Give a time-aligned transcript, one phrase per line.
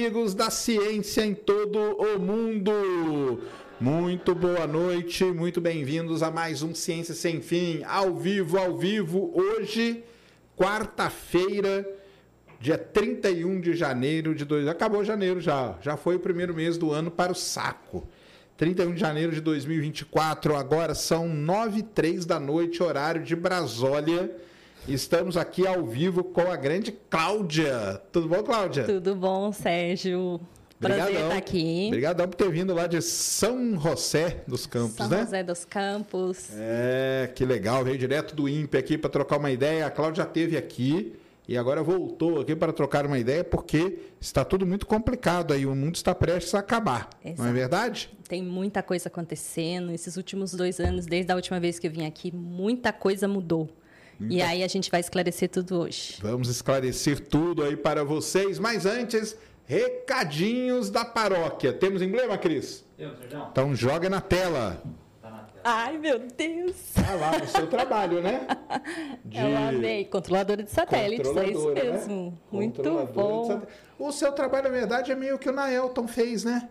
[0.00, 3.42] Amigos da ciência em todo o mundo!
[3.78, 9.30] Muito boa noite, muito bem-vindos a mais um Ciência Sem Fim, ao vivo, ao vivo,
[9.34, 10.02] hoje,
[10.56, 11.86] quarta-feira,
[12.58, 14.66] dia 31 de janeiro de dois.
[14.68, 18.08] Acabou janeiro já, já foi o primeiro mês do ano para o saco.
[18.56, 24.34] 31 de janeiro de 2024, agora são 9 e 3 da noite, horário de Brasólia.
[24.88, 28.00] Estamos aqui ao vivo com a grande Cláudia.
[28.10, 28.84] Tudo bom, Cláudia?
[28.84, 30.40] Tudo bom, Sérgio?
[30.80, 31.26] Prazer Obrigadão.
[31.28, 31.84] estar aqui.
[31.88, 35.20] Obrigadão por ter vindo lá de São José dos Campos, São né?
[35.20, 36.48] José dos Campos.
[36.54, 37.84] É, que legal.
[37.84, 39.86] Veio direto do INPE aqui para trocar uma ideia.
[39.86, 41.12] A Cláudia esteve aqui
[41.46, 45.66] e agora voltou aqui para trocar uma ideia porque está tudo muito complicado aí.
[45.66, 47.10] O mundo está prestes a acabar.
[47.22, 47.52] Não é Exato.
[47.52, 48.10] verdade?
[48.26, 49.92] Tem muita coisa acontecendo.
[49.92, 53.68] Esses últimos dois anos, desde a última vez que eu vim aqui, muita coisa mudou.
[54.28, 56.18] E aí a gente vai esclarecer tudo hoje.
[56.20, 58.58] Vamos esclarecer tudo aí para vocês.
[58.58, 61.72] Mas antes, recadinhos da paróquia.
[61.72, 62.84] Temos emblema, Cris?
[62.96, 63.46] Temos, Sérgio?
[63.50, 64.82] Então joga na tela.
[65.22, 65.62] Tá na tela.
[65.64, 66.74] Ai, meu Deus!
[66.94, 68.46] Tá lá no seu trabalho, né?
[69.24, 70.04] De Eu amei.
[70.04, 71.82] Controladora de satélites, é isso né?
[71.84, 72.38] mesmo.
[72.52, 73.46] Muito Controladora de bom.
[73.46, 73.72] satélite.
[73.98, 76.68] O seu trabalho, na verdade, é meio que o Naelton fez, né?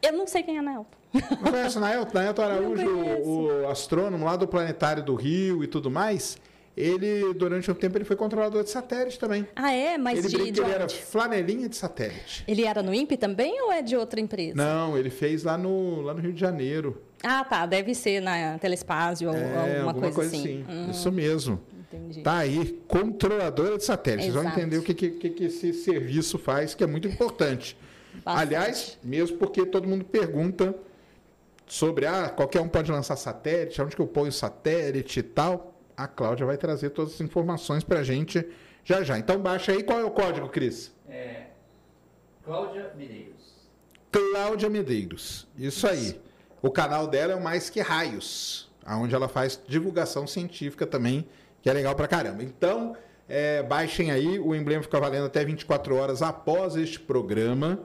[0.00, 0.96] Eu não sei quem é Nelton.
[1.12, 2.12] Não conhece o Naelton?
[2.18, 6.38] Naelton Araújo, o, o astrônomo lá do Planetário do Rio e tudo mais.
[6.78, 9.46] Ele, durante um tempo, ele foi controlador de satélite também.
[9.56, 9.98] Ah, é?
[9.98, 12.44] Mas ele de, de ele era flanelinha de satélite.
[12.46, 14.54] Ele era no INPE também ou é de outra empresa?
[14.54, 17.02] Não, ele fez lá no, lá no Rio de Janeiro.
[17.22, 17.66] Ah, tá.
[17.66, 20.64] Deve ser na Telespásio ou É, alguma, coisa, assim.
[20.68, 21.60] Hum, Isso mesmo.
[21.92, 22.22] entendi.
[22.22, 24.24] Tá aí, controladora de satélite.
[24.24, 27.76] Vocês vão entender o que, que, que que esse serviço faz, que é muito importante.
[28.24, 28.46] Bastante.
[28.46, 30.74] Aliás, mesmo porque todo mundo pergunta
[31.66, 35.74] sobre, ah, qualquer um pode lançar satélite, onde que eu ponho satélite e tal.
[35.98, 38.46] A Cláudia vai trazer todas as informações pra gente
[38.84, 39.18] já já.
[39.18, 40.92] Então baixa aí, qual é o código, Cris?
[41.08, 41.46] É,
[42.44, 43.68] Cláudia Medeiros.
[44.12, 45.48] Cláudia Medeiros.
[45.58, 46.20] Isso aí.
[46.62, 51.28] O canal dela é o Mais Que Raios, onde ela faz divulgação científica também,
[51.60, 52.42] que é legal pra caramba.
[52.42, 52.96] Então,
[53.28, 57.80] é, baixem aí, o emblema fica valendo até 24 horas após este programa,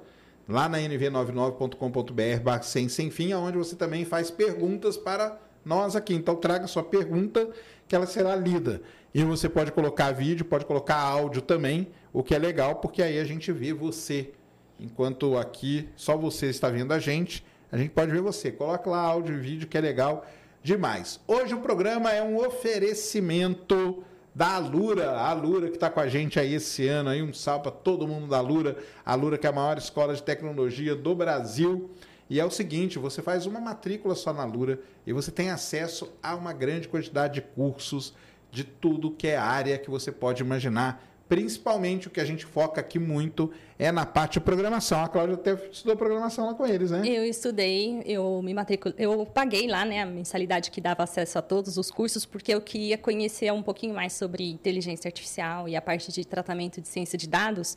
[0.47, 6.13] lá na nv99.com.br, sem, sem fim, onde você também faz perguntas para nós aqui.
[6.13, 7.49] Então, traga sua pergunta,
[7.93, 8.81] que ela será lida.
[9.13, 13.19] E você pode colocar vídeo, pode colocar áudio também, o que é legal, porque aí
[13.19, 14.31] a gente vê você.
[14.79, 18.51] Enquanto aqui só você está vendo a gente, a gente pode ver você.
[18.51, 20.25] Coloca lá áudio e vídeo, que é legal
[20.63, 21.19] demais.
[21.27, 24.03] Hoje o programa é um oferecimento
[24.33, 27.61] da Alura, a Alura que está com a gente aí esse ano, aí um salve
[27.61, 31.13] para todo mundo da Alura, a Alura que é a maior escola de tecnologia do
[31.13, 31.91] Brasil.
[32.29, 36.11] E é o seguinte, você faz uma matrícula só na Alura e você tem acesso
[36.21, 38.13] a uma grande quantidade de cursos
[38.51, 41.03] de tudo que é área que você pode imaginar.
[41.27, 45.03] Principalmente o que a gente foca aqui muito é na parte de programação.
[45.03, 47.01] A Cláudia até estudou programação lá com eles, né?
[47.05, 51.41] Eu estudei, eu me matriculei, eu paguei lá, né, a mensalidade que dava acesso a
[51.41, 55.81] todos os cursos, porque eu queria conhecer um pouquinho mais sobre inteligência artificial e a
[55.81, 57.75] parte de tratamento de ciência de dados,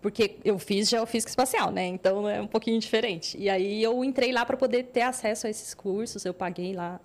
[0.00, 1.86] porque eu fiz geofísica espacial, né?
[1.86, 3.36] Então é um pouquinho diferente.
[3.36, 7.00] E aí eu entrei lá para poder ter acesso a esses cursos, eu paguei lá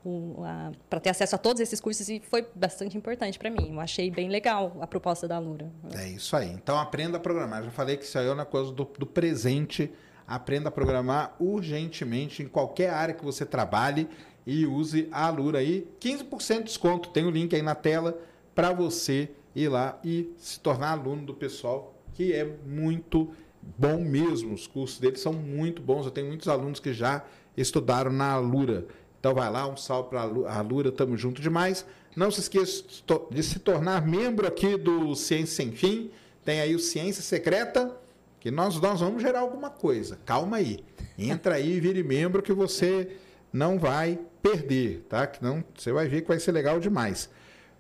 [0.90, 3.72] para ter acesso a todos esses cursos e foi bastante importante para mim.
[3.74, 5.72] Eu achei bem legal a proposta da Lura.
[5.96, 6.50] É isso aí.
[6.50, 7.64] Então aprenda a programar.
[7.64, 9.92] Já falei que isso aí é uma coisa do, do presente.
[10.28, 14.08] Aprenda a programar urgentemente em qualquer área que você trabalhe
[14.46, 15.88] e use a Alura aí.
[16.00, 17.10] 15% de desconto.
[17.10, 18.20] Tem o link aí na tela
[18.54, 23.34] para você ir lá e se tornar aluno do pessoal, que é muito
[23.78, 24.54] bom mesmo.
[24.54, 26.06] Os cursos deles são muito bons.
[26.06, 27.24] Eu tenho muitos alunos que já
[27.56, 28.86] estudaram na Alura.
[29.20, 31.86] Então vai lá, um salve para a Alura, tamo junto demais.
[32.16, 32.84] Não se esqueça
[33.32, 36.12] de se tornar membro aqui do Ciência Sem Fim.
[36.44, 37.96] Tem aí o Ciência Secreta,
[38.40, 40.20] que nós, nós vamos gerar alguma coisa.
[40.26, 40.84] Calma aí.
[41.18, 43.16] Entra aí e vire membro que você
[43.52, 45.26] não vai perder, tá?
[45.26, 47.30] Que não, você vai ver que vai ser legal demais.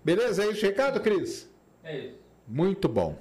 [0.03, 0.43] Beleza?
[0.43, 1.49] É isso, recado, Cris?
[1.83, 2.17] É isso.
[2.47, 3.17] Muito bom.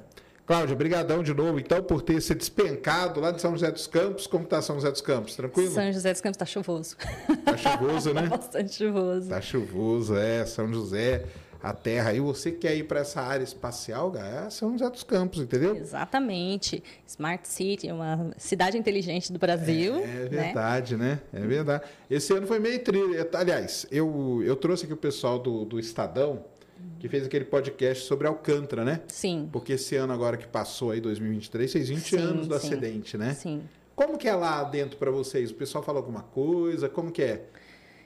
[0.52, 4.26] Cláudia, brigadão de novo, então, por ter se despencado lá de São José dos Campos.
[4.26, 5.34] Como está São José dos Campos?
[5.34, 5.72] Tranquilo?
[5.72, 6.94] São José dos Campos está chuvoso.
[7.42, 8.22] Tá chuvoso, né?
[8.28, 9.28] Tá bastante chuvoso.
[9.30, 10.44] Tá chuvoso, é.
[10.44, 11.24] São José,
[11.62, 12.12] a terra.
[12.12, 15.74] E você quer ir para essa área espacial, é São José dos Campos, entendeu?
[15.74, 16.84] Exatamente.
[17.06, 19.94] Smart City, uma cidade inteligente do Brasil.
[19.94, 20.28] É né?
[20.28, 21.20] verdade, né?
[21.32, 21.84] É verdade.
[22.10, 23.26] Esse ano foi meio trilha.
[23.32, 26.44] Aliás, eu, eu trouxe aqui o pessoal do, do Estadão,
[26.98, 29.00] que fez aquele podcast sobre Alcântara, né?
[29.08, 29.48] Sim.
[29.52, 32.66] Porque esse ano agora que passou aí, 2023, fez 20 Sim, anos do sim.
[32.68, 33.34] acidente, né?
[33.34, 33.62] Sim.
[33.94, 35.50] Como que é lá dentro para vocês?
[35.50, 36.88] O pessoal fala alguma coisa?
[36.88, 37.44] Como que é?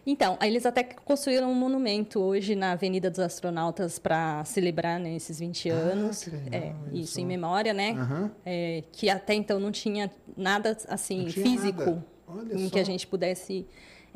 [0.09, 5.41] Então, eles até construíram um monumento hoje na Avenida dos Astronautas para celebrar né, esses
[5.41, 6.23] 20 Ah, anos.
[6.25, 7.21] que legal, é, isso, só.
[7.21, 7.91] em memória, né?
[7.93, 8.31] Aham.
[8.45, 12.07] É, que até então não tinha nada assim tinha físico nada.
[12.29, 12.71] Olha em só.
[12.75, 13.67] que a gente pudesse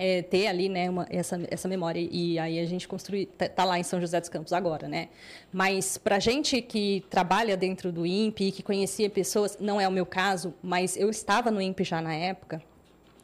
[0.02, 2.00] é, ter ali né, uma- essa, essa memória.
[2.11, 5.08] E aí a gente construiu, tá, tá lá em São José dos Campos agora, né?
[5.52, 9.93] Mas para gente que trabalha dentro do INPE e que conhecia pessoas, não é o
[9.93, 12.62] meu caso, mas eu estava no INPE já na época.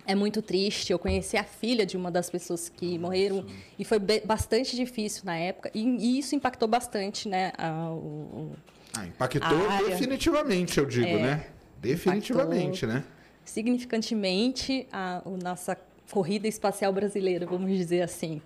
[0.07, 0.93] É muito triste.
[0.93, 3.47] Eu conheci a filha de uma das pessoas que morreram
[3.79, 5.71] e foi bastante difícil na época.
[5.75, 7.53] E, e isso impactou bastante, né?
[7.57, 8.53] a- o-
[8.95, 11.47] Ah, impactou A definitivamente, eu digo, É, né?
[11.81, 13.03] Definitivamente, né?
[13.45, 15.77] significantemente a, o nossa
[16.11, 18.41] corrida espacial brasileira, vamos dizer assim.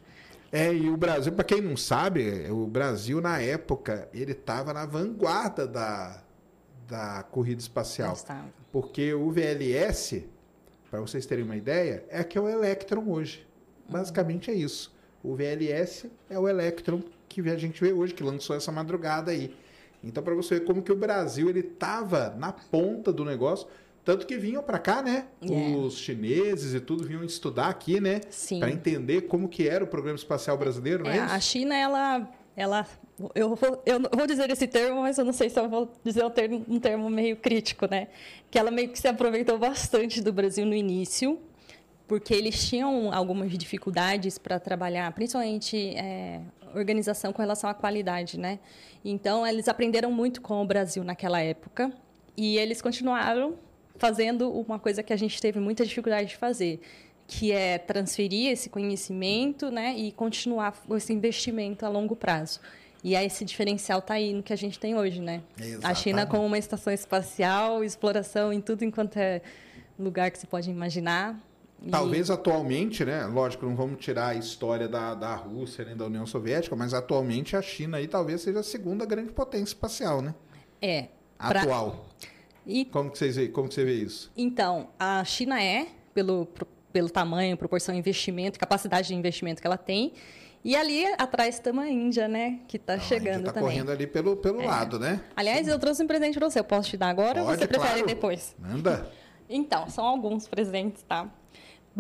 [0.52, 4.84] É, e o Brasil, para quem não sabe, o Brasil na época, ele estava na
[4.84, 6.22] vanguarda da,
[6.88, 8.16] da corrida espacial.
[8.72, 10.26] Porque o VLS,
[10.90, 13.46] para vocês terem uma ideia, é que é o Electron hoje.
[13.88, 14.92] Basicamente é isso.
[15.22, 19.54] O VLS é o Electron que a gente vê hoje, que lançou essa madrugada aí.
[20.02, 23.68] Então, para você ver como que o Brasil ele estava na ponta do negócio,
[24.04, 25.26] tanto que vinham para cá, né?
[25.42, 25.76] É.
[25.76, 28.20] Os chineses e tudo vinham estudar aqui, né?
[28.30, 28.58] Sim.
[28.58, 31.34] Para entender como que era o programa espacial brasileiro, não é, É, isso?
[31.34, 32.86] a China, ela, ela
[33.34, 36.24] eu, vou, eu vou dizer esse termo, mas eu não sei se eu vou dizer
[36.24, 38.08] um termo, um termo meio crítico, né?
[38.50, 41.38] Que ela meio que se aproveitou bastante do Brasil no início,
[42.08, 46.40] porque eles tinham algumas dificuldades para trabalhar, principalmente é,
[46.74, 48.58] organização com relação à qualidade, né?
[49.04, 51.92] Então, eles aprenderam muito com o Brasil naquela época
[52.36, 53.58] e eles continuaram
[54.04, 56.80] fazendo uma coisa que a gente teve muita dificuldade de fazer,
[57.26, 62.58] que é transferir esse conhecimento, né, e continuar esse investimento a longo prazo.
[63.04, 65.42] E aí esse diferencial está aí no que a gente tem hoje, né?
[65.58, 66.00] A Exatamente.
[66.00, 69.42] China como uma estação espacial, exploração em tudo enquanto é
[69.98, 71.38] lugar que se pode imaginar.
[71.82, 73.24] E- Talvez atualmente, né?
[73.26, 77.54] Lógico, não vamos tirar a história da, da Rússia nem da União Soviética, mas atualmente
[77.56, 80.34] a China aí talvez seja a segunda grande potência espacial, né?
[80.82, 81.06] É.
[81.38, 82.06] pra- Atual.
[82.70, 84.30] E Como que vocês vê, como que você vê isso?
[84.36, 86.46] Então, a China é, pelo,
[86.92, 90.12] pelo tamanho, proporção de investimento, capacidade de investimento que ela tem.
[90.62, 92.60] E ali atrás estamos a Índia, né?
[92.68, 93.70] Que está chegando tá também.
[93.70, 95.20] correndo ali pelo, pelo lado, né?
[95.34, 96.60] Aliás, eu trouxe um presente para você.
[96.60, 98.06] Eu posso te dar agora ou Pode, você prefere claro.
[98.06, 98.54] depois?
[98.58, 99.10] Manda.
[99.52, 101.28] Então, são alguns presentes, tá?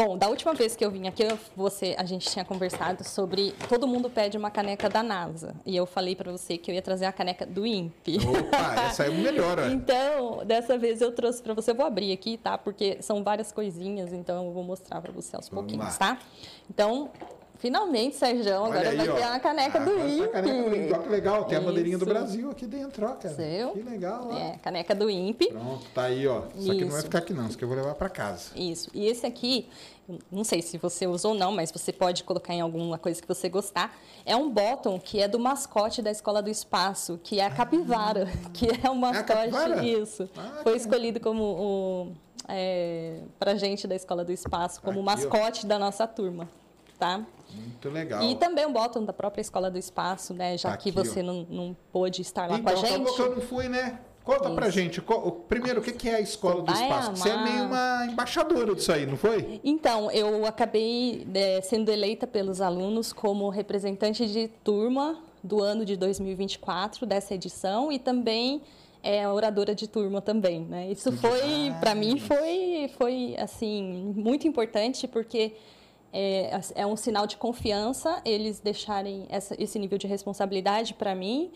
[0.02, 1.24] Bom, da última vez que eu vim aqui,
[1.54, 5.54] você, a gente tinha conversado sobre todo mundo pede uma caneca da NASA.
[5.66, 8.16] E eu falei para você que eu ia trazer a caneca do INPE.
[8.26, 9.66] Opa, essa aí é melhor, ó.
[9.66, 11.72] Então, dessa vez eu trouxe para você.
[11.72, 12.56] Eu vou abrir aqui, tá?
[12.56, 16.14] Porque são várias coisinhas, então eu vou mostrar para você aos Vamos pouquinhos, lá.
[16.14, 16.18] tá?
[16.70, 17.10] Então,
[17.60, 19.14] finalmente, Sérgio, agora aí, vai ó.
[19.14, 20.78] ter a caneca do Agora tá a caneca do INPE.
[20.80, 20.92] INPE.
[20.94, 22.12] Olha que legal, tem a bandeirinha do Isso.
[22.14, 23.34] Brasil aqui dentro, ó, cara.
[23.34, 23.70] Seu?
[23.72, 24.36] Que legal, ó.
[24.36, 25.48] É, caneca do INPE.
[25.52, 26.42] Pronto, tá aí, ó.
[26.56, 27.02] Isso aqui não vai Isso.
[27.06, 28.50] ficar aqui não, isso aqui eu vou levar pra casa.
[28.56, 28.90] Isso.
[28.94, 29.68] E esse aqui,
[30.32, 33.28] não sei se você usou ou não, mas você pode colocar em alguma coisa que
[33.28, 33.96] você gostar.
[34.24, 38.26] É um bottom que é do mascote da Escola do Espaço, que é a capivara,
[38.52, 39.26] que é o mascote.
[39.26, 39.84] capivara?
[39.84, 40.28] Isso.
[40.36, 42.12] Ah, Foi escolhido como o,
[42.48, 45.02] é, pra gente da Escola do Espaço, como Aqui, ó.
[45.04, 46.48] mascote da nossa turma.
[47.00, 47.26] Tá?
[47.54, 48.22] Muito legal.
[48.22, 50.56] E também um bottom da própria Escola do Espaço, né?
[50.58, 52.94] Já Tá que aqui, você não, não pôde estar lá então, com a gente.
[52.94, 53.98] acabou que eu não fui, né?
[54.22, 54.78] Conta pra Isso.
[54.78, 55.00] gente.
[55.00, 57.12] qual- primeiro, o que que é a Escola do Espaço?
[57.16, 59.60] Você é meio uma embaixadora disso aí, não foi?
[59.64, 65.96] Então, eu acabei eh, sendo eleita pelos alunos como representante de turma do ano de
[65.96, 68.60] 2024 dessa edição e também
[69.02, 70.90] é, oradora de turma também, né?
[70.92, 75.54] Isso foi, para mim, foi, foi assim muito importante porque
[76.12, 81.50] é, é um sinal de confiança eles deixarem essa, esse nível de responsabilidade para mim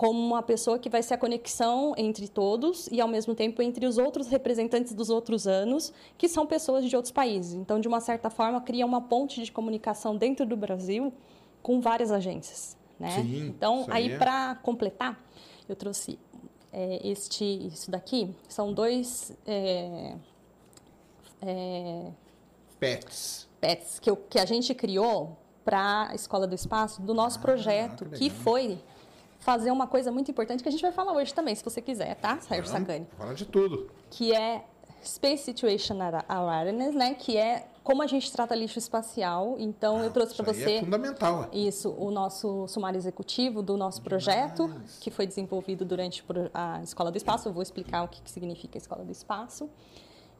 [0.00, 3.84] como uma pessoa que vai ser a conexão entre todos e, ao mesmo tempo, entre
[3.84, 7.52] os outros representantes dos outros anos, que são pessoas de outros países.
[7.52, 11.12] Então, de uma certa forma, cria uma ponte de comunicação dentro do Brasil
[11.62, 12.78] com várias agências.
[12.98, 13.10] Né?
[13.10, 15.22] Sim, então, aí, é- para completar,
[15.68, 16.18] eu trouxe
[16.72, 18.34] é, este, isso daqui.
[18.48, 20.14] São dois é,
[21.42, 22.10] é,
[22.78, 23.49] Pets.
[23.60, 28.06] Pets que, eu, que a gente criou para a Escola do Espaço, do nosso projeto,
[28.06, 28.78] que que, foi
[29.38, 32.14] fazer uma coisa muito importante que a gente vai falar hoje também, se você quiser,
[32.16, 33.06] tá, Sérgio Sacani?
[33.16, 33.90] Fala de tudo.
[34.10, 34.64] Que é
[35.04, 35.96] Space Situation
[36.28, 37.14] Awareness, né?
[37.14, 39.56] Que é como a gente trata lixo espacial.
[39.58, 40.72] Então, eu trouxe para aí você...
[40.72, 41.48] É fundamental.
[41.50, 41.58] é.
[41.58, 47.16] Isso, o nosso sumário executivo do nosso projeto, que foi desenvolvido durante a Escola do
[47.16, 47.48] Espaço.
[47.48, 49.70] Eu vou explicar o que, que significa a Escola do Espaço.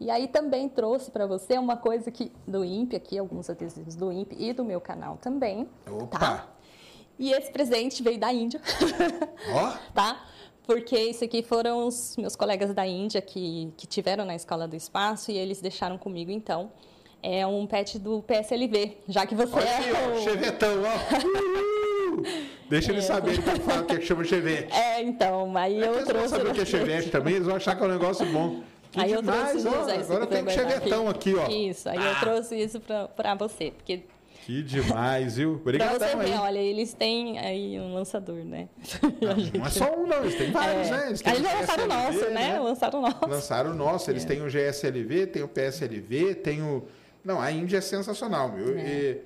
[0.01, 4.11] E aí também trouxe para você uma coisa que do INPE aqui, alguns adesivos do
[4.11, 5.69] INPE e do meu canal também.
[5.91, 6.19] Opa!
[6.19, 6.47] Tá?
[7.19, 8.63] E esse presente veio da Índia,
[9.53, 10.25] Ó, tá?
[10.67, 14.75] Porque isso aqui foram os meus colegas da Índia que, que tiveram na Escola do
[14.75, 16.73] Espaço e eles deixaram comigo, então.
[17.23, 22.21] É um pet do PSLV, já que você olha é aqui, ó, o- chevetão, ó.
[22.71, 24.73] Deixa eles saberem que eu falo que é que chama chevette.
[24.73, 26.29] É, então, aí É que eu trouxe.
[26.31, 28.63] saber o que é chevette também, eles vão achar que é um negócio bom.
[28.91, 30.01] Que Aí eu demais, trouxe ó.
[30.01, 31.49] isso, Agora tem guardar chevetão aqui, ó.
[31.49, 33.71] Isso, aí eu trouxe isso pra, pra você.
[33.77, 34.03] Porque
[34.45, 35.61] Que demais, viu?
[35.63, 36.31] pra você Obrigadão aí.
[36.33, 38.69] ver, olha, eles têm aí um lançador, né?
[39.57, 40.91] Não é só um, não, eles têm vários, É.
[40.91, 41.07] né?
[41.09, 42.59] Eles eles o lançaram o nosso, né?
[42.59, 43.27] Lançaram o nosso.
[43.29, 44.13] Lançaram o nosso, É.
[44.13, 46.83] eles têm o GSLV, tem o PSLV, tem o.
[47.25, 48.77] Não, a Índia é sensacional, meu.
[48.77, 48.81] É.
[48.83, 49.23] E,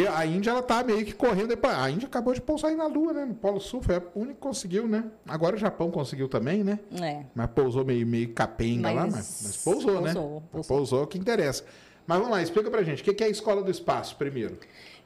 [0.00, 1.48] e a Índia, ela tá meio que correndo.
[1.48, 3.24] depois- A Índia acabou de pousar aí na Lua, né?
[3.24, 5.04] No Polo Sul, foi a única que conseguiu, né?
[5.26, 6.78] Agora o Japão conseguiu também, né?
[7.02, 7.22] É.
[7.34, 10.12] Mas pousou meio, meio capenga lá, Mas- mas, mas pousou, né?
[10.12, 10.76] pousou, Pousou.
[10.76, 11.02] pousou.
[11.04, 11.64] o que interessa.
[12.06, 13.02] Mas vamos lá, explica pra gente.
[13.02, 14.58] O que que é a Escola do Espaço, primeiro?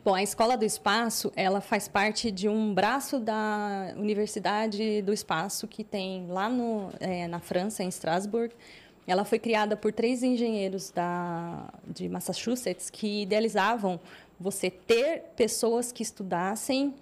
[0.05, 5.67] Bom, a Escola do Espaço, ela faz parte de um braço da Universidade do Espaço
[5.69, 8.53] que tem lá no, é, na França, em Strasbourg.
[9.07, 13.99] Ela foi criada por três engenheiros da, de Massachusetts que idealizavam
[14.43, 16.95] você ter pessoas que estudassem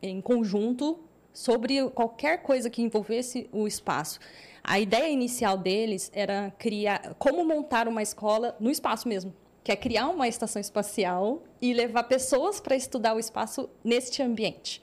[0.00, 0.98] em conjunto
[1.32, 4.18] sobre qualquer coisa que envolvesse o espaço.
[4.62, 9.76] A ideia inicial deles era criar, como montar uma escola no espaço mesmo, que é
[9.76, 14.82] criar uma estação espacial e levar pessoas para estudar o espaço neste ambiente.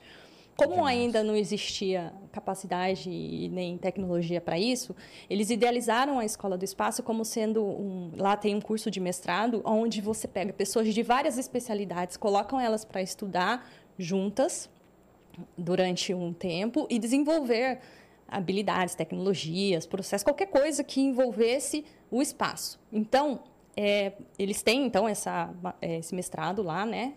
[0.55, 4.95] Como ainda não existia capacidade e nem tecnologia para isso,
[5.29, 8.11] eles idealizaram a Escola do Espaço como sendo um.
[8.17, 12.85] Lá tem um curso de mestrado, onde você pega pessoas de várias especialidades, colocam elas
[12.85, 14.69] para estudar juntas
[15.57, 17.79] durante um tempo e desenvolver
[18.27, 22.79] habilidades, tecnologias, processos, qualquer coisa que envolvesse o espaço.
[22.91, 23.41] Então,
[23.75, 27.13] é, eles têm então essa, é, esse mestrado lá, né,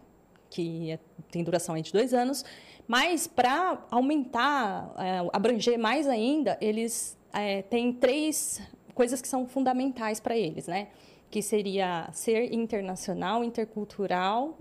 [0.51, 0.99] que é-
[1.31, 2.45] tem duração de dois anos,
[2.89, 8.63] mas para aumentar, é, abranger mais ainda, eles é, têm três
[8.95, 10.89] coisas que são fundamentais para eles, né,
[11.31, 14.57] que seria ser internacional, intercultural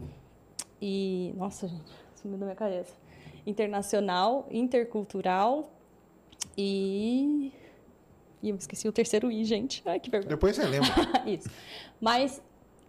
[0.81, 2.93] e nossa gente, sumiu da minha cabeça,
[3.45, 5.71] internacional, intercultural
[6.57, 7.53] e
[8.41, 9.81] e eu esqueci o terceiro I, gente.
[9.85, 10.29] Ai, que vergonha.
[10.29, 10.89] Depois você lembra.
[11.25, 11.49] Isso.
[11.99, 12.39] Mas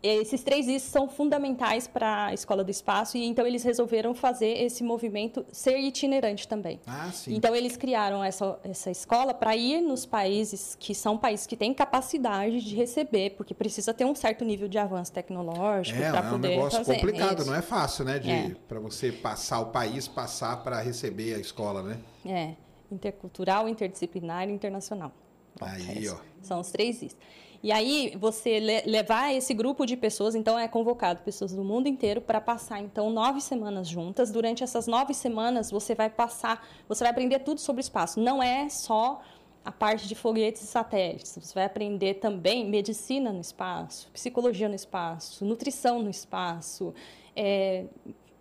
[0.02, 4.62] esses três Is são fundamentais para a Escola do Espaço e então eles resolveram fazer
[4.62, 6.80] esse movimento ser itinerante também.
[6.86, 7.34] Ah, sim.
[7.34, 11.74] Então eles criaram essa, essa escola para ir nos países que são países que têm
[11.74, 16.28] capacidade de receber, porque precisa ter um certo nível de avanço tecnológico É, para é
[16.28, 16.94] um poder negócio fazer.
[16.94, 18.18] complicado, não é fácil, né?
[18.18, 18.56] De, É.
[18.68, 21.98] Para você passar o país, passar para receber a escola, né?
[22.24, 22.54] É,
[22.92, 25.12] intercultural, interdisciplinar e internacional.
[25.60, 26.14] Aí, Isso.
[26.14, 26.18] ó.
[26.40, 27.16] São os três Is.
[27.62, 31.88] E aí, você le- levar esse grupo de pessoas, então é convocado pessoas do mundo
[31.88, 34.30] inteiro para passar, então, nove semanas juntas.
[34.30, 38.20] Durante essas nove semanas, você vai passar, você vai aprender tudo sobre o espaço.
[38.20, 39.20] Não é só
[39.64, 41.36] a parte de foguetes e satélites.
[41.40, 46.94] Você vai aprender também medicina no espaço, psicologia no espaço, nutrição no espaço,
[47.34, 47.84] é,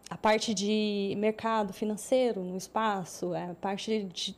[0.10, 4.36] a parte de mercado financeiro no espaço, a parte de...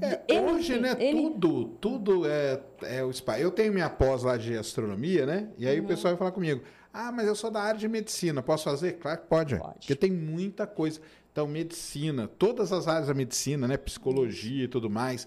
[0.00, 3.40] É, ele- hoje, né, ele- tudo, tudo é, é o espaço.
[3.40, 5.48] Eu tenho minha pós lá de astronomia, né?
[5.56, 5.70] E Uhum.
[5.72, 8.64] aí o pessoal vai falar comigo: ah, mas eu sou da área de medicina, posso
[8.64, 8.94] fazer?
[8.98, 9.78] Claro que pode, Pode.
[9.78, 11.00] porque tem muita coisa.
[11.32, 13.76] Então, medicina, todas as áreas da medicina, né?
[13.76, 15.26] Psicologia e tudo mais.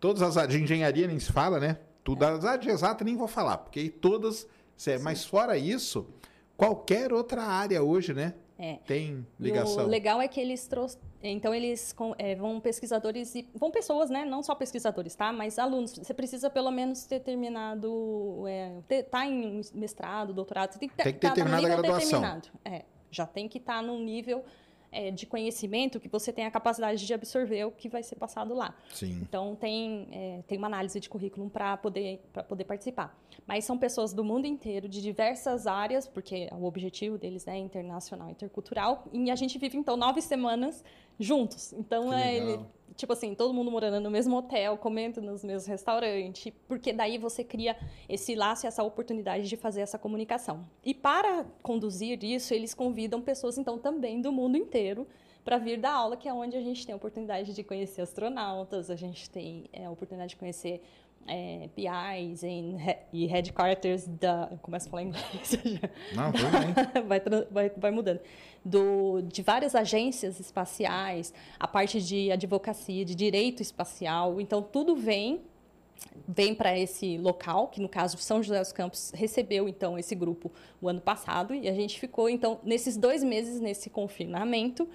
[0.00, 1.78] Todas as áreas de engenharia nem se fala, né?
[2.04, 4.46] Tudo as áreas de exata nem vou falar, porque aí todas.
[4.76, 6.06] cê- Mas fora isso,
[6.56, 8.34] qualquer outra área hoje, né?
[8.58, 8.76] É.
[8.86, 9.84] Tem E ligação.
[9.84, 11.04] o legal é que eles trouxeram.
[11.22, 13.48] Então, eles é, vão pesquisadores e.
[13.54, 14.24] Vão pessoas, né?
[14.24, 15.32] Não só pesquisadores, tá?
[15.32, 15.92] Mas alunos.
[15.92, 18.44] Você precisa pelo menos ter terminado.
[18.46, 20.72] É, ter, tá em mestrado, doutorado.
[20.72, 22.20] Você tem que, Tem que ter tá terminado a graduação.
[22.20, 22.48] determinado.
[22.64, 22.84] É.
[23.10, 24.44] Já tem que estar num nível
[24.92, 28.54] é, de conhecimento que você tem a capacidade de absorver o que vai ser passado
[28.54, 28.74] lá.
[28.92, 29.18] Sim.
[29.22, 33.16] Então, tem, é, tem uma análise de currículo para poder, pra poder participar.
[33.46, 38.28] Mas são pessoas do mundo inteiro, de diversas áreas, porque o objetivo deles é internacional,
[38.28, 40.84] intercultural, e a gente vive, então, nove semanas
[41.18, 41.72] juntos.
[41.72, 42.58] Então, é, ele,
[42.96, 47.44] tipo assim, todo mundo morando no mesmo hotel, comendo nos mesmos restaurantes, porque daí você
[47.44, 47.76] cria
[48.08, 50.66] esse laço e essa oportunidade de fazer essa comunicação.
[50.84, 55.06] E para conduzir isso, eles convidam pessoas, então, também do mundo inteiro
[55.46, 58.90] para vir dar aula, que é onde a gente tem a oportunidade de conhecer astronautas,
[58.90, 60.82] a gente tem é, a oportunidade de conhecer
[61.28, 62.76] é, PIs em,
[63.12, 64.50] e headquarters da.
[64.62, 65.58] Começa a falar inglês.
[66.14, 66.32] Não,
[67.06, 68.20] vai, vai, vai mudando.
[68.64, 74.40] Do, de várias agências espaciais, a parte de advocacia, de direito espacial.
[74.40, 75.40] Então, tudo vem
[76.28, 80.52] vem para esse local, que no caso São José dos Campos recebeu então esse grupo
[80.80, 84.88] o ano passado e a gente ficou então nesses dois meses nesse confinamento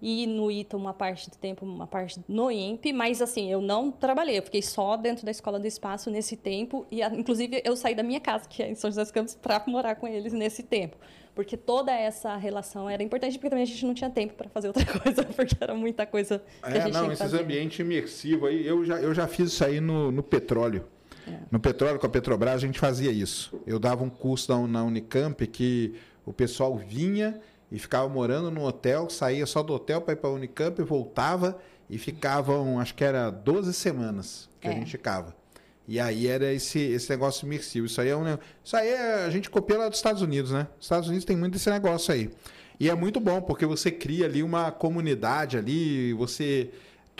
[0.00, 3.90] e no ITA uma parte do tempo, uma parte no INPE, mas assim, eu não
[3.90, 7.94] trabalhei, eu fiquei só dentro da Escola do Espaço nesse tempo, e inclusive eu saí
[7.94, 10.62] da minha casa, que é em São José dos Campos, para morar com eles nesse
[10.62, 10.96] tempo.
[11.34, 14.68] Porque toda essa relação era importante, porque também a gente não tinha tempo para fazer
[14.68, 18.48] outra coisa, porque era muita coisa que é, a gente não, tinha esses ambientes imersivos
[18.48, 20.84] aí, eu já, eu já fiz isso aí no, no petróleo.
[21.26, 21.38] É.
[21.50, 23.60] No petróleo com a Petrobras a gente fazia isso.
[23.66, 27.40] Eu dava um curso na, na Unicamp que o pessoal vinha
[27.70, 31.58] e ficava morando no hotel, saía só do hotel para ir para a Unicamp, voltava
[31.88, 34.74] e ficavam, acho que era 12 semanas que a É.
[34.74, 35.34] gente ficava.
[35.88, 37.86] E aí era esse, esse negócio imersivo.
[37.86, 38.24] Isso aí é um
[38.64, 40.68] Isso aí é- a gente copia lá dos Estados Unidos, né?
[40.78, 42.30] Os Estados Unidos tem muito esse negócio aí.
[42.78, 46.70] E é muito bom, porque você cria ali uma comunidade ali, você.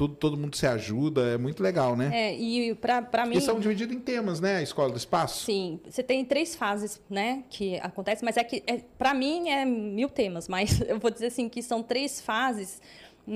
[0.00, 2.08] Tudo, todo mundo se ajuda, é muito legal, né?
[2.10, 3.36] É, e para mim.
[3.36, 4.56] E são divididos em temas, né?
[4.56, 5.44] A escola do espaço.
[5.44, 9.66] Sim, você tem três fases, né, que acontece, mas é que, é, para mim, é
[9.66, 12.80] mil temas, mas eu vou dizer assim que são três fases.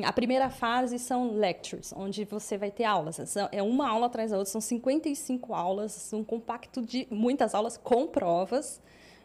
[0.03, 3.37] A primeira fase são lectures, onde você vai ter aulas.
[3.53, 8.07] É uma aula atrás da outra, são 55 aulas, um compacto de muitas aulas com
[8.07, 8.81] provas,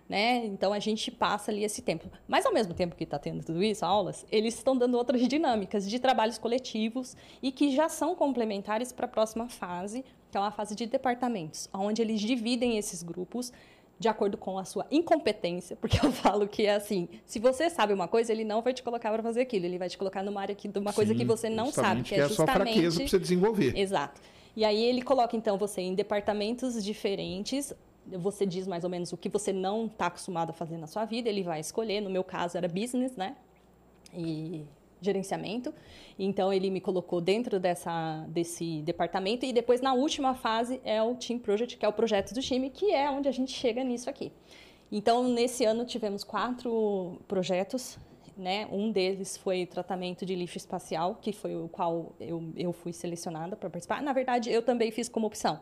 [0.09, 0.43] né?
[0.47, 2.09] Então a gente passa ali esse tempo.
[2.27, 5.87] Mas ao mesmo tempo que está tendo tudo isso, aulas, eles estão dando outras dinâmicas
[5.87, 10.51] de trabalhos coletivos e que já são complementares para a próxima fase, que é uma
[10.51, 13.53] fase de departamentos, onde eles dividem esses grupos
[13.99, 17.93] de acordo com a sua incompetência, porque eu falo que é assim, se você sabe
[17.93, 20.41] uma coisa, ele não vai te colocar para fazer aquilo, ele vai te colocar numa
[20.41, 22.25] área que, de uma coisa Sim, que você não sabe, justamente, que, que é é
[22.25, 23.77] a sua justamente fraqueza para você desenvolver.
[23.77, 24.21] Exato.
[24.55, 27.73] E aí ele coloca então você em departamentos diferentes.
[28.17, 31.05] Você diz mais ou menos o que você não está acostumado a fazer na sua
[31.05, 31.29] vida.
[31.29, 32.01] Ele vai escolher.
[32.01, 33.35] No meu caso era business, né?
[34.13, 34.65] E
[35.01, 35.73] gerenciamento.
[36.17, 41.15] Então ele me colocou dentro dessa desse departamento e depois na última fase é o
[41.15, 44.09] team project, que é o projeto do time, que é onde a gente chega nisso
[44.09, 44.31] aqui.
[44.91, 47.97] Então nesse ano tivemos quatro projetos
[48.39, 48.65] né?
[48.71, 53.55] Um deles foi tratamento de lixo espacial, que foi o qual eu, eu fui selecionada
[53.55, 54.01] para participar.
[54.01, 55.59] Na verdade, eu também fiz como opção.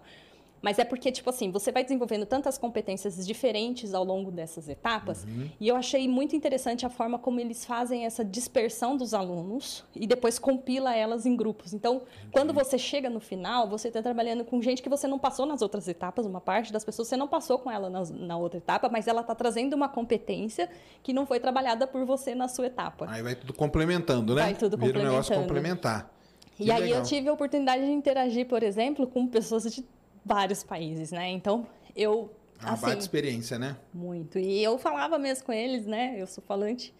[0.62, 5.26] Mas é porque, tipo assim, você vai desenvolvendo tantas competências diferentes ao longo dessas etapas.
[5.60, 10.08] E eu achei muito interessante a forma como eles fazem essa dispersão dos alunos e
[10.08, 11.74] depois compila elas em grupos.
[11.74, 15.46] Então, quando você chega no final, você está trabalhando com gente que você não passou
[15.46, 16.26] nas outras etapas.
[16.26, 19.22] Uma parte das pessoas você não passou com ela nas- na, outra etapa, mas ela
[19.22, 20.70] está trazendo uma competência
[21.04, 23.06] que não foi trabalhada por você na sua etapa.
[23.10, 24.41] Aí vai tudo complementando, né?
[24.41, 25.78] Vai tudo Vira um negócio complementando.
[25.82, 26.13] complementar.
[26.60, 27.00] E Que aí legal.
[27.00, 29.86] eu tive a oportunidade de interagir, por exemplo, com pessoas de
[30.28, 31.30] vários países, né?
[31.30, 32.30] Então, eu
[32.62, 33.78] Uma assim, baita experiência, né?
[33.94, 34.38] muito.
[34.38, 36.16] E eu falava mesmo com eles, né?
[36.18, 36.94] Eu sou falante.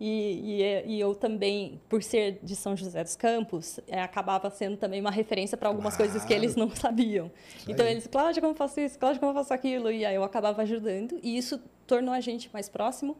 [0.00, 4.76] E, e, e eu também, por ser de São José dos Campos, eh, acabava sendo
[4.76, 6.10] também uma referência para algumas Claro.
[6.10, 7.30] coisas que eles não sabiam.
[7.56, 7.92] Isso então aí.
[7.92, 8.98] eles, Cláudia, como eu faço isso?
[8.98, 9.90] Cláudia, como eu faço aquilo?
[9.92, 11.18] E aí eu acabava ajudando.
[11.22, 13.16] E isso tornou a gente mais próximo.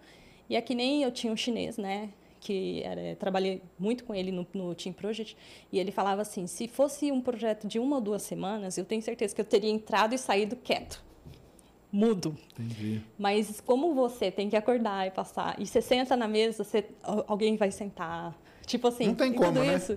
[0.50, 2.10] E é que nem eu tinha um chinês, né?
[2.46, 5.34] Que era, trabalhei muito com ele no, no Team Project.
[5.72, 9.00] E ele falava assim: se fosse um projeto de uma ou duas semanas, eu tenho
[9.00, 11.02] certeza que eu teria entrado e saído quieto.
[11.90, 12.36] Mudo.
[12.58, 13.00] Entendi.
[13.18, 17.24] Mas como você tem que acordar e passar, e você senta na mesa, você, al-
[17.28, 18.36] alguém vai sentar.
[18.66, 19.76] Tipo assim, Não tem como, tudo né?
[19.76, 19.96] isso.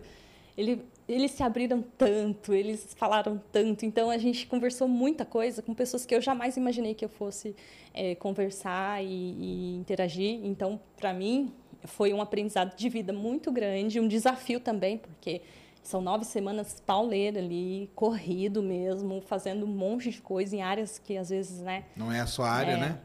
[0.55, 3.85] Ele, eles se abriram tanto, eles falaram tanto.
[3.85, 7.55] Então a gente conversou muita coisa com pessoas que eu jamais imaginei que eu fosse
[7.93, 10.39] eh, conversar e, e interagir.
[10.43, 11.51] Então, para mim,
[11.87, 15.41] foi um aprendizado de vida muito grande, um desafio também, porque
[15.81, 21.17] são nove semanas pauleira ali, corrido mesmo, fazendo um monte de coisa em áreas que
[21.17, 21.85] às vezes, né?
[21.95, 22.77] Não é a sua área, É.
[22.77, 22.97] né?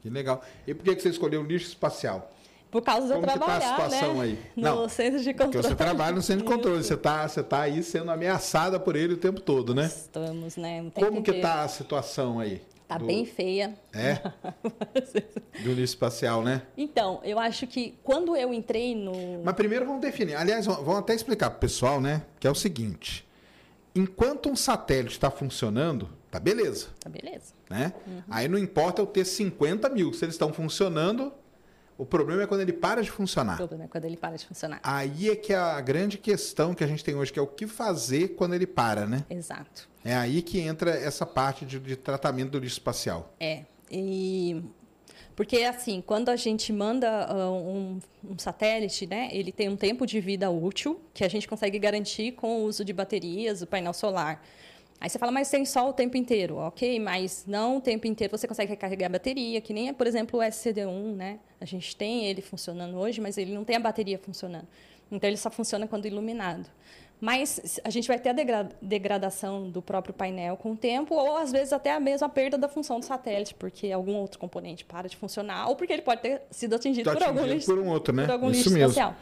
[0.00, 0.42] Que legal.
[0.66, 2.30] E por que você escolheu o lixo espacial?
[2.70, 4.20] Por causa de eu Como que tá a trabalhar, situação né?
[4.22, 4.38] aí?
[4.56, 5.68] No Não, centro de Porque controle.
[5.68, 9.12] você trabalha no centro de controle, você tá, você tá aí sendo ameaçada por ele
[9.12, 9.84] o tempo todo, né?
[9.86, 10.78] Estamos, né?
[10.94, 11.40] Como que inteiro.
[11.42, 12.62] tá a situação aí?
[12.92, 13.74] Tá do- bem feia.
[13.92, 14.14] É?
[15.62, 16.62] Do lixo espacial, né?
[16.76, 19.42] Então, eu acho que quando eu entrei no.
[19.44, 20.34] Mas primeiro vamos definir.
[20.34, 22.22] Aliás, vamos vamos até explicar pro pessoal, né?
[22.40, 23.26] Que é o seguinte.
[23.94, 27.52] Enquanto um satélite está funcionando, tá beleza, Tá beleza.
[27.68, 27.92] né?
[28.06, 28.22] Uhum.
[28.30, 30.12] Aí não importa eu ter 50 mil.
[30.14, 31.30] Se eles estão funcionando,
[32.02, 33.56] O problema é quando ele para de O funcionar.
[33.56, 34.80] problema é quando ele para de funcionar.
[34.82, 37.46] Aí é que é a grande questão que a gente tem hoje, que é o
[37.46, 39.24] que fazer quando ele para, né?
[39.30, 39.88] Exato.
[40.04, 43.32] É aí que entra essa parte de, de tratamento do lixo espacial.
[43.38, 43.62] É.
[43.88, 44.64] E
[45.36, 50.04] porque assim, quando a gente manda ah, um, um satélite, né, ele tem um tempo
[50.04, 53.92] de vida útil que a gente consegue garantir com o uso de baterias, o painel
[53.92, 54.42] solar.
[55.02, 57.00] Aí você fala, mas tem sol o tempo inteiro, ok?
[57.00, 60.38] Mas não o tempo inteiro você consegue recarregar a bateria, que nem é, por exemplo,
[60.38, 61.40] o SCD1, né?
[61.60, 64.68] A gente tem ele funcionando hoje, mas ele não tem a bateria funcionando.
[65.10, 66.68] Então ele só funciona quando iluminado.
[67.20, 71.36] Mas a gente vai ter a degra- degradação do próprio painel com o tempo, ou
[71.36, 75.08] às vezes até a mesma perda da função do satélite, porque algum outro componente para
[75.08, 77.88] de funcionar, ou porque ele pode ter sido atingido, Tá por algum lixo, por um
[77.88, 78.24] outro, né?
[78.24, 78.88] por algum Isso lixo mesmo.
[78.90, 79.16] espacial.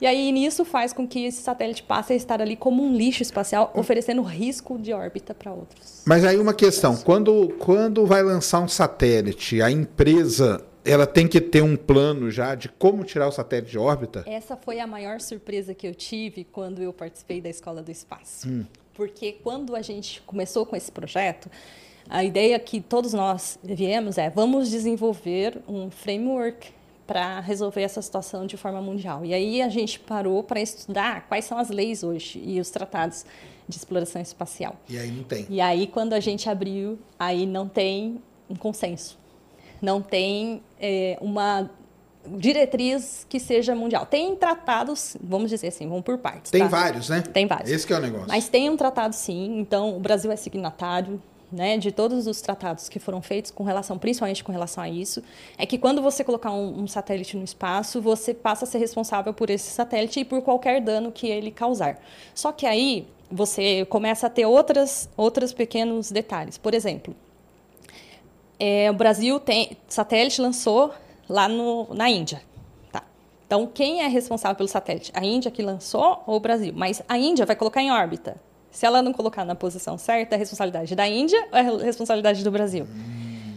[0.00, 3.22] E aí, nisso faz com que esse satélite passe a estar ali como um lixo
[3.22, 6.02] espacial, oferecendo risco de órbita para outros.
[6.06, 11.40] Mas aí uma questão, quando, quando vai lançar um satélite, a empresa ela tem que
[11.40, 14.24] ter um plano já de como tirar o satélite de órbita?
[14.26, 18.48] Essa foi a maior surpresa que eu tive quando eu participei da Escola do Espaço.
[18.48, 18.64] Hum.
[18.94, 21.50] Porque quando a gente começou com esse projeto,
[22.08, 26.72] a ideia que todos nós viemos é vamos desenvolver um framework
[27.10, 29.24] para resolver essa situação de forma mundial.
[29.24, 33.26] E aí a gente parou para estudar quais são as leis hoje e os tratados
[33.68, 34.76] de exploração espacial.
[34.88, 35.44] E aí não tem.
[35.50, 39.18] E aí, quando a gente abriu, aí não tem um consenso.
[39.82, 41.68] Não tem é, uma
[42.36, 44.06] diretriz que seja mundial.
[44.06, 46.52] Tem tratados, vamos dizer assim, vamos por partes.
[46.52, 46.68] Tem tá?
[46.68, 47.22] vários, né?
[47.22, 47.72] Tem vários.
[47.72, 48.28] Esse é o negócio.
[48.28, 51.20] Mas tem um tratado sim, então o Brasil é signatário
[51.52, 55.22] né, de todos os tratados que foram feitos com relação, principalmente com relação a isso,
[55.58, 59.32] é que quando você colocar um, um satélite no espaço, você passa a ser responsável
[59.34, 61.98] por esse satélite e por qualquer dano que ele causar.
[62.34, 66.58] Só que aí você começa a ter outras, outros pequenos detalhes.
[66.58, 67.14] Por exemplo,
[68.58, 70.92] é, o Brasil tem satélite lançou
[71.28, 72.42] lá no, na Índia.
[72.90, 73.02] Tá.
[73.46, 75.12] Então, quem é responsável pelo satélite?
[75.14, 76.72] A Índia que lançou ou o Brasil?
[76.76, 78.36] Mas a Índia vai colocar em órbita.
[78.70, 82.50] Se ela não colocar na posição certa, é responsabilidade da Índia ou é responsabilidade do
[82.50, 82.86] Brasil?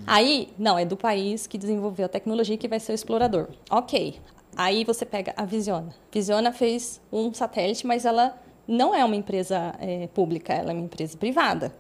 [0.06, 3.48] Aí, não, é do país que desenvolveu a tecnologia que vai ser o explorador.
[3.70, 4.20] Ok.
[4.56, 5.94] Aí você pega a Visiona.
[6.12, 10.84] Visiona fez um satélite, mas ela não é uma empresa é, pública, ela é uma
[10.84, 11.74] empresa privada.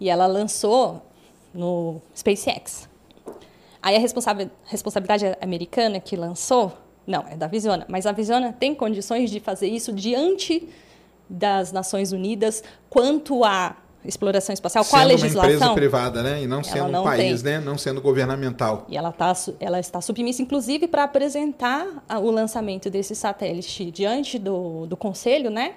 [0.00, 1.02] E ela lançou
[1.52, 2.88] no SpaceX.
[3.82, 6.72] Aí a responsabil- responsabilidade americana que lançou,
[7.06, 7.84] não, é da Visiona.
[7.88, 10.68] Mas a Visiona tem condições de fazer isso diante
[11.28, 15.54] das Nações Unidas quanto à exploração espacial, qual a sendo uma legislação?
[15.54, 16.42] empresa privada, né?
[16.42, 17.52] E não sendo um não país, tem.
[17.52, 17.60] né?
[17.60, 18.84] Não sendo governamental.
[18.88, 24.86] E ela, tá, ela está submissa, inclusive, para apresentar o lançamento desse satélite diante do,
[24.86, 25.74] do Conselho, né?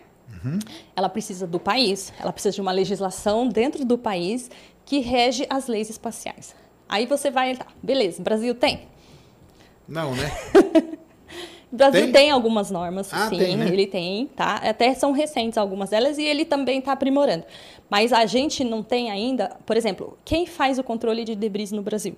[0.96, 4.50] Ela precisa do país, ela precisa de uma legislação dentro do país
[4.86, 6.56] que rege as leis espaciais.
[6.88, 8.88] Aí você vai, tá, beleza, Brasil tem.
[9.88, 10.32] Não, né?
[11.78, 12.12] O Brasil Tem?
[12.12, 13.68] tem, algumas normas, Ah, sim, tem, né?
[13.68, 14.56] ele tem, tá?
[14.56, 17.44] Até são recentes algumas delas e ele também está aprimorando.
[17.88, 21.84] Mas a gente não tem ainda, por exemplo, quem faz o controle de debris no
[21.84, 22.16] Brasil?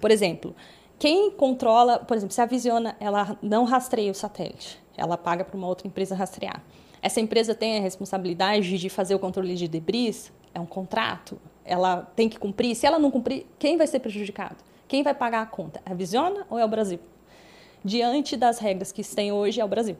[0.00, 0.54] Por exemplo,
[0.96, 5.56] quem controla, por exemplo, se a Visiona ela não rastreia o satélite, ela paga para
[5.56, 6.62] uma outra empresa rastrear.
[7.02, 10.32] Essa empresa tem a responsabilidade de fazer o controle de debris?
[10.54, 11.36] É um contrato?
[11.64, 12.76] Ela tem que cumprir?
[12.76, 14.54] Se ela não cumprir, quem vai ser prejudicado?
[14.86, 15.82] Quem vai pagar a conta?
[15.84, 17.00] É a Visiona ou é o Brasil?
[17.84, 19.96] Diante das regras que se tem hoje, é o Brasil.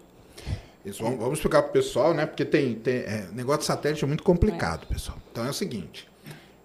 [0.84, 2.26] Isso, vamos, explicar pro pessoal, né?
[2.26, 5.18] Porque tem, tem é, negócio de satélite é muito complicado, pessoal.
[5.32, 6.08] Então é o seguinte: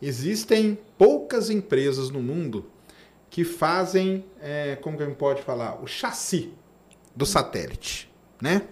[0.02, 2.66] existem poucas empresas no mundo
[3.30, 6.52] que fazem, é, como que a gente pode falar, o chassi
[7.16, 8.10] do satélite,
[8.42, 8.64] né?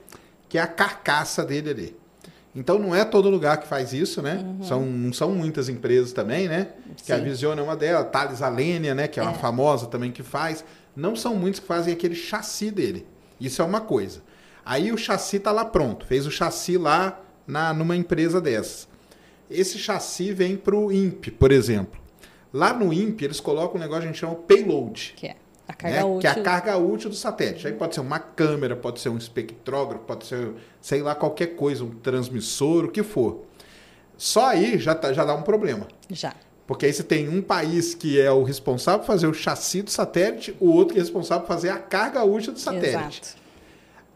[0.50, 1.96] Que é a carcaça dele ali.
[2.54, 4.44] Então não é todo lugar que faz isso, né?
[4.64, 6.70] São, não são muitas empresas também, né?
[7.06, 7.24] Que a Sim.
[7.24, 9.08] Visiona é uma delas, Thales Alenia, né?
[9.08, 10.66] Que é uma famosa também que faz.
[10.98, 13.06] Não são muitos que fazem aquele chassi dele.
[13.40, 14.24] Isso é uma coisa.
[14.66, 16.08] Aí o chassi tá lá pronto.
[16.08, 18.88] Fez o chassi lá na, numa empresa dessas.
[19.48, 22.02] Esse chassi vem pro INPE, por exemplo.
[22.52, 25.36] Lá no INPE, eles colocam um negócio que a gente chama payload Que é
[25.68, 26.04] a carga né?
[26.04, 26.20] útil.
[26.22, 27.68] Que é a carga útil do satélite.
[27.68, 31.84] Aí pode ser uma câmera, pode ser um espectrógrafo, pode ser, sei lá, qualquer coisa,
[31.84, 33.46] um transmissor, o que for.
[34.18, 35.88] Só aí já, tá- já dá um problema.
[36.10, 36.34] Já.
[36.67, 39.89] Porque aí você tem um país que é o responsável por fazer o chassi do
[39.89, 42.89] satélite, o outro que é responsável por fazer a carga útil do satélite.
[42.89, 43.38] Exato.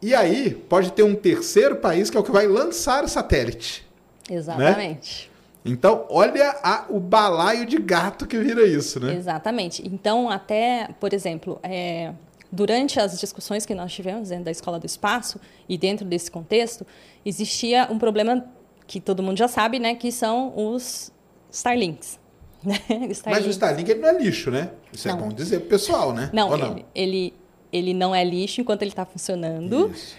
[0.02, 3.88] E aí pode ter um terceiro país que é o que vai lançar o satélite.
[4.30, 5.32] Exatamente.
[5.64, 9.16] Então, olha a- o balaio de gato que vira isso, né?
[9.16, 9.88] Exatamente.
[9.88, 12.12] Então, até, por exemplo, é,
[12.52, 16.86] durante as discussões que nós tivemos dentro da Escola do Espaço e dentro desse contexto,
[17.24, 18.44] existia um problema
[18.88, 21.12] que todo mundo já sabe, né, que são os
[21.52, 22.20] Starlinks.
[23.26, 24.70] Mas o Starlink- ele não é lixo, né?
[24.94, 25.20] Isso é Não.
[25.20, 26.30] bom dizer pro pessoal, né?
[26.34, 26.72] Não, não?
[26.72, 27.34] Ele, ele,
[27.74, 30.16] ele não é lixo enquanto ele está funcionando, Isso.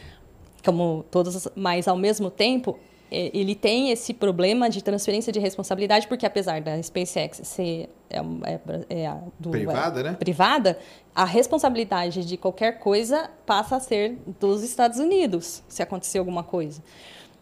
[0.65, 2.79] como todos, os- mas ao mesmo tempo
[3.15, 8.19] é, ele tem esse problema de transferência de responsabilidade, porque apesar da SpaceX ser é,
[8.19, 10.13] é, é do- Privada, né?
[10.19, 10.79] privada,
[11.15, 16.83] a responsabilidade de qualquer coisa passa a ser dos Estados Unidos, se acontecer alguma coisa.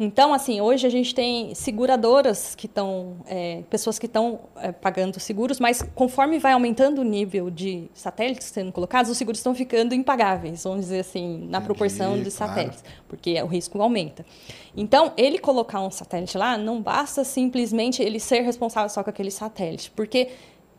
[0.02, 5.20] Então, assim, hoje a gente tem seguradoras que estão, é, pessoas que estão é, pagando
[5.20, 9.94] seguros, mas conforme vai aumentando o nível de satélites sendo colocados, os seguros estão ficando
[9.94, 12.30] impagáveis, vamos dizer assim, na Entendi, proporção de claro.
[12.30, 14.24] satélites, porque o risco aumenta.
[14.74, 19.30] Então, ele colocar um satélite lá, não basta simplesmente ele ser responsável só com aquele
[19.30, 20.30] satélite, porque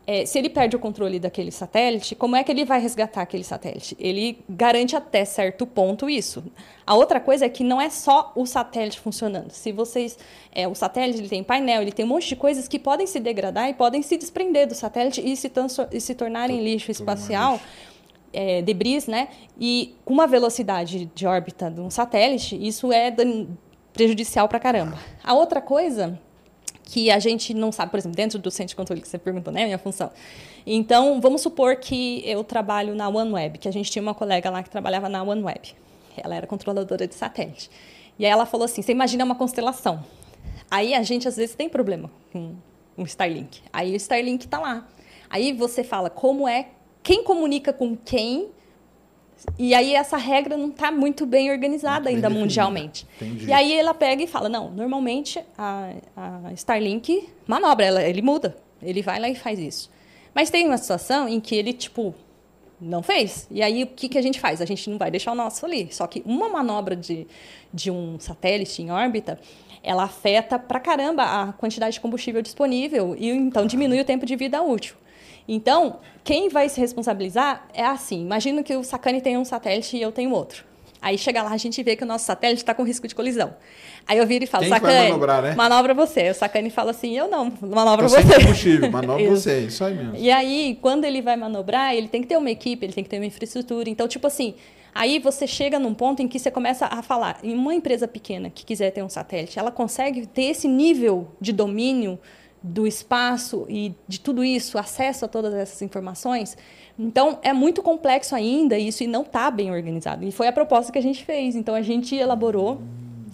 [0.06, 3.44] é, se ele perde o controle daquele satélite, como é que ele vai resgatar aquele
[3.44, 3.96] satélite?
[4.00, 6.42] Ele garante até certo ponto isso.
[6.84, 9.52] A outra coisa é que não é só o satélite funcionando.
[9.52, 10.18] Se vocês,
[10.52, 13.20] é, o satélite ele tem painel, ele tem um monte de coisas que podem se
[13.20, 15.50] degradar e podem se desprender do satélite e se,
[15.92, 17.60] e se tornarem lixo espacial
[18.32, 19.28] é, debris, né?
[19.60, 23.14] E com uma velocidade de órbita de um satélite, isso é
[23.92, 24.98] prejudicial pra caramba.
[25.22, 26.18] A outra coisa
[26.84, 29.52] que a gente não sabe, por exemplo, dentro do centro de controle que você perguntou,
[29.52, 30.10] né, minha função.
[30.66, 34.62] Então, vamos supor que eu trabalho na OneWeb, que a gente tinha uma colega lá
[34.62, 35.74] que trabalhava na OneWeb.
[36.16, 37.70] Ela era controladora de satélite.
[38.18, 40.04] E aí ela falou assim: você imagina uma constelação.
[40.70, 42.54] Aí a gente às vezes tem problema com
[42.96, 43.60] o Starlink.
[43.72, 44.86] Aí o Starlink está lá.
[45.28, 46.68] Aí você fala como é,
[47.02, 48.50] quem comunica com quem.
[49.58, 53.06] E aí essa regra não está muito bem organizada ainda mundialmente.
[53.20, 53.46] Entendi.
[53.46, 58.56] E aí ela pega e fala, não, normalmente a, a Starlink manobra, ela, ele muda.
[58.82, 59.90] Ele vai lá e faz isso.
[60.34, 62.14] Mas tem uma situação em que ele, tipo,
[62.80, 63.46] não fez.
[63.50, 64.60] E aí, o que, que a gente faz?
[64.60, 65.88] A gente não vai deixar o nosso ali.
[65.92, 67.26] Só que uma manobra de,
[67.72, 69.38] de um satélite em órbita,
[69.82, 74.34] ela afeta pra caramba a quantidade de combustível disponível e, então, diminui o tempo de
[74.34, 74.96] vida útil.
[75.46, 78.20] Então, quem vai se responsabilizar é assim.
[78.20, 80.64] Imagina que o Sacani tem um satélite e eu tenho outro.
[81.02, 83.52] Aí chega lá, a gente vê que o nosso satélite está com risco de colisão.
[84.06, 85.54] Aí eu viro e falo, Quem vai manobrar, né?
[85.56, 86.30] manobra você.
[86.30, 88.34] O Sacani fala assim, eu não, manobra Tô sem você.
[88.40, 90.14] combustível, manobra você, isso aí mesmo.
[90.16, 93.10] E aí, quando ele vai manobrar, ele tem que ter uma equipe, ele tem que
[93.10, 93.90] ter uma infraestrutura.
[93.90, 94.54] Então, tipo assim,
[94.94, 98.48] aí você chega num ponto em que você começa a falar, em uma empresa pequena
[98.48, 102.16] que quiser ter um satélite, ela consegue ter esse nível de domínio
[102.62, 106.56] do espaço e de tudo isso, acesso a todas essas informações.
[106.98, 110.24] Então, é muito complexo ainda isso e não está bem organizado.
[110.24, 111.56] E foi a proposta que a gente fez.
[111.56, 112.80] Então, a gente elaborou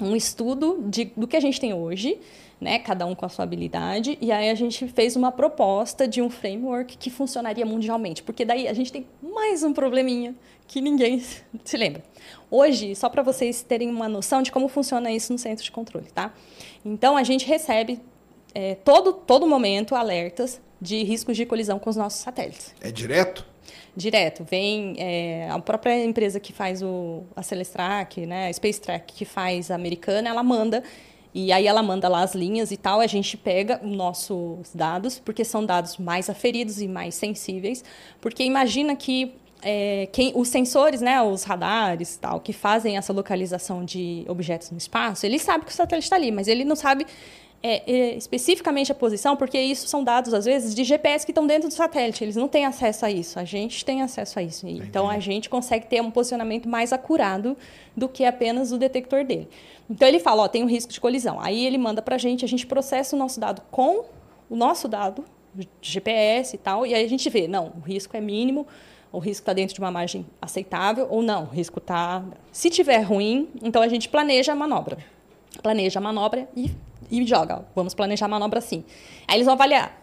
[0.01, 2.19] um estudo de, do que a gente tem hoje,
[2.61, 6.21] né, cada um com a sua habilidade, e aí a gente fez uma proposta de
[6.21, 10.35] um framework que funcionaria mundialmente, porque daí a gente tem mais um probleminha
[10.67, 11.23] que ninguém
[11.65, 12.03] se lembra.
[12.51, 16.07] Hoje, só para vocês terem uma noção de como funciona isso no centro de controle,
[16.13, 16.33] tá?
[16.85, 18.01] Então a gente recebe
[18.59, 23.47] é, todo todo momento alertas de riscos de colisão com os nossos satélites É direto?
[23.95, 24.45] direto.
[24.49, 29.25] Vem é, a própria empresa que faz o, a Celestrak, né, a Space Track, que
[29.25, 30.83] faz a americana, ela manda.
[31.35, 35.19] E aí ela manda lá as linhas e tal, a gente pega os nossos dados,
[35.19, 37.85] porque são dados mais aferidos e mais sensíveis.
[38.21, 43.85] Porque imagina que é, quem, os sensores, né, os radares tal, que fazem essa localização
[43.85, 47.05] de objetos no espaço, ele sabe que o satélite está ali, mas ele não sabe
[47.63, 51.47] é, é, especificamente a posição, porque isso são dados, às vezes, de GPS que estão
[51.47, 52.23] dentro do satélite.
[52.23, 53.39] Eles não têm acesso a isso.
[53.39, 54.67] A gente tem acesso a isso.
[54.67, 57.57] E, Então, a gente consegue ter um posicionamento mais acurado
[57.97, 59.49] do que apenas o detector dele.
[59.91, 61.41] Então, ele fala, ó, tem um risco de colisão.
[61.41, 64.05] Aí, ele manda para a gente, a gente processa o nosso dado com
[64.49, 68.17] o nosso dado, de GPS e tal, e aí a gente vê, não, o risco
[68.17, 68.67] é mínimo,
[69.11, 72.25] o risco está dentro de uma margem aceitável, ou não, o risco está...
[72.53, 74.99] Se tiver ruim, então a gente planeja a manobra.
[75.63, 76.71] Planeja a manobra e
[77.11, 77.65] e joga.
[77.75, 78.85] Vamos planejar a manobra assim.
[79.27, 80.01] Aí eles vão avaliar.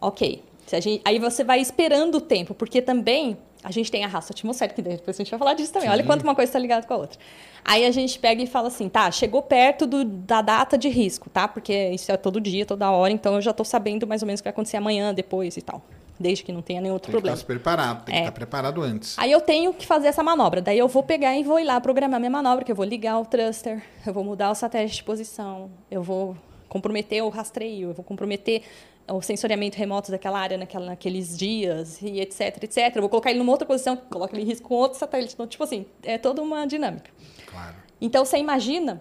[0.00, 0.42] Ok.
[0.68, 4.82] Gente, aí você vai esperando o tempo, porque também a gente tem a raça atmosférica,
[4.82, 5.88] que depois a gente vai falar disso também.
[5.88, 7.18] Olha quanto uma coisa está ligada com a outra.
[7.64, 11.28] Aí a gente pega e fala assim, tá, chegou perto do, da data de risco,
[11.30, 11.48] tá?
[11.48, 14.40] Porque isso é todo dia, toda hora, então eu já estou sabendo mais ou menos
[14.40, 15.82] o que vai acontecer amanhã, depois e tal.
[16.18, 17.34] Desde que não tenha nenhum outro Tem que problema.
[17.36, 18.22] estar preparado, tem que É.
[18.22, 19.18] estar preparado antes.
[19.18, 20.62] Aí eu tenho que fazer essa manobra.
[20.62, 23.18] Daí eu vou pegar e vou ir lá programar minha manobra, que eu vou ligar
[23.20, 26.34] o thruster, eu vou mudar o satélite de posição, eu vou
[26.68, 28.62] comprometer o rastreio, eu vou comprometer
[29.08, 32.96] o sensoriamento remoto daquela área naquela, naqueles dias, e etc, etc.
[32.96, 35.34] Eu vou colocar ele numa outra posição, que coloca ele em risco com outro satélite.
[35.34, 37.10] Então, tipo assim, é toda uma dinâmica.
[37.46, 37.76] Claro.
[38.00, 39.00] Então, você imagina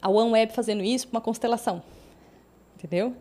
[0.00, 1.82] a OneWeb fazendo isso para uma constelação.
[2.76, 3.12] Entendeu?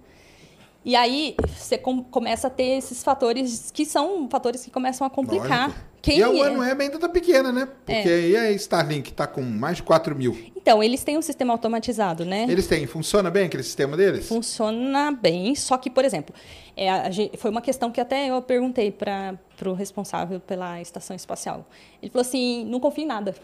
[0.86, 5.10] E aí você com- começa a ter esses fatores que são fatores que começam a
[5.10, 5.68] complicar.
[5.68, 5.88] Lógico.
[6.02, 7.68] Quem e a é- OneWeb ainda tá pequena, né?
[7.86, 10.38] Porque aí a Starlink tá com mais de 4 mil.
[10.56, 12.46] Então, eles têm um sistema automatizado, né?
[12.48, 14.28] Eles têm, funciona bem aquele sistema deles?
[14.28, 16.34] Funciona bem, só que, por exemplo,
[16.76, 21.66] é, a foi uma questão que até eu perguntei para o responsável pela estação espacial.
[22.02, 23.36] Ele falou assim: não confio em nada.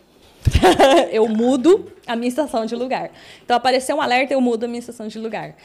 [1.11, 3.11] eu mudo a minha estação de lugar.
[3.43, 5.55] Então, apareceu um alerta, eu mudo a minha estação de lugar.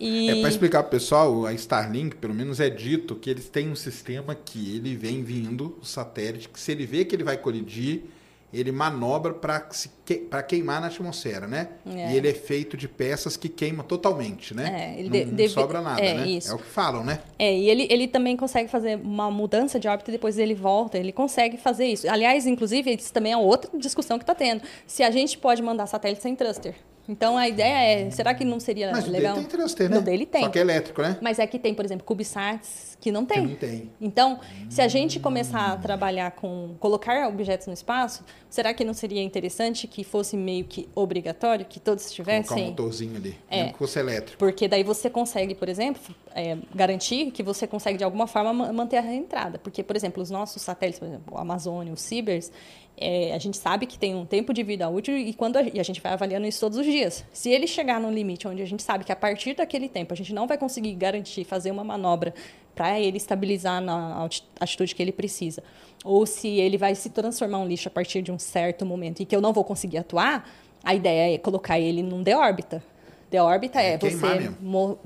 [0.00, 0.30] E...
[0.30, 3.76] É para explicar pro pessoal, a Starlink, pelo menos é dito que eles têm um
[3.76, 8.04] sistema que ele vem vindo, o satélite, que se ele vê que ele vai colidir,
[8.52, 11.68] ele manobra para que, queimar na atmosfera, né?
[11.86, 12.12] É.
[12.12, 14.94] E ele é feito de peças que queimam totalmente, né?
[14.96, 16.28] É, ele não, de- não deve- sobra nada, é, né?
[16.28, 16.50] isso.
[16.50, 17.20] É o que falam, né?
[17.38, 20.98] É, e ele, ele também consegue fazer uma mudança de órbita e depois ele volta,
[20.98, 22.08] ele consegue fazer isso.
[22.10, 24.62] Aliás, inclusive, isso também é outra discussão que está tendo.
[24.84, 26.74] Se a gente pode mandar satélite sem thruster.
[27.10, 29.34] Então, a ideia é, será que não seria Mas legal?
[29.34, 29.96] dele tem thruster, né?
[29.96, 30.44] No dele tem.
[30.44, 31.18] Só que é elétrico, né?
[31.20, 33.42] Mas é que tem, por exemplo, CubeSats que não tem.
[33.42, 33.90] Que não tem.
[34.00, 38.94] Então, se a gente começar a trabalhar com colocar objetos no espaço, será que não
[38.94, 42.66] seria interessante que fosse meio que obrigatório que todos Colocar um tivessem?
[42.70, 43.68] motorzinho ali, É.
[43.70, 44.38] que fosse elétrico.
[44.38, 48.72] Porque daí você consegue, por exemplo, é, garantir que você consegue de alguma forma ma-
[48.72, 49.58] manter a reentrada.
[49.58, 52.52] Porque, por exemplo, os nossos satélites, por exemplo, o Amazônia, o Cibers,
[53.00, 55.80] é, a gente sabe que tem um tempo de vida útil e quando a, e
[55.80, 57.24] a gente vai avaliando isso todos os dias.
[57.32, 60.16] Se ele chegar num limite onde a gente sabe que a partir daquele tempo a
[60.16, 62.34] gente não vai conseguir garantir fazer uma manobra
[62.74, 64.28] para ele estabilizar na
[64.60, 65.62] altitude que ele precisa,
[66.04, 69.24] ou se ele vai se transformar um lixo a partir de um certo momento e
[69.24, 70.48] que eu não vou conseguir atuar,
[70.84, 72.82] a ideia é colocar ele num de órbita.
[73.30, 74.10] De órbita é, É você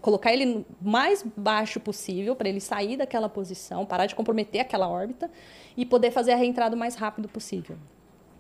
[0.01, 4.89] colocar ele no mais baixo possível para ele sair daquela posição, parar de comprometer aquela
[4.89, 5.31] órbita
[5.77, 7.77] e poder fazer a reentrada o mais rápido possível.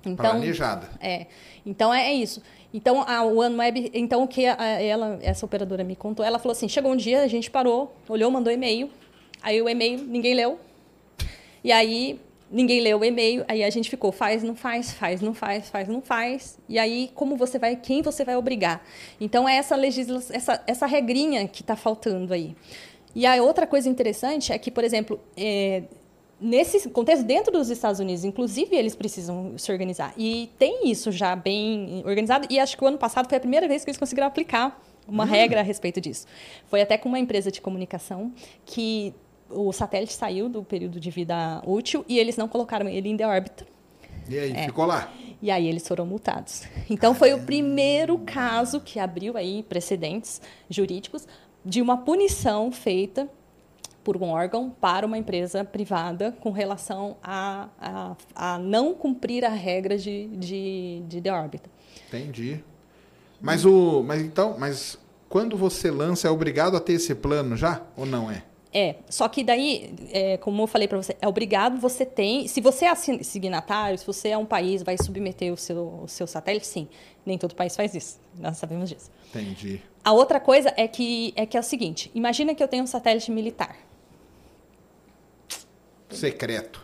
[0.07, 0.89] Então, Planejada.
[1.01, 1.27] é.
[1.65, 2.43] Então é, é isso.
[2.73, 6.69] Então a OneWeb, então o que a- ela, essa operadora me contou, ela falou assim:
[6.69, 8.91] chegou um dia, a gente parou, olhou, mandou e-mail.
[9.43, 10.59] Aí o e-mail ninguém leu.
[11.63, 15.35] E aí ninguém leu o e-mail, aí a gente ficou, faz, não faz, faz, não
[15.35, 16.59] faz, faz, não faz.
[16.69, 18.83] E aí como você vai, quem você vai obrigar?
[19.21, 22.55] Então é essa legislação, essa, essa regrinha que está faltando aí.
[23.15, 25.85] E a outra coisa interessante é que, por exemplo, é,
[26.41, 30.13] nesse contexto, dentro dos Estados Unidos, inclusive, eles precisam se organizar.
[30.17, 32.47] E tem isso já bem organizado.
[32.51, 35.25] E acho que o ano passado foi a primeira vez que eles conseguiram aplicar uma
[35.25, 36.27] regra a respeito disso.
[36.67, 38.33] Foi até com uma empresa de comunicação
[38.65, 39.15] que
[39.55, 43.67] o satélite saiu do período de vida útil e eles não colocaram ele em órbita.
[44.29, 44.65] E aí, É.
[44.65, 45.13] ficou lá.
[45.43, 46.63] E aí eles foram multados.
[46.89, 50.41] Então foi o primeiro caso que abriu aí precedentes
[50.71, 51.27] jurídicos
[51.65, 53.29] de uma punição feita
[54.03, 59.49] por um órgão para uma empresa privada com relação a, a, a não cumprir a
[59.49, 61.71] regra de, de, de de órbita.
[62.09, 62.63] Entendi.
[63.41, 64.03] Mas o.
[64.03, 67.83] Mas então, mas quando você lança, é obrigado a ter esse plano já?
[67.97, 68.43] Ou não é?
[68.77, 72.49] É, só que daí, é, como eu falei para você, é obrigado, você tem.
[72.49, 76.27] Se você é signatário, se você é um país, vai submeter o seu, o seu
[76.27, 76.89] satélite, sim.
[77.25, 78.19] Nem todo país faz isso.
[78.37, 79.13] Nós sabemos disso.
[79.33, 79.81] Entendi.
[80.05, 82.87] A outra coisa é que é, que é o seguinte: imagina que eu tenho um
[82.89, 83.77] satélite militar.
[86.11, 86.83] Secreto.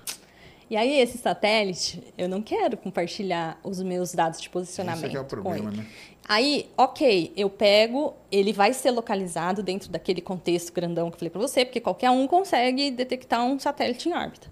[0.70, 5.06] E aí, esse satélite, eu não quero compartilhar os meus dados de Esse posicionamento.
[5.06, 5.84] aqui é o com problema, né?
[6.30, 11.30] Aí, ok, eu pego, ele vai ser localizado dentro daquele contexto grandão que eu falei
[11.30, 14.46] para você, porque qualquer um consegue detectar um satélite em órbita.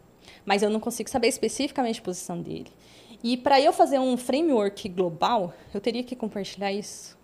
[0.45, 2.67] Mas eu não consigo saber especificamente a posição dele.
[3.23, 7.17] E para eu fazer um framework global, eu teria que compartilhar isso.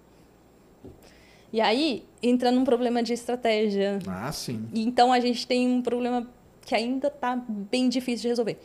[1.52, 3.98] E aí entra num problema de estratégia.
[4.06, 4.68] Ah, sim.
[4.72, 6.30] E Então a gente tem um problema
[6.64, 8.60] que ainda está bem difícil de resolver.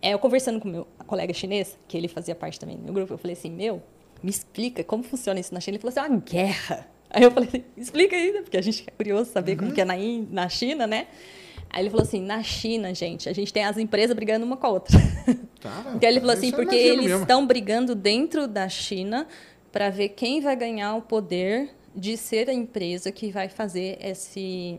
[0.00, 3.12] É, eu conversando com meu colega chinês, que ele fazia parte também do meu grupo,
[3.12, 3.82] eu falei assim, meu,
[4.26, 5.76] me explica como funciona isso na China.
[5.76, 6.88] Ele falou assim, é uma guerra.
[7.08, 8.42] Aí eu falei explica aí, né?
[8.42, 9.94] porque a gente é curioso saber como que é na,
[10.28, 11.06] na China, né?
[11.70, 14.66] Aí ele falou assim, na China, gente, a gente tem as empresas brigando uma com
[14.66, 14.98] a outra.
[15.58, 17.22] Tá, Então ele falou assim, porque eles mesmo.
[17.22, 19.26] estão brigando dentro da China
[19.72, 24.78] para ver quem vai ganhar o poder de ser a empresa que vai fazer esse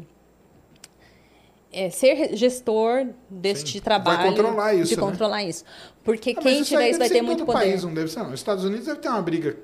[1.85, 3.79] é, ser gestor deste Sim.
[3.79, 5.01] trabalho, Vai controlar isso, de né?
[5.01, 5.63] controlar isso,
[6.03, 7.59] porque Ah, quem isso tiver isso vai ter muito poder.
[7.59, 8.27] país, não deve ser, não.
[8.33, 9.55] Os Estados Unidos deve ter uma briga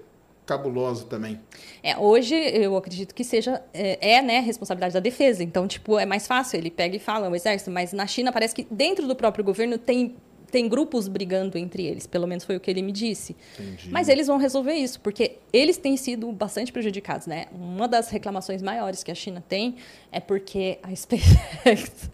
[0.45, 1.39] cabulosa também.
[1.82, 5.41] É, hoje eu acredito que seja é, é, né responsabilidade da defesa.
[5.43, 8.54] Então tipo é mais fácil ele pega e fala o exército, mas na China parece
[8.54, 10.15] que dentro do próprio governo tem
[10.53, 12.05] tem grupos brigando entre eles.
[12.05, 13.35] Pelo menos foi o que ele me disse.
[13.59, 13.89] Entendi.
[13.89, 17.47] Mas eles vão resolver isso, porque eles têm sido bastante prejudicados, né?
[17.51, 19.77] Uma das reclamações maiores que a China tem
[20.11, 22.11] é porque a SpaceX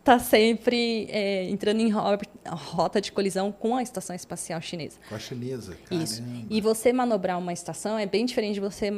[0.00, 4.98] está sempre é, entrando em ro- rota de colisão com a estação espacial chinesa.
[5.08, 6.04] Com a chinesa, caramba.
[6.04, 6.22] Isso.
[6.50, 8.92] E você manobrar uma estação é bem diferente de você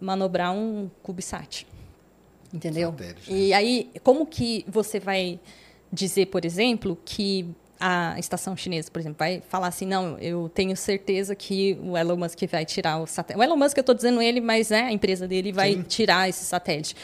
[0.00, 1.66] manobrar um CubeSat.
[2.54, 2.90] Entendeu?
[2.90, 5.38] Satélite, E aí, como que você vai
[5.92, 7.46] dizer, por exemplo, que
[7.80, 12.16] a estação chinesa, por exemplo, vai falar assim, não, eu tenho certeza que o Elon
[12.16, 13.40] Musk vai tirar o satélite.
[13.40, 15.82] O Elon Musk, eu estou dizendo ele, mas né, a empresa dele vai Sim.
[15.82, 16.94] tirar esse satélite.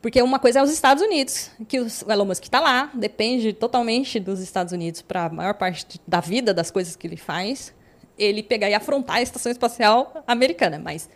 [0.00, 4.20] Porque uma coisa é os Estados Unidos, que o Elon Musk está lá, depende totalmente
[4.20, 7.74] dos Estados Unidos para a maior parte da vida, das coisas que ele faz,
[8.16, 10.78] ele pegar e afrontar a estação espacial americana.
[10.78, 11.10] Mas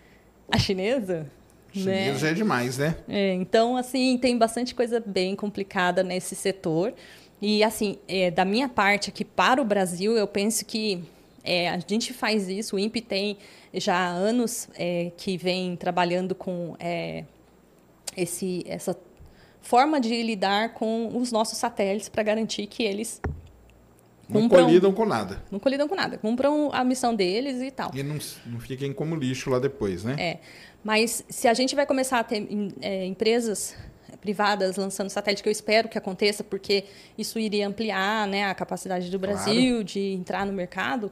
[0.50, 1.30] a chinesa,
[1.74, 2.06] né?
[2.06, 2.96] Chinês já é demais, né?
[3.08, 6.94] É, então, assim, tem bastante coisa bem complicada nesse setor.
[7.40, 11.04] E, assim, é, da minha parte aqui para o Brasil, eu penso que
[11.44, 13.36] é, a gente faz isso, o INPE tem
[13.74, 17.24] já há anos é, que vem trabalhando com é,
[18.16, 18.96] esse, essa
[19.60, 23.20] forma de lidar com os nossos satélites para garantir que eles
[24.28, 25.42] Não Cumpram- colidam com nada.
[25.50, 27.90] não colidam com nada, cumpram a missão deles e tal.
[27.94, 28.16] E não,
[28.46, 30.16] não fiquem como lixo lá depois, né?
[30.18, 30.38] É,
[30.82, 32.48] mas se a gente vai começar a ter
[32.80, 33.76] é, empresas
[34.20, 36.84] privadas lançando satélite, que eu espero que aconteça, porque
[37.16, 39.34] isso iria ampliar né, a capacidade do Claro.
[39.36, 41.10] Brasil de entrar no mercado,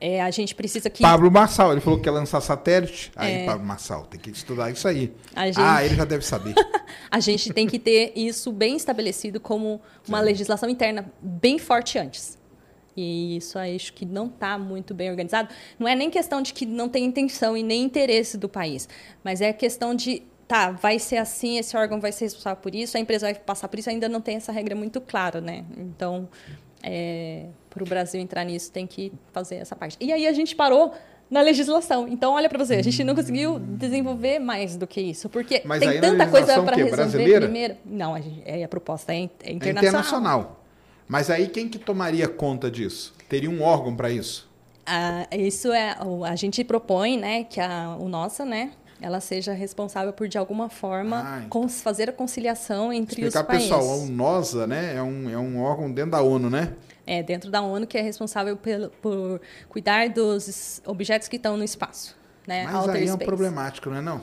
[0.00, 1.02] é, a gente precisa que...
[1.02, 3.12] Pablo Marçal, ele falou que quer lançar satélite.
[3.14, 5.12] Aí, Pablo Marçal, tem que estudar isso aí.
[5.36, 5.40] É.
[5.40, 6.54] A gente- Ah, ele já deve saber.
[7.08, 12.36] A gente tem que ter isso bem estabelecido como uma legislação interna bem forte antes.
[12.96, 15.48] E isso acho que não está muito bem organizado.
[15.78, 18.88] Não é nem questão de que não tem intenção e nem interesse do país,
[19.24, 20.22] mas é questão de,
[20.52, 23.68] tá, vai ser assim, esse órgão vai ser responsável por isso, a empresa vai passar
[23.68, 25.64] por isso, ainda não tem essa regra muito clara, né?
[25.78, 26.28] Então,
[27.70, 29.96] para o Brasil entrar nisso, tem que fazer essa parte.
[29.98, 30.92] E aí a gente parou
[31.30, 32.06] na legislação.
[32.06, 35.80] Então, olha para você, a gente não conseguiu desenvolver mais do que isso, porque Mas
[35.80, 37.40] tem tanta coisa para resolver Brasileira?
[37.46, 37.76] primeiro.
[37.86, 39.78] Não, a, gente- é, a proposta é, é É internacional.
[39.78, 40.64] internacional.
[41.08, 43.14] Mas aí quem que tomaria conta disso?
[43.26, 44.50] Teria um órgão para isso?
[44.84, 45.96] Ah, isso é
[46.26, 48.72] a gente propõe, né, que a o nossa, né,
[49.02, 51.68] ela seja responsável por de alguma forma Ah, então.
[51.68, 54.08] fazer a conciliação entre Explicar os pro pessoal, países.
[54.08, 54.94] o NOSA, né?
[54.96, 56.72] É um, é um órgão dentro da ONU, né?
[57.06, 61.64] É dentro da ONU que é responsável pelo, por cuidar dos objetos que estão no
[61.64, 63.24] espaço, né, Mas outer aí é um space.
[63.26, 64.22] problemático, não é não?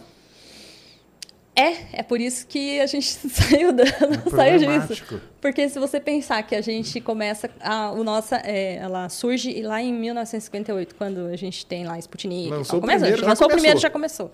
[1.55, 3.83] É, é por isso que a gente saiu, da,
[4.31, 4.65] saiu disso.
[4.69, 5.19] problemático.
[5.41, 7.49] Porque se você pensar que a gente começa.
[7.59, 12.47] A, o nossa, é, ela surge lá em 1958, quando a gente tem lá Sputnik.
[12.47, 12.77] e Lançou tal.
[12.77, 14.31] o Começa, primeiro, já lançou o primeiro, já começou.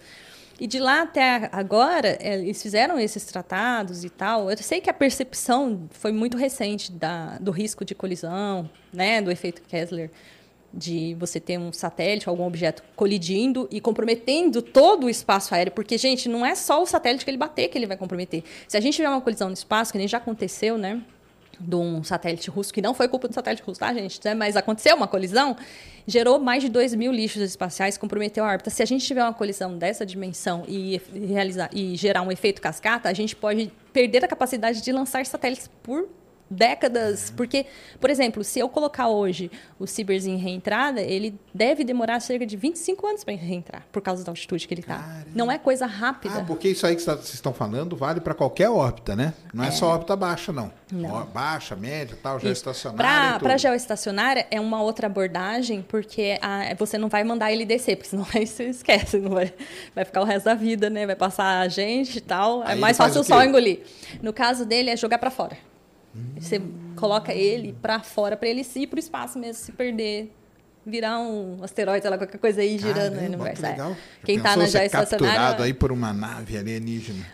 [0.60, 4.50] E de lá até agora, é, eles fizeram esses tratados e tal.
[4.50, 9.30] Eu sei que a percepção foi muito recente da, do risco de colisão, né, do
[9.30, 10.10] efeito Kessler,
[10.74, 15.74] de você ter um satélite, algum objeto colidindo e comprometendo todo o espaço aéreo.
[15.74, 18.44] Porque, gente, não é só o satélite que ele bater que ele vai comprometer.
[18.68, 21.02] Se a gente tiver uma colisão no espaço, que nem já aconteceu, né?
[21.60, 24.20] De um satélite russo, que não foi culpa do satélite russo, tá, gente?
[24.24, 25.56] né, Mas aconteceu uma colisão,
[26.08, 28.70] gerou mais de 2 mil lixos espaciais, comprometeu a órbita.
[28.70, 33.10] Se a gente tiver uma colisão dessa dimensão e, realizar, e gerar um efeito cascata,
[33.10, 36.08] a gente pode perder a capacidade de lançar satélites por
[36.50, 37.32] décadas.
[37.36, 37.66] Porque,
[38.00, 42.56] por exemplo, se eu colocar hoje o Cibers em reentrada, ele deve demorar cerca de
[42.56, 45.24] 25 anos para reentrar, por causa da altitude que ele está.
[45.34, 46.40] Não é coisa rápida.
[46.40, 49.34] Ah, porque isso aí que vocês estão falando vale para qualquer órbita, né?
[49.54, 50.72] Não é, só órbita baixa, não.
[51.10, 53.40] Ó, Baixa, média, tal, geoestacionária.
[53.40, 58.10] Para geoestacionária é uma outra abordagem, porque a- você não vai mandar ele descer, porque
[58.10, 59.52] senão aí você esquece, não vai,
[59.94, 61.06] vai ficar o resto da vida, né?
[61.06, 62.62] Vai passar a gente e tal.
[62.64, 63.82] Aí é mais fácil o só engolir.
[64.22, 65.58] No caso dele é jogar para fora.
[66.40, 66.62] Você
[66.96, 70.32] coloca ele para fora para ele ir para o espaço mesmo, se perder,
[70.86, 73.62] virar um asteroide, sei lá, qualquer coisa aí girando aí Caramba, no universo.
[73.62, 73.72] que É.
[73.72, 73.98] legal.
[74.24, 77.26] Quem tá pensou na geoestacionária capturado aí por uma nave alienígena.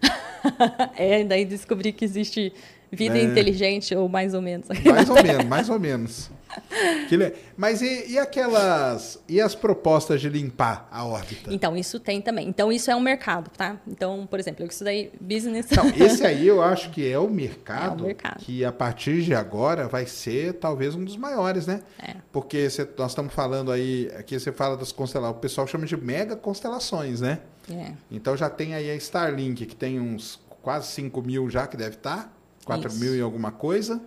[0.97, 2.53] é daí descobrir que existe
[2.91, 3.23] vida É.
[3.23, 4.67] inteligente ou mais ou menos.
[4.85, 6.31] Mais ou menos, mais ou menos.
[7.09, 9.19] Que le- Mas e, e aquelas.
[9.27, 11.53] E as propostas de limpar a órbita?
[11.53, 12.47] Então, isso tem também.
[12.47, 13.77] Então, isso é um mercado, tá?
[13.87, 15.67] Então, por exemplo, eu estudei business.
[15.71, 18.39] Então, esse aí eu acho que é o mercado, É o mercado.
[18.39, 21.81] que a partir de agora vai ser talvez um dos maiores, né?
[22.01, 22.15] É.
[22.31, 25.97] Porque cê- nós estamos falando aí, aqui você fala das constelações, o pessoal chama de
[25.97, 27.39] mega constelações, né?
[27.69, 27.91] É.
[28.09, 31.95] Então já tem aí a Starlink, que tem uns quase 5 mil já que deve
[31.95, 32.33] estar,
[32.65, 32.99] 4 Isso.
[32.99, 34.01] mil e alguma coisa.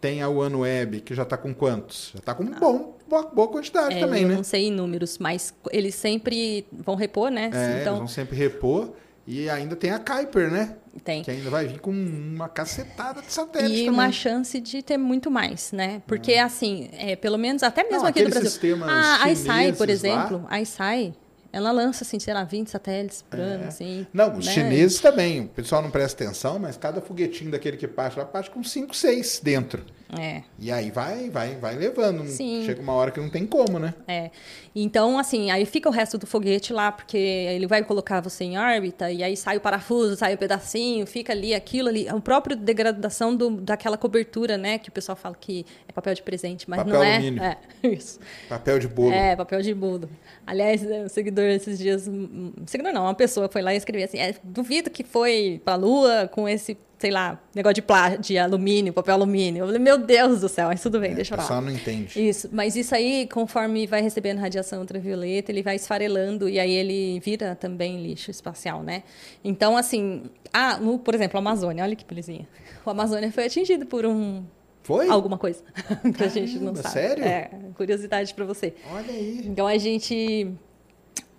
[0.00, 2.10] Tem a OneWeb, que já está com quantos?
[2.14, 4.34] Já está com um bom, boa, boa quantidade É, também, eu né?
[4.36, 7.50] não sei em números, mas eles sempre vão repor, né?
[7.52, 8.90] É, eles então, vão sempre repor.
[9.26, 10.76] E ainda tem a Kuiper, né?
[11.04, 11.22] tem.
[11.22, 13.90] Que ainda vai vir com uma cacetada de satélite E também.
[13.90, 16.00] uma chance de ter muito mais, né?
[16.06, 18.50] Porque, assim, é, pelo menos, até mesmo Não, aqui no Brasil.
[18.50, 20.08] sistemas A a ISAI, por chineses lá.
[20.24, 21.14] exemplo, a ISAI,
[21.52, 24.02] ela lança, assim, sei lá, 20 satélites por ano, assim.
[24.02, 24.06] É.
[24.12, 24.52] Não, os né?
[24.52, 25.42] chineses também.
[25.42, 28.94] O pessoal não presta atenção, mas cada foguetinho daquele que parte lá parte com 5,
[28.94, 29.84] 6 dentro.
[30.16, 30.42] É.
[30.58, 32.24] E aí vai, vai, vai levando.
[32.26, 32.62] Sim.
[32.64, 33.92] Chega uma hora que não tem como, né?
[34.06, 34.30] É.
[34.74, 38.58] Então, assim, aí fica o resto do foguete lá, porque ele vai colocar você em
[38.58, 42.08] órbita, e aí sai o parafuso, sai o pedacinho, fica ali aquilo ali.
[42.10, 44.78] O próprio degradação do, daquela cobertura, né?
[44.78, 47.16] Que o pessoal fala que é papel de presente, mas Papel não é.
[47.16, 47.42] alumínio.
[47.42, 48.18] É, isso.
[48.48, 49.12] Papel de bolo.
[49.12, 50.08] É, papel de bolo.
[50.46, 52.08] Aliás, é, um seguidor esses dias.
[52.08, 55.74] um seguidor não, uma pessoa foi lá e escreveu assim: é, duvido que foi pra
[55.74, 59.60] lua com esse, sei lá, negócio de, plá, de alumínio, papel alumínio.
[59.62, 61.60] Eu falei, meu Deus do céu, mas tudo bem, É, deixa eu falar.
[61.60, 62.28] não entende.
[62.28, 67.20] Isso, mas isso aí, conforme vai recebendo radiação ultravioleta, ele vai esfarelando e aí ele
[67.20, 69.04] vira também lixo espacial, né?
[69.44, 72.48] Então, assim, ah, no- por exemplo, a Amazônia, olha que belezinha.
[72.84, 74.42] O Amazônia foi atingido por um
[74.82, 75.08] Foi?
[75.08, 75.62] alguma coisa
[76.16, 76.88] que a gente não sabe.
[76.88, 77.24] sério?
[77.24, 78.74] É, curiosidade para você.
[78.90, 79.42] Olha aí.
[79.46, 80.48] Então a gente,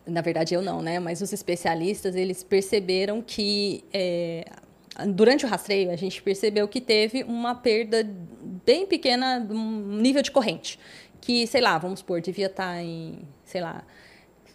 [0.08, 1.00] na verdade eu não, né?
[1.00, 4.46] Mas os especialistas eles perceberam que é,
[5.08, 8.08] durante o rastreio a gente percebeu que teve uma perda
[8.66, 10.80] bem pequena, um nível de corrente,
[11.22, 13.84] que sei lá, vamos supor, devia estar em, sei lá,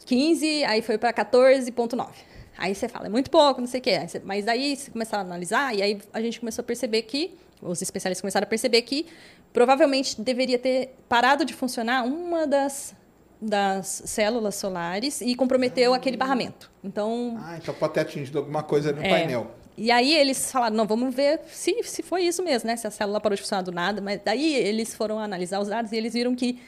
[0.07, 2.09] 15, aí foi para 14,9.
[2.57, 3.99] Aí você fala, é muito pouco, não sei o quê.
[4.25, 7.81] Mas daí você começar a analisar, e aí a gente começou a perceber que, os
[7.81, 9.07] especialistas começaram a perceber que
[9.53, 12.95] provavelmente deveria ter parado de funcionar uma das,
[13.41, 16.71] das células solares e comprometeu aquele barramento.
[16.83, 19.09] Então, Ah, então pode ter atingido alguma coisa no é.
[19.09, 19.51] painel.
[19.77, 22.77] E aí eles falaram, não, vamos ver se, se foi isso mesmo, né?
[22.77, 24.01] Se a célula parou de funcionar do nada.
[24.01, 26.61] Mas daí eles foram analisar os dados e eles viram que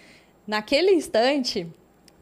[0.46, 1.66] naquele instante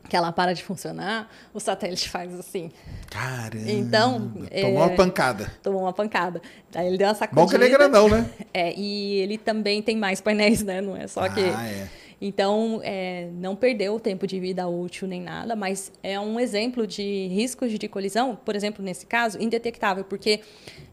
[0.09, 2.71] que ela para de funcionar, o satélite faz assim.
[3.11, 3.71] Caramba.
[3.71, 5.53] Então, Tomou é- uma pancada.
[5.63, 6.43] Tomou uma pancada.
[6.71, 7.41] Daí ele deu uma sacudida.
[7.43, 8.29] Bom que ele é grandão, né?
[8.53, 10.81] É, e ele também tem mais painéis, né?
[10.81, 11.41] Não é só que.
[11.41, 11.89] Ah, é.
[12.21, 16.87] Então, é, não perdeu o tempo de vida útil nem nada, mas é um exemplo
[16.87, 20.41] de riscos de colisão, por exemplo, nesse caso, indetectável, porque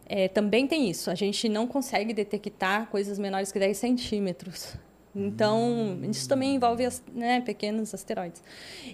[0.08, 1.10] é, também tem isso.
[1.10, 4.76] A gente não consegue detectar coisas menores que 10 centímetros.
[5.14, 8.42] Então, isso também envolve né, pequenos asteroides.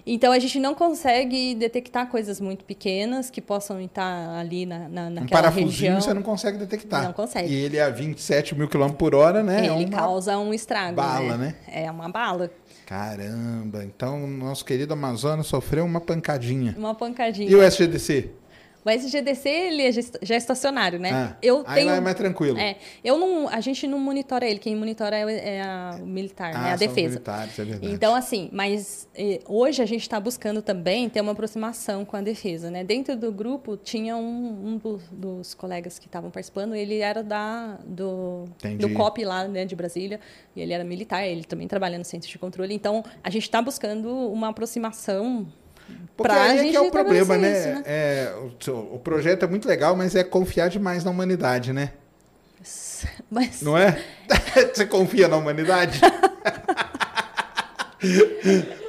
[0.04, 5.06] Então, a gente não consegue detectar coisas muito pequenas que possam estar ali na, na,
[5.06, 6.00] Um naquela parafusinho região.
[6.00, 7.04] você não consegue detectar.
[7.04, 7.52] Não consegue.
[7.52, 9.66] E ele é a 27 mil quilômetros por hora, né?
[9.66, 10.96] é Ele uma causa um estrago.
[10.96, 11.54] bala, né?
[11.68, 12.50] É uma bala.
[12.84, 13.84] Caramba.
[13.84, 16.74] Então, nosso querido Amazonas sofreu uma pancadinha.
[16.76, 17.48] Uma pancadinha.
[17.48, 18.30] E o SGDC?
[18.88, 21.10] O SGDC ele é é estacionário, né?
[21.12, 21.86] Ah, eu aí tenho.
[21.88, 22.58] lá é mais tranquilo.
[22.58, 26.06] É, eu não, a gente não monitora ele, quem monitora é, o- é a o
[26.06, 26.72] militar, Ah, né?
[26.72, 27.08] A defesa.
[27.16, 27.92] militares, é verdade.
[27.92, 29.06] Então, assim, mas
[29.46, 32.82] hoje a gente está buscando também ter uma aproximação com a defesa, né?
[32.82, 37.78] Dentro do grupo tinha um, um do- dos colegas que estavam participando, ele era da
[37.84, 38.78] do, Entendi.
[38.78, 40.18] do COP lá, né, de Brasília,
[40.56, 42.72] e ele era militar, ele também trabalha no centro de controle.
[42.74, 45.46] Então, a gente está buscando uma aproximação
[46.16, 47.58] Porque pra aí é gente que é o problema, né?
[47.58, 47.82] isso, né?
[47.86, 48.34] É,
[48.70, 51.92] o, o projeto é muito legal, mas é confiar demais na humanidade, né?
[53.30, 54.02] Mas Não é?
[54.74, 56.00] Você confia na humanidade?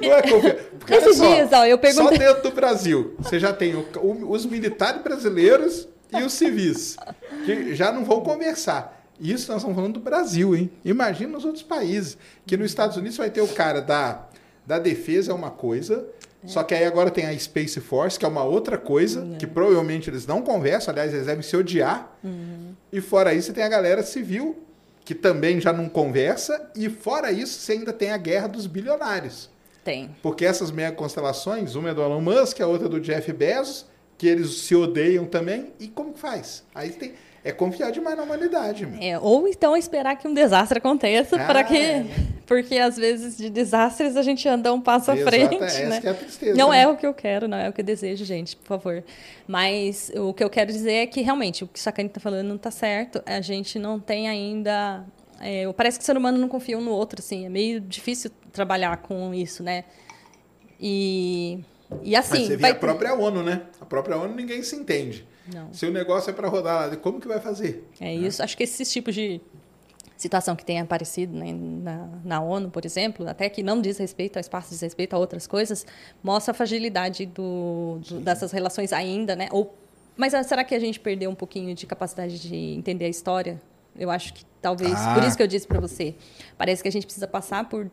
[0.00, 0.56] Não é confiar.
[0.78, 3.86] Porque, Esses só, dias, ó, eu Só perguntei- dentro do Brasil, você já tem o-
[3.98, 6.96] o- os militares brasileiros e os civis,
[7.44, 8.98] que já não vão conversar.
[9.20, 10.70] Isso nós estamos falando do Brasil, hein?
[10.84, 12.16] Imagina nos outros países.
[12.46, 14.26] Que nos Estados Unidos vai ter o cara da,
[14.66, 16.06] da defesa, é uma coisa.
[16.46, 20.08] Só que aí agora tem a Space Force, que é uma outra coisa, que provavelmente
[20.08, 22.16] eles não conversam, aliás, eles devem se odiar.
[22.92, 24.58] E fora isso, você tem a galera civil,
[25.04, 26.70] que também já não conversa.
[26.74, 29.50] E fora isso, você ainda tem a guerra dos bilionários.
[29.84, 30.14] tem.
[30.22, 33.86] Porque essas mega constelações, uma é do Elon Musk, a outra é do Jeff Bezos,
[34.16, 35.72] que eles se odeiam também.
[35.80, 36.64] E como que faz?
[36.74, 37.14] Aí tem.
[37.42, 39.00] É confiar demais na humanidade, meu.
[39.02, 41.76] É, ou então esperar que um desastre aconteça Ah, para que.
[41.76, 42.04] é.
[42.46, 45.54] Porque às vezes de desastres a gente anda um passo à Exato, frente.
[45.62, 46.00] essa né?
[46.04, 46.82] é a tristeza, Não né?
[46.82, 49.04] é o que eu quero, não é o que eu desejo, gente, por favor.
[49.46, 52.46] Mas o que eu quero dizer é que realmente o que o Sacani está falando
[52.48, 53.22] não está certo.
[53.24, 55.04] A gente não tem ainda.
[55.40, 57.46] é, parece que o ser humano não confia um no outro, assim.
[57.46, 59.84] É meio difícil trabalhar com isso, né?
[60.78, 61.58] E.
[62.02, 62.44] E Mas assim.
[62.46, 63.62] você vê vai a própria ONU, né?
[63.80, 65.26] A própria ONU ninguém se entende.
[65.54, 65.72] Não.
[65.72, 67.88] Se o negócio é para rodar como que vai fazer?
[68.00, 68.42] É isso.
[68.42, 69.40] Acho que esses tipos de
[70.16, 74.36] situação que tem aparecido né, na, na ONU, por exemplo, até que não diz respeito
[74.36, 75.86] ao espaço, diz respeito a outras coisas,
[76.22, 79.48] mostra a fragilidade do, do- dessas relações ainda, né?
[79.50, 79.74] Ou,
[80.16, 83.60] mas ah, será que a gente perdeu um pouquinho de capacidade de entender a história?
[83.96, 85.14] Eu acho que talvez, Ah.
[85.14, 86.14] por isso que eu disse para você,
[86.58, 87.90] parece que a gente precisa passar por-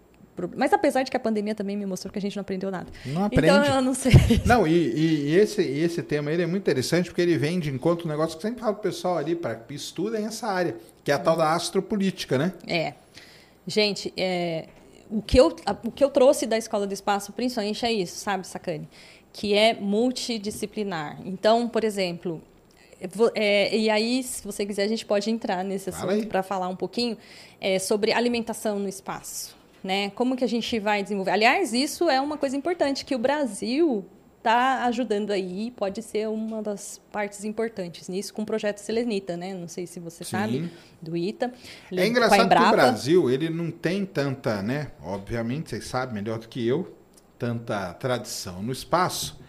[0.56, 2.88] Mas apesar de que a pandemia também me mostrou que a gente não aprendeu nada.
[3.06, 3.70] Não Então aprende.
[3.70, 4.12] eu não sei.
[4.46, 8.06] Não, e, e- esse, esse tema ele é muito interessante porque ele vem de encontro
[8.06, 11.16] um negócio que sempre falo pro pessoal ali para que estudem essa área, que é
[11.16, 12.54] a tal da astropolítica, né?
[12.68, 12.94] É.
[13.66, 14.68] Gente, é,
[15.10, 18.46] o, que eu, o que eu trouxe da Escola do Espaço, principalmente, é isso, sabe,
[18.48, 18.88] Sacane?
[19.34, 21.18] Que é multidisciplinar.
[21.26, 22.42] Então, por exemplo,
[23.36, 26.76] é, e aí, se você quiser, a gente pode entrar nesse assunto para falar um
[26.76, 27.18] pouquinho
[27.62, 29.56] é, sobre alimentação no espaço.
[29.84, 30.10] Né?
[30.12, 31.32] Como que a gente vai desenvolver?
[31.32, 34.06] Aliás, isso é uma coisa importante que o Brasil
[34.48, 39.54] está ajudando aí, pode ser uma das partes importantes nisso com o projeto Selenita, né?
[39.54, 40.32] Não sei se você Sim.
[40.32, 40.72] sabe,
[41.02, 41.52] do ITA.
[41.92, 42.72] É engraçado que o.
[42.72, 44.92] Brasil, ele não tem tanta, né?
[45.04, 46.96] Obviamente, vocês sabem melhor do que eu,
[47.38, 49.40] tanta tradição no espaço,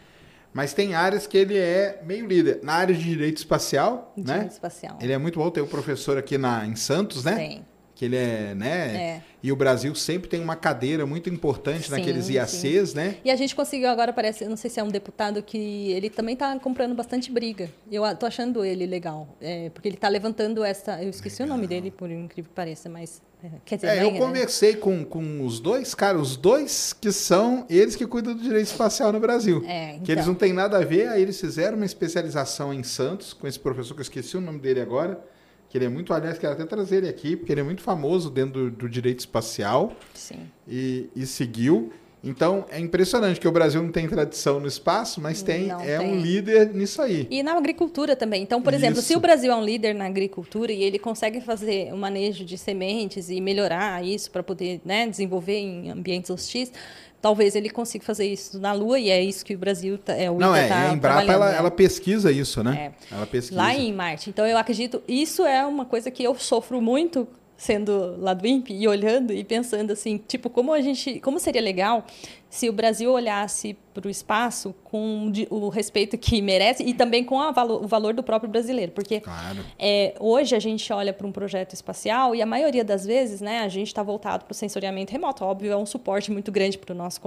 [0.53, 2.61] mas tem áreas que ele é meio líder.
[2.63, 4.49] Na área de direito espacial, Direito né?
[4.49, 4.99] espacial.
[5.01, 5.51] Ele é muito bom.
[5.51, 7.37] Tem o professor aqui na, em Santos, né?
[7.37, 7.67] Tem.
[7.99, 8.97] Que ele é, né?
[8.97, 9.23] É.
[9.43, 12.35] E o Brasil sempre tem uma cadeira muito importante Sim, naqueles sim.
[12.35, 13.17] IACs, né?
[13.25, 16.09] E a gente conseguiu agora, parece, eu não sei se é um deputado que ele
[16.09, 17.69] também está comprando bastante briga.
[17.91, 21.03] Eu tô achando ele legal, é, porque ele está levantando essa.
[21.03, 24.03] Eu esqueci o nome dele, por incrível que pareça, mas é, quer dizer, É, não
[24.05, 24.19] eu né?
[24.21, 28.67] conversei com, com os dois, cara, os dois que são eles que cuidam do direito
[28.69, 29.65] espacial no Brasil.
[29.67, 30.27] É, Que eles então.
[30.27, 33.95] não têm nada a ver, aí eles fizeram uma especialização em Santos com esse professor
[33.95, 35.21] que eu esqueci o nome dele agora,
[35.69, 38.31] que ele é muito, aliás, quero até trazer ele aqui, porque ele é muito famoso
[38.31, 40.49] dentro do, do direito espacial Sim.
[40.67, 41.93] e, e seguiu.
[42.23, 45.99] Então, é impressionante que o Brasil não tem tradição no espaço, mas tem, Não é
[45.99, 46.13] tem.
[46.13, 47.29] um líder nisso aí.
[47.31, 48.43] E na agricultura também.
[48.43, 49.19] Então, por exemplo, se Isso.
[49.19, 53.31] o Brasil é um líder na agricultura e ele consegue fazer o manejo de sementes
[53.31, 56.73] e melhorar isso para poder né, desenvolver em ambientes hostis,
[57.21, 60.31] talvez ele consiga fazer isso na Lua e é isso que o Brasil tá, é
[60.31, 61.59] o Não, é, tá a Embrapa, trabalhando, ela, né?
[61.59, 62.93] ela pesquisa isso, né?
[63.11, 63.15] É.
[63.15, 63.61] Ela pesquisa.
[63.61, 64.31] lá em Marte.
[64.31, 68.73] Então eu acredito, isso é uma coisa que eu sofro muito sendo lá do INPE
[68.73, 72.07] e olhando e pensando assim, tipo, como a gente, como seria legal
[72.51, 77.37] se o Brasil olhasse para o espaço com o respeito que merece e também com
[77.53, 79.59] valo- o valor do próprio brasileiro, porque Claro.
[79.79, 83.59] é, hoje a gente olha para um projeto espacial e a maioria das vezes, né,
[83.61, 85.45] a gente está voltado para o sensoriamento remoto.
[85.45, 87.21] Óbvio, é um suporte muito grande para o nosso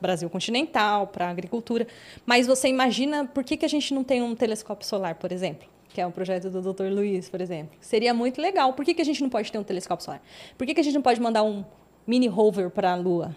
[0.00, 1.86] Brasil continental, para a agricultura.
[2.24, 5.68] Mas você imagina por que, que a gente não tem um telescópio solar, por exemplo?
[5.90, 6.84] Que é um projeto do Dr.
[6.84, 7.76] Luiz, por exemplo.
[7.78, 8.72] Seria muito legal.
[8.72, 10.22] Por que, que a gente não pode ter um telescópio solar?
[10.56, 11.62] Por que, que a gente não pode mandar um
[12.06, 13.36] mini rover para a Lua?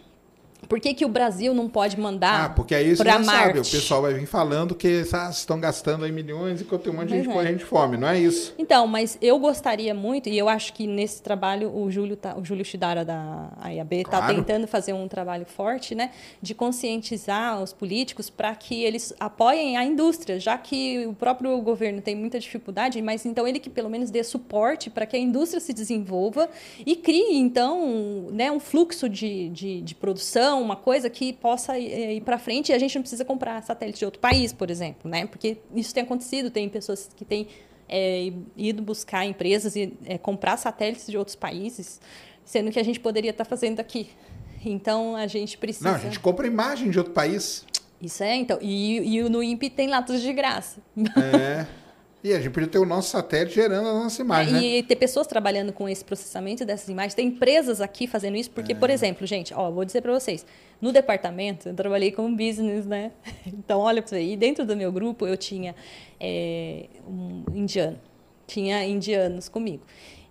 [0.68, 3.64] Por que, que o Brasil não pode mandar Ah, porque aí para já sabe, o
[3.64, 7.18] pessoal vai vir falando que ah, estão gastando aí milhões enquanto tem um monte de
[7.18, 7.34] gente é.
[7.34, 8.54] morrendo de fome, não é isso?
[8.58, 12.44] Então, mas eu gostaria muito, e eu acho que nesse trabalho o Júlio, tá, o
[12.44, 14.36] Júlio Shidara da IAB está Claro.
[14.36, 16.12] tentando fazer um trabalho forte, né,
[16.42, 22.02] de conscientizar os políticos para que eles apoiem a indústria, já que o próprio governo
[22.02, 25.60] tem muita dificuldade, mas então ele que pelo menos dê suporte para que a indústria
[25.60, 26.50] se desenvolva
[26.86, 32.16] e crie, então, né, um fluxo de, de, de produção, uma coisa que possa eh,
[32.16, 35.10] ir para frente e a gente não precisa comprar satélite de outro país, por exemplo,
[35.10, 35.26] né?
[35.26, 37.48] Porque isso tem acontecido, tem pessoas que têm
[37.88, 42.02] é, ido buscar empresas e é, comprar satélites de outros países,
[42.44, 44.10] sendo que a gente poderia estar fazendo aqui.
[44.64, 45.90] Então a gente precisa.
[45.90, 47.66] Não, a gente compra imagem de outro país.
[48.02, 48.58] Isso é, então.
[48.62, 50.82] E, e no INPE tem tudo de graça.
[51.18, 51.66] É.
[52.26, 54.64] E a gente podia ter o nosso satélite gerando a nossa imagem, né?
[54.64, 57.14] E ter pessoas trabalhando com esse processamento dessas imagens.
[57.14, 58.76] Tem empresas aqui fazendo isso, porque, É.
[58.76, 60.44] por exemplo, gente, ó, vou dizer para vocês,
[60.82, 63.12] no departamento eu trabalhei com business, né?
[63.46, 65.76] Então, olha para você, e dentro do meu grupo eu tinha
[66.20, 68.00] é, um indiano,
[68.48, 69.84] tinha indianos comigo.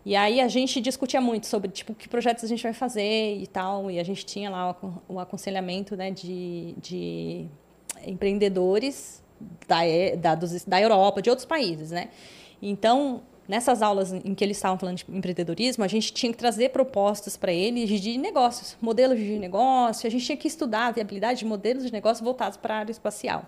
[0.05, 3.47] E aí a gente discutia muito sobre tipo que projetos a gente vai fazer e
[3.47, 4.77] tal, e a gente tinha lá
[5.09, 7.47] o aconselhamento, né, de, de
[8.05, 9.23] empreendedores
[9.69, 9.79] da,
[10.19, 12.09] da, dos- da Europa, de outros países, né?
[12.63, 16.71] Então, nessas aulas em que eles estavam falando de empreendedorismo, a gente tinha que trazer
[16.71, 21.41] propostas para eles de negócios, modelos de negócio, a gente tinha que estudar a viabilidade
[21.41, 23.45] de modelos de negócio voltados para a área espacial.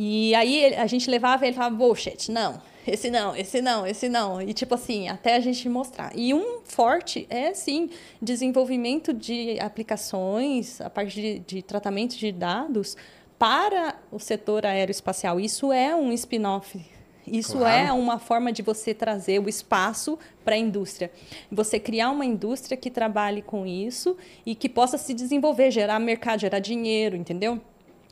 [0.00, 4.08] E aí a gente levava e ele falava, bullshit, não, esse não, esse não, esse
[4.08, 4.40] não.
[4.40, 6.12] E tipo assim, até a gente mostrar.
[6.16, 7.90] E um forte é, sim,
[8.22, 12.96] desenvolvimento de aplicações, a parte de, de tratamento de dados
[13.38, 15.38] para o setor aeroespacial.
[15.38, 16.84] Isso é um spin-off.
[17.26, 17.88] Isso Claro.
[17.88, 21.10] é uma forma de você trazer o espaço para a indústria.
[21.52, 24.16] Você criar uma indústria que trabalhe com isso
[24.46, 27.60] e que possa se desenvolver, gerar mercado, gerar dinheiro, entendeu?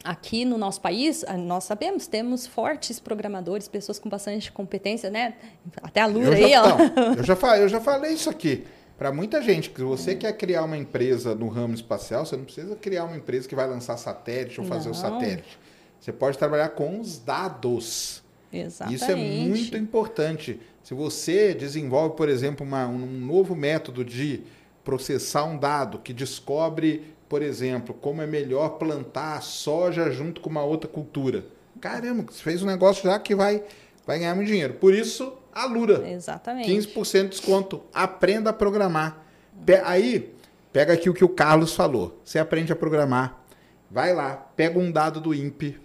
[0.04, 5.34] Aqui no nosso país, nós sabemos, temos fortes programadores, pessoas com bastante competência, né?
[5.82, 6.68] Até a Lura eu, aí, já, ó.
[6.78, 8.64] não, eu, já eu já falei isso aqui.
[8.98, 12.44] Para muita gente, que se você quer criar uma empresa no ramo espacial, você não
[12.44, 14.98] precisa criar uma empresa que vai lançar satélite ou fazer o Não.
[14.98, 15.58] satélite.
[16.00, 18.22] Você pode trabalhar com os dados.
[18.52, 18.94] Exatamente.
[18.96, 20.58] Isso é muito importante.
[20.82, 24.42] Se você desenvolve, por exemplo, uma- um novo método de
[24.84, 30.62] processar um dado que descobre, por exemplo, como é melhor plantar soja junto com uma
[30.62, 31.44] outra cultura.
[31.80, 33.62] Caramba, você fez um negócio já que vai,
[34.06, 34.74] vai ganhar muito dinheiro.
[34.74, 35.32] Por isso,
[35.62, 36.08] a Lura.
[36.08, 36.70] Exatamente.
[36.70, 37.82] 15% de desconto.
[37.92, 39.24] Aprenda a programar.
[39.64, 40.34] Pe- Aí,
[40.72, 42.20] pega aqui o que o Carlos falou.
[42.24, 43.42] Você aprende a programar.
[43.90, 45.80] Vai lá, pega um dado do INPE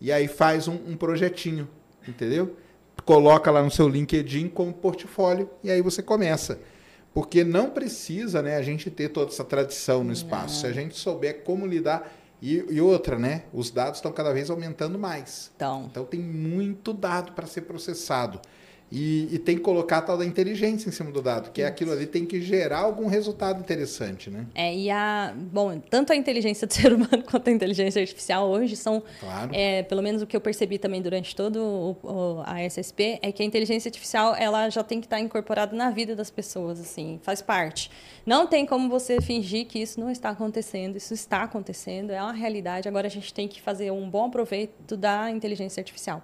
[0.00, 1.68] e aí faz um, um projetinho.
[2.08, 2.56] Entendeu?
[3.04, 6.60] coloca lá no seu LinkedIn como portfólio e aí você começa.
[7.12, 10.54] Porque não precisa né, a gente ter toda essa tradição no espaço.
[10.54, 10.60] Não.
[10.60, 12.12] Se a gente souber como lidar.
[12.42, 13.42] E, e, outra, né?
[13.52, 15.50] Os dados estão cada vez aumentando mais.
[15.56, 18.40] Então, então tem muito dado para ser processado.
[18.92, 21.66] E, e, tem que colocar a tal da inteligência em cima do dado, que é
[21.66, 24.46] aquilo ali tem que gerar algum resultado interessante, né?
[24.52, 25.32] É, e a.
[25.36, 29.02] Bom, tanto a inteligência do ser humano quanto a inteligência artificial hoje são.
[29.20, 29.50] Claro.
[29.54, 33.30] É, pelo menos o que eu percebi também durante todo o, o, a SSP é
[33.30, 37.20] que a inteligência artificial ela já tem que estar incorporada na vida das pessoas, assim,
[37.22, 37.90] faz parte.
[38.26, 42.32] Não tem como você fingir que isso não está acontecendo, isso está acontecendo, é uma
[42.32, 42.88] realidade.
[42.88, 46.22] Agora a gente tem que fazer um bom aproveito da inteligência artificial.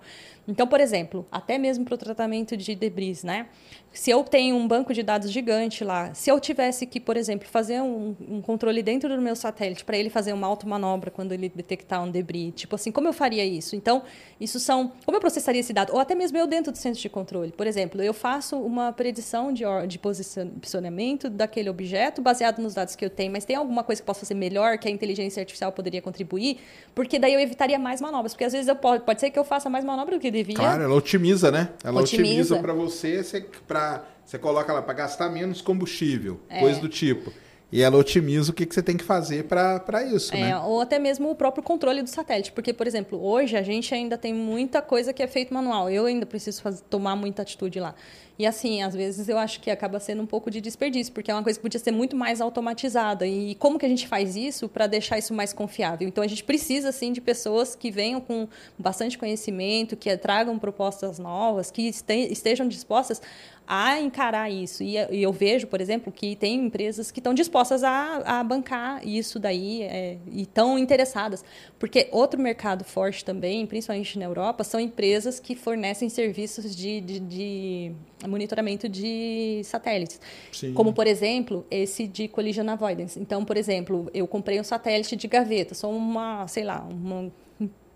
[0.48, 3.48] Então, por exemplo, até mesmo para o tratamento de debris, né?
[3.92, 7.48] Se eu tenho um banco de dados gigante lá, se eu tivesse que, por exemplo,
[7.48, 11.48] fazer um, um controle dentro do meu satélite para ele fazer uma automanobra quando ele
[11.48, 13.74] detectar um debris, tipo assim, como eu faria isso?
[13.74, 14.02] Então,
[14.38, 14.92] isso são.
[15.04, 15.92] Como eu processaria esse dado?
[15.94, 17.50] Ou até mesmo eu dentro do centro de controle.
[17.50, 21.85] Por exemplo, eu faço uma predição de, de posicionamento daquele objeto
[22.22, 24.78] baseado nos dados que eu tenho, mas tem alguma coisa que eu posso fazer melhor
[24.78, 26.58] que a inteligência artificial poderia contribuir?
[26.94, 28.32] Porque daí eu evitaria mais manobras.
[28.32, 30.56] Porque às vezes eu pode, pode ser que eu faça mais manobra do que devia.
[30.56, 31.70] Claro, ela otimiza, né?
[31.82, 36.60] Ela otimiza, otimiza para você, para você coloca lá para gastar menos combustível, é.
[36.60, 37.32] coisa do tipo.
[37.70, 40.58] E ela otimiza o que, que você tem que fazer para isso, é, né?
[40.60, 42.52] Ou até mesmo o próprio controle do satélite.
[42.52, 45.90] Porque, por exemplo, hoje a gente ainda tem muita coisa que é feito manual.
[45.90, 47.94] Eu ainda preciso fazer, tomar muita atitude lá.
[48.38, 51.34] E assim, às vezes eu acho que acaba sendo um pouco de desperdício, porque é
[51.34, 53.26] uma coisa que podia ser muito mais automatizada.
[53.26, 56.06] E como que a gente faz isso para deixar isso mais confiável?
[56.06, 58.46] Então a gente precisa assim de pessoas que venham com
[58.78, 61.90] bastante conhecimento, que tragam propostas novas, que
[62.30, 63.22] estejam dispostas
[63.66, 64.82] a encarar isso.
[64.82, 69.38] E, eu vejo, por exemplo, que tem empresas que estão dispostas a, a bancar isso
[69.38, 71.44] daí é, e estão interessadas.
[71.78, 77.20] Porque outro mercado forte também, principalmente na Europa, são empresas que fornecem serviços de, de,
[77.20, 77.92] de
[78.26, 80.20] monitoramento de satélites.
[80.52, 80.72] Sim.
[80.72, 83.18] Como, por exemplo, esse de collision avoidance.
[83.18, 87.32] Então, por exemplo, eu comprei um satélite de gaveta, sou uma, sei lá, uma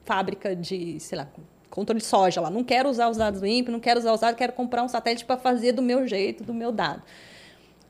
[0.05, 1.29] fábrica de, sei lá,
[1.71, 2.51] controle de soja lá.
[2.51, 4.89] Não quero usar os dados do INPE, não quero usar os dados, quero comprar um
[4.89, 7.03] satélite para fazer do meu jeito, do meu dado.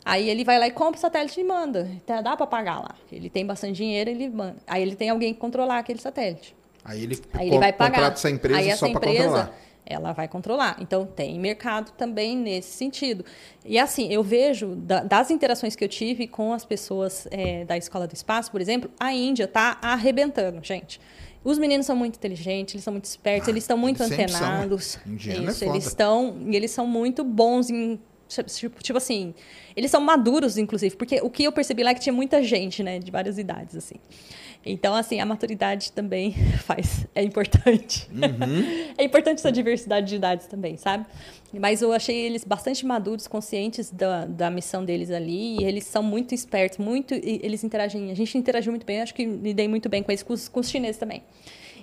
[0.04, 1.88] Aí ele vai lá e compra o satélite e manda.
[1.92, 2.94] Então, dá para pagar lá.
[3.12, 4.56] Ele tem bastante dinheiro, ele manda.
[4.66, 6.54] Aí ele tem alguém que controlar aquele satélite.
[6.84, 7.96] Aí ele, Aí ele vai pagar.
[7.96, 9.54] contrata essa empresa Aí só para controlar.
[9.84, 10.76] Ela vai controlar.
[10.80, 13.24] Então, tem mercado também nesse sentido.
[13.64, 17.76] E assim, eu vejo da, das interações que eu tive com as pessoas é, da
[17.76, 21.00] Escola do Espaço, por exemplo, a Índia está arrebentando, gente.
[21.42, 24.84] Os meninos são muito inteligentes, eles são muito espertos, ah, eles estão muito eles antenados.
[24.84, 27.98] São, Isso, é eles estão e eles são muito bons em
[28.46, 29.34] tipo, tipo assim,
[29.74, 32.82] eles são maduros inclusive, porque o que eu percebi lá é que tinha muita gente,
[32.82, 33.96] né, de várias idades assim.
[34.64, 36.34] Então, assim, a maturidade também
[36.64, 38.08] faz, é importante.
[38.12, 38.92] Uhum.
[38.98, 41.06] é importante essa diversidade de idades também, sabe?
[41.52, 46.02] Mas eu achei eles bastante maduros, conscientes da, da missão deles ali, e eles são
[46.02, 50.02] muito espertos, muito, eles interagem, a gente interagiu muito bem, acho que lidei muito bem
[50.02, 51.22] com eles, com os, com os chineses também.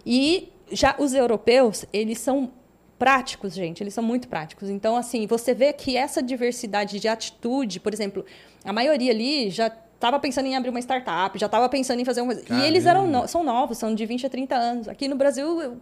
[0.06, 2.52] E já os europeus, eles são
[2.98, 4.70] práticos, gente, eles são muito práticos.
[4.70, 8.26] Então, assim, você vê que essa diversidade de atitude, por exemplo,
[8.64, 12.22] a maioria ali já estava pensando em abrir uma startup, já estava pensando em fazer
[12.22, 12.54] uma coisa.
[12.54, 13.28] E eles eram no...
[13.28, 14.88] são novos, são de 20 a 30 anos.
[14.88, 15.78] Aqui no Brasil, eu,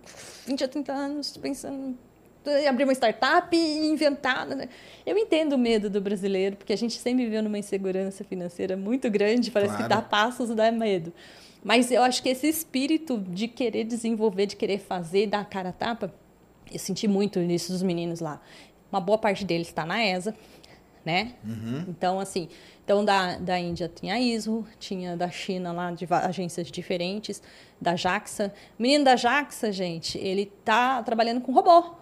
[0.48, 1.96] 20 a 30 anos pensando
[2.48, 4.46] em abrir uma startup e inventar.
[4.48, 4.70] Né?
[5.06, 9.10] Eu entendo o medo do brasileiro, porque a gente sempre viveu numa insegurança financeira muito
[9.10, 9.84] grande, parece claro.
[9.84, 11.12] que dar passos dá medo.
[11.64, 15.70] Mas eu acho que esse espírito de querer desenvolver, de querer fazer, dar a cara
[15.70, 16.14] a tapa,
[16.72, 18.40] eu senti muito nisso dos meninos lá.
[18.92, 20.36] Uma boa parte deles está na ESA,
[21.04, 21.34] né?
[21.44, 21.86] Uhum.
[21.88, 22.50] Então, assim,
[22.86, 27.42] então da, da Índia tinha a ISO, tinha da China lá de agências diferentes,
[27.82, 28.54] da JAXA.
[28.78, 31.96] O menino da JAXA, gente, ele tá trabalhando com robô.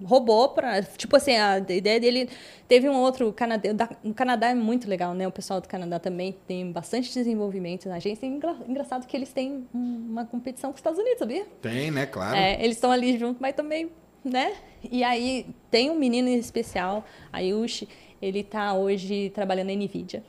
[0.00, 2.30] Robô para, tipo assim, a ideia dele
[2.68, 5.26] teve um outro Canadá, o Canadá é muito legal, né?
[5.26, 8.24] O pessoal do Canadá também tem bastante desenvolvimento na agência.
[8.24, 11.46] É engraçado que eles têm uma competição com os Estados Unidos, sabia?
[11.60, 12.06] Tem, né?
[12.06, 12.36] Claro.
[12.36, 13.90] É, eles estão ali junto, mas também,
[14.24, 14.54] né?
[14.88, 17.88] E aí tem um menino especial, a Yushi,
[18.20, 20.22] ele está hoje trabalhando na NVIDIA.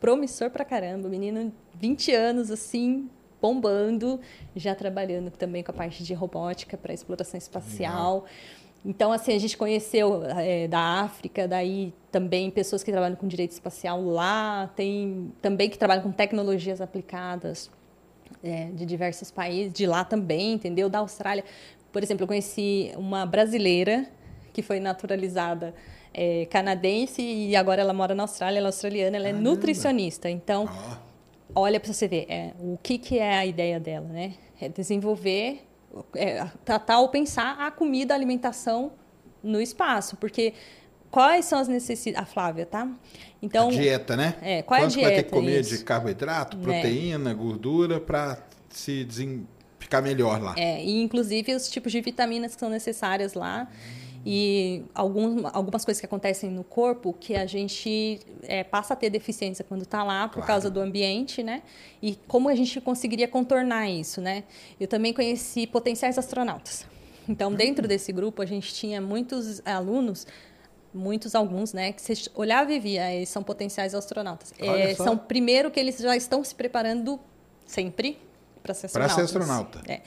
[0.00, 3.08] Promissor pra caramba, menino 20 anos, assim,
[3.40, 4.20] bombando,
[4.54, 8.14] já trabalhando também com a parte de robótica para exploração espacial.
[8.14, 8.26] Legal.
[8.84, 13.50] Então, assim, a gente conheceu é, da África, daí também pessoas que trabalham com direito
[13.50, 17.70] espacial lá, tem também que trabalham com tecnologias aplicadas
[18.42, 20.88] é, de diversos países, de lá também, entendeu?
[20.88, 21.44] Da Austrália.
[21.92, 24.06] Por exemplo, eu conheci uma brasileira
[24.52, 25.74] que foi naturalizada
[26.12, 29.50] é, canadense e agora ela mora na Austrália, ela é australiana, ela é Caramba.
[29.50, 30.28] nutricionista.
[30.28, 30.98] Então, ah.
[31.54, 34.34] olha para você ver, é, o que, que é a ideia dela, né?
[34.60, 35.62] É desenvolver,
[36.14, 38.92] é, tratar ou pensar a comida, a alimentação
[39.42, 40.52] no espaço, porque
[41.10, 42.28] quais são as necessidades.
[42.28, 42.88] A Flávia, tá?
[43.42, 44.34] Então, a dieta, né?
[44.42, 45.30] É, qual é a Quanto vai ter que dieta?
[45.30, 45.78] comer Isso.
[45.78, 46.60] de carboidrato, É.
[46.60, 48.38] proteína, gordura para
[48.68, 49.46] se desen...
[49.78, 50.54] ficar melhor lá.
[50.56, 53.66] É, e inclusive os tipos de vitaminas que são necessárias lá.
[54.24, 59.08] E algum, algumas coisas que acontecem no corpo que a gente é, passa a ter
[59.08, 60.46] deficiência quando está lá por Claro.
[60.46, 61.62] causa do ambiente, né?
[62.02, 64.44] E como a gente conseguiria contornar isso, né?
[64.78, 66.86] Eu também conheci potenciais astronautas.
[67.28, 70.26] Então, dentro desse grupo, a gente tinha muitos alunos,
[70.92, 71.92] muitos alguns, né?
[71.92, 74.52] Que você olhava e via, eles são potenciais astronautas.
[74.58, 77.18] É, são, primeiro, que eles já estão se preparando
[77.64, 78.18] sempre
[78.62, 79.14] para ser Pra astronautas.
[79.30, 79.82] ser astronauta.
[79.90, 80.00] É.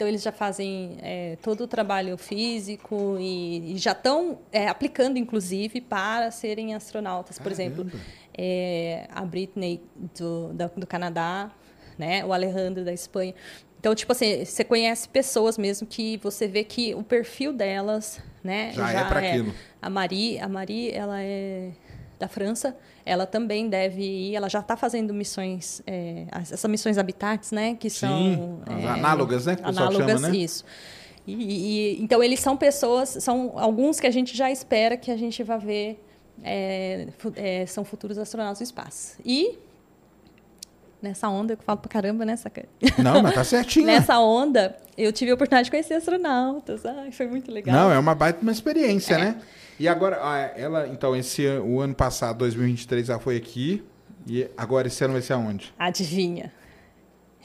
[0.00, 5.18] Então, eles já fazem é, todo o trabalho físico e, e já estão é, aplicando,
[5.18, 7.38] inclusive, para serem astronautas.
[7.38, 7.86] Por exemplo,
[8.32, 9.82] é, a Britney
[10.18, 11.50] do, da- do Canadá,
[11.98, 12.24] né?
[12.24, 13.34] o Alejandro da Espanha.
[13.78, 18.72] Então, tipo assim, você conhece pessoas mesmo que você vê que o perfil delas, né?
[18.72, 19.54] Já é pra aquilo.
[19.82, 21.72] A Marie, a Marie, ela é
[22.20, 26.98] da França, ela também deve ir, ela já está fazendo missões, é, as- essas missões
[26.98, 27.74] habitats, né?
[27.74, 28.60] Que são...
[28.66, 30.36] as é, análogas, né, que análogas, chama, né?
[30.36, 30.64] isso.
[31.26, 31.32] E,
[31.96, 35.42] e- então, eles são pessoas, são alguns que a gente já espera que a gente
[35.42, 36.04] vai ver,
[36.44, 39.16] é, é, são futuros astronautas do espaço.
[39.24, 39.58] E
[41.00, 42.66] nessa onda, eu falo pra caramba, né, Saca?
[43.02, 43.86] Não, mas tá certinho.
[43.86, 43.94] né?
[43.94, 46.84] Nessa onda, eu tive a oportunidade de conhecer astronautas.
[46.84, 47.74] Ai, foi muito legal.
[47.74, 49.18] Não, é uma baita uma experiência, É.
[49.18, 49.36] né?
[49.80, 53.82] E agora, ah, ela, então, esse o ano passado, 2023, ela foi aqui.
[54.26, 55.72] E agora esse ano vai ser aonde?
[55.78, 56.52] Adivinha?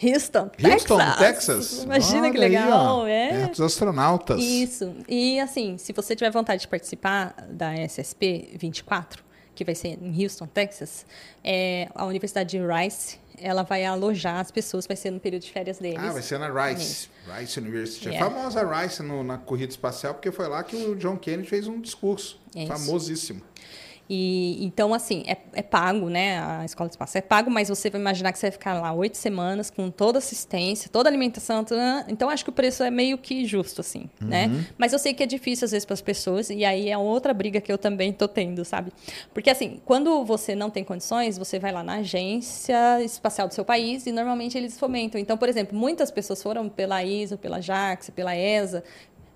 [0.03, 1.17] Houston, Houston, Texas.
[1.17, 1.83] Texas.
[1.83, 3.29] Imagina que Olha aí, legal, ó, é.
[3.29, 4.41] Perto dos astronautas.
[4.43, 4.93] Isso.
[5.07, 9.23] E assim, se você tiver vontade de participar da SSP 24,
[9.55, 11.05] que vai ser em Houston, Texas,
[11.41, 15.51] é, a Universidade de Rice, ela vai alojar as pessoas, vai ser no período de
[15.51, 15.99] férias deles.
[15.99, 17.09] Ah, vai ser na Rice.
[17.39, 18.07] Rice University.
[18.07, 18.29] É Yeah.
[18.33, 21.67] famosa a Rice no- na corrida espacial, porque foi lá que o John Kennedy fez
[21.67, 22.39] um discurso.
[22.55, 22.67] Isso.
[22.67, 23.41] Famosíssimo.
[24.09, 26.39] E então, assim, é, é pago, né?
[26.39, 28.93] A escola de espaço é pago, mas você vai imaginar que você vai ficar lá
[28.93, 31.65] oito semanas com toda assistência, toda alimentação.
[31.71, 32.05] né?
[32.07, 34.47] Então, acho que o preço é meio que justo, assim, né?
[34.77, 37.33] Mas eu sei que é difícil, às vezes, para as pessoas, e aí é outra
[37.33, 38.91] briga que eu também tô tendo, sabe?
[39.33, 43.65] Porque, assim, quando você não tem condições, você vai lá na agência espacial do seu
[43.65, 45.19] país e normalmente eles fomentam.
[45.19, 48.83] Então, por exemplo, muitas pessoas foram pela ISO, pela JAXA, pela ESA,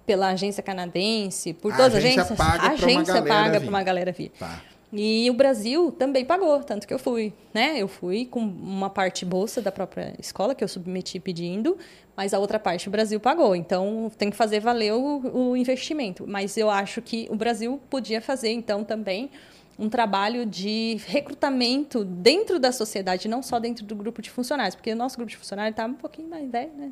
[0.10, 2.36] pela agência canadense, por A todas as agência agências.
[2.36, 4.32] paga a agência paga para uma galera vir.
[4.40, 4.60] Tá.
[4.92, 7.76] E o Brasil também pagou, tanto que eu fui, né?
[7.78, 11.78] Eu fui com uma parte bolsa da própria escola que eu submeti pedindo,
[12.18, 13.56] mas a outra parte o Brasil pagou.
[13.56, 16.26] Então tem que fazer valer o, o investimento.
[16.28, 19.30] Mas eu acho que o Brasil podia fazer então também
[19.78, 24.92] um trabalho de recrutamento dentro da sociedade, não só dentro do grupo de funcionários, porque
[24.92, 26.92] o nosso grupo de funcionários está um pouquinho mais velho, né?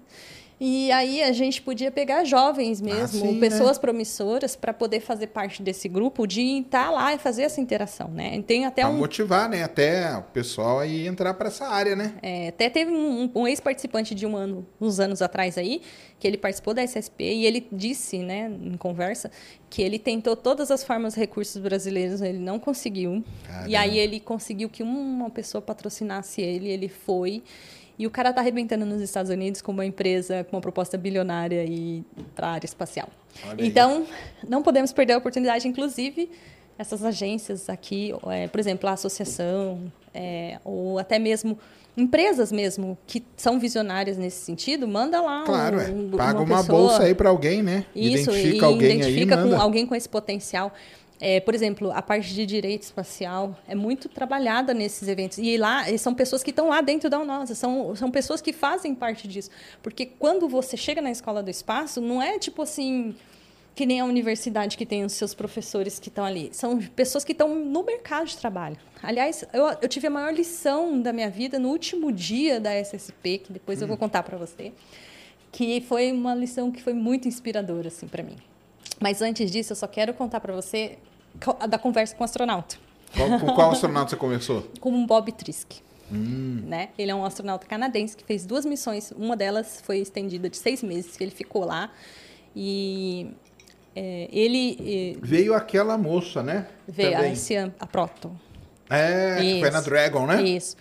[0.60, 3.40] E aí a gente podia pegar jovens mesmo, sim, né?
[3.40, 8.08] pessoas promissoras, para poder fazer parte desse grupo, de estar lá e fazer essa interação,
[8.08, 8.42] né?
[8.42, 9.64] Tem até Pra um motivar, né?
[9.64, 12.14] Até o pessoal aí entrar pra essa área, né?
[12.24, 15.82] é, até teve um, um ex-participante de um ano, uns anos atrás aí,
[16.20, 19.30] que ele participou da SSP e ele disse, né, em conversa,
[19.70, 23.24] que ele tentou todas as formas de recursos brasileiros, ele não conseguiu.
[23.46, 23.70] Caramba.
[23.70, 27.44] E aí ele conseguiu que uma pessoa patrocinasse ele, ele foi.
[28.00, 31.64] E o cara tá arrebentando nos Estados Unidos com uma empresa com uma proposta bilionária
[31.66, 32.04] e
[32.36, 33.10] para a área espacial.
[33.44, 33.68] Olha aí.
[33.68, 34.06] então,
[34.48, 36.30] não podemos perder a oportunidade, inclusive
[36.78, 41.58] essas agências aqui, é, por exemplo, a associação, é, ou até mesmo
[41.96, 45.90] empresas mesmo que são visionárias nesse sentido, manda lá Claro, é.
[45.90, 47.86] um, Paga uma, pessoa, bolsa aí pra alguém, né?
[47.96, 49.64] isso, identifica e alguém identifica aí, com manda.
[49.64, 50.72] alguém com esse potencial.
[51.20, 55.40] É, por exemplo, a parte de direito espacial é muito trabalhada nesses eventos.
[55.40, 58.54] E lá e são pessoas que estão lá dentro da UNOSA, são, são pessoas que
[58.54, 59.50] fazem parte disso.
[59.82, 63.16] Porque quando você chega na escola do espaço, não é tipo assim
[63.74, 66.50] que nem a universidade que tem os seus professores que estão ali.
[66.52, 68.76] São pessoas que estão no mercado de trabalho.
[69.04, 73.38] Aliás, eu, eu tive a maior lição da minha vida no último dia da SSP,
[73.38, 74.74] que depois eu vou contar para você,
[75.52, 78.38] que foi uma lição que foi muito inspiradora assim para mim.
[79.00, 80.98] Mas antes disso, eu só quero contar para você
[81.70, 82.78] da conversa com o astronauta,
[83.16, 84.68] Qual, com qual astronauta você conversou?
[84.82, 85.74] com o Bob Trisk.
[86.12, 86.64] Hum.
[86.66, 86.90] Né?
[86.98, 89.12] Ele é um astronauta canadense que fez duas missões.
[89.12, 91.92] Uma delas foi estendida de seis meses, que ele ficou lá.
[92.56, 93.30] E
[93.96, 96.68] é, ele Veio aquela moça, né?
[96.88, 97.34] veio a, Também.
[97.34, 98.36] esse, a Proton.
[98.90, 99.90] É, que foi na Isso.
[99.90, 100.42] Dragon, né?
[100.44, 100.78] Isso.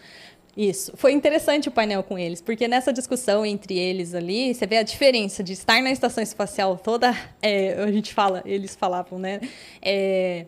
[0.56, 0.92] Isso.
[0.96, 4.82] Foi interessante o painel com eles, porque nessa discussão entre eles ali, você vê a
[4.82, 9.40] diferença de estar na estação espacial toda, é, a gente fala, eles falavam, né?
[9.82, 10.46] é,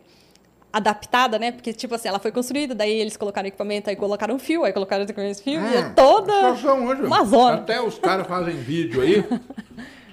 [0.73, 1.51] adaptada, né?
[1.53, 5.05] Porque, tipo assim, ela foi construída, daí eles colocaram equipamento, aí colocaram fio, aí colocaram
[5.05, 7.57] esse fio, e é Ah, toda situação hoje, uma zona.
[7.57, 9.25] Até os caras fazem vídeo aí.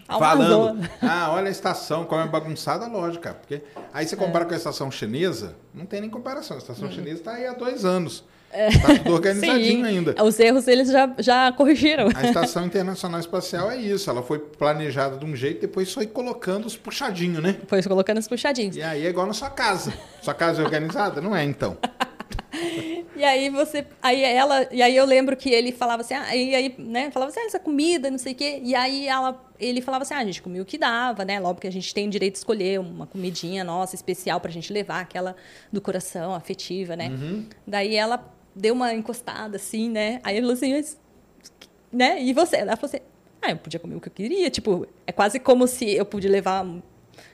[0.08, 0.50] Uma falando.
[0.50, 0.92] zona.
[1.02, 3.34] Ah, olha a estação, como é bagunçada, lógica.
[3.34, 4.08] Porque aí É.
[4.08, 6.58] você compara com a estação chinesa, não tem nem comparação.
[6.58, 8.24] A estação chinesa está aí há dois anos.
[8.56, 10.24] Está tudo organizadinho Sim, ainda.
[10.24, 12.10] Os erros eles já, já corrigiram.
[12.16, 14.10] A Estação Internacional Espacial é isso.
[14.10, 17.56] Ela foi planejada de um jeito, depois foi colocando os puxadinhos, né?
[17.68, 18.76] Foi colocando os puxadinhos.
[18.76, 19.94] E aí é igual na sua casa.
[20.22, 21.22] Sua casa é organizada?
[21.22, 21.78] Não é, então.
[23.16, 23.86] E aí você.
[24.02, 24.68] Aí ela.
[24.72, 27.10] E aí eu lembro que ele falava assim, ah, e aí, né?
[27.12, 28.60] Falava assim, ah, essa comida, não sei o quê.
[28.64, 31.40] E aí ela, ele falava assim, ah, a gente comia o que dava, né?
[31.40, 34.72] Logo que a gente tem o direito de escolher uma comidinha nossa, especial pra gente
[34.72, 35.36] levar, aquela
[35.72, 37.12] do coração, afetiva, né?
[37.66, 40.20] Daí ela deu uma encostada, assim, né?
[40.24, 40.98] Aí ele falou assim, "Mas,
[41.92, 42.22] né?
[42.22, 42.58] E você?
[42.58, 43.04] Ela falou assim,
[43.42, 44.50] ah, eu podia comer o que eu queria.
[44.50, 46.66] Tipo, é quase como se eu podia levar.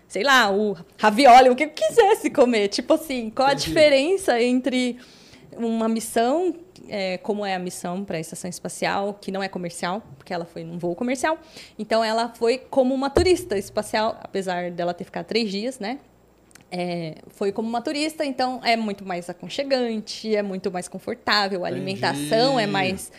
[0.07, 2.67] Sei lá, o ravioli, o que eu quisesse comer.
[2.67, 3.67] Tipo assim, qual a Entendi.
[3.67, 4.99] diferença entre
[5.55, 6.53] uma missão,
[6.89, 10.43] é, como é a missão para a estação espacial, que não é comercial, porque ela
[10.45, 11.37] foi num voo comercial.
[11.79, 15.99] Então, ela foi como uma turista espacial, apesar dela ter ficado três dias, né?
[16.71, 21.67] É, foi como uma turista, então é muito mais aconchegante, é muito mais confortável, a
[21.67, 22.71] alimentação é Entendi.
[22.71, 23.11] mais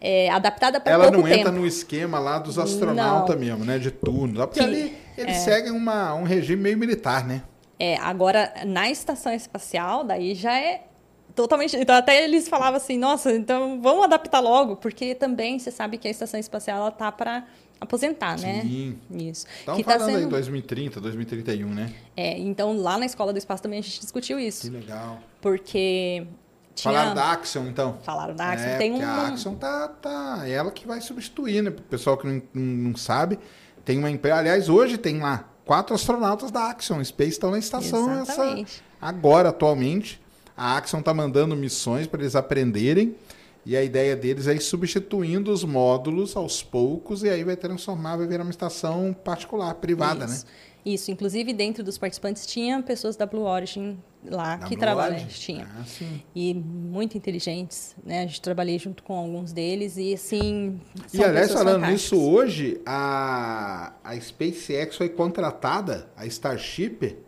[0.00, 1.34] é, adaptada para Ela não tempo.
[1.34, 3.78] entra no esquema lá dos astronautas mesmo, né?
[3.78, 4.46] De turno.
[4.46, 7.42] Porque Sim, ali eles seguem uma, um regime meio militar, né?
[7.78, 10.82] É, agora, na estação espacial, daí já é
[11.34, 11.76] totalmente.
[11.76, 16.06] Então, até eles falavam assim: nossa, então vamos adaptar logo, porque também você sabe que
[16.06, 17.44] a estação espacial ela tá para
[17.80, 18.62] aposentar, né?
[18.62, 18.98] Sim.
[19.10, 19.46] Isso.
[19.58, 20.30] Estão que tá falando aí sendo.
[20.30, 21.92] 2030, 2031, né?
[22.16, 25.18] É, então, lá na escola do espaço também a gente discutiu Que isso, legal.
[25.40, 26.26] porque.
[26.74, 26.94] Tinha...
[26.94, 27.98] Falaram da Axion, então.
[28.02, 28.68] Falaram da Axion.
[28.68, 30.42] É, Tem um- a Axion tá, tá...
[30.44, 31.70] É ela que vai substituir, né?
[31.70, 33.38] Pro pessoal que não, não, sabe,
[33.84, 34.36] tem uma empresa...
[34.36, 38.32] Aliás, hoje tem lá quatro astronautas da Axion Space estão na estação essa...
[38.32, 38.82] Exatamente.
[39.00, 40.20] agora, atualmente.
[40.56, 43.14] A Axion tá mandando missões para eles aprenderem
[43.64, 48.16] e a ideia deles é ir substituindo os módulos aos poucos e aí vai transformar,
[48.16, 50.46] vai virar uma estação particular, privada, Isso.
[50.46, 50.52] né?
[50.84, 55.18] Isso, inclusive dentro dos participantes tinha pessoas da Blue Origin lá Da que Blue trabalham.
[55.18, 55.28] Origin?
[55.28, 55.68] Tinha.
[55.78, 55.84] Ah.
[56.34, 58.22] E muito inteligentes, né?
[58.22, 60.80] A gente trabalhei junto com alguns deles e assim.
[61.12, 67.18] E aliás, falando nisso, hoje a, a SpaceX foi contratada, a Starship,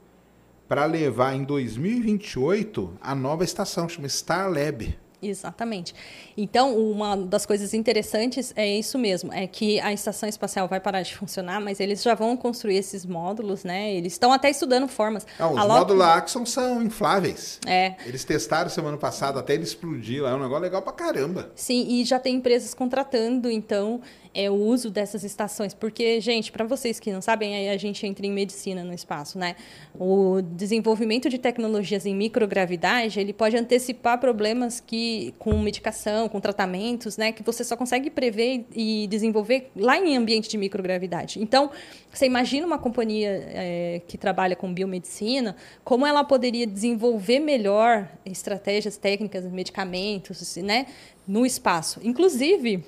[0.67, 4.97] para levar em 2028 a nova estação, chama Starlab.
[5.23, 5.95] Exatamente.
[6.37, 11.03] Então, uma das coisas interessantes é isso mesmo, é que a estação espacial vai parar
[11.03, 13.93] de funcionar, mas eles já vão construir esses módulos, né?
[13.95, 15.27] Eles estão até estudando formas.
[15.39, 17.61] Ah, os Lockheed- módulos Axon são infláveis.
[17.67, 17.95] É.
[18.05, 21.53] Eles testaram semana passada até ele explodir lá, é um negócio legal pra caramba.
[21.55, 24.01] Sim, e já tem empresas contratando, então,
[24.35, 25.75] é, o uso dessas estações.
[25.75, 29.39] Porque, gente, para vocês que não sabem, aí a gente entra em medicina no espaço,
[29.39, 29.57] né?
[29.99, 37.17] O desenvolvimento de tecnologias em microgravidade, ele pode antecipar problemas que, com medicação, com tratamentos,
[37.17, 37.33] né?
[37.33, 41.41] Que você só consegue prever e desenvolver lá em ambiente de microgravidade.
[41.41, 41.71] Então,
[42.11, 48.97] você imagina uma companhia é, que trabalha com biomedicina, como ela poderia desenvolver melhor estratégias
[48.97, 50.87] técnicas, medicamentos, né?
[51.27, 52.01] No espaço.
[52.03, 52.85] Inclusive,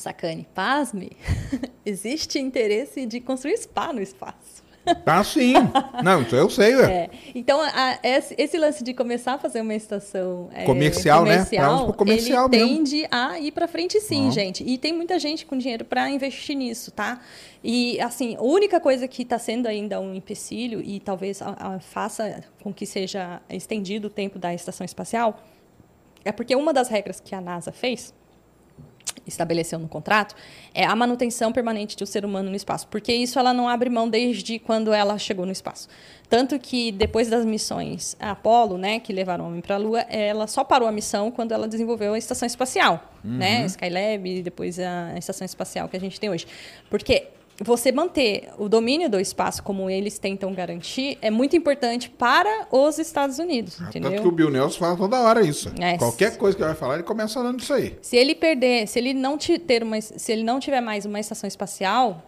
[0.00, 1.12] Sacane, pasme,
[1.84, 4.66] existe interesse de construir spa no espaço.
[5.04, 5.52] Tá sim.
[6.02, 6.90] Não, isso eu sei, ué.
[6.90, 7.10] É.
[7.34, 11.32] Então, a- esse, lance de começar a fazer uma estação é, Comercial, né?
[11.32, 12.76] comercial, pro comercial ele mesmo.
[12.78, 14.34] tende a ir para frente sim, Vamos.
[14.34, 14.64] gente.
[14.64, 17.20] E tem muita gente com dinheiro para investir nisso, tá?
[17.62, 21.80] E, assim, a única coisa que está sendo ainda um empecilho e talvez a- a-
[21.80, 25.38] faça com que seja estendido o tempo da estação espacial
[26.24, 28.14] é porque uma das regras que a NASA fez
[29.28, 30.34] estabeleceu no contrato
[30.74, 34.08] é a manutenção permanente do ser humano no espaço, porque isso ela não abre mão
[34.08, 35.88] desde quando ela chegou no espaço.
[36.28, 40.46] Tanto que depois das missões Apollo, né, que levaram o homem para a Lua, ela
[40.46, 45.16] só parou a missão quando ela desenvolveu a estação espacial, né, Skylab e depois a
[45.16, 46.46] estação espacial que a gente tem hoje.
[46.90, 47.28] Porque
[47.60, 52.98] você manter o domínio do espaço como eles tentam garantir é muito importante para os
[52.98, 54.10] Estados Unidos, entendeu?
[54.12, 55.72] Tanto que o Bill Nelson fala toda hora isso.
[55.80, 55.98] É.
[55.98, 57.98] Qualquer coisa que ele vai falar, ele começa falando isso aí.
[58.00, 61.18] Se ele perder, se ele não te- ter uma, se ele não tiver mais uma
[61.18, 62.22] estação espacial,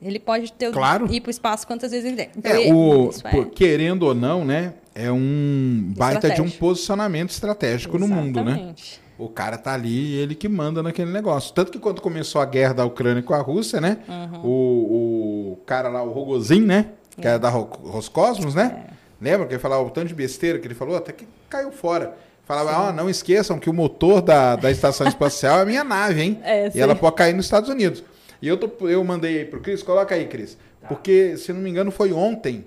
[0.00, 1.12] ele pode ter, Claro.
[1.12, 2.30] ir para o espaço quantas vezes ele der.
[2.36, 4.74] Então, É, e- o, isso pô, querendo ou não, né?
[4.94, 8.52] É um baita de um posicionamento estratégico no mundo, né?
[8.52, 9.00] Exatamente.
[9.18, 11.52] O cara tá ali e ele que manda naquele negócio.
[11.52, 13.98] Tanto que quando começou a guerra da Ucrânia com a Rússia, né?
[14.08, 14.40] Uhum.
[14.44, 16.90] O, o cara lá, o Rogozin, né?
[17.20, 17.30] Que É.
[17.30, 18.84] era da Ro- Roscosmos, né?
[19.20, 20.96] Lembra que ele falava o tanto de besteira que ele falou?
[20.96, 22.14] Até que caiu fora.
[22.44, 26.22] Falava, ó, não esqueçam que o motor da, da estação espacial é a minha nave,
[26.22, 26.40] hein?
[26.44, 28.02] É, e ela pode cair nos Estados Unidos.
[28.40, 30.56] E eu, tô, eu mandei aí pro Cris, coloca aí, Cris.
[30.86, 32.64] Porque, se não me engano, foi ontem.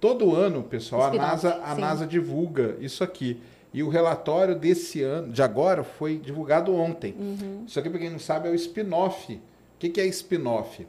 [0.00, 1.80] Todo ano, pessoal, a Spin-off, NASA, a sim.
[1.80, 3.40] NASA divulga isso aqui.
[3.72, 7.14] E o relatório desse ano, de agora, foi divulgado ontem.
[7.18, 7.64] Uhum.
[7.66, 9.34] Isso aqui, para quem não sabe, é o spin-off.
[9.34, 9.40] O
[9.78, 10.86] que, que é spin-off?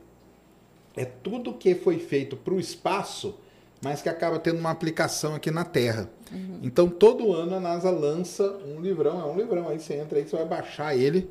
[0.95, 3.35] é tudo que foi feito para o espaço,
[3.81, 6.09] mas que acaba tendo uma aplicação aqui na Terra.
[6.31, 6.59] Uhum.
[6.61, 10.27] Então, todo ano a NASA lança um livrão, é um livrão, aí você entra aí,
[10.27, 11.29] você vai baixar ele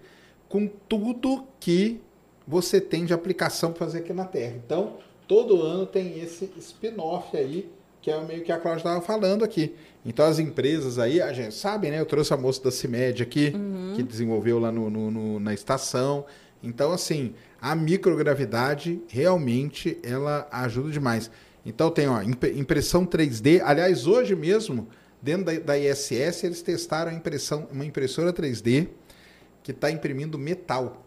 [0.49, 2.01] com tudo que
[2.47, 4.55] você tem de aplicação para fazer aqui na Terra.
[4.65, 4.95] Então,
[5.27, 7.71] todo ano tem esse spin-off aí,
[8.03, 9.75] que é meio que a Cláudia estava falando aqui.
[10.05, 12.01] Então, as empresas aí, a gente sabe, né?
[12.01, 13.55] Eu trouxe a moça da CIMED aqui,
[13.95, 16.25] que desenvolveu lá no, no- no- na estação.
[16.63, 21.31] Então, assim, a microgravidade realmente ela ajuda demais.
[21.65, 23.61] Então, tem ó, imp- impressão 3D.
[23.65, 24.89] Aliás, hoje mesmo,
[25.21, 28.89] dentro da, da ISS, eles testaram a impressão, uma impressora 3D
[29.63, 31.05] que está imprimindo metal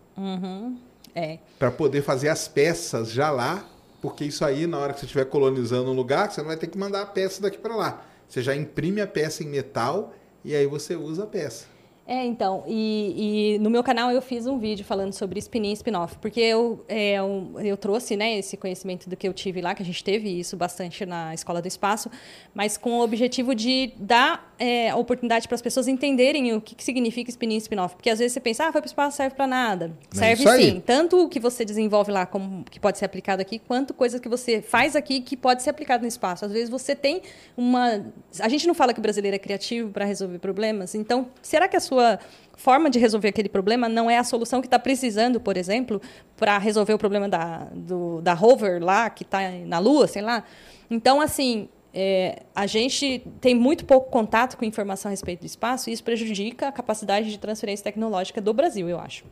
[1.13, 1.39] É.
[1.59, 3.67] para poder fazer as peças já lá,
[4.01, 6.67] porque isso aí, na hora que você estiver colonizando um lugar, você não vai ter
[6.67, 8.05] que mandar a peça daqui para lá.
[8.27, 10.13] Você já imprime a peça em metal
[10.43, 11.75] e aí você usa a peça.
[12.07, 15.73] É, então, e, e no meu canal eu fiz um vídeo falando sobre spin-in e
[15.73, 19.81] spin-off, porque eu, é, eu trouxe né, esse conhecimento do que eu tive lá, que
[19.81, 22.11] a gente teve isso bastante na Escola do Espaço,
[22.53, 26.75] mas com o objetivo de dar é, a oportunidade para as pessoas entenderem o que,
[26.75, 27.95] que significa spin-in e spin-off.
[27.95, 29.91] Porque às vezes você pensa, ah, foi para o espaço, serve para nada.
[30.13, 30.79] É Serve sim.
[30.85, 34.29] Tanto o que você desenvolve lá, como que pode ser aplicado aqui, quanto coisas que
[34.29, 36.45] você faz aqui que pode ser aplicado no espaço.
[36.45, 37.21] Às vezes você tem
[37.57, 38.05] uma.
[38.39, 41.75] A gente não fala que o brasileiro é criativo para resolver problemas, então será que
[41.75, 42.19] a sua
[42.55, 46.01] forma de resolver aquele problema não é a solução que está precisando, por exemplo,
[46.37, 50.43] para resolver o problema da, do, da rover lá, que está na Lua, sei lá?
[50.89, 51.67] Então, assim.
[51.97, 56.03] É, a gente tem muito pouco contato com informação a respeito do espaço e isso
[56.03, 59.23] prejudica a capacidade de transferência tecnológica do Brasil, eu acho.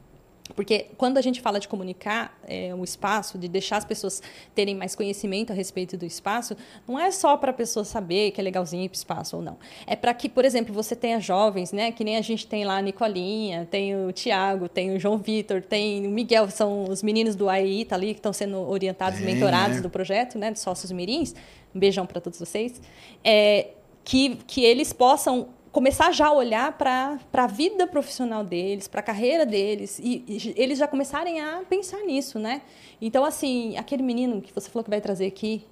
[0.56, 4.22] Porque quando a gente fala de comunicar é, o espaço, de deixar as pessoas
[4.54, 6.56] terem mais conhecimento a respeito do espaço,
[6.88, 9.42] não é só para a pessoa saber que é legalzinho ir para o espaço ou
[9.42, 9.58] não.
[9.88, 11.92] É para que, por exemplo, você tenha jovens, né?
[11.92, 15.62] Que nem a gente tem lá a Nicolinha, tem o Tiago, tem o João Vitor,
[15.62, 19.34] tem o Miguel, são os meninos do AII tá ali que estão sendo orientados, Tem,
[19.34, 19.82] mentorados é.
[19.82, 20.52] do projeto, né?
[20.52, 21.34] De sócios mirins.
[21.74, 22.82] Um beijão para todos vocês.
[23.24, 23.70] É,
[24.04, 29.04] que, que eles possam começar já a olhar para a vida profissional deles, para a
[29.04, 32.62] carreira deles, e, e eles já começarem a pensar nisso, né?
[33.02, 35.66] Então, assim, aquele menino que você falou que vai trazer aqui,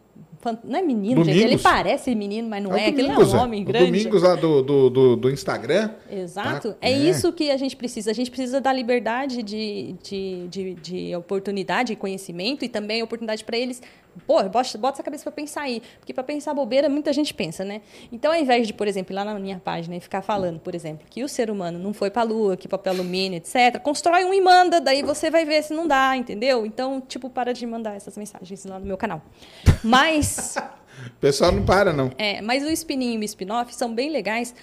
[0.64, 1.62] não é menino, gente, ele Domingos.
[1.62, 3.42] parece menino, mas não o é, aquele é Domingos, um é.
[3.42, 3.86] homem O grande.
[3.86, 5.92] Domingos lá do, do, do, do Instagram.
[6.10, 6.72] Exato.
[6.72, 6.78] Tá?
[6.82, 6.98] É, É.
[6.98, 8.10] isso que a gente precisa.
[8.10, 13.44] A gente precisa da liberdade de, de, de, de oportunidade e conhecimento e também oportunidade
[13.44, 13.82] para eles.
[14.28, 15.82] Pô, bota, bota essa cabeça para pensar aí.
[16.00, 17.82] Porque para pensar bobeira, muita gente pensa, né?
[18.12, 20.76] Então, ao invés de, por exemplo, ir lá na minha página e ficar falando, por
[20.76, 24.26] exemplo, que o ser humano não foi para a lua, que papel alumínio, etc., constrói
[24.26, 26.66] um e manda, daí você vai ver se não dá, entendeu?
[26.66, 29.22] Então, tipo, para de mandar essas mensagens lá no meu canal.
[29.84, 30.56] Mas.
[31.04, 32.12] O pessoal não para, não.
[32.16, 34.54] É, mas o spin-in e o spin-off são bem legais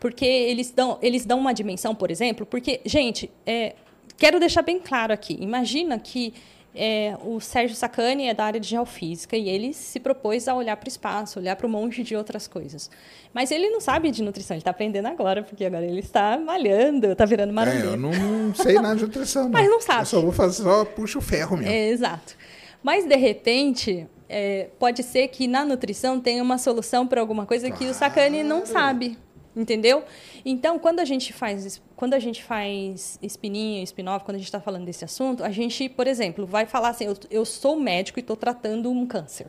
[0.00, 3.74] porque eles dão, eles dão uma dimensão, por exemplo, porque, gente, é,
[4.16, 5.36] quero deixar bem claro aqui.
[5.40, 6.34] Imagina que
[6.76, 10.76] é, o Sérgio Sacani é da área de geofísica e ele se propôs a olhar
[10.76, 12.90] para o espaço, olhar para um monte de outras coisas.
[13.32, 17.08] Mas ele não sabe de nutrição, ele está aprendendo agora, porque agora ele está malhando,
[17.08, 17.88] está virando É, marombeiro.
[17.88, 19.50] eu não, sei nada de nutrição, não.
[19.50, 20.00] Mas não sabe.
[20.02, 21.72] Eu só vou fazer, só puxo o ferro mesmo.
[21.72, 22.36] É, exato.
[22.82, 27.70] Mas, de repente, é, pode ser que na nutrição tenha uma solução para alguma coisa
[27.70, 29.18] que o Sacani não sabe.
[29.56, 30.04] Entendeu?
[30.44, 34.60] Então, quando a gente faz, quando a gente faz espininho, spin-off, quando a gente está
[34.60, 38.20] falando desse assunto, a gente, por exemplo, vai falar assim: eu, eu sou médico e
[38.20, 39.46] estou tratando um câncer,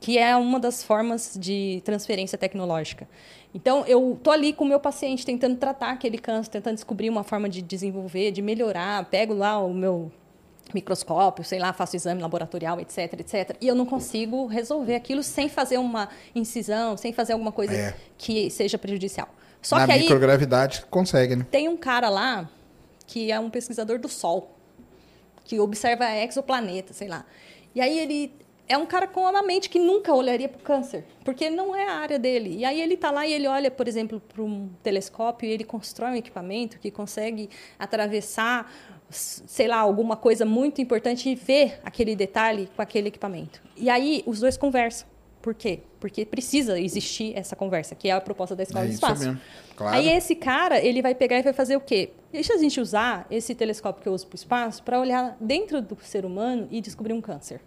[0.00, 3.06] que é uma das formas de transferência tecnológica.
[3.54, 7.22] Então, eu tô ali com o meu paciente tentando tratar aquele câncer, tentando descobrir uma
[7.22, 9.04] forma de desenvolver, de melhorar.
[9.10, 10.10] Pego lá o meu
[10.74, 13.56] microscópio, sei lá, faço exame laboratorial, etc, etc.
[13.60, 17.94] E eu não consigo resolver aquilo sem fazer uma incisão, sem fazer alguma coisa É.
[18.18, 19.28] que seja prejudicial.
[19.62, 21.46] Só Na que aí microgravidade consegue, né?
[21.50, 22.48] tem um cara lá
[23.06, 24.50] que é um pesquisador do Sol,
[25.44, 27.24] que observa exoplaneta, sei lá.
[27.74, 28.34] E aí ele
[28.66, 31.86] é um cara com uma mente que nunca olharia para o câncer, porque não é
[31.86, 32.56] a área dele.
[32.56, 35.64] E aí ele está lá e ele olha, por exemplo, para um telescópio e ele
[35.64, 38.70] constrói um equipamento que consegue atravessar,
[39.16, 43.62] sei lá, alguma coisa muito importante e ver aquele detalhe com aquele equipamento.
[43.76, 45.06] E aí os dois conversam.
[45.42, 45.80] Por quê?
[46.00, 49.24] Porque precisa existir essa conversa, que é a proposta da Escola É isso Espaço.
[49.26, 49.40] mesmo.
[49.76, 49.96] Claro.
[49.96, 52.10] Aí esse cara, ele vai pegar e vai fazer o quê?
[52.32, 55.82] Deixa a gente usar esse telescópio que eu uso para o espaço para olhar dentro
[55.82, 57.60] do ser humano e descobrir um câncer.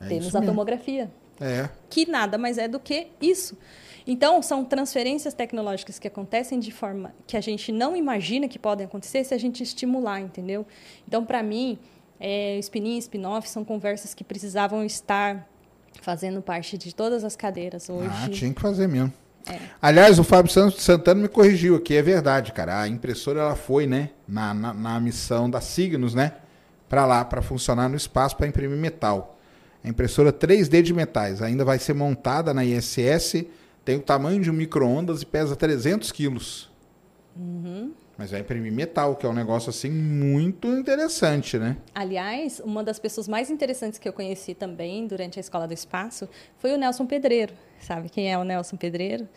[0.00, 0.52] É Temos a mesmo.
[0.52, 1.68] tomografia, É.
[1.88, 3.56] que nada mais é do que isso.
[4.06, 8.84] Então, são transferências tecnológicas que acontecem de forma que a gente não imagina que podem
[8.86, 10.66] acontecer se a gente estimular, entendeu?
[11.08, 11.78] Então, para mim,
[12.20, 15.48] é, spin-in e spin-off são conversas que precisavam estar
[16.02, 18.10] fazendo parte de todas as cadeiras hoje.
[18.10, 19.12] Ah, tinha que fazer mesmo.
[19.46, 19.58] É.
[19.80, 22.80] Aliás, o Fábio Santos Santana me corrigiu aqui, é verdade, cara.
[22.80, 26.32] A impressora ela foi, né, na, na, na missão da Signos, né,
[26.88, 29.38] para lá, para funcionar no espaço para imprimir metal.
[29.82, 33.44] A impressora 3D de metais ainda vai ser montada na ISS,
[33.84, 36.70] tem o tamanho de um micro-ondas e pesa 300 quilos.
[38.16, 41.76] Mas vai imprimir metal, que é um negócio assim muito interessante, né?
[41.94, 46.28] Aliás, uma das pessoas mais interessantes que eu conheci também durante a Escola do Espaço
[46.58, 47.52] foi o Nelson Pedreiro.
[47.80, 49.28] Sabe quem é o Nelson Pedreiro?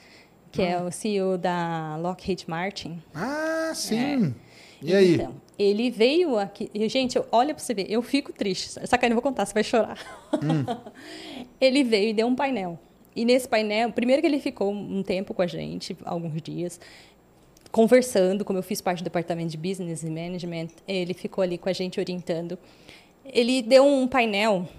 [0.52, 3.02] Que é o CEO da Lockheed Martin.
[3.14, 4.34] Ah, sim.
[4.82, 5.16] E aí?
[5.16, 6.70] Então, ele veio aqui.
[6.88, 8.70] Gente, olha pra você ver, eu fico triste.
[8.88, 9.98] Sacanagem, eu vou contar, você vai chorar.
[11.60, 12.80] ele veio e deu um painel.
[13.18, 16.80] E nesse painel, primeiro que ele ficou um tempo com a gente, alguns dias,
[17.72, 21.68] conversando, como eu fiz parte do departamento de Business e Management, ele ficou ali com
[21.68, 22.60] a gente orientando.
[23.26, 24.70] Ele deu um painel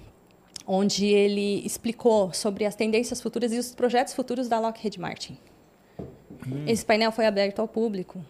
[0.64, 5.36] onde ele explicou sobre as tendências futuras e os projetos futuros da Lockheed Martin.
[6.64, 8.24] Esse painel foi aberto ao público.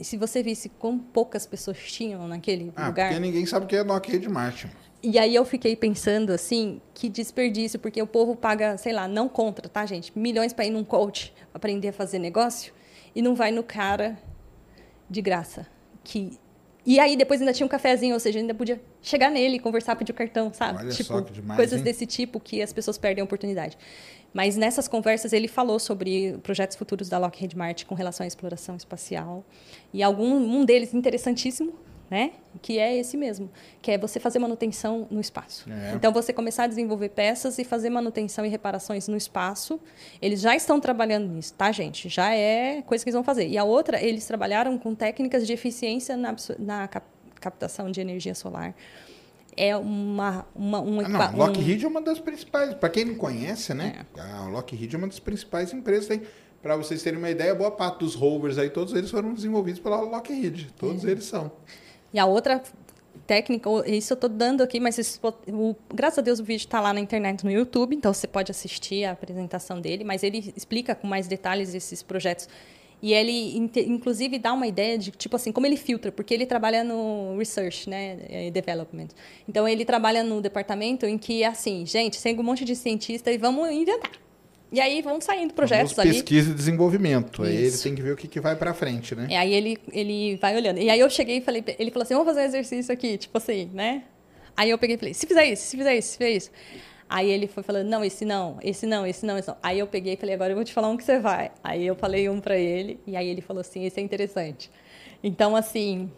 [0.00, 3.08] Se você visse quão poucas pessoas tinham naquele Ah, lugar.
[3.08, 4.68] porque ninguém sabe o que é Lockheed Martin.
[5.02, 9.28] E aí eu fiquei pensando assim, que desperdício, porque o povo paga, sei lá, não
[9.28, 10.10] contra, tá, gente?
[10.18, 12.72] Milhões para ir num coach, aprender a fazer negócio,
[13.14, 14.18] e não vai no cara
[15.08, 15.66] de graça.
[16.02, 16.38] Que
[16.84, 20.12] e aí depois ainda tinha um cafezinho, ou seja, ainda podia chegar nele, conversar, pedir
[20.12, 20.78] o cartão, sabe?
[20.78, 21.84] Olha tipo, só que demais, coisas hein?
[21.84, 23.76] desse tipo que as pessoas perdem a oportunidade.
[24.36, 28.76] Mas nessas conversas ele falou sobre projetos futuros da Lockheed Martin com relação à exploração
[28.76, 29.42] espacial.
[29.94, 31.72] E algum um deles interessantíssimo,
[32.10, 32.32] né?
[32.60, 33.50] Que é esse mesmo,
[33.80, 35.64] que é você fazer manutenção no espaço.
[35.70, 35.94] É.
[35.94, 39.80] Então você começar a desenvolver peças e fazer manutenção e reparações no espaço.
[40.20, 42.10] Eles já estão trabalhando nisso, tá, gente?
[42.10, 43.48] Já é coisa que eles vão fazer.
[43.48, 47.06] E a outra, eles trabalharam com técnicas de eficiência na, na cap-
[47.40, 48.74] captação de energia solar.
[49.56, 52.74] É uma, uma um, Ah, não, um- Lockheed é uma das principais.
[52.74, 54.04] Para quem não conhece, né?
[54.18, 56.06] A Lockheed é uma das principais empresas.
[56.06, 56.22] Tem,
[56.62, 60.00] para vocês terem uma ideia, boa parte dos rovers aí, todos eles foram desenvolvidos pela
[60.00, 60.68] Lockheed.
[60.78, 61.10] Todos É.
[61.10, 61.50] eles são.
[62.12, 62.62] E a outra
[63.26, 65.18] técnica, isso eu estou dando aqui, mas isso
[65.48, 68.50] o- graças a Deus o vídeo está lá na internet, no YouTube, então você pode
[68.50, 72.48] assistir a apresentação dele, mas ele explica com mais detalhes esses projetos.
[73.02, 73.56] E ele,
[73.86, 77.88] inclusive, dá uma ideia de, tipo assim, como ele filtra, porque ele trabalha no research,
[77.88, 79.08] né, e development.
[79.48, 83.36] Então, ele trabalha no departamento em que, assim, gente, chega um monte de cientista e
[83.36, 84.12] vamos inventar.
[84.72, 86.22] E aí vão saindo projetos Famoso ali.
[86.22, 87.42] Pesquisa e desenvolvimento.
[87.44, 87.82] Aí ele Isso.
[87.84, 89.28] tem que ver o que, que vai para frente, né?
[89.30, 90.78] E aí ele, ele vai olhando.
[90.78, 93.36] E aí eu cheguei e falei, ele falou assim, vamos fazer um exercício aqui, tipo
[93.38, 94.02] assim, né?
[94.56, 96.50] Aí eu peguei e falei, se fizer isso, se fizer isso, se fizer isso.
[97.08, 99.56] Aí ele foi falando, não, esse não, esse não, esse não, esse não.
[99.62, 101.50] Aí eu peguei e falei, agora eu vou te falar um que você vai.
[101.62, 104.70] Aí eu falei um pra ele, e aí ele falou assim, esse é interessante.
[105.22, 106.10] Então, assim,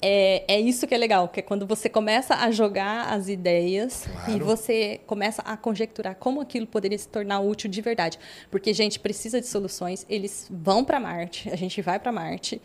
[0.00, 4.06] é, é isso que é legal, que é quando você começa a jogar as ideias
[4.06, 4.32] Claro.
[4.32, 8.18] e você começa a conjecturar como aquilo poderia se tornar útil de verdade.
[8.50, 12.60] Porque, gente, precisa de soluções, eles vão para Marte, a gente vai para Marte,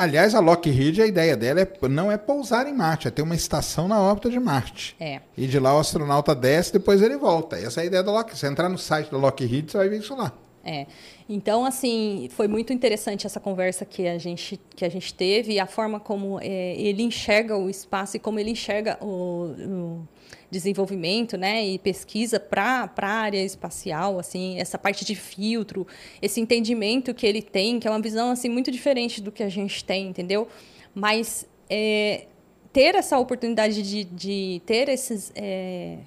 [0.00, 3.34] Aliás, a Lockheed, a ideia dela é, não é pousar em Marte, é ter uma
[3.34, 4.96] estação na órbita de Marte.
[4.98, 5.20] É.
[5.36, 7.56] E de lá o astronauta desce, depois ele volta.
[7.56, 8.38] Essa é a ideia da Lockheed.
[8.38, 10.32] Se entrar no site da Lockheed, você vai ver isso lá.
[10.64, 10.86] É.
[11.28, 15.60] Então, assim, foi muito interessante essa conversa que a gente, que a gente teve e
[15.60, 20.08] a forma como é, ele enxerga o espaço e como ele enxerga o, o
[20.50, 25.86] desenvolvimento né, e pesquisa para a área espacial, assim, essa parte de filtro,
[26.20, 29.48] esse entendimento que ele tem, que é uma visão assim, muito diferente do que a
[29.48, 30.48] gente tem, entendeu?
[30.94, 32.26] Mas é,
[32.72, 35.98] ter essa oportunidade de, de ter esses é,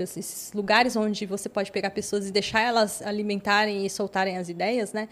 [0.00, 4.92] esses lugares onde você pode pegar pessoas e deixar elas alimentarem e soltarem as ideias,
[4.92, 5.08] né?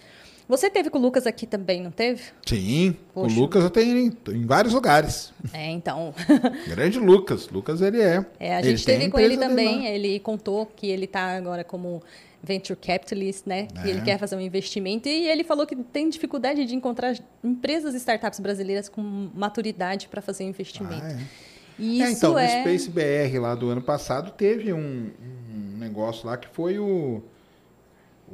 [0.53, 2.25] Você teve com o Lucas aqui também, não teve?
[2.47, 3.35] Sim, Poxa.
[3.35, 5.33] o Lucas eu tenho em, em vários lugares.
[5.51, 6.15] É, então.
[6.69, 7.49] Grande Lucas.
[7.49, 8.23] Lucas, ele é.
[8.39, 9.87] É, a Ele gente tem teve com ele também.
[9.87, 12.03] Ele contou que ele está agora como
[12.43, 13.67] venture capitalist, né?
[13.83, 14.05] Que ele É.
[14.05, 18.39] quer fazer um investimento e ele falou que tem dificuldade de encontrar empresas e startups
[18.39, 19.01] brasileiras com
[19.35, 21.03] maturidade para fazer investimento.
[21.03, 21.19] Ah, é.
[21.79, 22.57] É, isso então, é...
[22.57, 25.11] no Space BR lá do ano passado teve um,
[25.51, 27.23] um negócio lá que foi o,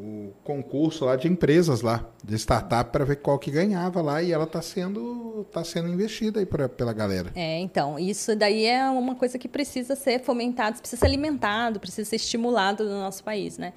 [0.00, 4.30] o concurso lá de empresas lá, de startup, para ver qual que ganhava lá e
[4.30, 7.32] ela está sendo, tá sendo investida aí pra, pela galera.
[7.34, 12.08] É, então, isso daí é uma coisa que precisa ser fomentado, precisa ser alimentado, precisa
[12.08, 13.72] ser estimulado no nosso país, né?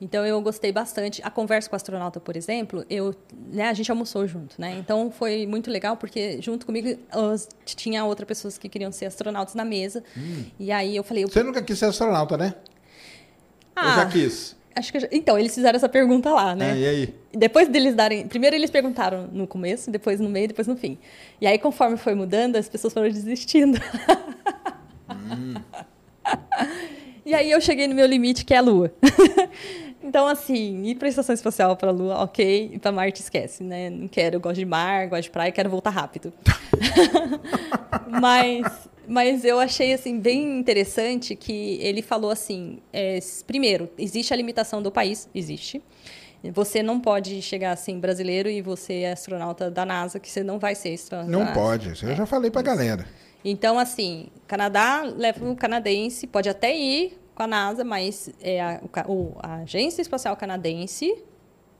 [0.00, 1.20] Então, eu gostei bastante.
[1.24, 3.14] A conversa com o astronauta, por exemplo, eu,
[3.50, 4.76] né, a gente almoçou junto, né?
[4.78, 9.54] Então, foi muito legal, porque junto comigo os- tinha outras pessoas que queriam ser astronautas
[9.54, 10.02] na mesa.
[10.58, 11.24] E aí eu falei...
[11.24, 12.54] Eu, Você nunca quis ser astronauta, né?
[13.76, 14.56] Eu ah, já quis.
[14.76, 15.08] Acho que...
[15.10, 16.72] Então, eles fizeram essa pergunta lá, né?
[16.72, 17.14] É, e aí?
[17.32, 18.28] Depois deles darem.
[18.28, 20.98] Primeiro eles perguntaram no começo, depois no meio, depois no fim.
[21.40, 23.80] E aí, conforme foi mudando, as pessoas foram desistindo.
[27.24, 28.92] e aí eu cheguei no meu limite, que é a Lua.
[30.02, 33.90] então assim, ir pra estação espacial pra Lua, ok, e pra Marte esquece, né?
[33.90, 36.32] Não quero, eu gosto de mar, gosto de praia, quero voltar rápido.
[38.20, 44.36] mas, mas eu achei, assim, bem interessante que ele falou assim, é, primeiro, existe a
[44.36, 45.82] limitação do país, existe.
[46.52, 50.58] Você não pode chegar assim, brasileiro, e você é astronauta da NASA, que você não
[50.58, 51.30] vai ser astronauta.
[51.30, 53.06] Não pode, isso eu já falei pra galera.
[53.44, 58.80] Então, assim, Canadá leva o canadense, pode até ir com a NASA, mas é a,
[59.08, 61.14] o- a Agência Espacial Canadense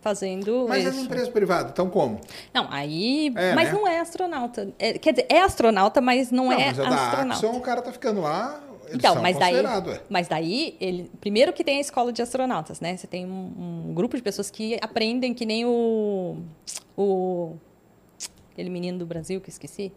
[0.06, 0.96] fazendo Mas isso.
[0.96, 2.20] as empresas privadas, então como?
[2.54, 3.32] Não, aí.
[3.34, 3.74] É, mas né?
[3.74, 4.72] não é astronauta.
[4.78, 7.46] É, quer dizer, é astronauta, mas não, é mas da astronauta.
[7.46, 9.56] Axon, o cara tá ficando lá, eles Então, são mas daí,
[10.08, 12.96] mas daí, ele, primeiro que tem a escola de astronautas, né?
[12.96, 16.36] Você tem um, um grupo de pessoas que aprendem que nem o,
[16.96, 17.56] o
[18.52, 19.92] aquele menino do Brasil que esqueci,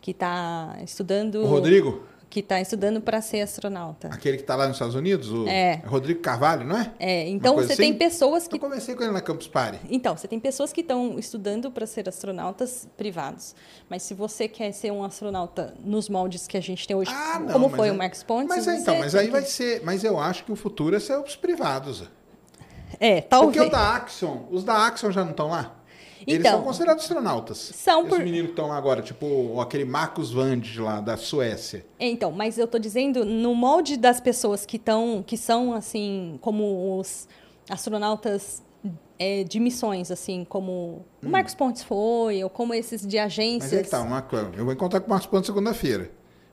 [0.00, 4.08] que está estudando, O Rodrigo, que está estudando para ser astronauta.
[4.08, 5.82] aquele que tá lá nos Estados Unidos, o É.
[5.86, 6.92] Rodrigo Carvalho, não é?
[6.98, 7.82] É, então você assim?
[7.82, 9.80] tem pessoas que Eu conversei com ele na Campus Party.
[9.88, 13.54] Então, você tem pessoas que estão estudando para ser astronautas privados.
[13.88, 17.38] Mas se você quer ser um astronauta nos moldes que a gente tem hoje, Ah,
[17.38, 19.82] não, como foi é- o Marcos Pontes, Mas, é, então, mas aí que- vai ser.
[19.82, 22.04] Mas eu acho que o futuro é ser os privados.
[23.00, 23.66] É, Porque talvez.
[23.66, 25.74] o da Axon, os da Axon já não estão lá?
[26.28, 26.52] Eles Então.
[26.58, 27.58] são considerados astronautas.
[27.58, 31.84] São Esses por- meninos que estão agora, tipo aquele Marcos Vande lá da Suécia.
[31.98, 36.98] Então, mas eu tô dizendo no molde das pessoas que estão, que são assim, como
[36.98, 37.26] os
[37.68, 38.62] astronautas
[39.18, 43.20] é, de missões, assim, como o Marcos Pontes foi, ou como esses de Hum.
[43.22, 43.72] Mas agências.
[43.72, 46.10] é que tá, Marco, eu vou encontrar com o Marcos Pontes segunda-feira.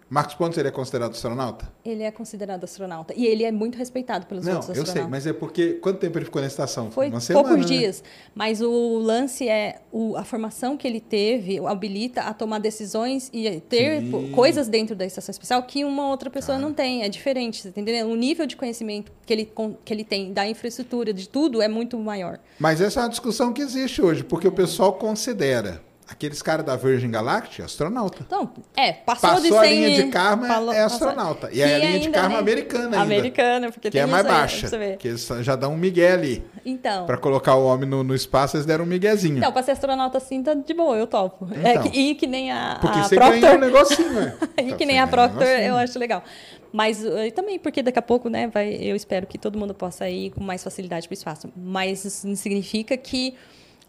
[0.07, 1.67] Marcos Pontes ele é considerado astronauta?
[1.83, 3.11] Ele é considerado astronauta.
[3.17, 5.01] E ele é muito respeitado pelos não, outros eu astronautas.
[5.03, 5.73] sei, mas é porque.
[5.81, 6.91] Quanto tempo ele ficou na estação?
[6.91, 7.77] Foi Uma semana, poucos né?
[7.77, 8.03] dias.
[8.35, 13.59] Mas o lance é o- a formação que ele teve habilita a tomar decisões e
[13.61, 14.31] ter Sim.
[14.31, 16.61] coisas dentro da estação especial que uma outra pessoa Tá.
[16.61, 17.01] não tem.
[17.01, 18.09] É diferente, você tá entendendo?
[18.11, 19.51] O nível de conhecimento que ele,
[19.83, 22.37] que ele tem da infraestrutura, de tudo, é muito maior.
[22.59, 26.75] Mas essa é uma discussão que existe hoje, porque o pessoal considera aqueles caras da
[26.75, 28.19] Virgin Galactic astronauta.
[28.25, 31.49] Então, é, passou, Passou de a 100 linha de karma, falou- é passou- astronauta.
[31.51, 33.01] E que é a linha de karma nem- americana ainda.
[33.01, 34.59] Americana, porque Que tem é mais baixa.
[34.61, 34.97] pra você ver.
[34.97, 36.43] Que eles já dão um migué ali.
[36.65, 39.37] Então, Pra colocar o homem no, no espaço, eles deram um miguezinho.
[39.37, 41.47] então, pra ser astronauta assim, tá de boa, eu topo.
[41.63, 41.83] É Então.
[41.83, 43.39] que- e que nem a, porque a você Proctor...
[43.39, 44.35] ganha um negocinho, né?
[44.57, 45.67] E Então, que nem a um Proctor, negocinho.
[45.67, 46.23] eu acho legal.
[46.71, 50.09] Mas eh, também porque daqui a pouco, né, vai, eu espero que todo mundo possa
[50.09, 51.49] ir com mais facilidade para o espaço.
[51.55, 53.33] Mas isso não significa que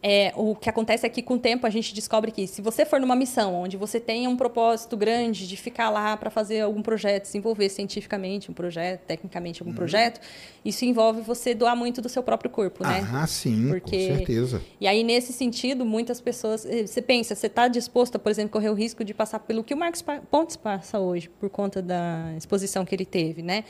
[0.02, 2.85] é, o que acontece é que com o tempo a gente descobre que se você
[2.85, 6.82] for numa missão onde você tenha um propósito grande de ficar lá para fazer algum
[6.82, 10.20] projeto, desenvolver cientificamente um projeto, tecnicamente algum projeto,
[10.64, 13.05] isso envolve você doar muito do seu próprio corpo, né?
[13.12, 14.62] Ah, sim, Porque- com certeza.
[14.81, 16.64] E aí, nesse sentido, muitas pessoas.
[16.66, 19.64] eh, Você pensa, você está disposto a, por exemplo, correr o risco de passar pelo
[19.64, 23.64] que o Marcos Pontes passa hoje, por conta da exposição que ele teve, né?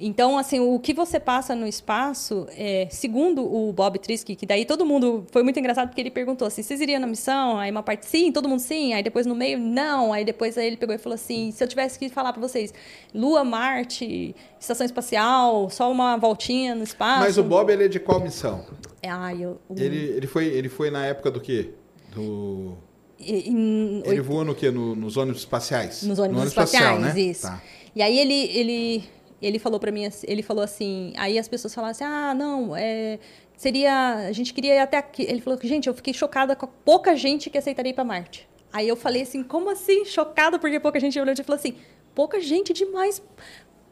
[0.00, 4.64] Então, assim, o que você passa no espaço, é, segundo o Bob Trisky, que daí
[4.64, 5.26] todo mundo.
[5.32, 7.58] Foi muito engraçado porque ele perguntou assim: vocês iriam na missão?
[7.58, 8.92] Aí uma parte sim, todo mundo sim.
[8.94, 10.12] Aí depois no meio, não.
[10.12, 12.72] Aí depois aí ele pegou e falou assim: se eu tivesse que falar para vocês,
[13.12, 17.20] Lua, Marte, estação espacial, só uma voltinha no espaço.
[17.20, 18.64] Mas o Bob, ele é de qual missão?
[19.02, 21.70] Ah, eu, o- Ele, ele, foi, ele foi na época do quê?
[22.14, 22.76] Do...
[23.18, 24.70] em Ele voou no quê?
[24.70, 26.02] No- nos ônibus espaciais?
[26.04, 27.20] Nos ônibus No espaciais, espacial, né?
[27.20, 27.42] isso.
[27.42, 27.60] Tá.
[27.96, 29.04] E aí ele, ele,
[29.46, 32.74] ele falou para mim, assim- ele falou assim, aí as pessoas falaram assim, ah, não,
[32.76, 33.18] é,
[33.56, 35.22] seria, a gente queria ir até aqui.
[35.22, 38.04] Ele falou que, gente, eu fiquei chocada com a pouca gente que aceitaria ir para
[38.04, 38.48] Marte.
[38.72, 41.74] Aí eu falei assim, como assim, chocada porque pouca gente olhou e falou assim,
[42.14, 43.22] pouca gente demais.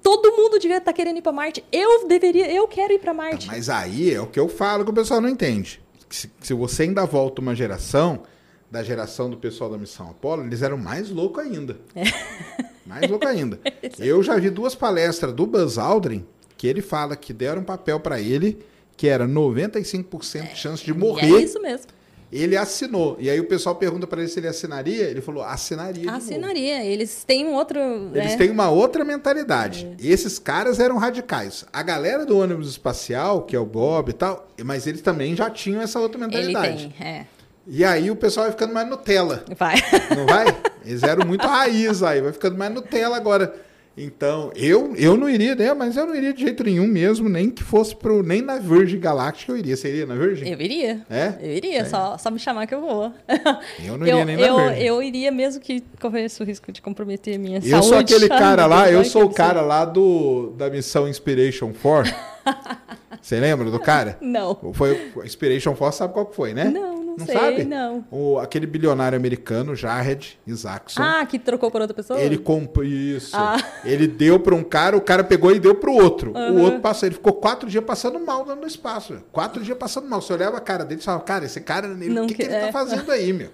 [0.03, 1.65] Todo mundo devia estar querendo ir para Marte.
[1.73, 3.47] Eu deveria, eu quero ir para Marte.
[3.49, 5.81] Mas aí é o que eu falo que o pessoal não entende.
[6.09, 8.23] Se, se você ainda volta uma geração,
[8.71, 11.77] da geração do pessoal da missão Apolo, eles eram mais loucos ainda.
[11.95, 12.03] É.
[12.87, 13.59] Mais louco ainda.
[13.99, 16.25] Eu já vi duas palestras do Buzz Aldrin
[16.57, 18.59] que ele fala que deram um papel para ele
[18.97, 21.35] que era 95% de chance de E morrer.
[21.35, 21.87] é isso mesmo.
[22.33, 23.17] Ele assinou.
[23.21, 25.05] E aí o pessoal pergunta para ele se ele assinaria.
[25.05, 25.93] Ele falou: assinaria.
[26.01, 26.85] de novo." Assinaria.
[26.85, 27.79] Eles têm um outro.
[28.15, 28.37] Eles né?
[28.37, 29.95] têm uma outra mentalidade.
[30.01, 31.65] Esses caras eram radicais.
[31.73, 35.49] A galera do ônibus espacial, que é o Bob e tal, mas eles também já
[35.51, 36.95] tinham essa outra Ele mentalidade.
[36.99, 37.27] tem, é.
[37.67, 39.75] E aí o pessoal vai ficando mais Nutella, Vai.
[40.17, 40.47] não vai?
[40.85, 43.55] Eles eram muito raiz aí, vai ficando mais Nutella agora.
[43.99, 45.73] Então, eu, eu não iria, né?
[45.73, 48.23] Mas eu não iria de jeito nenhum mesmo, nem que fosse pro.
[48.23, 49.75] Nem na Virgin Galactic eu iria.
[49.75, 50.47] Você iria na Virgin?
[50.51, 51.01] Eu iria.
[51.09, 51.33] É?
[51.41, 51.85] Eu iria, É.
[51.87, 53.11] Só, só me chamar que eu vou.
[53.83, 54.83] Eu não iria nem na eu, Virgin.
[54.83, 57.87] eu iria mesmo que corresse o risco de comprometer a minha Eu saúde.
[57.87, 62.15] sou aquele cara lá, eu sou o cara lá do da missão Inspiration 4.
[63.23, 64.19] Você lembra do cara?
[64.21, 64.57] Não.
[64.75, 66.65] Foi Inspiration 4, sabe qual que foi, né?
[66.67, 67.65] Não, não Não, sei, sabe?
[67.65, 68.05] não.
[68.11, 71.03] O, aquele bilionário americano, Jared Isaacson.
[71.03, 72.21] Ah, que trocou por outra pessoa?
[72.21, 73.37] Ele comprou isso.
[73.37, 73.57] Ah.
[73.85, 76.33] Ele deu para um cara, o cara pegou e deu para o outro.
[76.33, 79.23] O outro passou, ele ficou quatro dias passando mal dentro do espaço.
[79.33, 80.21] Quatro dias passando mal.
[80.21, 82.51] Você olhava a cara dele e falava, cara, esse cara, ele, o que, que ele
[82.51, 82.73] tá é.
[82.73, 83.51] fazendo aí, meu?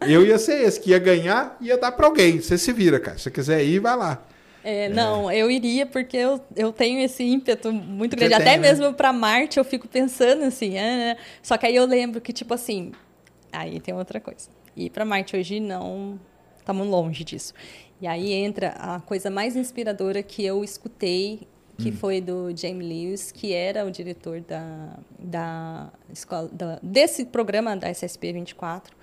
[0.00, 2.40] Eu ia ser esse, que ia ganhar, ia dar para alguém.
[2.40, 3.16] Você se vira, cara.
[3.16, 4.22] Se você quiser ir, vai lá.
[4.68, 8.34] É, não, eu iria porque eu, eu tenho esse ímpeto muito Você grande.
[8.44, 8.68] tem, Até né?
[8.68, 10.76] mesmo para Marte eu fico pensando assim.
[10.78, 12.92] ah, só que aí eu lembro que, tipo assim,
[13.52, 14.48] aí tem outra coisa.
[14.76, 16.18] Ir para Marte hoje não.
[16.58, 17.54] Estamos longe disso.
[18.00, 23.32] E aí entra a coisa mais inspiradora que eu escutei, que foi do Jamie Lewis,
[23.32, 28.94] que era o diretor da, da escola, da- desse programa da SSP 24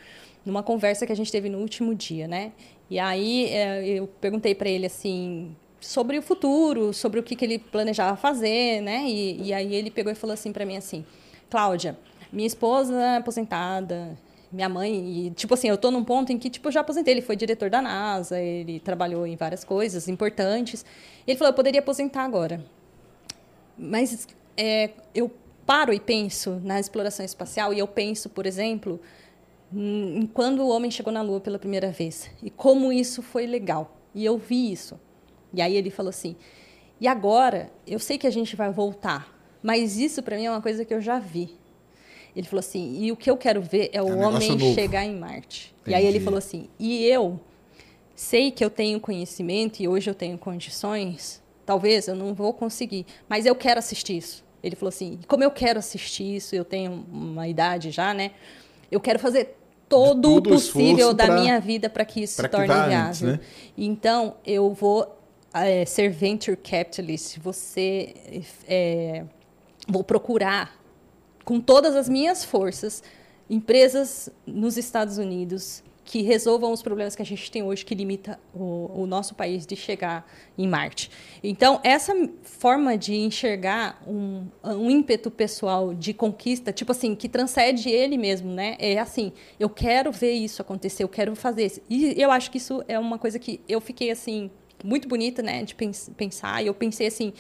[0.45, 2.51] numa conversa que a gente teve no último dia, né?
[2.89, 7.45] E aí é, eu perguntei para ele assim sobre o futuro, sobre o que, que
[7.45, 9.05] ele planejava fazer, né?
[9.07, 11.05] E, e aí ele pegou e falou assim para mim assim,
[11.49, 11.97] Cláudia,
[12.31, 14.17] minha esposa é aposentada,
[14.51, 17.21] minha mãe, e, tipo assim, eu tô num ponto em que tipo já aposentei, ele
[17.21, 20.85] foi diretor da NASA, ele trabalhou em várias coisas importantes.
[21.27, 22.63] Ele falou, eu poderia aposentar agora.
[23.77, 25.31] Mas é, eu
[25.65, 29.24] paro e penso na exploração espacial e eu penso, por exemplo, em
[30.33, 33.97] quando o homem chegou na Lua pela primeira vez e como isso foi legal.
[34.13, 34.99] E eu vi isso.
[35.53, 36.35] E aí ele falou assim:
[36.99, 40.61] e agora eu sei que a gente vai voltar, mas isso para mim é uma
[40.61, 41.57] coisa que eu já vi.
[42.35, 44.73] Ele falou assim: e o que eu quero ver é o negócio homem novo.
[44.73, 45.73] chegar em Marte.
[45.85, 46.25] E aí ele Entendi.
[46.25, 47.39] falou assim: e eu
[48.15, 53.05] sei que eu tenho conhecimento e hoje eu tenho condições, talvez eu não vou conseguir,
[53.27, 54.43] mas eu quero assistir isso.
[54.63, 58.31] Ele falou assim: como eu quero assistir isso, eu tenho uma idade já, né?
[58.95, 59.57] Eu quero fazer
[59.87, 63.27] todo o possível da pra- minha vida para que isso se torne viável.
[63.33, 63.39] né?
[63.77, 65.15] Então, eu vou
[65.53, 68.13] eh, ser venture capitalist, você
[68.67, 69.23] eh,
[69.87, 70.75] vou procurar
[71.43, 73.03] com todas as minhas forças
[73.49, 78.39] empresas nos Estados Unidos que resolvam os problemas que a gente tem hoje que limita
[78.53, 80.25] o, o nosso país de chegar
[80.55, 81.09] em Marte.
[81.43, 82.13] Então, essa
[82.43, 88.51] forma de enxergar um, um ímpeto pessoal de conquista, tipo assim, que transcende ele mesmo,
[88.51, 88.77] né?
[88.77, 91.81] É assim, eu quero ver isso acontecer, eu quero fazer isso.
[91.89, 94.51] E eu acho que isso é uma coisa que eu fiquei assim
[94.83, 96.61] muito bonita, né, de pens- pensar.
[96.63, 97.33] E eu pensei assim,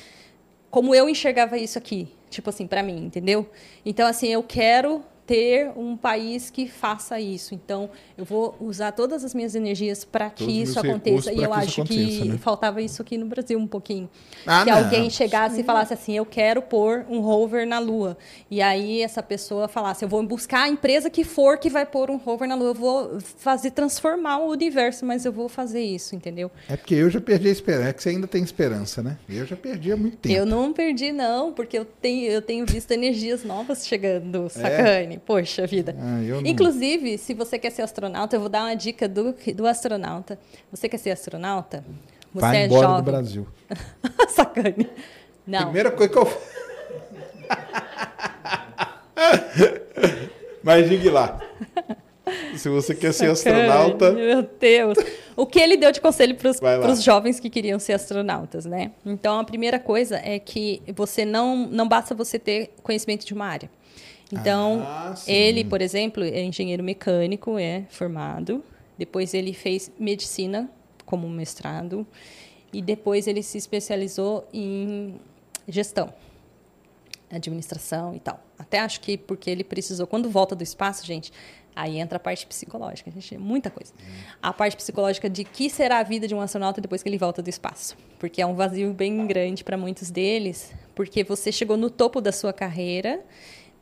[0.71, 3.47] como eu enxergava isso aqui, tipo assim, para mim, entendeu?
[3.85, 7.55] Então, assim, eu quero ter um país que faça isso.
[7.55, 11.33] Então, eu vou usar todas as minhas energias para que Todos isso aconteça.
[11.33, 12.37] E eu acho que né?
[12.37, 14.09] faltava isso aqui no Brasil um pouquinho.
[14.45, 14.77] Ah, que não.
[14.77, 18.17] alguém chegasse e falasse assim, eu quero pôr um rover na Lua.
[18.49, 22.11] E aí essa pessoa falasse, eu vou buscar a empresa que for que vai pôr
[22.11, 22.69] um rover na Lua.
[22.69, 26.51] Eu vou fazer transformar o universo, mas eu vou fazer isso, entendeu?
[26.69, 27.89] É porque eu já perdi a esperança.
[27.89, 29.17] É que você ainda tem esperança, né?
[29.27, 30.35] Eu já perdi há muito tempo.
[30.35, 35.14] Eu não perdi, não, porque eu tenho, eu tenho visto energias novas chegando, sacane.
[35.19, 35.95] Poxa vida.
[35.99, 40.39] Ah, Inclusive, se você quer ser astronauta, eu vou dar uma dica do, do astronauta.
[40.71, 41.83] Você quer ser astronauta?
[42.33, 43.03] Você Vai é embora jovem.
[43.03, 43.47] do Brasil.
[44.29, 44.89] sacane.
[45.47, 45.63] Não.
[45.65, 46.27] Primeira coisa que eu.
[50.63, 51.39] Mas diga lá.
[52.57, 54.11] Se você quer ser Sacane, astronauta.
[54.11, 54.97] Meu Deus.
[55.35, 58.91] O que ele deu de conselho para os jovens que queriam ser astronautas, né?
[59.05, 63.45] Então, a primeira coisa é que você não, não basta você ter conhecimento de uma
[63.45, 63.69] área.
[64.31, 68.63] Então, Ah, ele, por exemplo, é engenheiro mecânico, é formado.
[68.97, 70.69] Depois ele fez medicina
[71.05, 72.05] como mestrado.
[72.73, 75.15] E depois ele se especializou em
[75.67, 76.13] gestão
[77.31, 78.39] administração e tal.
[78.57, 81.31] Até acho que porque ele precisou, quando volta do espaço, gente,
[81.75, 83.93] aí entra a parte psicológica, gente, é muita coisa.
[84.41, 87.41] A parte psicológica de que será a vida de um astronauta depois que ele volta
[87.41, 91.89] do espaço, porque é um vazio bem grande para muitos deles, porque você chegou no
[91.89, 93.21] topo da sua carreira,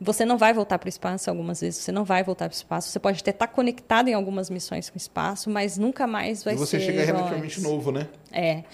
[0.00, 2.56] você não vai voltar para o espaço algumas vezes, você não vai voltar para o
[2.56, 6.42] espaço, você pode até estar conectado em algumas missões com o espaço, mas nunca mais
[6.42, 7.62] vai E você ser chega igual relativamente antes.
[7.62, 8.08] novo, né?
[8.32, 8.64] É.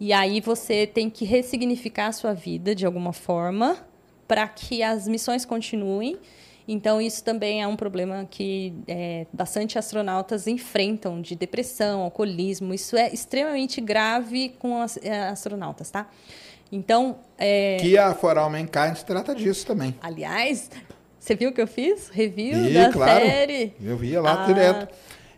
[0.00, 3.76] E aí você tem que ressignificar a sua vida de alguma forma
[4.26, 6.18] para que as missões continuem.
[6.66, 12.72] Então, isso também é um problema que é, bastante astronautas enfrentam, de depressão, alcoolismo.
[12.72, 16.08] Isso é extremamente grave com as é, astronautas, tá?
[16.72, 19.94] Então, é, Que a Foral Mankind trata disso também.
[20.02, 20.70] aliás,
[21.20, 22.08] você viu o que eu fiz?
[22.08, 23.24] Review E, da claro.
[23.24, 23.74] série.
[23.80, 24.46] Eu via lá Ah.
[24.46, 24.88] direto.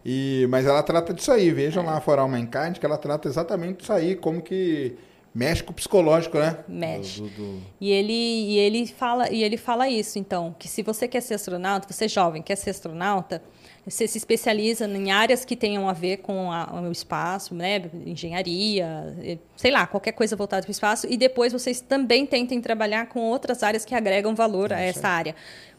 [0.07, 1.51] E, mas ela trata disso aí.
[1.51, 4.95] Vejam lá a Foral Mankind, que ela trata exatamente disso aí, como que
[5.35, 6.59] mexe com o psicológico, né?
[6.69, 7.21] Mexe.
[7.21, 10.83] Do- do- do- E ele, e ele fala e ele fala isso, então, que se
[10.83, 13.43] você quer ser astronauta, você é jovem, quer ser astronauta,
[13.87, 19.15] você se especializa em áreas que tenham a ver com a- o espaço, né, engenharia,
[19.23, 23.07] eh, sei lá, qualquer coisa voltada para o espaço, e depois vocês também tentem trabalhar
[23.09, 25.35] com outras áreas que agregam valor a essa área.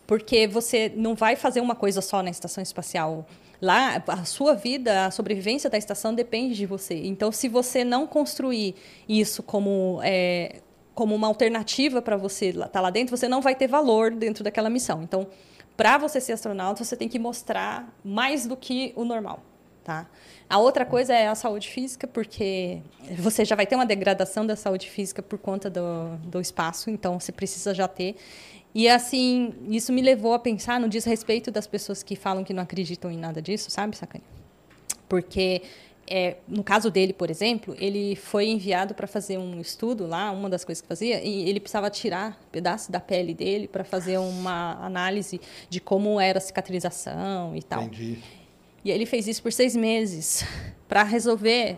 [0.05, 3.25] Porque você não vai fazer uma coisa só na estação espacial.
[3.59, 6.93] Lá, a sua vida, a sobrevivência da estação depende de você.
[7.05, 8.75] Então, se você não construir
[9.09, 10.57] isso como, é,
[10.93, 14.43] como uma alternativa para você estar tá lá dentro, você não vai ter valor dentro
[14.43, 15.01] daquela missão.
[15.01, 15.25] Então,
[15.75, 19.41] para você ser astronauta, você tem que mostrar mais do que o normal.
[19.83, 20.07] Tá?
[20.49, 22.81] A outra coisa é a saúde física, porque
[23.17, 27.19] você já vai ter uma degradação da saúde física por conta do, do espaço, então
[27.19, 28.15] você precisa já ter.
[28.73, 32.63] E assim, isso me levou a pensar no desrespeito das pessoas que falam que não
[32.63, 34.23] acreditam em nada disso, sabe, Sacane?
[35.07, 35.61] Porque
[36.07, 40.49] é, no caso dele, por exemplo, ele foi enviado para fazer um estudo lá, uma
[40.49, 44.73] das coisas que fazia, e ele precisava tirar pedaços da pele dele para fazer uma
[44.85, 47.83] análise de como era a cicatrização e tal.
[47.83, 48.19] Entendi.
[48.83, 50.45] E ele fez isso por seis meses
[50.87, 51.77] para resolver,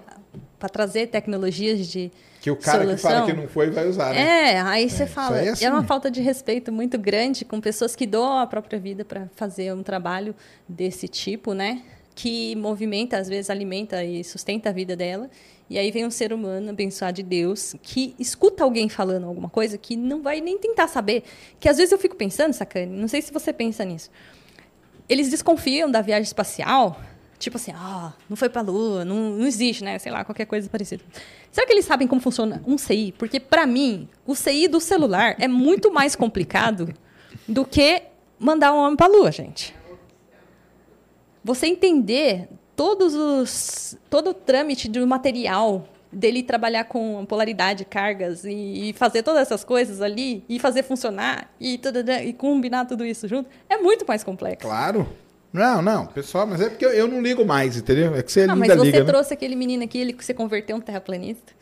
[0.60, 2.95] para trazer tecnologias de que o cara solução.
[2.95, 4.54] que fala que não foi vai usar, né?
[4.54, 5.40] É, aí você fala.
[5.40, 5.66] é assim.
[5.66, 9.28] É uma falta de respeito muito grande com pessoas que doam a própria vida para
[9.36, 10.36] fazer um trabalho
[10.68, 11.82] desse tipo, né?
[12.18, 15.30] Que movimenta, às vezes alimenta e sustenta a vida dela.
[15.69, 19.77] E aí vem um ser humano abençoado de Deus que escuta alguém falando alguma coisa
[19.77, 21.23] que não vai nem tentar saber.
[21.60, 24.10] Que às vezes eu fico pensando, sacane, não sei se você pensa nisso.
[25.07, 26.99] Eles desconfiam da viagem espacial
[27.39, 29.99] Tipo assim, ah, não foi para a Lua, não, não existe, né?
[29.99, 31.03] Sei lá, qualquer coisa parecida.
[31.52, 33.14] Será que eles sabem como funciona um CI?
[33.15, 36.91] Porque, para mim, o CI do celular é muito mais complicado
[37.48, 38.02] do que
[38.39, 39.77] mandar um homem para a Lua, gente.
[41.48, 48.90] Você entender todos os, todo o trâmite do material dele trabalhar com polaridade, cargas e,
[48.90, 53.30] e, fazer todas essas coisas ali e fazer funcionar e, tudo, e combinar tudo isso
[53.30, 54.68] junto é muito mais complexo.
[54.68, 55.07] Claro.
[55.53, 58.14] Não, não, pessoal, mas é porque eu, eu não ligo mais, entendeu?
[58.14, 59.06] É que você não, linda mas você liga, né?
[59.06, 61.53] trouxe aquele menino aqui, ele que você converteu um terraplanista.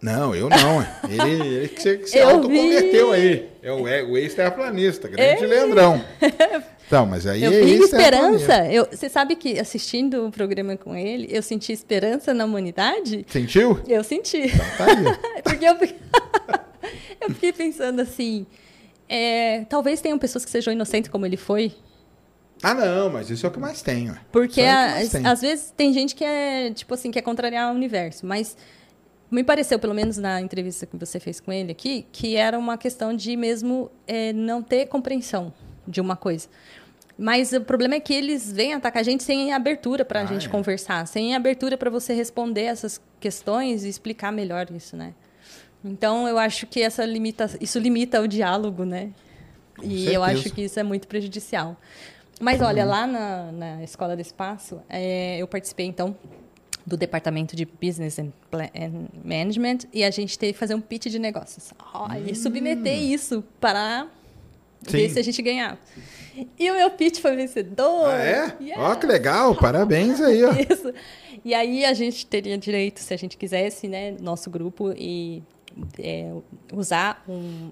[0.00, 0.86] Não, eu não.
[1.08, 3.16] Ele, ele que se, que se autoconverteu vi.
[3.16, 3.48] aí.
[3.60, 5.48] É o, é o ex-terraplanista, grande Ei.
[5.48, 6.02] Leandrão.
[6.90, 7.96] Então, mas aí Eu é ex-terraplanista.
[8.42, 8.66] esperança.
[8.72, 13.24] Eu, você sabe que assistindo o programa com ele, eu senti esperança na humanidade?
[13.28, 13.78] Sentiu?
[13.86, 14.48] Eu senti.
[14.76, 15.04] Tá aí.
[15.44, 15.98] Porque eu, fiquei-
[17.20, 18.44] eu fiquei pensando assim.
[19.08, 21.72] é, talvez tenham pessoas que sejam inocentes como ele foi.
[22.60, 24.18] Ah, não, mas isso é o que mais tem, ué.
[24.32, 25.24] Porque é a- mais tem.
[25.24, 28.56] às vezes tem gente que é, tipo assim, quer contrariar o universo, mas
[29.30, 32.76] me pareceu, pelo menos na entrevista que você fez com ele aqui, que era uma
[32.76, 35.52] questão de mesmo é, não ter compreensão
[35.86, 36.48] de uma coisa.
[37.22, 40.26] Mas o problema é que eles vêm atacar a gente sem abertura para a Ah,
[40.26, 40.50] gente é.
[40.50, 45.12] conversar, sem abertura para você responder essas questões e explicar melhor isso, né?
[45.84, 49.10] Então eu acho que essa limita, isso limita o diálogo, né?
[49.76, 50.18] Com e eu certeza.
[50.18, 50.24] Uhum.
[50.24, 51.76] acho que isso é muito prejudicial.
[52.40, 56.16] Mas olha, lá na, na Escola do Espaço, é, eu participei então
[56.86, 58.32] do departamento de Business and,
[58.74, 61.70] and Management e a gente teve que fazer um pitch de negócios.
[61.92, 64.06] Ó, E submeter isso para
[64.82, 65.08] ver.
[65.08, 65.14] Sim.
[65.14, 65.78] se a gente ganhava.
[66.58, 68.08] E o meu pitch foi vencedor.
[68.08, 68.56] Ah, é?
[68.76, 70.52] Ó, que legal, parabéns aí, ó.
[70.72, 70.92] Isso.
[71.44, 75.42] E aí a gente teria direito, se a gente quisesse, né, nosso grupo, e
[75.98, 76.32] é,
[76.72, 77.70] usar um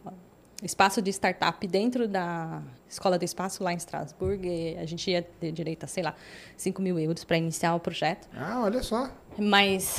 [0.63, 4.45] espaço de startup dentro da Escola do Espaço lá em Estrasburgo.
[4.45, 6.15] E a gente ia ter direito a, sei lá,
[6.57, 8.29] 5 mil euros para iniciar o projeto.
[8.35, 9.11] Ah, olha só.
[9.39, 9.97] Mas,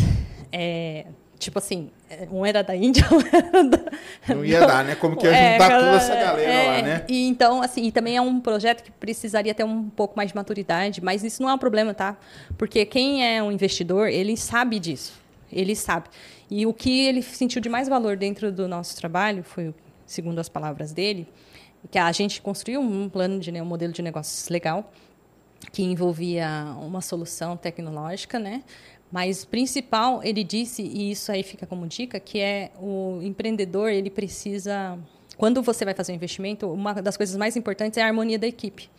[0.51, 1.05] é,
[1.39, 1.89] tipo assim,
[2.31, 3.79] um era da Índia, um era da...
[4.35, 4.95] Não ia dar, né?
[4.95, 7.05] Como que ia É, juntar toda aquela- essa galera é, lá, né?
[7.07, 10.35] E então, assim, e também é um projeto que precisaria ter um pouco mais de
[10.35, 12.17] maturidade, mas isso não é um problema, tá?
[12.57, 15.13] Porque quem é um investidor, ele sabe disso.
[15.51, 16.09] Ele sabe.
[16.51, 19.73] E o que ele sentiu de mais valor dentro do nosso trabalho foi,
[20.05, 21.27] segundo as palavras dele,
[21.89, 24.91] que a gente construiu um plano de um modelo de negócios legal
[25.71, 26.47] que envolvia
[26.81, 28.63] uma solução tecnológica, né?
[29.11, 34.09] Mas principal, ele disse, e isso aí fica como dica, que é o empreendedor, ele
[34.09, 34.97] precisa
[35.39, 38.45] quando você vai fazer um investimento, uma das coisas mais importantes é a harmonia da
[38.45, 38.89] equipe.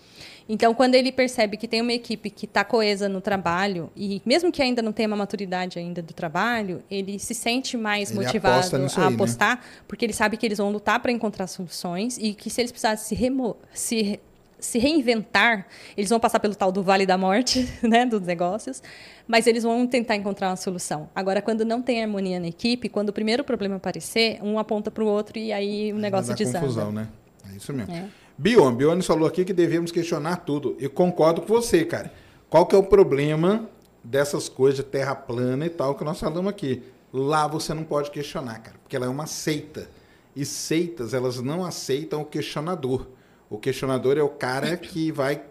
[0.48, 4.50] Então, quando ele percebe que tem uma equipe que está coesa no trabalho e mesmo
[4.50, 8.74] que ainda não tenha uma maturidade ainda do trabalho, ele se sente mais Ele motivado
[8.74, 9.14] a aí, né?
[9.14, 12.72] apostar, porque ele sabe que eles vão lutar para encontrar soluções e que se eles
[12.72, 14.18] precisarem se, remo se,
[14.60, 15.66] se reinventar,
[15.96, 18.82] eles vão passar pelo tal do vale da morte, né, dos negócios,
[19.26, 21.08] mas eles vão tentar encontrar uma solução.
[21.14, 25.02] Agora, quando não tem harmonia na equipe, quando o primeiro problema aparecer, um aponta para
[25.02, 26.60] o outro e aí o negócio desanda.
[26.60, 27.08] confusão, né?
[27.50, 27.94] É isso mesmo.
[27.94, 28.08] É.
[28.36, 30.76] Bione, Bione falou aqui que devemos questionar tudo.
[30.78, 32.10] Eu concordo com você, cara.
[32.48, 33.68] Qual que é o problema
[34.02, 36.82] dessas coisas de terra plana e tal que nós falamos aqui?
[37.12, 39.90] Lá você não pode questionar, cara, porque ela é uma seita.
[40.34, 43.06] E seitas, elas não aceitam o questionador.
[43.50, 45.42] O questionador é o cara que vai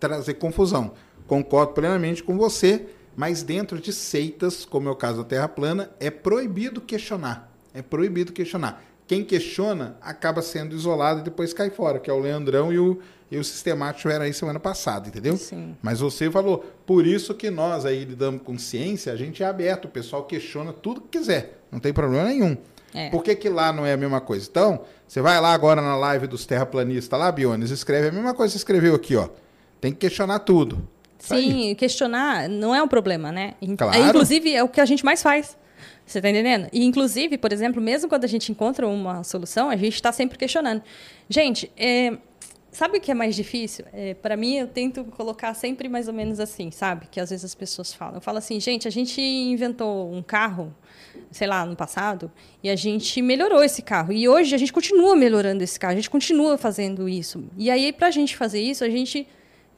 [0.00, 0.92] trazer confusão.
[1.26, 5.90] Concordo plenamente com você, mas dentro de seitas, como é o caso da Terra plana,
[6.00, 7.52] é proibido questionar.
[7.74, 8.82] É proibido questionar.
[9.06, 12.98] quem questiona acaba sendo isolado e depois cai fora, que é o Leandrão e o,
[13.30, 15.36] e o Sistemático era aí semana passada, entendeu?
[15.36, 15.76] Sim.
[15.82, 19.84] Mas você falou, por isso que nós aí lidamos com ciência, a gente é aberto,
[19.84, 22.56] o pessoal questiona tudo que quiser, não tem problema nenhum.
[22.94, 23.08] É.
[23.10, 24.46] Por que, que lá não é a mesma coisa?
[24.50, 28.50] Então, você vai lá agora na live dos terraplanistas lá, Biones, escreve a mesma coisa
[28.52, 29.28] que você escreveu aqui, ó.
[29.80, 30.86] Tem que questionar tudo.
[31.18, 31.50] Isso aí.
[31.50, 33.54] Sim, questionar não é um problema, né?
[33.62, 33.98] In- Claro.
[34.04, 35.56] Inclusive, é o que a gente mais faz.
[36.04, 36.68] Você está entendendo?
[36.72, 40.36] E, inclusive, por exemplo, mesmo quando a gente encontra uma solução, a gente está sempre
[40.36, 40.82] questionando.
[41.28, 42.16] Gente, é,
[42.72, 43.84] sabe o que é mais difícil?
[44.20, 47.06] Para mim, eu tento colocar sempre mais ou menos assim, sabe?
[47.10, 48.16] Que às vezes as pessoas falam.
[48.16, 50.74] Eu falo assim, gente, a gente inventou um carro,
[51.30, 52.30] sei lá, no passado,
[52.62, 54.12] e a gente melhorou esse carro.
[54.12, 57.44] E hoje a gente continua melhorando esse carro, a gente continua fazendo isso.
[57.56, 59.26] E aí, para a gente fazer isso, a gente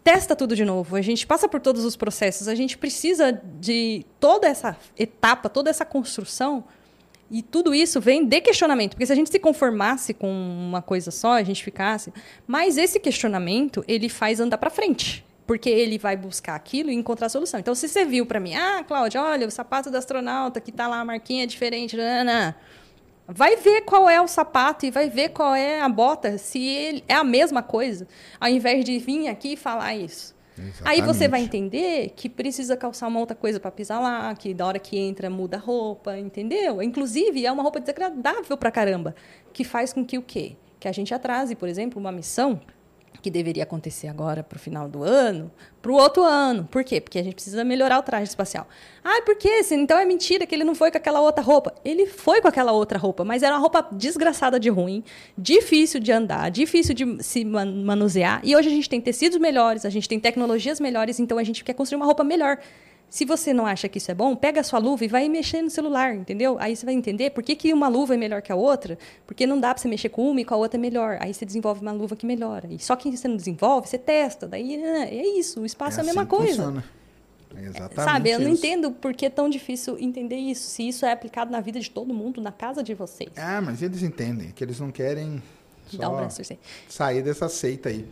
[0.02, 4.04] testa tudo de novo, a gente passa por todos os processos, a gente precisa de
[4.20, 6.64] toda essa etapa, toda essa construção,
[7.30, 11.10] e tudo isso vem de questionamento, porque se a gente se conformasse com uma coisa
[11.10, 12.12] só, a gente ficasse,
[12.46, 17.26] mas esse questionamento, ele faz andar para frente, porque ele vai buscar aquilo e encontrar
[17.26, 17.60] a solução.
[17.60, 20.88] Então, se você viu para mim, ah, Cláudia, olha, o sapato do astronauta que tá
[20.88, 22.56] lá, a marquinha é diferente, nanana,
[23.26, 27.14] Vai ver qual é o sapato e vai ver qual é a bota, se é
[27.14, 28.06] a mesma coisa,
[28.38, 30.34] ao invés de vir aqui e falar isso.
[30.84, 31.44] Aí você vai Exatamente.
[31.44, 35.30] entender que precisa calçar uma outra coisa para pisar lá, que da hora que entra
[35.30, 36.82] muda a roupa, entendeu?
[36.82, 39.16] Inclusive, é uma roupa desagradável pra caramba,
[39.52, 40.56] que faz com que o quê?
[40.78, 42.60] Que a gente atrase, por exemplo, uma missão
[43.22, 45.50] que deveria acontecer agora para o final do ano,
[45.80, 46.68] para o outro ano.
[46.70, 47.00] Por quê?
[47.00, 48.68] Porque a gente precisa melhorar o traje espacial.
[49.02, 49.60] Ah, por quê?
[49.72, 51.74] Então é mentira que ele não foi com aquela outra roupa.
[51.84, 55.02] Ele foi com aquela outra roupa, mas era uma roupa desgraçada de ruim,
[55.38, 58.40] difícil de andar, difícil de se man- manusear.
[58.44, 61.64] E hoje a gente tem tecidos melhores, a gente tem tecnologias melhores, então a gente
[61.64, 62.58] quer construir uma roupa melhor.
[63.14, 65.62] Se você não acha que isso é bom, pega a sua luva e vai mexer
[65.62, 66.56] no celular, entendeu?
[66.58, 69.46] Aí você vai entender por que, que uma luva é melhor que a outra, porque
[69.46, 71.18] não dá para você mexer com uma e com a outra é melhor.
[71.20, 72.66] Aí você desenvolve uma luva que melhora.
[72.68, 74.48] E só que você não desenvolve, você testa.
[74.48, 76.56] Daí é, é isso, o espaço é, a mesma assim coisa.
[76.56, 76.84] funciona.
[77.54, 78.66] É exatamente Sabe, eu não isso.
[78.66, 80.68] entendo por que é tão difícil entender isso.
[80.68, 83.30] Se isso é aplicado na vida de todo mundo, na casa de vocês.
[83.36, 85.40] Ah, mas eles entendem, que eles não querem
[85.92, 86.42] Dá só
[86.88, 88.08] sair dessa seita aí.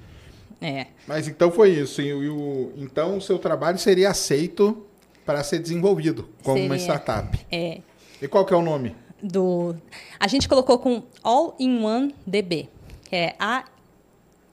[0.60, 0.86] É.
[1.08, 2.00] Mas então foi isso.
[2.00, 4.86] E o, então o seu trabalho seria aceito
[5.24, 6.94] para ser desenvolvido como uma Seria.
[6.96, 7.38] startup.
[7.50, 7.80] É.
[8.20, 8.94] E qual que é o nome?
[9.24, 9.76] do.
[10.18, 12.68] A gente colocou com All-in-One DB,
[13.04, 13.36] que é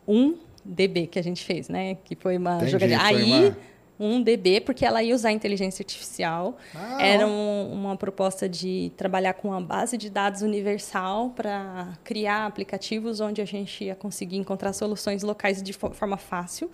[0.07, 1.95] A1DB que a gente fez, né?
[2.03, 2.99] Que foi uma Entendi, jogadinha.
[2.99, 3.57] foi Aí, uma-
[4.01, 6.55] um DB, porque ela ia usar inteligência artificial.
[6.73, 12.45] Ah, Era um- uma proposta de trabalhar com uma base de dados universal para criar
[12.45, 16.71] aplicativos onde a gente ia conseguir encontrar soluções locais de fo- forma fácil.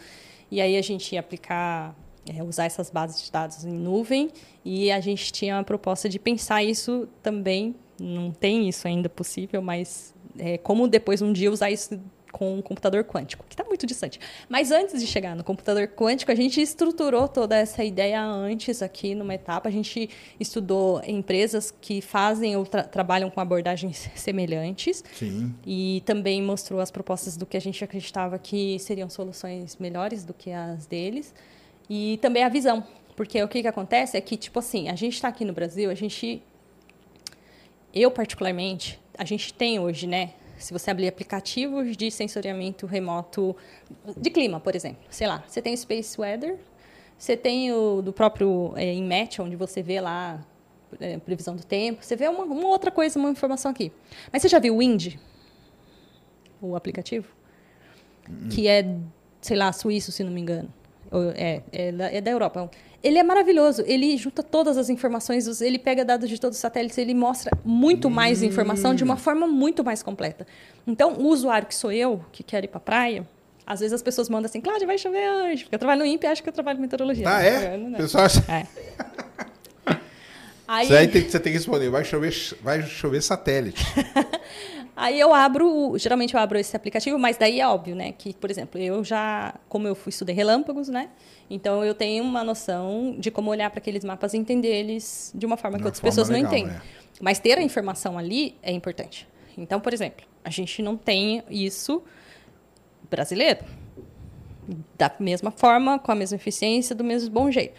[0.52, 1.96] E aí a gente ia aplicar,
[2.28, 4.32] é, usar essas bases de dados em nuvem.
[4.64, 7.76] E a gente tinha a proposta de pensar isso também.
[8.00, 12.00] Não tem isso ainda possível, mas é, como depois um dia usar isso
[12.32, 14.20] com um computador quântico, que está muito distante.
[14.50, 19.16] Mas antes de chegar no computador quântico, a gente estruturou toda essa ideia antes aqui
[19.16, 19.70] numa etapa.
[19.70, 25.56] A gente estudou empresas que fazem ou tra- trabalham com abordagens semelhantes Sim.
[25.66, 30.34] e também mostrou as propostas do que a gente acreditava que seriam soluções melhores do
[30.34, 31.34] que as deles
[31.90, 32.86] e também a visão,
[33.16, 35.90] porque o que, que acontece é que tipo assim a gente está aqui no Brasil,
[35.90, 36.42] a gente
[37.94, 40.34] eu particularmente a gente tem hoje, né?
[40.58, 43.56] Se você abrir aplicativos de sensoriamento remoto
[44.18, 46.58] de clima, por exemplo, sei lá, você tem o Space Weather,
[47.18, 48.94] você tem o do próprio é,
[49.42, 50.46] onde você vê lá
[51.00, 53.92] é, previsão do tempo, você vê uma, uma outra coisa, uma informação aqui.
[54.32, 55.16] Mas você já viu o Wind?
[56.62, 57.28] O aplicativo?
[58.50, 58.98] Que é,
[59.42, 60.74] sei lá, suíço, se não me engano.
[61.36, 62.70] É, é, da, é da Europa.
[63.04, 63.84] Ele é maravilhoso.
[63.86, 68.10] Ele junta todas as informações, ele pega dados de todos os satélites, ele mostra muito
[68.10, 70.48] mais informação de uma forma muito mais completa.
[70.88, 73.28] Então, o usuário que sou eu, que quero ir para a praia,
[73.66, 75.64] às vezes as pessoas mandam assim, Cláudia, vai chover hoje.
[75.64, 77.28] Porque eu trabalho no INPE e acho que eu trabalho em meteorologia.
[77.28, 77.78] Ah, é?
[77.78, 78.44] Não, pessoal acha...
[78.52, 78.66] É.
[80.68, 81.90] Aí, aí tem, você tem que responder.
[81.90, 82.34] Vai chover,
[82.64, 83.86] vai chover satélite.
[84.96, 88.14] Aí eu abro, geralmente eu abro esse aplicativo, mas daí é óbvio, né?
[88.14, 91.10] Que, por exemplo, eu já, como eu fui estudei relâmpagos, né?
[91.50, 95.46] Então eu tenho uma noção de como olhar para aqueles mapas e entender eles de
[95.46, 96.76] uma forma De que outras forma pessoas legal, não entendem.
[96.76, 96.82] é.
[97.22, 99.28] Mas ter a informação ali é importante.
[99.58, 102.02] Então, por exemplo, a gente não tem isso
[103.10, 103.66] brasileiro.
[104.98, 107.76] Da mesma forma, com a mesma eficiência, do mesmo bom jeito.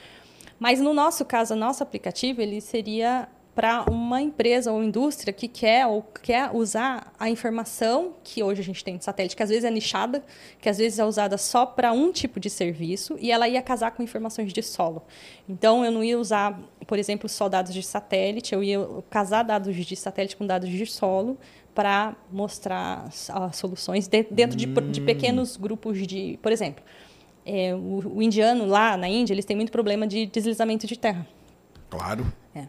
[0.58, 5.48] Mas no nosso caso, o nosso aplicativo, ele seria para uma empresa ou indústria que
[5.48, 9.48] quer ou quer usar a informação que hoje a gente tem de satélite, que às
[9.48, 10.22] vezes é nichada,
[10.60, 13.92] que às vezes é usada só para um tipo de serviço, e ela ia casar
[13.92, 15.02] com informações de solo.
[15.48, 18.78] Então, eu não ia usar, por exemplo, só dados de satélite, eu ia
[19.08, 21.38] casar dados de satélite com dados de solo
[21.74, 26.38] para mostrar as, soluções de, dentro de, de, pequenos grupos de.
[26.42, 26.84] Por exemplo,
[27.46, 31.26] é, o, o indiano lá na Índia, eles têm muito problema de deslizamento de terra.
[31.88, 32.26] Claro.
[32.54, 32.66] É.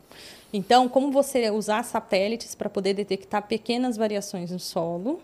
[0.54, 5.20] Então, como você usar satélites para poder detectar pequenas variações no solo,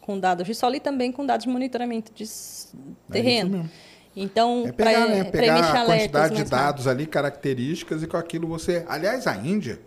[0.00, 2.24] com dados de solo e também com dados de monitoramento de
[3.10, 3.68] terreno.
[3.82, 5.22] É então, é pegar, pra, né?
[5.24, 8.82] pra pegar a quantidade de mais dados ali, características, e com aquilo você.
[8.88, 9.78] Aliás, a Índia,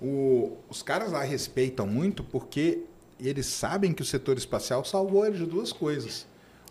[0.00, 2.84] o- os caras lá respeitam muito porque
[3.20, 6.26] eles sabem que o setor espacial salvou eles de duas coisas.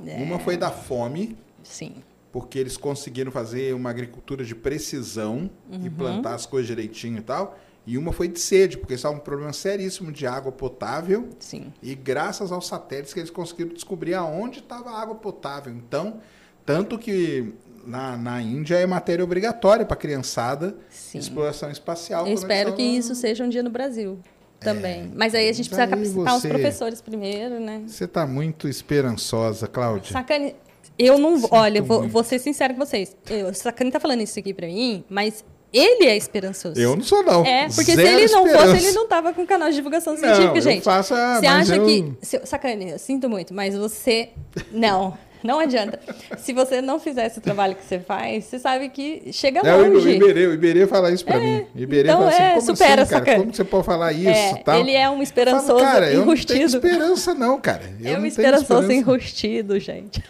[0.05, 0.15] É.
[0.17, 1.95] Uma foi da fome, Sim.
[2.35, 5.49] Porque eles conseguiram fazer uma agricultura de precisão
[5.81, 7.57] e plantar as coisas direitinho e tal.
[7.87, 11.29] E uma foi de sede, porque estava um problema seríssimo de água potável.
[11.39, 11.71] Sim.
[11.81, 15.71] E graças aos satélites que eles conseguiram descobrir aonde estava a água potável.
[15.73, 16.19] Então,
[16.65, 17.53] tanto que
[17.85, 21.17] na, na Índia é matéria obrigatória para a criançada Sim.
[21.19, 22.27] exploração espacial.
[22.27, 24.19] Eu espero que isso seja um dia no Brasil
[24.59, 25.09] também.
[25.15, 27.83] Mas aí a gente É, precisa capacitar você- os professores primeiro, né?
[27.87, 30.11] Você está muito esperançosa, Cláudia.
[30.11, 30.53] Sacane.
[30.97, 31.37] Eu não.
[31.37, 33.15] Sinto olha, vou, vou ser sincero com vocês.
[33.29, 35.43] Eu, o Sacane tá falando isso aqui pra mim, mas
[35.73, 36.79] ele é esperançoso.
[36.79, 37.45] Eu não sou, não.
[37.45, 38.71] É, porque Zero se ele não esperança.
[38.75, 40.83] fosse, ele não tava com canal de divulgação Não, científica, eu gente.
[40.83, 42.13] faço você acha eu- que.
[42.45, 44.29] Sacane, eu sinto muito, mas você.
[44.71, 45.99] Não, não adianta.
[46.37, 49.93] Se você não fizer esse trabalho que você faz, você sabe que chega É, o
[49.93, 50.09] longe.
[50.09, 51.65] Iberê, o Iberê fala isso pra mim.
[51.75, 53.35] O Iberê então fala assim, é, como supera, assim, cara?
[53.37, 54.79] Como que você pode falar isso É, tal?
[54.79, 56.87] ele é um esperançoso falo, cara, eu não tenho enrustido.
[56.87, 57.83] esperança não, cara.
[58.01, 60.23] Eu É um esperançoso enrustido, gente.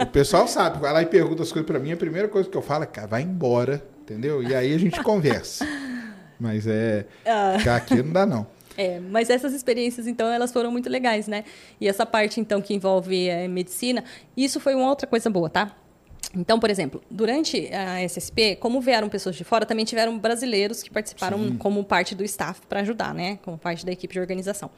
[0.00, 2.56] O pessoal sabe, vai lá e pergunta as coisas pra mim, a primeira coisa que
[2.56, 4.42] eu falo é, cara, vai embora, entendeu?
[4.42, 5.66] E aí a gente conversa.
[6.40, 7.56] Mas é, Ah.
[7.58, 8.46] ficar aqui não dá não.
[8.78, 11.42] É, mas essas experiências, então, elas foram muito legais, né?
[11.80, 14.04] E essa parte, então, que envolve eh, medicina,
[14.36, 15.76] isso foi uma outra coisa boa, tá?
[16.32, 20.90] Então, por exemplo, durante a SSP, como vieram pessoas de fora, também tiveram brasileiros que
[20.90, 23.40] participaram como parte do staff para ajudar, né?
[23.42, 24.70] Como parte da equipe de organização.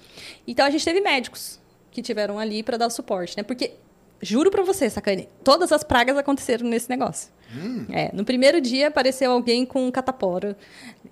[0.46, 1.60] Então, a gente teve médicos
[1.90, 3.42] que tiveram ali para dar suporte, né?
[3.42, 3.72] Porque,
[4.20, 7.30] juro para você, Sacane, todas as pragas aconteceram nesse negócio.
[7.90, 10.56] É, no primeiro dia apareceu alguém com catapora.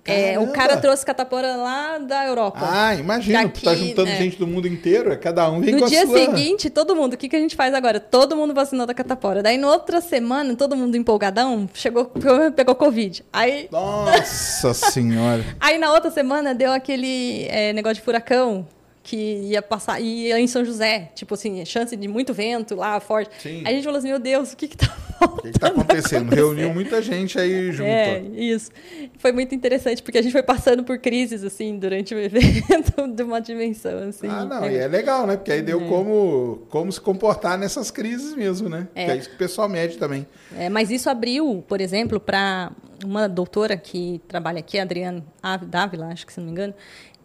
[0.05, 2.59] É, o cara trouxe catapora lá da Europa.
[2.61, 4.17] Ah, imagina, Daqui, tá juntando né?
[4.17, 6.17] gente do mundo inteiro, é cada um vem com No a dia sua...
[6.17, 7.99] seguinte, todo mundo, o que, que a gente faz agora?
[7.99, 9.43] Todo mundo vacinou da catapora.
[9.43, 12.05] Daí, na outra semana, todo mundo empolgadão, chegou,
[12.55, 13.25] pegou, Covid.
[13.33, 15.43] Aí, Nossa senhora.
[15.59, 18.65] aí, na outra semana, deu aquele é, negócio de furacão
[19.09, 21.09] que ia passar, ia em São José.
[21.15, 23.31] Tipo assim, chance de muito vento lá, forte.
[23.41, 23.63] Sim.
[23.65, 26.33] Aí a gente falou assim, meu Deus, o que que tá O que, tá acontecendo?
[26.33, 27.89] Reuniu muita gente aí junto.
[27.89, 28.71] É, isso.
[29.17, 33.23] Foi muito interessante, porque a gente foi passando por crises, assim, durante o evento, de
[33.23, 34.27] uma dimensão, assim.
[34.27, 35.35] Ah, não, e é legal, né?
[35.35, 38.87] Porque aí deu como, como se comportar nessas crises mesmo, né?
[38.93, 40.25] Que é isso que o pessoal mede também.
[40.55, 42.71] É, mas isso abriu, por exemplo, para
[43.03, 45.23] uma doutora que trabalha aqui, a Adriane
[45.67, 46.73] Dávila, acho que se não me engano,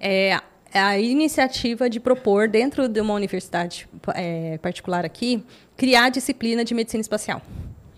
[0.00, 0.40] é
[0.74, 5.44] a iniciativa de propor, dentro de uma universidade é, particular aqui,
[5.76, 7.40] criar a disciplina de medicina espacial.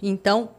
[0.03, 0.51] Então,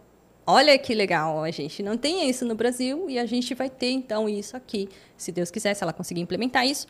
[0.46, 3.92] olha que legal, a gente não tem isso no Brasil e a gente vai ter,
[3.92, 6.88] então, isso aqui, se Deus quiser, se ela conseguir implementar isso.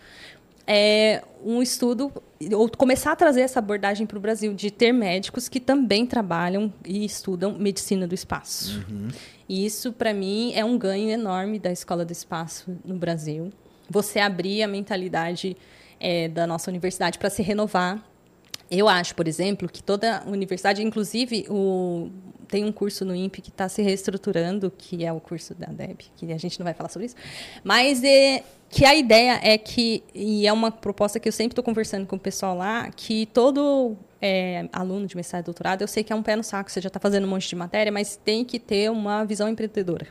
[0.65, 2.11] É um estudo,
[2.53, 6.73] ou começar a trazer essa abordagem para o Brasil, de ter médicos que também trabalham
[6.85, 8.85] e estudam medicina do espaço.
[9.47, 13.49] E isso, para mim, é um ganho enorme da Escola do Espaço no Brasil.
[13.89, 15.55] Você abrir a mentalidade
[15.99, 18.03] é, da nossa universidade para se renovar.
[18.69, 22.09] Eu acho, por exemplo, que toda universidade, inclusive, o,
[22.47, 26.05] tem um curso no INPE que está se reestruturando, que é o curso da DEB,
[26.15, 27.15] que a gente não vai falar sobre isso,
[27.63, 31.63] mas é, que a ideia é que, e é uma proposta que eu sempre estou
[31.63, 36.03] conversando com o pessoal lá, que todo é, aluno de mestrado e doutorado, eu sei
[36.03, 38.17] que é um pé no saco, você já está fazendo um monte de matéria, mas
[38.17, 40.07] tem que ter uma visão empreendedora.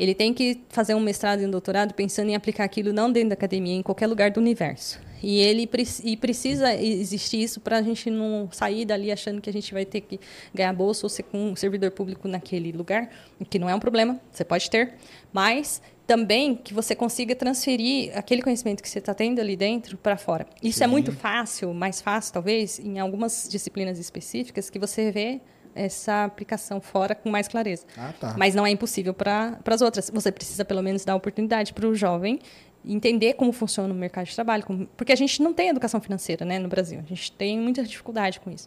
[0.00, 3.28] Ele tem que fazer um mestrado e um doutorado pensando em aplicar aquilo não dentro
[3.28, 4.98] da academia, em qualquer lugar do universo.
[5.22, 5.68] E ele
[6.02, 9.84] e precisa existir isso para a gente não sair dali achando que a gente vai
[9.84, 10.18] ter que
[10.54, 13.10] ganhar bolsa ou ser um servidor público naquele lugar,
[13.50, 14.94] que não é um problema, você pode ter,
[15.34, 20.16] mas também que você consiga transferir aquele conhecimento que você está tendo ali dentro para
[20.16, 20.46] fora.
[20.62, 25.42] Isso é muito fácil, mais fácil talvez, em algumas disciplinas específicas que você vê
[25.74, 27.84] essa aplicação fora com mais clareza.
[27.96, 28.34] Ah, tá.
[28.38, 30.10] Mas não é impossível para as outras.
[30.12, 32.38] Você precisa, pelo menos, dar oportunidade para o jovem
[32.84, 34.64] entender como funciona o mercado de trabalho.
[34.64, 36.98] como- porque a gente não tem educação financeira né, no Brasil.
[37.00, 38.66] A gente tem muita dificuldade com isso.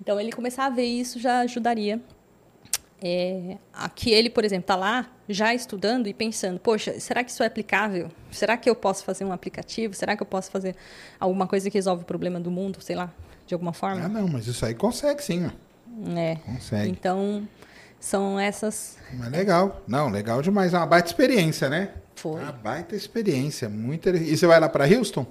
[0.00, 2.00] Então, ele começar a ver isso já ajudaria
[3.00, 7.42] é, aqui ele, por exemplo, está lá já estudando e pensando, poxa, será que isso
[7.42, 8.10] é aplicável?
[8.32, 9.94] Será que eu posso fazer um aplicativo?
[9.94, 10.74] Será que eu posso fazer
[11.20, 13.12] alguma coisa que resolve o problema do mundo, sei lá,
[13.46, 14.04] de alguma forma?
[14.04, 15.50] Ah, não, mas isso aí consegue sim, ó.
[16.16, 16.36] É.
[16.36, 16.90] Consegue.
[16.90, 17.46] Então,
[18.00, 18.96] são essas.
[19.14, 19.82] Mas legal.
[19.86, 20.74] Não, legal demais.
[20.74, 21.90] É uma baita experiência, né?
[22.14, 22.40] Foi.
[22.42, 23.68] Uma baita experiência.
[23.68, 25.26] Muito E você vai lá para Houston?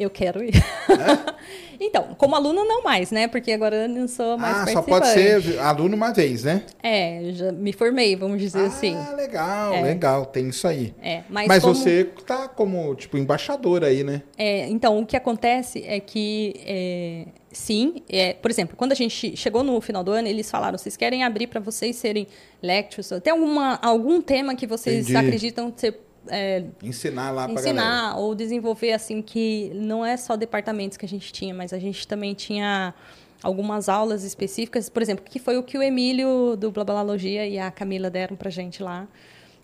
[0.00, 0.54] Eu quero ir.
[1.78, 3.28] então, como aluna não mais, né?
[3.28, 5.42] Porque agora eu não sou mais ah, só participante.
[5.42, 6.62] pode ser aluno uma vez, né?
[6.82, 8.96] É, já me formei, vamos dizer assim.
[8.96, 9.82] Ah, legal, É.
[9.82, 10.24] legal.
[10.24, 10.94] Tem isso aí.
[11.02, 14.22] É, mas Mas, como- você tá como, tipo, embaixador aí, né?
[14.38, 19.36] É, então, o que acontece é que, é, sim, é, por exemplo, quando a gente
[19.36, 22.26] chegou no final do ano, eles falaram: vocês querem abrir para vocês serem
[22.62, 23.10] lectures?
[23.22, 25.16] Tem alguma, algum tema que vocês Entendi.
[25.26, 26.00] acreditam ser.
[26.28, 27.60] É, Ensinar lá galera.
[27.60, 31.78] ensinar ou desenvolver assim que não é só departamentos que a gente tinha, mas a
[31.78, 32.94] gente também tinha
[33.42, 37.70] algumas aulas específicas, por exemplo, que foi o que o Emílio do Blablalogia e a
[37.70, 39.08] Camila deram pra gente lá,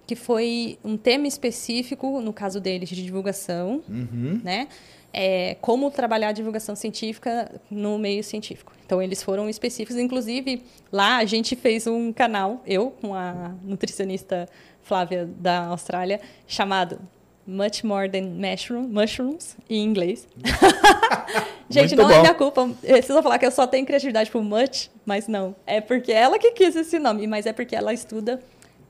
[0.07, 4.41] que foi um tema específico, no caso deles, de divulgação, Uhum.
[4.43, 4.69] né?
[5.13, 8.73] É, como trabalhar a divulgação científica no meio científico.
[8.85, 9.97] Então, eles foram específicos.
[9.97, 10.63] Inclusive,
[10.93, 14.47] lá a gente fez um canal, eu com a nutricionista
[14.87, 17.01] Flávia da Austrália, chamado
[17.45, 20.29] Much More Than Mushroom, Mushrooms, em inglês.
[21.69, 22.21] gente, Muito não é bom.
[22.21, 22.67] minha culpa.
[22.83, 25.57] Vocês vão falar que eu só tenho criatividade por much, mas não.
[25.67, 28.41] É porque ela que quis esse nome, mas é porque ela estuda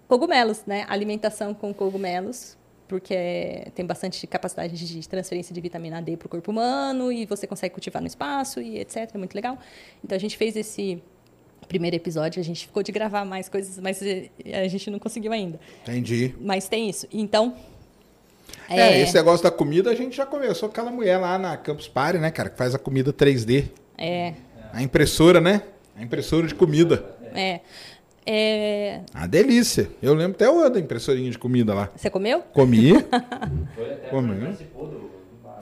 [0.07, 0.85] cogumelos, né?
[0.87, 6.51] Alimentação com cogumelos, porque tem bastante capacidade de transferência de vitamina D para o corpo
[6.51, 9.11] humano e você consegue cultivar no espaço e etc.
[9.15, 9.59] É muito legal.
[10.05, 11.03] Então a gente fez esse
[11.69, 15.33] primeiro episódio, a gente ficou de gravar mais coisas, mas eh, a gente não conseguiu
[15.33, 15.59] ainda.
[15.83, 16.35] Entendi.
[16.41, 17.07] Mas tem isso.
[17.13, 17.55] Então.
[18.69, 21.89] É, esse negócio da comida a gente já conversou com aquela mulher lá na Campus
[21.89, 23.69] Party, né, cara, que faz a comida 3D.
[23.99, 24.35] É.
[24.73, 25.63] A impressora, né?
[25.97, 27.05] A impressora de comida.
[27.35, 27.61] É.
[28.29, 29.89] É, A delícia.
[30.03, 31.91] Eu lembro até o da impressorinha de comida lá.
[31.97, 32.41] Você comeu?
[32.53, 32.93] Comi.
[33.75, 34.11] Foi até é?
[34.11, 34.99] participou do.
[34.99, 35.11] do-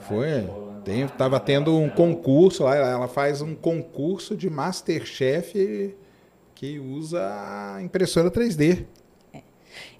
[0.08, 0.73] Foi.
[0.84, 2.76] Tem, tava tendo um concurso lá.
[2.76, 5.96] Ela faz um concurso de Masterchef
[6.54, 8.84] que usa impressora 3D.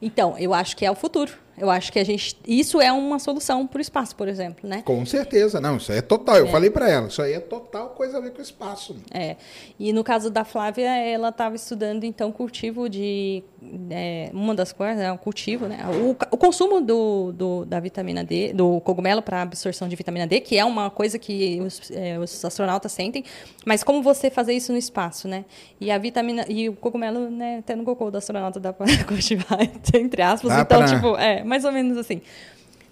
[0.01, 1.44] Então, eu acho que é o futuro.
[1.57, 2.37] Eu acho que a gente.
[2.47, 4.83] Isso é uma solução para o espaço, por exemplo, né?
[4.85, 5.61] Com certeza.
[5.61, 6.37] Não, isso aí é total.
[6.37, 7.07] Eu falei pra ela.
[7.09, 8.97] Isso aí é total coisa a ver com o espaço.
[9.13, 9.37] É.
[9.79, 13.43] E no caso da Flávia, ela estava estudando então cultivo de
[13.91, 15.79] é, uma das coisas, é o cultivo, né?
[16.03, 20.41] O, o consumo do, do- da vitamina D, do cogumelo para absorção de vitamina D,
[20.41, 23.25] que é uma coisa que os, é, os astronautas sentem,
[23.65, 25.45] mas como você fazer isso no espaço, né?
[25.81, 27.59] E a vitamina e o cogumelo, né?
[27.59, 29.59] Até no cocô do astronauta dá para cultivar
[29.95, 30.51] entre aspas.
[30.53, 32.21] Dá então, pra- tipo, é mais ou menos assim.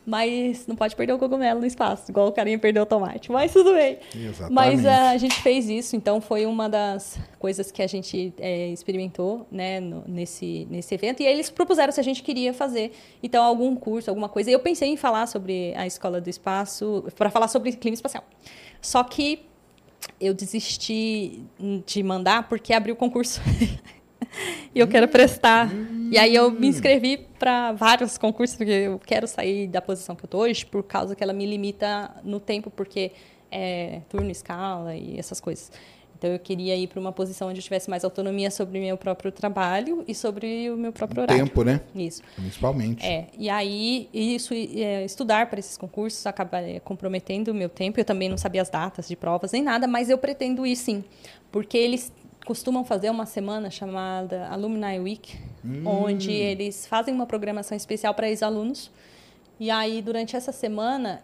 [0.05, 3.31] Mas não pode perder o cogumelo no espaço, igual o carinha perdeu o tomate.
[3.31, 4.01] Mas tudo bem.
[4.13, 4.53] Exatamente.
[4.53, 8.67] Mas ah, a gente fez isso, então foi uma das coisas que a gente é,
[8.71, 11.23] experimentou né, no- nesse, nesse evento.
[11.23, 12.91] E aí eles propuseram se a gente queria fazer,
[13.23, 14.51] então, algum curso, alguma coisa.
[14.51, 18.25] E eu pensei em falar sobre a Escola do Espaço, para falar sobre clima espacial.
[18.81, 19.47] Só que
[20.21, 21.45] eu desisti
[21.87, 23.41] de mandar porque abriu o concurso.
[24.75, 25.71] e eu quero prestar.
[26.11, 30.25] E aí eu me inscrevi para vários concursos, porque eu quero sair da posição que
[30.25, 33.13] eu tô hoje, por causa que ela me limita no tempo, porque
[33.51, 35.71] é turno, escala e essas coisas.
[36.23, 38.97] Então eu queria ir para uma posição onde eu tivesse mais autonomia sobre o meu
[38.97, 41.45] próprio trabalho e sobre o meu próprio horário.
[41.45, 41.81] Tempo, né?
[41.97, 42.23] Isso.
[42.37, 43.05] Principalmente.
[43.05, 47.99] É, e aí, isso, é, estudar para esses concursos acaba é, comprometendo o meu tempo.
[47.99, 51.03] Eu também não sabia as datas de provas nem nada, mas eu pretendo ir sim,
[51.51, 52.13] porque eles
[52.45, 55.39] costumam fazer uma semana chamada Alumni Week,
[55.85, 58.91] onde eles fazem uma programação especial para ex-alunos.
[59.61, 61.23] E aí, durante essa semana,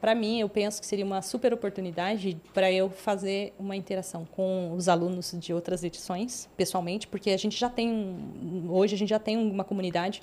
[0.00, 4.72] para mim, eu penso que seria uma super oportunidade para eu fazer uma interação com
[4.74, 8.16] os alunos de outras edições, pessoalmente, porque a gente já tem,
[8.68, 10.20] hoje a gente já tem uma comunidade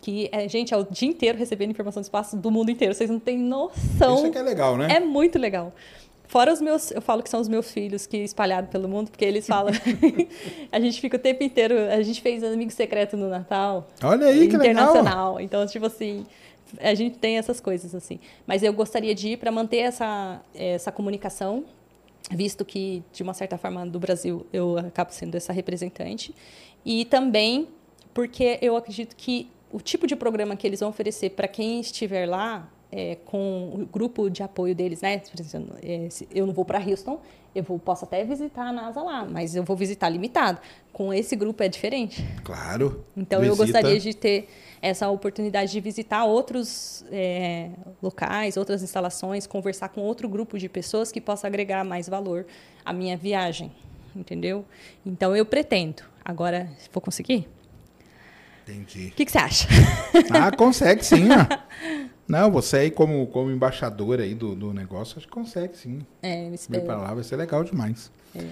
[0.00, 2.94] que, é, gente, é o dia inteiro recebendo informação do espaço do mundo inteiro.
[2.94, 4.14] Vocês não têm noção.
[4.16, 4.86] Isso é que é legal, né?
[4.88, 5.72] É muito legal.
[6.28, 9.24] Fora os meus, eu falo que são os meus filhos que espalharam pelo mundo, porque
[9.24, 9.72] eles falam.
[10.70, 11.74] a gente fica o tempo inteiro.
[11.90, 13.88] A gente fez amigo secreto no Natal.
[14.02, 14.84] Olha aí, que legal.
[14.84, 15.40] internacional.
[15.40, 16.26] Então, tipo assim,
[16.80, 18.20] a gente tem essas coisas assim.
[18.46, 21.64] Mas eu gostaria de ir para manter essa, essa comunicação,
[22.30, 26.34] visto que, de uma certa forma, do Brasil eu acabo sendo essa representante.
[26.84, 27.68] E também
[28.12, 32.26] porque eu acredito que o tipo de programa que eles vão oferecer para quem estiver
[32.26, 35.18] lá, é, com o grupo de apoio deles, né?
[35.18, 37.20] Por exemplo, é, eu não vou para Houston,
[37.54, 40.60] eu vou, posso até visitar a NASA lá, mas eu vou visitar limitado.
[40.92, 42.24] Com esse grupo é diferente.
[42.42, 43.04] Claro.
[43.16, 43.80] Então eu Visita.
[43.80, 44.48] gostaria de ter
[44.80, 47.70] essa oportunidade de visitar outros é,
[48.02, 52.46] locais, outras instalações, conversar com outro grupo de pessoas que possa agregar mais valor
[52.84, 53.70] à minha viagem.
[54.14, 54.64] entendeu?
[55.04, 56.02] Então eu pretendo.
[56.24, 57.48] Agora, vou conseguir?
[58.62, 59.08] Entendi.
[59.08, 59.68] O que, que você acha?
[60.30, 62.08] Ah, consegue sim, ó.
[62.28, 66.00] Não, você aí como, como embaixador aí do, do negócio, acho que consegue sim.
[66.22, 66.84] É, eu Vir espero.
[66.84, 68.10] pra lá vai ser legal demais.
[68.36, 68.42] É.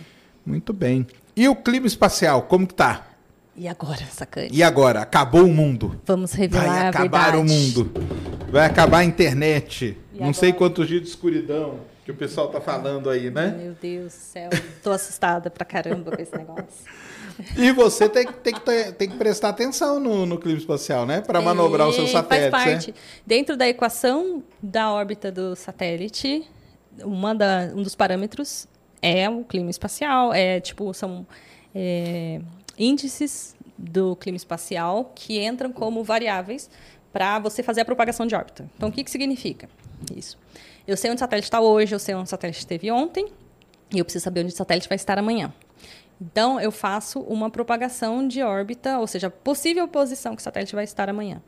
[0.45, 1.07] Muito bem.
[1.37, 3.07] E o clima espacial, como que tá?
[3.55, 4.49] E agora, sacane?
[4.53, 5.01] E agora?
[5.01, 6.01] Acabou o mundo.
[6.07, 7.37] Vamos revelar Vai a acabar verdade.
[7.37, 7.91] o mundo.
[8.51, 9.97] Vai acabar a internet.
[10.15, 10.59] E Não sei agora?
[10.59, 13.55] quantos dias de escuridão que o pessoal tá falando aí, né?
[13.59, 14.51] Meu Deus do céu.
[14.83, 16.65] Tô assustada pra caramba com esse negócio.
[17.57, 21.05] E você tem, que- tem, que, ter- tem que prestar atenção no, no clima espacial,
[21.07, 21.21] né?
[21.21, 22.73] Para manobrar os seus E satélites, Faz né?
[22.75, 22.95] parte.
[23.27, 26.45] Dentro da equação da órbita do satélite,
[27.05, 28.67] uma da, um dos parâmetros
[29.03, 30.33] é o clima espacial.
[30.33, 31.27] É tipo, são
[31.75, 32.41] é,
[32.79, 36.71] índices do clima espacial que entram como variáveis
[37.13, 38.69] para você fazer a propagação de órbita.
[38.77, 39.69] Então, o que, que significa
[40.15, 40.39] isso?
[40.87, 43.27] Eu sei onde o satélite está hoje, eu sei onde o satélite esteve ontem,
[43.93, 45.53] e eu preciso saber onde o satélite vai estar amanhã.
[46.21, 50.75] Então, eu faço uma propagação de órbita, ou seja, a possível posição que o satélite
[50.75, 51.43] vai estar amanhã.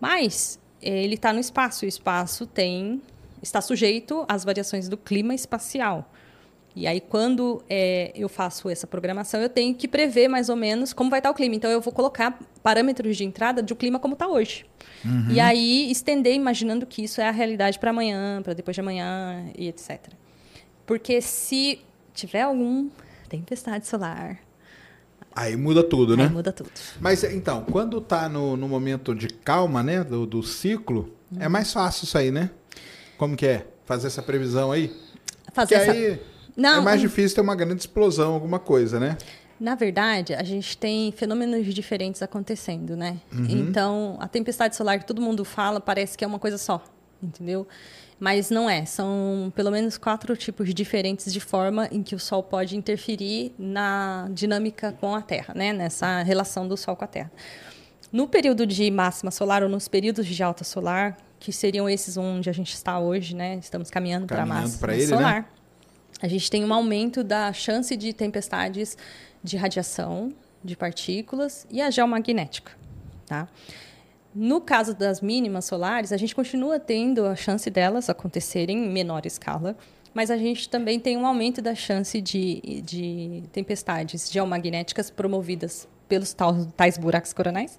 [0.00, 3.00] Mas ele está no espaço, e o espaço tem
[3.40, 6.10] está sujeito às variações do clima espacial.
[6.74, 10.92] E aí, quando eh, eu faço essa programação, eu tenho que prever mais ou menos
[10.92, 11.54] como vai estar o clima.
[11.54, 14.64] Então, eu vou colocar parâmetros de entrada do clima como está hoje.
[15.32, 19.50] E aí, estender imaginando que isso é a realidade para amanhã, para depois de amanhã
[19.56, 20.12] e etc.
[20.86, 21.80] Porque se
[22.14, 22.88] tiver algum
[23.28, 24.40] tempestade solar,
[25.38, 26.24] Aí muda tudo, né?
[26.24, 26.70] aí muda tudo.
[27.00, 30.02] Mas então, quando tá no, no momento de calma, né?
[30.02, 32.50] Do, do ciclo, é mais fácil isso aí, né?
[33.16, 33.66] Como que é?
[33.84, 34.92] Fazer essa previsão aí?
[35.52, 35.92] Fazer Porque essa...
[35.92, 36.20] aí
[36.56, 39.16] Não, é mais difícil ter uma grande explosão, alguma coisa, né?
[39.60, 43.18] Na verdade, a gente tem fenômenos diferentes acontecendo, né?
[43.32, 43.46] Uhum.
[43.48, 46.82] Então, a tempestade solar que todo mundo fala parece que é uma coisa só,
[47.22, 47.66] entendeu?
[48.20, 48.84] Mas não é.
[48.84, 54.28] São pelo menos quatro tipos diferentes de forma em que o Sol pode interferir na
[54.32, 55.72] dinâmica com a Terra, né?
[55.72, 57.30] Nessa relação do Sol com a Terra.
[58.12, 62.50] No período de máxima solar ou nos períodos de alta solar, que seriam esses onde
[62.50, 63.56] a gente está hoje, né?
[63.56, 65.08] Estamos caminhando para a Caminhando máxima ele, né?
[65.08, 65.54] solar.
[66.20, 68.96] A gente tem um aumento da chance de tempestades
[69.44, 70.32] de radiação,
[70.64, 72.72] de partículas e a geomagnética,
[73.26, 73.46] tá?
[74.34, 79.24] No caso das mínimas solares, a gente continua tendo a chance delas acontecerem em menor
[79.26, 79.76] escala,
[80.14, 86.34] mas a gente também tem um aumento da chance de, de tempestades geomagnéticas promovidas pelos
[86.76, 87.78] tais buracos coronais,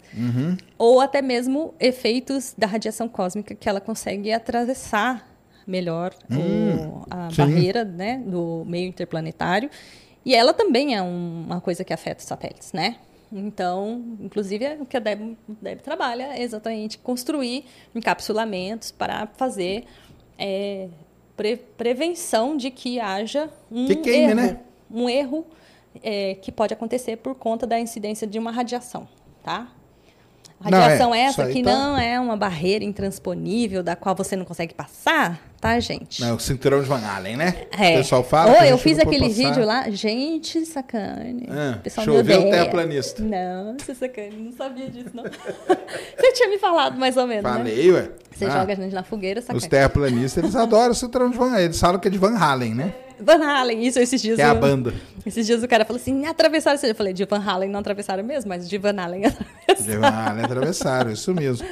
[0.78, 5.28] ou até mesmo efeitos da radiação cósmica que ela consegue atravessar
[5.66, 7.38] melhor o- a sim.
[7.38, 9.70] barreira né, do meio interplanetário.
[10.26, 12.98] E ela também é um- uma coisa que afeta os satélites, né?
[13.32, 19.86] Então, inclusive, é o que a Deb, Deb trabalha é exatamente construir encapsulamentos para fazer
[20.38, 20.88] é,
[21.38, 24.60] pre- prevenção de que haja um Que queime, erro, né?
[24.90, 25.46] um erro
[26.04, 29.08] é, que pode acontecer por conta da incidência de uma radiação,
[29.44, 29.68] tá?
[30.60, 34.36] A Não, é, Radiação essa que tá- não é uma barreira intransponível da qual você
[34.36, 36.24] não consegue passar, tá, gente?
[36.24, 37.56] É o cinturão de Van Allen, né?
[37.78, 37.96] É.
[37.96, 38.52] O pessoal fala.
[38.54, 39.36] Ô, a eu fiz não aquele passar.
[39.50, 39.90] vídeo lá.
[39.90, 41.48] Gente, sacane.
[41.50, 42.52] Ah, o pessoal choveu odeia.
[42.52, 43.22] terraplanista.
[43.24, 44.36] Não, você sacane.
[44.38, 45.24] Não sabia disso, não.
[46.18, 47.58] você tinha me falado mais ou menos, né?
[47.58, 48.10] Falei, ué.
[48.36, 49.68] Você Ah, joga a gente na fogueira, Os sacane.
[49.70, 51.66] terraplanistas, eles adoram o cinturão de Van Allen.
[51.66, 52.94] Eles falam que é de Van Halen, né?
[53.20, 54.38] Van Halen, isso esses dias.
[54.38, 54.94] Que é a banda.
[55.26, 56.80] Esses dias o cara falou assim, atravessaram.
[56.84, 59.50] Eu falei, de Van Halen não atravessaram mesmo, mas de Van Halen atravessaram.
[59.84, 61.68] De Van Halen atravessaram, isso mesmo.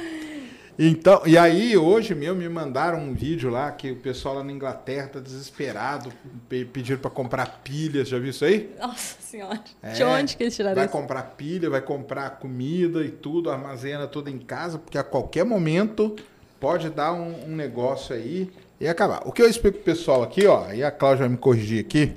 [0.78, 4.52] Então, e aí, hoje mesmo, me mandaram um vídeo lá que o pessoal lá na
[4.52, 6.12] Inglaterra tá desesperado,
[6.48, 8.70] pe- pediram para comprar pilhas, já viu isso aí?
[8.78, 9.60] Nossa senhora.
[9.82, 10.92] É, de onde que eles tiraram Vai isso?
[10.92, 16.14] comprar pilha, vai comprar comida e tudo, armazena tudo em casa, porque a qualquer momento
[16.60, 18.48] pode dar um, um negócio aí
[18.80, 19.22] e acabar.
[19.26, 22.12] O que eu explico pro pessoal aqui, ó, e a Cláudia vai me corrigir aqui.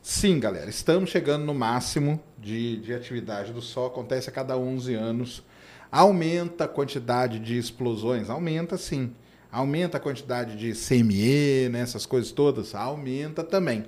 [0.00, 4.94] Sim, galera, estamos chegando no máximo de, de atividade do Sol, acontece a cada 11
[4.94, 5.42] anos.
[5.90, 8.28] Aumenta a quantidade de explosões?
[8.28, 9.12] Aumenta sim.
[9.50, 12.74] Aumenta a quantidade de CME, né, essas coisas todas?
[12.74, 13.86] Aumenta também.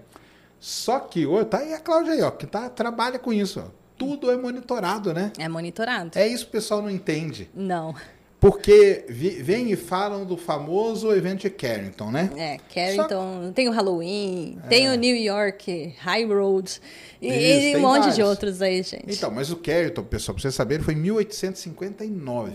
[0.58, 3.60] Só que, ô, tá aí a Cláudia aí, ó, que tá, trabalha com isso.
[3.60, 3.70] Ó.
[3.96, 5.32] Tudo é monitorado, né?
[5.38, 6.18] É monitorado.
[6.18, 7.50] É isso que o pessoal não entende.
[7.54, 7.94] Não.
[8.40, 12.30] Porque vem e falam do famoso evento de Carrington, né?
[12.36, 16.80] É, Carrington, tem o Halloween, tem o New York High Road
[17.20, 19.14] e, Isso, e um monte de outros aí, gente.
[19.14, 22.52] Então, mas o Carrington, pessoal, pra vocês saberem, foi em 1859.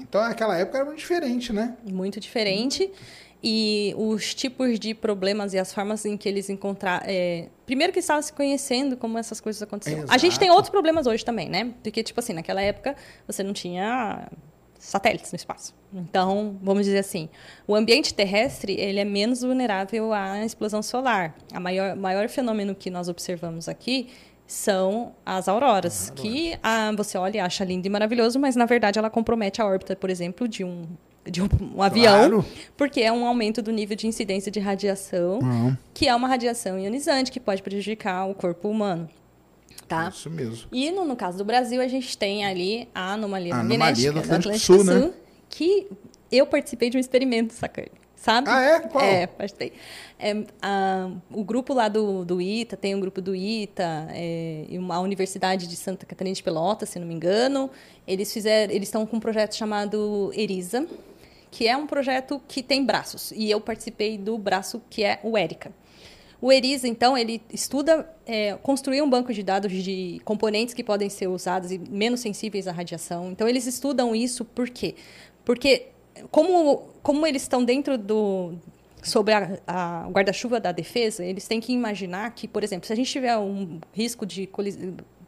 [0.00, 1.76] Então, naquela época era muito diferente, né?
[1.84, 2.90] Muito diferente.
[3.40, 7.06] E os tipos de problemas e as formas em que eles encontraram.
[7.64, 10.04] primeiro que estavam se conhecendo como essas coisas aconteciam.
[10.08, 10.56] A gente tem Exato.
[10.56, 11.72] outros problemas hoje também, né?
[11.80, 14.28] Porque, tipo assim, naquela época você não tinha
[14.78, 15.74] satélites no espaço.
[15.92, 17.28] Então, vamos dizer assim,
[17.66, 21.34] o ambiente terrestre ele é menos vulnerável à explosão solar.
[21.52, 24.08] A maior maior fenômeno que nós observamos aqui
[24.46, 28.98] são as auroras, que ah, você olha e acha lindo e maravilhoso, mas na verdade
[28.98, 30.84] ela compromete a órbita, por exemplo, de um
[31.30, 32.44] de um, um avião, Claro.
[32.74, 36.78] porque é um aumento do nível de incidência de radiação, Não, que é uma radiação
[36.78, 39.06] ionizante que pode prejudicar o corpo humano.
[39.88, 40.10] Tá?
[40.10, 40.68] Isso mesmo.
[40.70, 43.78] E no, no caso do Brasil, a gente tem ali a anomalia, A anomalia
[44.12, 45.10] magnética do Atlântico Sul, né?
[45.48, 45.86] que
[46.30, 48.48] eu participei de um experimento, sacane, sabe?
[48.50, 48.80] Ah, é?
[48.80, 49.02] Qual?
[49.02, 49.72] É, participei.
[50.18, 55.00] É, a- o grupo lá do, do ITA, tem um grupo do ITA, é, uma
[55.00, 57.70] Universidade de Santa Catarina de Pelotas, se não me engano,
[58.06, 60.86] eles fizeram, eles estão com um projeto chamado ERISA,
[61.50, 65.38] que é um projeto que tem braços, e eu participei do braço que é o
[65.38, 65.72] ERICA.
[66.40, 71.08] O ERISA, então, ele estuda é, construir um banco de dados de componentes que podem
[71.08, 73.30] ser usados e menos sensíveis à radiação.
[73.32, 74.94] Então, eles estudam isso por quê?
[75.44, 75.86] Porque,
[76.30, 78.52] como, como eles estão dentro do.
[79.02, 82.96] sobre a, a- guarda-chuva da defesa, eles têm que imaginar que, por exemplo, se a
[82.96, 84.48] gente tiver um risco de.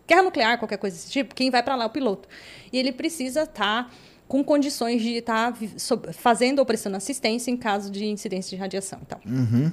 [0.06, 2.28] Guerra nuclear, qualquer coisa desse tipo, quem vai para lá é o piloto.
[2.72, 3.92] E ele precisa estar
[4.30, 9.00] com condições de estar so- fazendo ou prestando assistência em caso de incidência de radiação.
[9.04, 9.18] Então,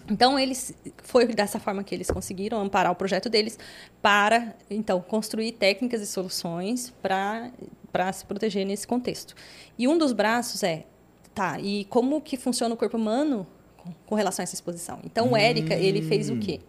[0.09, 0.73] então eles
[1.03, 3.59] foi dessa forma que eles conseguiram amparar o projeto deles
[4.01, 7.51] para então construir técnicas e soluções para
[7.91, 9.35] para se proteger nesse contexto.
[9.77, 10.85] E um dos braços é
[11.35, 13.45] tá, e como que funciona o corpo humano
[13.77, 14.99] com, com relação a essa exposição?
[15.05, 16.59] Então, o Érica, ele fez o quê?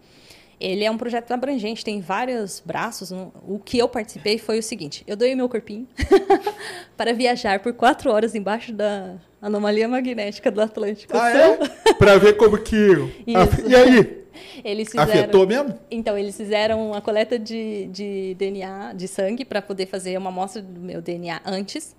[0.59, 3.11] Ele é um projeto abrangente, tem vários braços.
[3.11, 5.87] O que eu participei foi o seguinte: eu doei meu corpinho
[6.97, 11.15] para viajar por quatro horas embaixo da anomalia magnética do Atlântico.
[11.15, 11.93] Ah, é?
[11.93, 12.75] pra ver como que.
[13.25, 13.69] Isso.
[13.69, 14.19] E aí?
[14.63, 15.11] Eles fizeram.
[15.11, 15.79] Afetou mesmo?
[15.89, 20.61] Então, eles fizeram uma coleta de, de DNA, de sangue, para poder fazer uma amostra
[20.61, 21.95] do meu DNA antes.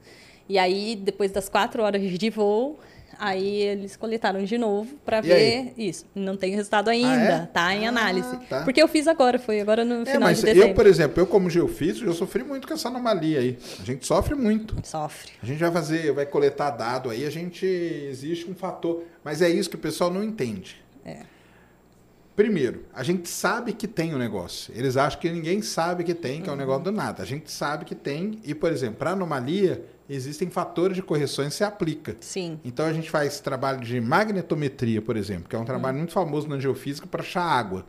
[0.49, 2.79] E aí, depois das quatro horas de voo,
[3.21, 5.73] aí eles coletaram de novo para ver aí?
[5.77, 6.07] isso.
[6.15, 7.47] Não tem resultado ainda, é?
[7.53, 8.37] tá em Ah, análise.
[8.49, 8.63] tá.
[8.65, 10.69] Porque eu fiz agora, foi agora no É, final mas de dezembro.
[10.71, 13.59] eu, por exemplo, eu como geofísico, eu sofri muito com essa anomalia aí.
[13.81, 14.75] A gente sofre muito.
[14.83, 15.33] Sofre.
[15.43, 19.49] A gente vai fazer, vai coletar dado aí, a gente existe um fator, mas é
[19.51, 20.77] isso que o pessoal não entende.
[21.05, 21.19] É.
[22.37, 24.73] Primeiro, a gente sabe que tem o negócio.
[24.75, 27.23] Eles acham que ninguém sabe que tem, que é um negócio do nada.
[27.23, 31.55] A gente sabe que tem e, por exemplo, para anomalia existem fatores de correções que
[31.55, 32.17] se aplica.
[32.21, 32.59] Sim.
[32.65, 36.49] Então a gente faz trabalho de magnetometria, por exemplo, que é um trabalho muito famoso
[36.49, 37.87] na geofísica para achar água.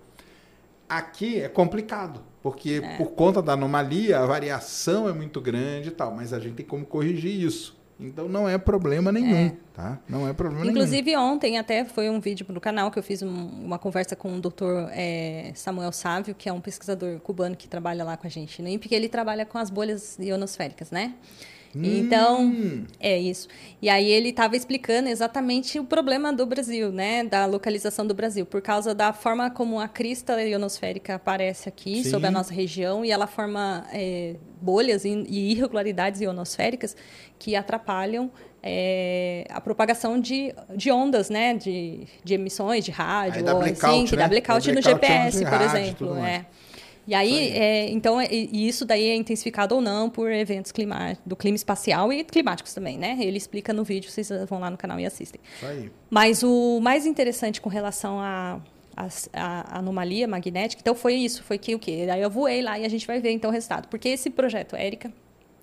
[0.88, 6.14] Aqui é complicado, porque por conta da anomalia a variação é muito grande e tal,
[6.14, 7.81] mas a gente tem como corrigir isso.
[8.02, 10.00] Então não é problema nenhum, tá?
[10.10, 10.76] Não é problema nenhum.
[10.76, 13.28] Inclusive, ontem até foi um vídeo no canal que eu fiz um-
[13.66, 18.04] uma conversa com o doutor eh, Samuel Sávio, que é um pesquisador cubano que trabalha
[18.04, 21.14] lá com a gente no INPE, que ele trabalha com as bolhas ionosféricas, né?
[21.76, 22.84] Então, Hum.
[23.00, 23.48] é isso.
[23.82, 27.24] E aí ele estava explicando exatamente o problema do Brasil, né?
[27.24, 32.10] Da localização do Brasil, por causa da forma como a crista ionosférica aparece aqui Sim.
[32.10, 35.10] sobre a nossa região e ela forma eh, bolhas e
[35.52, 36.96] irregularidades ionosféricas
[37.40, 38.30] que atrapalham
[38.62, 41.54] eh, a propagação de, de ondas, né?
[41.56, 44.24] De, de emissões de rádio, Aí dá ou blackout, assim, que né?
[44.24, 46.08] dá blackout Dá no blackout GPS, de por rádio e exemplo.
[46.08, 46.46] tudo mais.
[47.08, 47.12] É.
[47.12, 51.18] E aí, é, então, e e isso daí é intensificado ou não por eventos clima,
[51.26, 53.18] do clima espacial e climáticos também, né?
[53.20, 55.42] Ele explica no vídeo, vocês vão lá no canal e assistem.
[56.10, 58.60] Mas o mais interessante com relação à
[58.96, 62.06] à- à anomalia magnética, então foi isso, foi que o quê?
[62.12, 63.88] Aí eu voei lá e a gente vai ver então o resultado.
[63.88, 65.12] Porque esse projeto, Érica,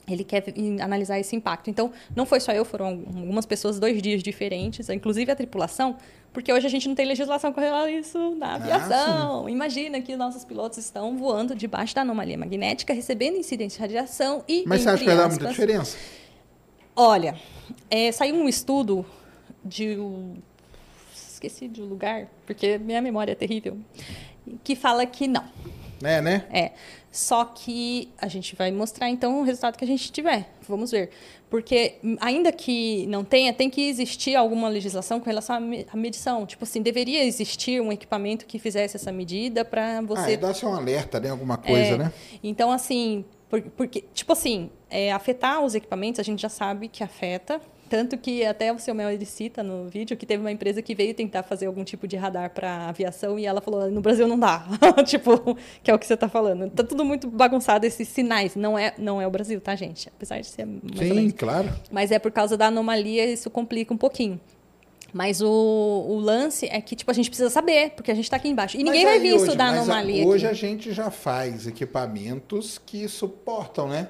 [0.08, 0.42] ele quer
[0.80, 1.68] analisar esse impacto.
[1.68, 5.96] Então, não foi só eu, foram algumas pessoas, dois dias diferentes, inclusive a tripulação,
[6.38, 9.48] porque hoje a gente não tem legislação com relação a isso na aviação.
[9.48, 14.62] Imagina que nossos pilotos estão voando debaixo da anomalia magnética, recebendo incidência de radiação e.
[14.64, 15.96] Mas você acha que vai dar muita diferença?
[16.94, 17.34] Olha,
[17.90, 19.04] é, saiu um estudo
[19.64, 19.98] de.
[19.98, 20.36] um-
[21.12, 23.76] Esqueci de um lugar, porque minha memória é terrível.
[24.62, 25.44] Que fala que não.
[26.04, 26.44] É, né?
[26.52, 26.70] É.
[27.10, 30.50] Só que a gente vai mostrar então o resultado que a gente tiver.
[30.68, 31.10] Vamos ver.
[31.48, 35.86] Porque, hum, ainda que não tenha, tem que existir alguma legislação com relação à me-
[35.90, 36.44] à medição.
[36.44, 40.66] Tipo assim, deveria existir um equipamento que fizesse essa medida para Ah, você e dá-se
[40.66, 41.30] um alerta, né?
[41.30, 42.12] Alguma coisa, é, né?
[42.44, 47.02] Então, assim, por- porque, tipo assim, é, afetar os equipamentos a gente já sabe que
[47.02, 47.58] afeta.
[47.88, 50.94] Tanto que até o seu Mel ele cita no vídeo que teve uma empresa que
[50.94, 54.38] veio tentar fazer algum tipo de radar para aviação e ela falou: no Brasil não
[54.38, 54.66] dá.
[55.06, 56.70] tipo, que é o que você está falando.
[56.70, 58.54] Tá tudo muito bagunçado esses sinais.
[58.54, 60.08] Não é, não é o Brasil, tá, gente?
[60.08, 60.66] Apesar de ser
[60.96, 61.68] Sim, claro.
[61.90, 64.40] Mas é por causa da anomalia, isso complica um pouquinho.
[65.10, 68.36] Mas o, o lance é que, tipo, a gente precisa saber, porque a gente está
[68.36, 68.76] aqui embaixo.
[68.76, 70.54] E ninguém Mas vai vir hoje- estudar mas a- anomalia Hoje aqui.
[70.54, 74.08] a gente já faz equipamentos que suportam, né?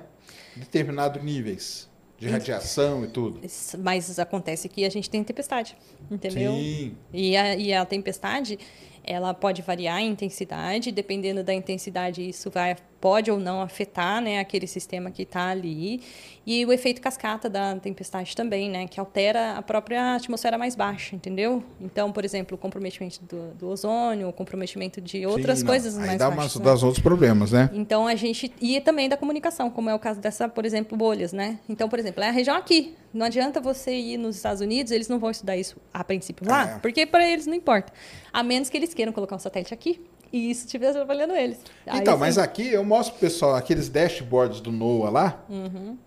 [0.57, 1.89] Determinados níveis.
[2.19, 3.41] De radiação e tudo.
[3.79, 5.77] Mas acontece que a gente tem tempestade,
[6.11, 6.53] entendeu?
[6.53, 6.97] Sim.
[7.13, 8.59] E a, e a tempestade,
[9.05, 14.39] ela pode variar em intensidade, dependendo da intensidade, isso vai pode ou não afetar né,
[14.41, 16.03] aquele sistema que está ali.
[16.47, 21.15] E o efeito cascata da tempestade também, né, que altera a própria atmosfera mais baixa,
[21.15, 21.63] entendeu?
[21.81, 26.03] Então, por exemplo, o comprometimento do, do ozônio, o comprometimento de outras Sim, coisas não.
[26.03, 26.57] Aí mais dá baixas.
[26.57, 26.65] né?
[26.65, 27.69] das outros problemas, né?
[27.75, 31.33] Então a gente e também da comunicação, como é o caso dessa, por exemplo, bolhas,
[31.33, 31.59] né?
[31.69, 32.95] Então, por exemplo, é a região aqui.
[33.13, 36.77] Não adianta você ir nos Estados Unidos, eles não vão estudar isso a princípio lá,
[36.77, 36.79] É.
[36.79, 37.93] porque para eles não importa.
[38.33, 40.01] A menos que eles queiram colocar um satélite aqui
[40.33, 41.59] e isso estiver trabalhando eles.
[41.87, 45.45] Aí Então, mas aqui eu mostro pro pessoal, aqueles dashboards do NOAA lá,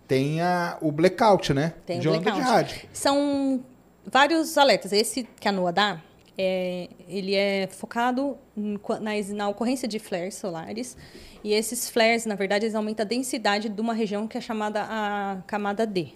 [0.08, 1.74] tem a, o blackout, né?
[1.86, 2.44] Tem o de onda blackout.
[2.46, 2.90] de rádio.
[2.94, 3.64] São
[4.06, 4.92] vários alertas.
[4.92, 6.02] Esse que a NOAA dá,
[6.38, 10.98] é, ele é focado em na, na ocorrência de flares solares.
[11.44, 14.82] E esses flares, na verdade, eles aumentam a densidade de uma região que é chamada
[14.88, 16.10] a camada D.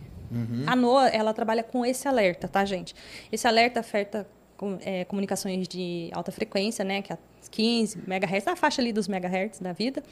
[0.68, 2.94] A NOAA, ela trabalha com esse alerta, tá, gente?
[3.32, 4.28] Esse alerta afeta
[4.58, 7.02] com- é, comunicações de alta frequência, né?
[7.02, 7.14] Que
[7.50, 10.04] 15 MHz, na faixa ali dos megahertz da vida.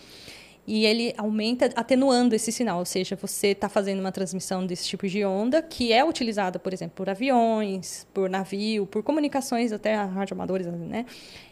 [0.66, 5.08] E ele aumenta atenuando esse sinal, ou seja, você está fazendo uma transmissão desse tipo
[5.08, 10.66] de onda, que é utilizada, por exemplo, por aviões, por navio, por comunicações até radioamadores,
[10.68, 11.06] né?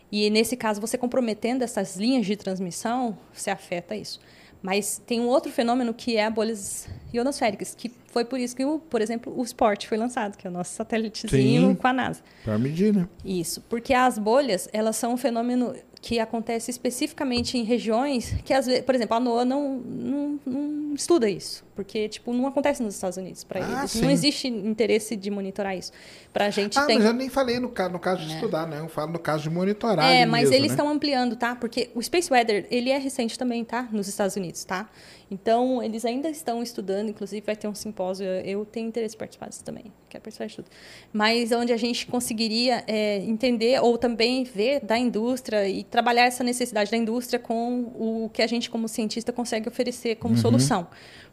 [0.10, 4.20] E nesse caso, você comprometendo essas linhas de transmissão, você afeta isso.
[4.62, 8.80] Mas tem um outro fenômeno que é bolhas ionosféricas, que foi por isso que, o,
[8.80, 11.76] por exemplo, o SPOT foi lançado, que é o nosso satélitezinho Sim.
[11.76, 12.22] com a NASA.
[12.44, 13.08] Pra medir, né?
[13.24, 18.66] Isso, porque as bolhas, elas são um fenômeno que acontece especificamente em regiões que, às
[18.66, 22.96] vezes, por exemplo, a NOAA não, não, não estuda isso, porque, tipo, não acontece nos
[22.96, 23.92] Estados Unidos para Ah, eles.
[23.92, 24.02] sim.
[24.02, 25.92] Não existe interesse de monitorar isso.
[26.34, 26.98] Para a gente Ah, tem...
[26.98, 28.80] mas eu nem falei no caso, no caso de estudar, né?
[28.80, 30.12] Eu falo no caso de monitorar.
[30.12, 30.74] É, mas mesmo, eles né?
[30.74, 31.56] estão ampliando, tá?
[31.56, 33.88] Porque o Space Weather, ele é recente também, tá?
[33.92, 34.90] Nos Estados Unidos, tá?
[35.32, 39.48] Então, eles ainda estão estudando, inclusive vai ter um simpósio, eu tenho interesse em participar
[39.48, 40.68] disso também, quero participar de tudo.
[41.14, 46.44] Mas onde a gente conseguiria é, entender ou também ver da indústria e trabalhar essa
[46.44, 50.86] necessidade da indústria com o que a gente, como cientista, consegue oferecer como solução.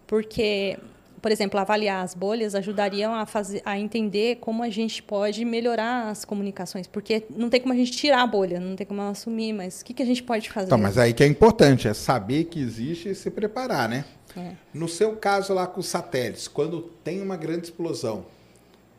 [0.07, 0.79] Porque
[1.21, 6.09] por exemplo, avaliar as bolhas ajudariam a, fazer, a entender como a gente pode melhorar
[6.09, 9.11] as comunicações, porque não tem como a gente tirar a bolha, não tem como ela
[9.11, 10.67] assumir, mas o que, que a gente pode fazer?
[10.67, 14.05] Então, mas aí que é importante, é saber que existe e se preparar, né?
[14.37, 14.53] É.
[14.73, 18.27] No seu caso lá com os satélites, quando tem uma grande explosão,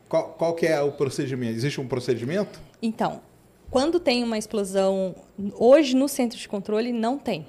[0.08, 1.56] qual, qual que é o procedimento?
[1.56, 2.60] Existe um procedimento?
[2.82, 3.22] Então,
[3.70, 5.16] quando tem uma explosão,
[5.54, 7.46] hoje no centro de controle não tem,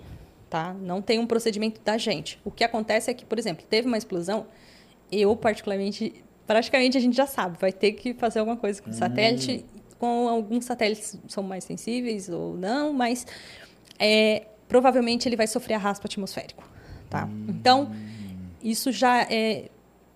[0.50, 0.74] tá?
[0.74, 2.38] Não tem um procedimento da gente.
[2.44, 4.46] O que acontece é que, por exemplo, teve uma explosão,
[5.10, 8.94] eu particularmente, praticamente a gente já sabe, vai ter que fazer alguma coisa com o
[8.94, 9.64] satélite.
[9.98, 13.26] Com alguns satélites são mais sensíveis ou não, mas
[13.98, 16.64] é, provavelmente ele vai sofrer arrasto atmosférico,
[17.10, 17.28] tá?
[17.48, 17.92] Então,
[18.62, 19.68] isso já é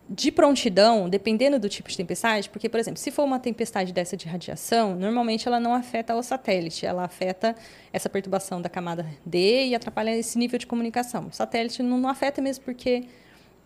[0.09, 4.17] de prontidão, dependendo do tipo de tempestade, porque, por exemplo, se for uma tempestade dessa
[4.17, 7.55] de radiação, normalmente ela não afeta o satélite, ela afeta
[7.93, 11.29] essa perturbação da camada D e atrapalha esse nível de comunicação.
[11.29, 13.05] O satélite não, não afeta mesmo porque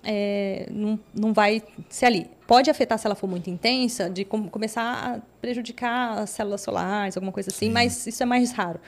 [0.03, 2.31] é, não, não vai ser ali.
[2.47, 7.17] Pode afetar se ela for muito intensa, de com, começar a prejudicar as células solares,
[7.17, 8.81] alguma coisa assim, mas isso é mais raro.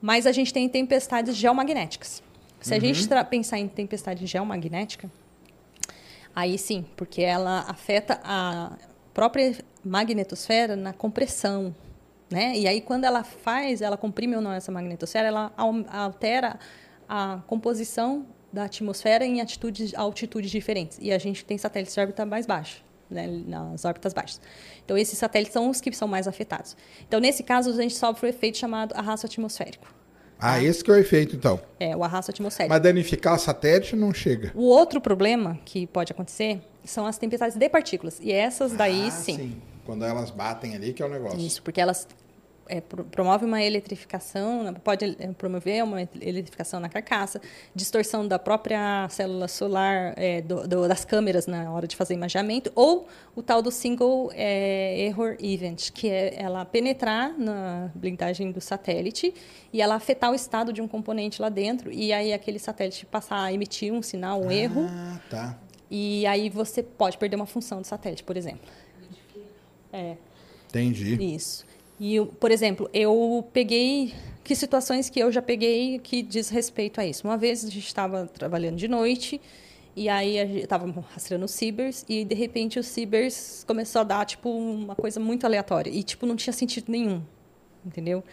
[0.00, 2.22] Mas a gente tem tempestades geomagnéticas.
[2.60, 5.10] Se a gente pensar em tempestade geomagnética,
[6.34, 8.72] Aí sim, porque ela afeta a
[9.12, 9.54] própria
[9.84, 11.74] magnetosfera na compressão,
[12.30, 12.56] né?
[12.56, 16.58] E aí quando ela faz, ela comprime ou não essa magnetosfera, ela altera
[17.06, 20.98] a composição da atmosfera em atitudes, altitudes diferentes.
[21.00, 22.78] E a gente tem satélites de órbita mais baixa,
[23.10, 23.26] né?
[23.46, 24.40] nas órbitas baixas.
[24.84, 26.76] Então esses satélites são os que são mais afetados.
[27.06, 29.86] Então nesse caso a gente sofre o efeito chamado arrasto atmosférico.
[30.44, 31.60] Ah, esse que é o efeito, então.
[31.78, 32.74] É, o arrasto atmosférico.
[32.74, 34.50] Mas danificar o satélite não chega.
[34.56, 38.18] O outro problema que pode acontecer são as tempestades de partículas.
[38.20, 39.62] E essas daí, Ah, sim.
[39.86, 41.38] Quando elas batem ali, que é o negócio.
[41.38, 42.08] Isso, porque elas
[42.76, 47.40] é, pro- promovem uma eletrificação, né, pode é, promover uma eletrificação na carcaça,
[47.74, 52.72] distorção da própria célula solar, é, do- do- das câmeras na hora de fazer imageamento,
[52.74, 58.60] ou o tal do single é, error event, que é ela penetrar na blindagem do
[58.60, 59.34] satélite
[59.72, 63.42] e ela afetar o estado de um componente lá dentro, e aí aquele satélite passar
[63.42, 65.58] a emitir um sinal, um erro, Ah, tá.
[65.90, 68.66] e aí você pode perder uma função do satélite, por exemplo.
[69.92, 70.16] É.
[70.68, 71.22] Entendi.
[71.34, 71.66] Isso.
[72.04, 74.12] E, por exemplo, eu peguei
[74.42, 77.24] que situações que eu já peguei que diz respeito a isso.
[77.24, 79.40] Uma vez a gente estava trabalhando de noite
[79.94, 84.02] e aí a gente estava rastreando os cibers e de repente os cibers começou a
[84.02, 87.22] dar tipo uma coisa muito aleatória e tipo não tinha sentido nenhum,
[87.86, 88.24] entendeu?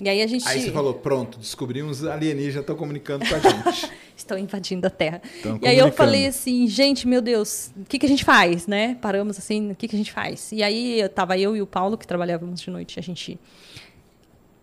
[0.00, 0.46] E aí a gente.
[0.48, 3.90] Aí você falou, pronto, descobrimos alienígenas estão comunicando com a gente.
[4.16, 5.20] Estão invadindo a Terra.
[5.24, 8.64] Estão e aí eu falei assim, gente, meu Deus, o que, que a gente faz,
[8.64, 8.96] né?
[9.02, 10.52] Paramos assim, o que, que a gente faz?
[10.52, 13.40] E aí eu tava eu e o Paulo, que trabalhávamos de noite, a gente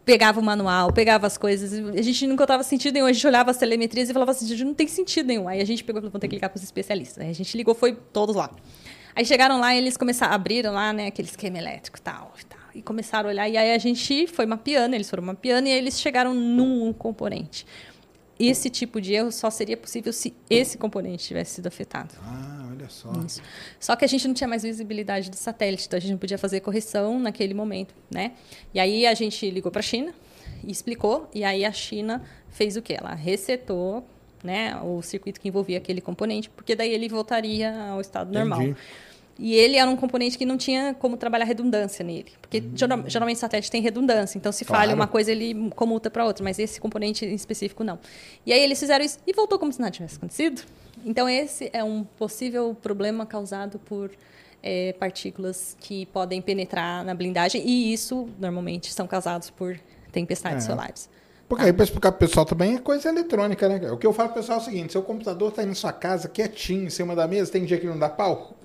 [0.06, 3.52] pegava o manual, pegava as coisas, a gente não encontrava sentido nenhum, a gente olhava
[3.52, 5.50] as telemetrias e falava assim, gente, não tem sentido nenhum.
[5.50, 7.22] Aí a gente pegou e falou, vamos ter que ligar para os especialistas.
[7.22, 8.50] Aí a gente ligou, foi todos lá.
[9.14, 12.34] Aí chegaram lá e eles começaram, abriram lá, né, aquele esquema elétrico e tal,
[12.74, 15.78] e começaram a olhar, e aí a gente foi mapeando, eles foram mapeando, e aí
[15.78, 17.66] eles chegaram num componente.
[18.40, 22.16] Esse tipo de erro só seria possível se esse componente tivesse sido afetado.
[22.24, 23.12] ah, olha só.
[23.26, 23.42] Isso.
[23.80, 26.38] Só que a gente não tinha mais visibilidade de satélite, então a gente não podia
[26.40, 28.32] fazer correção naquele momento, né?
[28.74, 30.14] E aí a gente ligou para a China
[30.64, 32.96] e explicou, e aí a China fez o quê?
[33.00, 34.04] Ela resetou,
[34.44, 38.76] né, o circuito que envolvia aquele componente, porque daí ele voltaria ao estado normal.
[39.40, 42.32] E ele era um componente que não tinha como trabalhar redundância nele.
[42.42, 44.38] Porque geral- geralmente satélite tem redundância.
[44.38, 44.96] Então, se falha Claro.
[44.96, 46.44] uma coisa, ele comuta para outra.
[46.44, 47.98] Mas esse componente em específico, não.
[48.46, 50.62] E aí eles fizeram isso e voltou como se nada tivesse acontecido.
[51.04, 54.12] Então, esse é um possível problema causado por
[54.64, 57.64] eh, partículas que podem penetrar na blindagem.
[57.68, 59.76] E isso, normalmente, são causados por
[60.12, 60.70] tempestades É.
[60.70, 61.10] solares.
[61.50, 63.92] Porque aí, para explicar pro pessoal também, é coisa eletrônica, né?
[63.92, 65.92] O que eu falo pro pessoal é o seguinte: seu computador tá aí na sua
[65.92, 68.56] casa, quietinho, em cima da mesa, tem dia que não dá pau?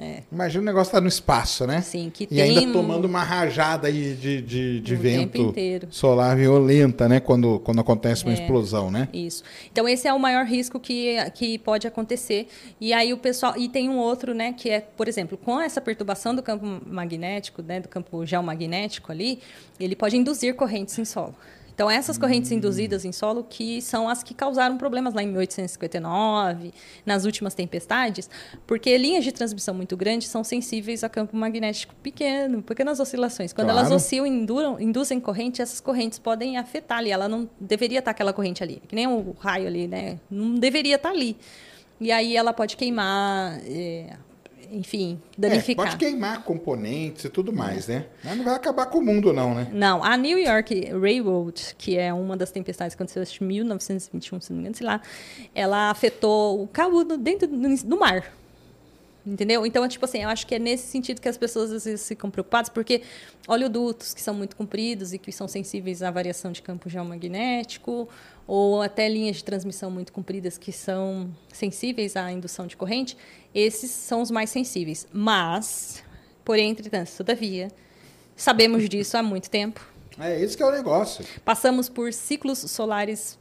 [0.00, 0.22] É.
[0.32, 1.76] Imagina o negócio tá no espaço, né?
[1.76, 5.52] Assim, que E tem ainda tomando uma rajada aí de, de, de vento
[5.90, 7.20] solar violenta, né?
[7.20, 8.34] Quando, quando acontece uma É.
[8.34, 9.08] explosão, né?
[9.12, 9.44] Isso.
[9.70, 12.48] Então esse é o maior risco que, que pode acontecer.
[12.80, 15.80] E aí o pessoal e tem um outro, né, que é, por exemplo, com essa
[15.80, 19.40] perturbação do campo magnético, né, do campo geomagnético ali,
[19.78, 21.34] ele pode induzir correntes em solo.
[21.80, 26.74] Então essas correntes induzidas em solo que são as que causaram problemas lá em 1859,
[27.06, 28.28] nas últimas tempestades,
[28.66, 33.54] porque linhas de transmissão muito grandes são sensíveis a campo magnético pequeno, pequenas oscilações.
[33.54, 33.96] Quando elas Claro.
[33.96, 37.10] oscilam, induram, induzem corrente, essas correntes podem afetar ali.
[37.10, 40.20] Ela não deveria estar aquela corrente ali, que nem o raio ali, né?
[40.30, 41.34] Não deveria estar ali.
[41.98, 44.18] E aí ela pode queimar, é,
[44.72, 45.86] enfim, É, danificar.
[45.86, 48.06] pode queimar componentes e tudo mais, né?
[48.24, 49.68] Mas não vai acabar com o mundo, não, né?
[49.72, 54.50] Não, a New York Railroad, que é uma das tempestades que aconteceu em 1921, se
[54.50, 55.00] não me engano, sei lá,
[55.54, 58.32] ela afetou o cabo dentro do mar.
[59.30, 59.64] Entendeu?
[59.64, 62.06] Então, é tipo assim, eu acho que é nesse sentido que as pessoas às vezes
[62.08, 63.02] ficam preocupadas, porque
[63.46, 68.08] oleodutos que são muito compridos e que são sensíveis à variação de campo geomagnético,
[68.44, 73.16] ou até linhas de transmissão muito compridas que são sensíveis à indução de corrente,
[73.54, 75.06] esses são os mais sensíveis.
[75.12, 76.02] Mas,
[76.44, 77.68] porém, entretanto, todavia,
[78.34, 79.80] sabemos disso há muito tempo.
[80.18, 81.24] É esse que é o negócio.
[81.44, 83.38] Passamos por ciclos solares,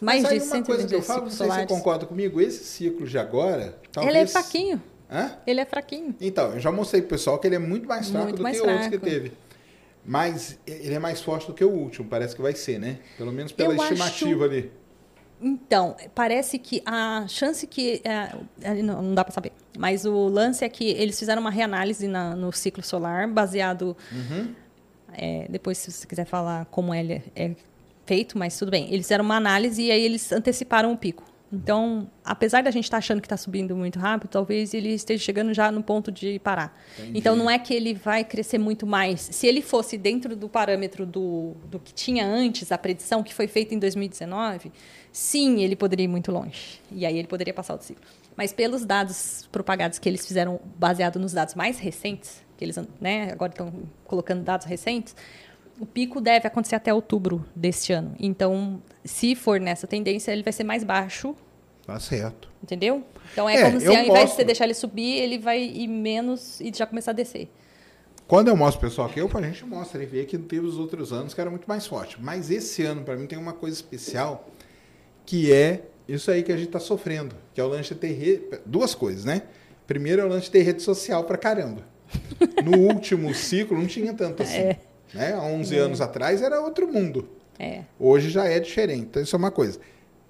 [0.00, 1.68] mais Mas de uma coisa que eu 120 falo, não sei se você solares.
[1.68, 3.78] concorda comigo, esse ciclo de agora...
[3.92, 4.16] Talvez...
[4.16, 4.82] Ele é fraquinho.
[5.10, 5.32] Hã?
[5.46, 6.14] Ele é fraquinho.
[6.20, 8.60] Então, eu já mostrei pro pessoal que ele é muito mais fraco Muito do mais
[8.60, 9.06] que outros que fraco.
[9.06, 9.32] teve.
[10.04, 12.98] Mas ele é mais forte do que o último, parece que vai ser, né?
[13.18, 14.72] Pelo menos pela Eu estimativa acho- ali.
[15.42, 18.02] Então, parece que a chance que.
[18.04, 19.52] é, é, não, não dá para saber.
[19.78, 23.96] Mas o lance é que eles fizeram uma reanálise na- no ciclo solar, baseado.
[24.12, 24.54] Uhum.
[25.12, 27.50] é, depois, se você quiser falar como ele é
[28.06, 28.86] feito, mas tudo bem.
[28.92, 31.24] Eles fizeram uma análise e aí eles anteciparam o pico.
[31.52, 35.52] Então, apesar da gente estar achando que está subindo muito rápido, talvez ele esteja chegando
[35.52, 36.78] já no ponto de parar.
[37.12, 39.20] Então, não é que ele vai crescer muito mais.
[39.32, 43.48] Se ele fosse dentro do parâmetro do, do que tinha antes, a predição que foi
[43.48, 44.70] feita em 2019,
[45.10, 46.80] sim, ele poderia ir muito longe.
[46.92, 48.04] E aí ele poderia passar o ciclo.
[48.36, 53.32] Mas pelos dados propagados que eles fizeram baseado nos dados mais recentes, que eles né,
[53.32, 53.72] agora estão
[54.04, 55.16] colocando dados recentes,
[55.80, 58.14] o pico deve acontecer até outubro deste ano.
[58.20, 61.34] Então, se for nessa tendência, ele vai ser mais baixo,
[61.86, 62.48] Tá certo.
[62.62, 63.02] entendeu?
[63.32, 64.36] Então é, É, como se ao invés de mostro.
[64.36, 67.48] você deixar ele subir, ele vai ir menos e já começar a descer.
[68.28, 70.78] Quando eu mostro pro pessoal aqui, eu, a gente mostra e vê que teve os
[70.78, 72.16] outros anos que era muito mais forte.
[72.20, 74.48] Mas esse ano, para mim, tem uma coisa especial,
[75.26, 78.12] que é isso aí que a gente tá sofrendo, que é o lance de ter
[78.12, 78.60] rede...
[78.64, 79.42] Duas coisas, né?
[79.86, 81.82] Primeiro é o lance de ter rede social pra caramba.
[82.64, 84.58] No último ciclo não tinha tanto assim.
[84.58, 84.78] É.
[85.12, 85.32] Né?
[85.34, 87.28] Há 11 anos atrás era outro mundo.
[87.58, 87.82] É.
[87.98, 89.02] Hoje já é diferente.
[89.02, 89.78] Então isso é uma coisa.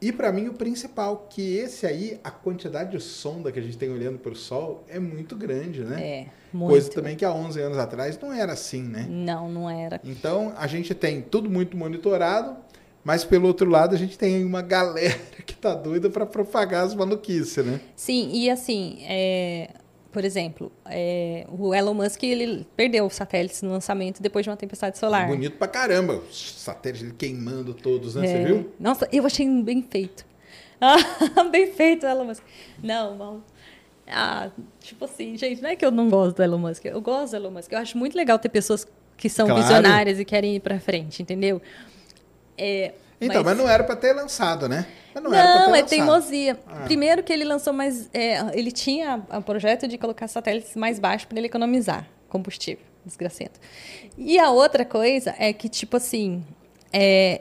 [0.02, 3.76] E para mim o principal, que esse aí, a quantidade de sonda que a gente
[3.76, 6.02] tem olhando para o Sol é muito grande, né?
[6.02, 6.70] É, muito.
[6.70, 9.06] Coisa também que há 11 anos atrás não era assim, né?
[9.08, 10.00] Não, não era.
[10.02, 12.56] Então a gente tem tudo muito monitorado,
[13.04, 16.94] mas pelo outro lado a gente tem uma galera que tá doida para propagar as
[16.94, 17.78] maluquices, né?
[17.94, 19.68] Sim, e assim, é,
[20.12, 24.56] por exemplo, é, o Elon Musk ele perdeu os satélites no lançamento depois de uma
[24.56, 25.26] tempestade solar.
[25.28, 26.14] Bonito pra caramba.
[26.30, 28.26] Os satélites ele queimando todos, né?
[28.26, 28.44] Você É.
[28.44, 28.72] viu?
[28.78, 30.24] Nossa, eu achei bem feito.
[30.80, 30.96] Ah,
[31.50, 32.42] bem feito, Elon Musk.
[32.82, 33.40] Não, mal.
[34.06, 34.50] Ah,
[34.80, 36.84] tipo assim, gente, não é que eu não gosto do Elon Musk.
[36.86, 37.70] Eu gosto do Elon Musk.
[37.72, 39.62] Eu acho muito legal ter pessoas que são Claro.
[39.62, 41.60] visionárias e querem ir para frente, entendeu?
[42.58, 43.56] É, Então, mas...
[43.56, 44.86] não era pra ter lançado, né?
[45.14, 46.58] Mas não, não, era é teimosia.
[46.66, 46.84] Ah.
[46.84, 48.08] Primeiro que ele lançou mais.
[48.14, 52.84] é, ele tinha o projeto de colocar satélites mais baixos para ele economizar combustível.
[53.04, 53.58] Desgracento.
[54.16, 56.44] E a outra coisa é que, tipo assim,
[56.92, 57.40] é,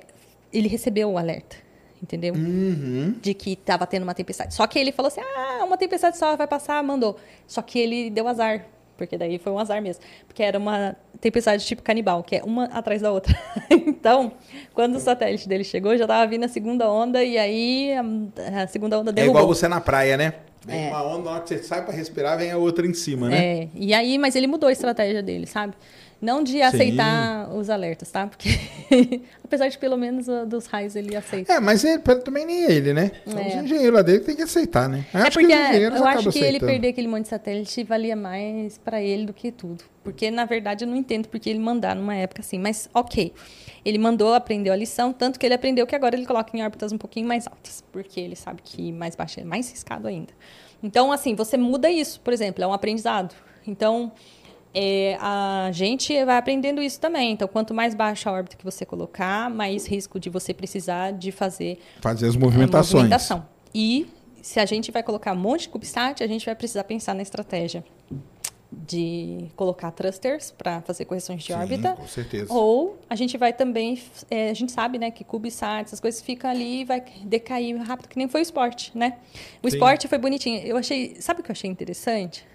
[0.51, 1.57] ele recebeu o alerta.
[2.01, 2.34] Entendeu?
[2.34, 3.14] Uhum.
[3.22, 4.53] De que estava tendo uma tempestade.
[4.53, 7.19] Só que ele falou assim: ah, uma tempestade só vai passar, mandou.
[7.45, 8.65] Só que ele deu azar.
[9.00, 10.04] Porque daí foi um azar mesmo.
[10.28, 13.34] Porque era uma tempestade tipo canibal, que é uma atrás da outra.
[13.72, 14.32] então,
[14.74, 18.68] quando o satélite dele chegou, já estava vindo a segunda onda, e aí a, a
[18.68, 19.42] segunda onda É derrubou.
[19.42, 20.34] igual você na praia, né?
[20.66, 20.90] Vem É.
[20.90, 23.38] uma onda, na hora que você sai pra respirar, vem a outra em cima, né?
[23.64, 25.74] É, e aí, mas ele mudou a estratégia dele, sabe?
[26.22, 28.28] Não de aceitar os alertas, tá?
[28.28, 28.50] Porque,
[29.44, 31.54] apesar de pelo menos uh, dos raios ele aceita.
[31.54, 33.12] É, mas ele, também nem ele, né?
[33.26, 33.48] São É.
[33.48, 35.06] os engenheiros lá dele que tem que aceitar, né?
[35.14, 36.66] Eu É acho porque eu acho que ele aceitando.
[36.72, 39.84] perder aquele monte de satélite valia mais pra ele do que tudo.
[40.04, 42.60] Porque, na verdade, eu não entendo porque ele mandar numa época assim.
[42.60, 43.32] Mas, ok.
[43.86, 46.91] Ele mandou, aprendeu a lição, tanto que ele aprendeu que agora ele coloca em órbitas
[46.91, 47.82] um pouquinho mais altas.
[47.94, 50.34] Porque ele sabe que mais baixo é mais riscado ainda.
[50.84, 53.34] Então, assim, você muda isso, por exemplo, é um aprendizado.
[53.68, 54.12] Então,
[54.74, 57.32] é, a gente vai aprendendo isso também.
[57.32, 61.32] Então, quanto mais baixa a órbita que você colocar, mais risco de você precisar de
[61.32, 62.94] fazer Fazer as é, movimentações.
[63.04, 63.46] movimentação.
[63.74, 64.08] E
[64.41, 67.22] se a gente vai colocar um monte de CubeSat, a gente vai precisar pensar na
[67.22, 67.84] estratégia
[68.72, 71.94] de colocar thrusters para fazer correções de Sim, órbita.
[71.94, 72.54] com certeza.
[72.54, 76.50] Ou a gente vai também, é, a gente sabe, né, que CubeSat, essas coisas ficam
[76.50, 79.18] ali e vai decair rápido, que nem foi o esporte, né?
[79.64, 79.76] O Sim.
[79.76, 80.62] esporte foi bonitinho.
[80.62, 82.46] Eu achei, sabe o que eu achei interessante?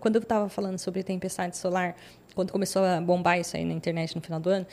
[0.00, 1.94] Quando eu estava falando sobre tempestade solar,
[2.34, 4.66] quando começou a bombar isso aí na internet no final do ano,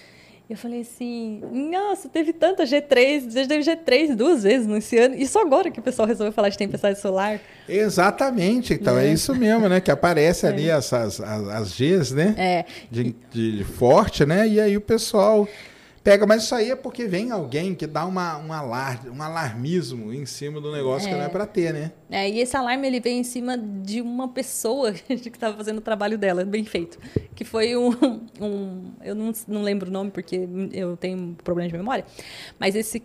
[0.49, 5.27] eu falei assim, nossa, teve tanta G3, já teve G3 duas vezes nesse ano, e
[5.27, 7.41] só agora que o pessoal resolveu falar de tempestade solar.
[7.67, 9.07] Exatamente, então é.
[9.07, 9.11] É.
[9.11, 9.81] isso mesmo, né?
[9.81, 12.33] Que aparece ali essas, as, as Gs, né?
[12.37, 14.47] É, De, de forte, né?
[14.47, 15.45] E aí o pessoal
[16.07, 20.13] pega, mas isso aí é porque vem alguém que dá uma, um, alar, um alarmismo
[20.13, 21.91] em cima do negócio que não é pra ter, né?
[22.09, 25.81] É, e esse alarme ele veio em cima de uma pessoa que estava fazendo o
[25.81, 26.97] trabalho dela, bem feito.
[27.35, 27.89] Que foi um.
[28.39, 32.05] um- eu não, não lembro o nome porque eu tenho problema de memória.
[32.57, 33.03] Mas esse,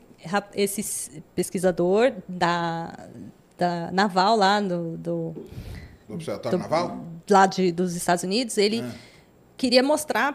[0.55, 3.09] esse pesquisador da,
[3.59, 5.35] da Naval lá do, do,
[6.07, 7.05] Do Observatório do- Naval?
[7.29, 9.12] lá de, dos Estados Unidos, ele Ah.
[9.57, 10.33] Queria mostrar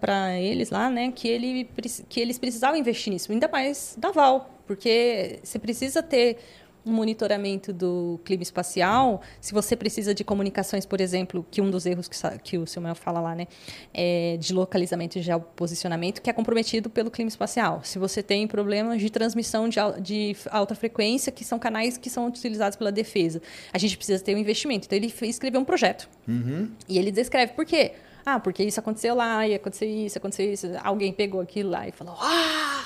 [0.00, 1.68] para eles lá, né, que, ele,
[2.08, 6.38] que eles precisavam investir nisso, ainda mais naval, porque você precisa ter
[6.86, 11.84] um monitoramento do clima espacial, se você precisa de comunicações, por exemplo, que um dos
[11.84, 13.48] erros que, que o Samuel fala lá, né,
[13.92, 17.80] é de localizamento e geoposicionamento, que é comprometido pelo clima espacial.
[17.82, 22.28] Se você tem problemas de transmissão de, de alta frequência, que são canais que são
[22.28, 24.86] utilizados pela defesa, a gente precisa ter um investimento.
[24.86, 26.08] Então, ele escreveu um projeto.
[26.28, 26.70] Uhum.
[26.88, 27.94] E ele descreve por quê.
[28.26, 30.66] Ah, porque isso aconteceu lá, e aconteceu isso, aconteceu isso.
[30.82, 32.84] Alguém pegou aquilo lá e falou: Ah,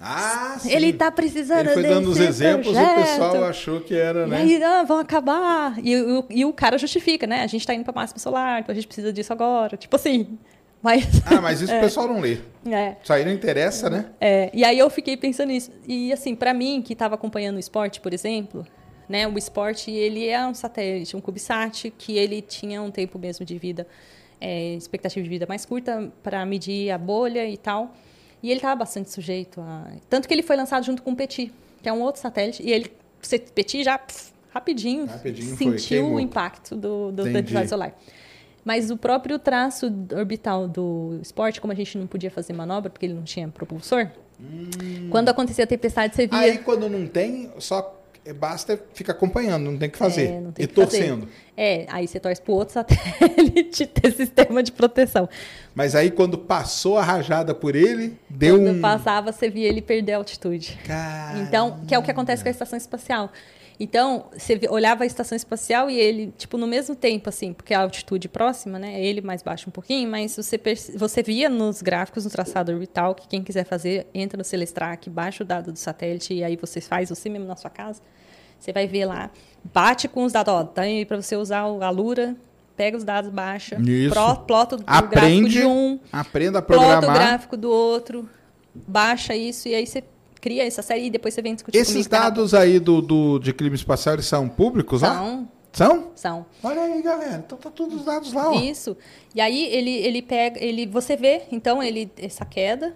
[0.00, 0.70] Ah, sim.
[0.72, 3.04] ele está precisando Ele foi dando os exemplos e o projeto.
[3.04, 4.36] pessoal achou que era, E né?
[4.38, 5.74] aí, ah, vão acabar.
[5.82, 7.42] E, o- e o cara justifica, né?
[7.42, 9.76] A gente está indo para máxima solar, então a gente precisa disso agora.
[9.76, 10.38] Tipo assim.
[10.82, 11.04] Mas.
[11.26, 12.38] Ah, mas isso o pessoal não lê.
[12.66, 12.96] é.
[13.00, 14.06] Isso aí não interessa, né?
[14.20, 15.70] É, e aí eu fiquei pensando nisso.
[15.86, 18.66] E assim, para mim, que estava acompanhando o esporte, por exemplo,
[19.08, 23.44] né, o esporte ele é um satélite, um CubeSat, que ele tinha um tempo mesmo
[23.44, 23.86] de vida,
[24.40, 27.94] é, expectativa de vida mais curta para medir a bolha e tal.
[28.42, 29.86] E ele estava bastante sujeito a.
[30.10, 32.72] Tanto que ele foi lançado junto com o Petit, que é um outro satélite, e
[32.72, 34.00] ele, o Petit já
[34.52, 36.14] rapidinho, Rapidinho foi, sentiu queimou.
[36.14, 37.96] o impacto do, do, da atividade solar.
[38.64, 43.06] Mas o próprio traço orbital do esporte, como a gente não podia fazer manobra porque
[43.06, 44.08] ele não tinha propulsor,
[45.10, 46.38] quando acontecia a tempestade, você via.
[46.38, 46.42] Hum.
[46.42, 48.01] Aí quando não tem, só
[48.32, 50.28] basta ficar acompanhando, não tem o que fazer.
[50.28, 50.88] É, e que fazer.
[50.98, 51.28] torcendo.
[51.56, 55.28] É, aí você torce pro outro satélite ter sistema de proteção.
[55.74, 58.80] Mas aí quando passou a rajada por ele, deu Quando um.
[58.80, 60.78] passava, você via ele perder a altitude.
[60.86, 61.38] Cara...
[61.40, 63.30] Então, que é o que acontece com a estação espacial.
[63.80, 67.80] Então, você olhava a estação espacial e ele, tipo, no mesmo tempo, assim, porque a
[67.80, 69.02] altitude próxima, né?
[69.02, 70.60] Ele mais baixo um pouquinho, mas você,
[70.96, 75.42] você via nos gráficos, no traçado orbital, que quem quiser fazer, entra no Celestrac, baixa
[75.42, 78.00] o dado do satélite e aí você faz você mesmo na sua casa.
[78.58, 79.30] Você vai ver lá,
[79.74, 82.36] bate com os dados, ó, tá aí para você usar a Lura,
[82.76, 84.14] pega os dados, baixa, Isso.
[84.14, 87.16] pro- plota o gráfico Aprende, de um, aprenda a plota o programar.
[87.16, 88.28] gráfico do outro,
[88.72, 90.04] baixa isso e aí você
[90.42, 92.24] cria essa série e depois você vem discutir Esses tá?
[92.24, 95.14] dados aí do, do, de clima espacial, eles são públicos lá?
[95.14, 96.10] São, São?
[96.16, 96.46] são.
[96.62, 97.42] Olha aí, galera.
[97.46, 98.60] Então tá todos os dados lá, ó.
[98.60, 98.96] Isso.
[99.34, 102.94] E aí ele, ele pega, ele, você vê, então, ele essa queda,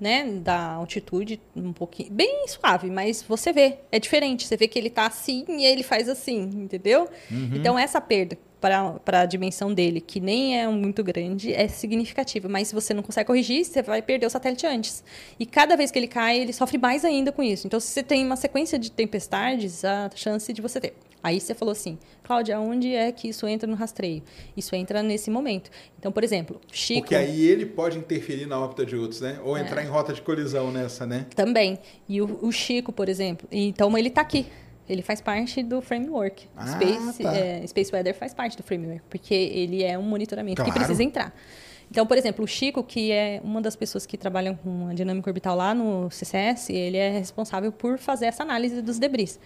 [0.00, 4.46] né, da altitude um pouquinho, bem suave, mas você vê, é diferente.
[4.46, 7.08] Você vê que ele tá assim e ele faz assim, entendeu?
[7.30, 7.50] Uhum.
[7.54, 12.48] Então essa perda para a dimensão dele, que nem é muito grande, é significativa.
[12.48, 15.02] Mas se você não consegue corrigir, você vai perder o satélite antes.
[15.38, 17.66] E cada vez que ele cai, ele sofre mais ainda com isso.
[17.66, 20.94] Então, se você tem uma sequência de tempestades, a chance de você ter.
[21.22, 24.22] Aí você falou assim, Cláudia, onde é que isso entra no rastreio?
[24.56, 25.70] Isso entra nesse momento.
[25.98, 27.00] Então, por exemplo, Chico.
[27.00, 29.38] Porque aí ele pode interferir na órbita de outros, né?
[29.44, 29.84] Ou entrar é.
[29.84, 31.26] em rota de colisão nessa, né?
[31.34, 31.78] Também.
[32.08, 33.46] E o, o Chico, por exemplo.
[33.52, 34.46] Então, ele está aqui.
[34.90, 36.48] Ele faz parte do framework.
[36.56, 37.36] Ah, Space, tá.
[37.36, 40.72] é, Space Weather faz parte do framework, porque ele é um monitoramento claro.
[40.72, 41.32] que precisa entrar.
[41.90, 45.28] Então, por exemplo, o Chico, que é uma das pessoas que trabalham com a dinâmica
[45.28, 49.40] orbital lá no CCS, ele é responsável por fazer essa análise dos debris.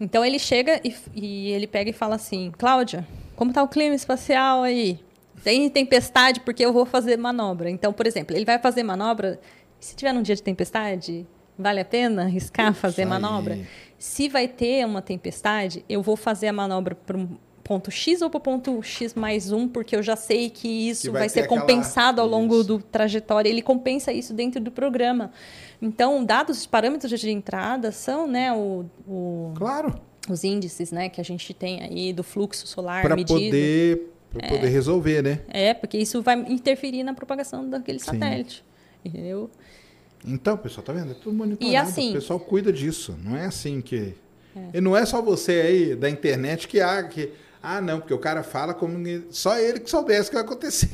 [0.00, 3.04] Então, ele chega e, e ele pega e fala assim: Cláudia,
[3.34, 5.00] como está o clima espacial aí?
[5.42, 7.68] Tem tempestade porque eu vou fazer manobra.
[7.68, 9.40] Então, por exemplo, ele vai fazer manobra.
[9.80, 11.26] Se tiver um dia de tempestade,
[11.58, 13.58] vale a pena arriscar fazer manobra?
[13.98, 17.36] Se vai ter uma tempestade, eu vou fazer a manobra para um
[17.68, 21.02] ponto X ou para o ponto X mais um, porque eu já sei que isso
[21.02, 22.34] que vai, vai ser compensado aquela...
[22.34, 22.64] ao longo isso.
[22.64, 23.48] do trajetório.
[23.50, 25.32] Ele compensa isso dentro do programa.
[25.82, 30.00] Então, dados os parâmetros de entrada são, né, o, o claro.
[30.30, 33.38] os índices, né, que a gente tem aí do fluxo solar pra medido.
[33.38, 35.40] Poder, para é, poder resolver, né?
[35.48, 38.64] É, porque isso vai interferir na propagação daquele satélite.
[39.04, 39.10] Sim.
[39.10, 39.50] Entendeu?
[40.24, 41.12] Então, pessoal, tá vendo?
[41.12, 41.72] É tudo monitorado.
[41.72, 43.16] E assim, o pessoal cuida disso.
[43.22, 44.14] Não é assim que.
[44.56, 44.78] É.
[44.78, 47.02] E não é só você aí da internet que há.
[47.04, 47.32] Que,
[47.62, 48.98] ah, não, porque o cara fala como
[49.30, 50.90] só ele que soubesse o que vai acontecer.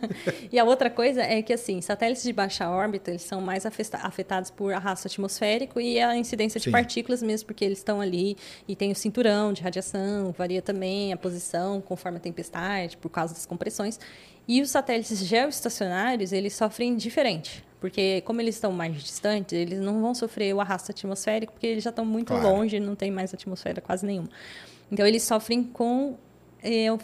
[0.50, 4.50] e a outra coisa é que, assim, satélites de baixa órbita, eles são mais afetados
[4.50, 6.70] por arrasto atmosférico e a incidência de Sim.
[6.70, 8.36] partículas mesmo, porque eles estão ali
[8.66, 13.34] e tem o cinturão de radiação, varia também a posição conforme a tempestade, por causa
[13.34, 14.00] das compressões.
[14.48, 17.65] E os satélites geoestacionários, eles sofrem diferente.
[17.80, 21.84] Porque como eles estão mais distantes, eles não vão sofrer o arrasto atmosférico, porque eles
[21.84, 22.48] já estão muito claro.
[22.48, 24.28] longe, não tem mais atmosfera quase nenhuma.
[24.90, 26.16] Então eles sofrem com
[26.62, 26.98] é, o,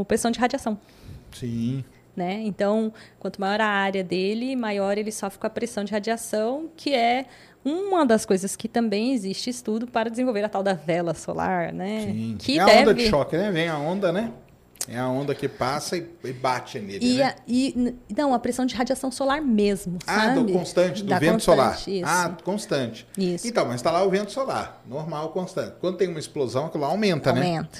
[0.00, 0.78] o pressão de radiação.
[1.32, 1.84] Sim.
[2.16, 2.42] Né?
[2.44, 6.94] Então, quanto maior a área dele, maior ele sofre com a pressão de radiação, que
[6.94, 7.26] é
[7.64, 12.02] uma das coisas que também existe estudo para desenvolver a tal da vela solar, né?
[12.06, 12.36] Sim.
[12.38, 12.80] Que é a deve...
[12.82, 13.50] onda de choque, né?
[13.50, 14.30] Vem a onda, né?
[14.88, 17.24] É a onda que passa e, e bate nele, e, né?
[17.24, 21.42] A, e, não, a pressão de radiação solar mesmo, Ah, do constante, do da vento
[21.42, 21.74] solar.
[21.86, 22.04] Isso.
[22.04, 23.06] Ah, constante.
[23.16, 23.46] Isso.
[23.46, 25.76] Então, mas está lá o vento solar, normal, constante.
[25.80, 27.48] Quando tem uma explosão, aquilo lá aumenta, aumenta.
[27.48, 27.56] né?
[27.56, 27.78] Aumenta.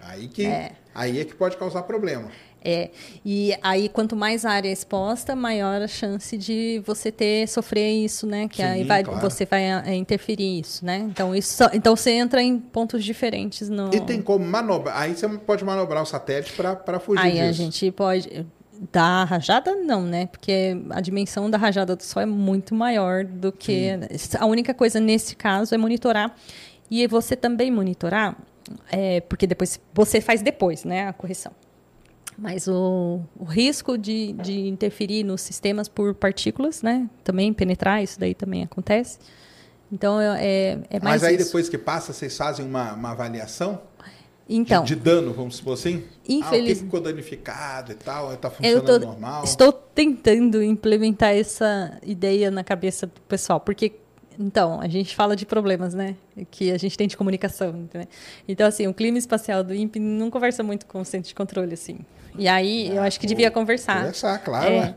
[0.00, 0.72] Aí que, é.
[0.94, 2.30] aí é que pode causar problema.
[2.64, 2.88] É,
[3.24, 8.48] e aí quanto mais área exposta, maior a chance de você ter sofrer isso, né?
[8.48, 9.20] Que Sim, aí vai, claro.
[9.20, 10.98] você vai é, interferir isso, né?
[11.00, 13.94] Então isso, então você entra em pontos diferentes no.
[13.94, 14.98] E tem como manobrar?
[14.98, 17.42] Aí você pode manobrar o satélite para fugir aí disso.
[17.42, 18.46] Aí a gente pode
[18.92, 20.26] da rajada não, né?
[20.26, 24.38] Porque a dimensão da rajada do Sol é muito maior do que Sim.
[24.38, 26.34] a única coisa nesse caso é monitorar
[26.90, 28.36] e você também monitorar,
[28.90, 31.08] é, porque depois você faz depois, né?
[31.08, 31.52] A correção.
[32.36, 37.08] Mas o, o risco de, de interferir nos sistemas por partículas, né?
[37.22, 39.18] Também penetrar, isso daí também acontece.
[39.90, 41.46] Então, é, é mais Mas aí isso.
[41.46, 43.80] depois que passa, vocês fazem uma, uma avaliação?
[44.48, 46.04] Então, de, de, dano, vamos supor assim?
[46.28, 46.44] Infeliz...
[46.44, 49.44] Ah, o que ficou danificado e tal, está funcionando tô, normal?
[49.44, 53.92] Estou tentando implementar essa ideia na cabeça do pessoal, porque
[54.38, 56.16] então, a gente fala de problemas, né?
[56.50, 58.06] Que a gente tem de comunicação, né?
[58.48, 61.74] Então, assim, o clima espacial do INPE não conversa muito com o centro de controle,
[61.74, 61.98] assim.
[62.36, 63.98] E aí, ah, eu acho que devia conversar.
[63.98, 64.72] Conversar, claro.
[64.72, 64.96] É.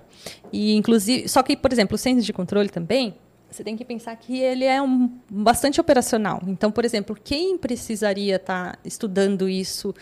[0.52, 3.16] E, inclusive, só que, por exemplo, o centro de controle também,
[3.50, 6.42] você tem que pensar que ele é um, bastante operacional.
[6.48, 9.94] Então, por exemplo, quem precisaria estar tá estudando isso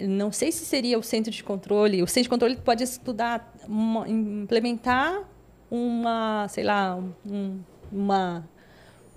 [0.00, 2.02] não sei se seria o centro de controle.
[2.02, 5.22] O centro de controle pode estudar, uma, implementar
[5.70, 6.96] uma, sei lá,
[7.26, 8.48] um, uma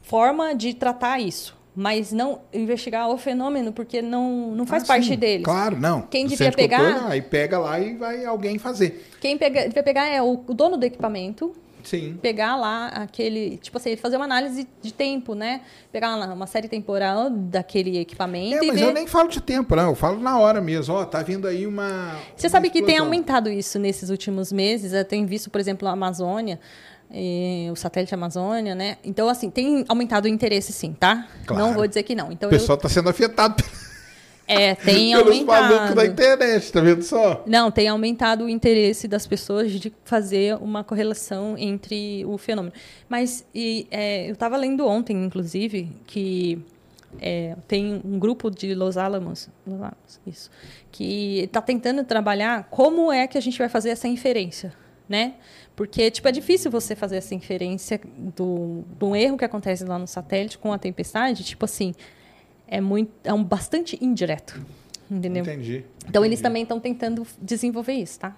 [0.06, 1.56] forma de tratar isso.
[1.76, 5.44] Mas não investigar o fenômeno, porque não, não faz ah, parte sim, deles.
[5.44, 6.04] Claro, não.
[6.04, 6.94] Quem devia pegar.
[6.94, 9.06] Controle, aí pega lá e vai alguém fazer.
[9.20, 11.54] Quem pega, devia pegar é o, o dono do equipamento,
[11.86, 12.18] Sim.
[12.20, 15.62] Pegar lá aquele, tipo assim, fazer uma análise de tempo, né?
[15.92, 18.64] Pegar lá uma série temporal daquele equipamento.
[18.64, 18.88] É, mas ver...
[18.88, 19.90] eu nem falo de tempo, não.
[19.90, 20.96] Eu falo na hora mesmo.
[20.96, 22.18] Ó, oh, tá vindo aí uma.
[22.36, 22.72] Você uma sabe explosão.
[22.72, 24.94] que tem aumentado isso nesses últimos meses.
[24.94, 26.60] Eu tenho visto, por exemplo, a Amazônia
[27.72, 28.98] o satélite Amazônia, né?
[29.04, 31.28] Então, assim, tem aumentado o interesse, sim, tá?
[31.46, 31.64] Claro.
[31.64, 32.32] Não vou dizer que não.
[32.32, 32.92] Então, o pessoal está eu...
[32.92, 33.64] sendo afetado.
[34.48, 35.96] É, tem aumentado.
[35.96, 37.44] da internet, tá vendo só?
[37.48, 42.74] Não, tem aumentado o interesse das pessoas de fazer uma correlação entre o fenômeno.
[43.10, 46.60] Mas e, é, eu estava lendo ontem, inclusive, que
[47.22, 50.52] é, tem um grupo de Los Alamos, Los Alamos isso,
[50.92, 54.74] que está tentando trabalhar como é que a gente vai fazer essa inferência,
[55.08, 55.36] né?
[55.76, 58.00] Porque, tipo, é difícil você fazer essa inferência
[58.36, 61.44] do, do erro que acontece lá no satélite com a tempestade.
[61.44, 61.94] Tipo assim,
[62.68, 64.60] é, muito, é um bastante indireto.
[65.12, 65.44] entendeu?
[65.44, 65.84] Entendi.
[66.08, 66.44] Então eles entendi.
[66.44, 68.36] também estão tentando desenvolver isso, tá?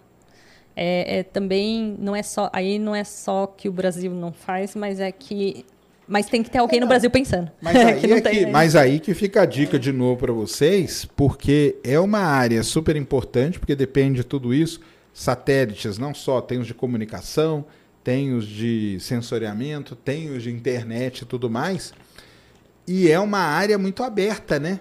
[0.76, 4.76] É, é também não é só aí não é só que o Brasil não faz,
[4.76, 5.66] mas é que
[6.08, 6.88] mas tem que ter alguém É, no.
[6.88, 7.52] Brasil pensando.
[7.62, 8.52] Mas aí, que é que, né?
[8.52, 12.96] mas aí que fica a dica de novo para vocês, porque é uma área super
[12.96, 14.80] importante, porque depende de tudo isso.
[15.22, 17.66] Satélites, não só, tem os de comunicação,
[18.04, 21.92] tem os de sensoriamento, tem os de internet e tudo mais.
[22.88, 24.80] E é uma área muito aberta, né?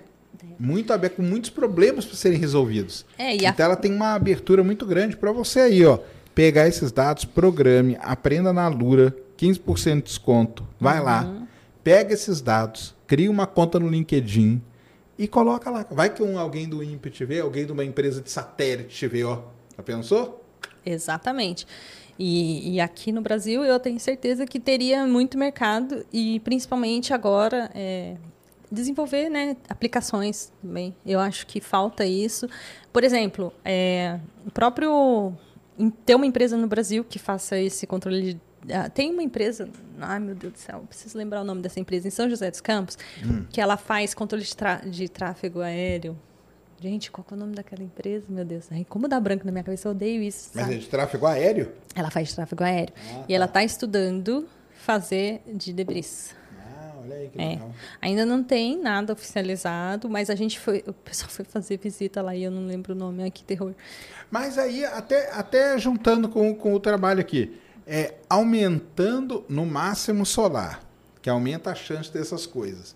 [0.58, 3.06] Muito aberta, com muitos problemas para serem resolvidos.
[3.16, 5.98] É, a- Então ela tem uma abertura muito grande para você aí, ó.
[6.34, 10.66] Pegar esses dados, programe, aprenda na Lura, 15% de desconto.
[10.78, 11.46] Vai lá, Uhum.
[11.82, 14.60] pega esses dados, cria uma conta no LinkedIn
[15.18, 15.86] e coloca lá.
[15.90, 19.08] Vai que um, alguém do INPE te vê, alguém de uma empresa de satélite te
[19.08, 19.55] vê, ó.
[19.76, 20.44] Já pensou?
[20.84, 21.66] Exatamente.
[22.18, 27.70] E, e aqui no Brasil eu tenho certeza que teria muito mercado e principalmente agora
[27.74, 28.16] é,
[28.70, 30.94] desenvolver né, aplicações também.
[31.04, 32.48] Eu acho que falta isso.
[32.92, 35.34] Por exemplo, é, o próprio
[36.06, 38.40] ter uma empresa no Brasil que faça esse controle de
[38.72, 39.68] ah, tem uma empresa,
[40.00, 42.60] ai meu Deus do céu, preciso lembrar o nome dessa empresa, em São José dos
[42.60, 42.98] Campos,
[43.48, 46.18] que ela faz controle de, de tráfego aéreo.
[46.80, 48.26] Gente, qual que é o nome daquela empresa?
[48.28, 50.50] Meu Deus, como dá branco na minha cabeça, eu odeio isso.
[50.54, 50.76] Mas sabe?
[50.76, 51.72] é de tráfego aéreo?
[51.94, 52.94] Ela faz tráfego aéreo.
[53.14, 56.34] Ah, E ela está estudando fazer de debris.
[56.58, 57.48] Ah, olha aí que É.
[57.48, 57.70] legal.
[58.02, 60.84] Ainda não tem nada oficializado, mas a gente foi.
[60.86, 63.22] O pessoal foi fazer visita lá e eu não lembro o nome.
[63.22, 63.74] Ai, que terror.
[64.30, 70.82] Mas aí, até, até juntando com, com o trabalho aqui, é aumentando no máximo solar,
[71.22, 72.95] que aumenta a chance dessas coisas.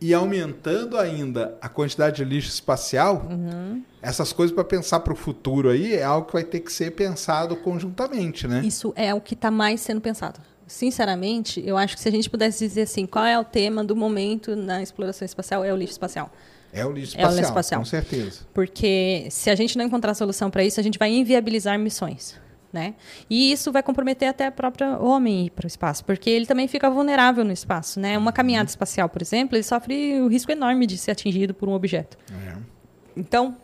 [0.00, 3.82] E aumentando ainda a quantidade de lixo espacial, Uhum.
[4.00, 6.92] essas coisas para pensar para o futuro aí é algo que vai ter que ser
[6.92, 8.62] pensado conjuntamente, né?
[8.64, 10.40] Isso é o que está mais sendo pensado.
[10.66, 13.94] Sinceramente, eu acho que se a gente pudesse dizer assim, qual é o tema do
[13.94, 16.30] momento na exploração espacial, é o lixo espacial.
[16.72, 17.80] É o lixo É o espacial, lixo espacial.
[17.80, 18.40] com certeza.
[18.54, 22.36] Porque se a gente não encontrar solução para isso, a gente vai inviabilizar missões.
[22.72, 22.94] Né?
[23.28, 26.68] E isso vai comprometer até a própria homem ir para o espaço, porque ele também
[26.68, 27.98] fica vulnerável no espaço.
[27.98, 28.16] Né?
[28.16, 31.72] Uma caminhada espacial, por exemplo, ele sofre o risco enorme de ser atingido por um
[31.72, 32.16] objeto.
[32.46, 32.54] É.
[33.16, 33.56] Então,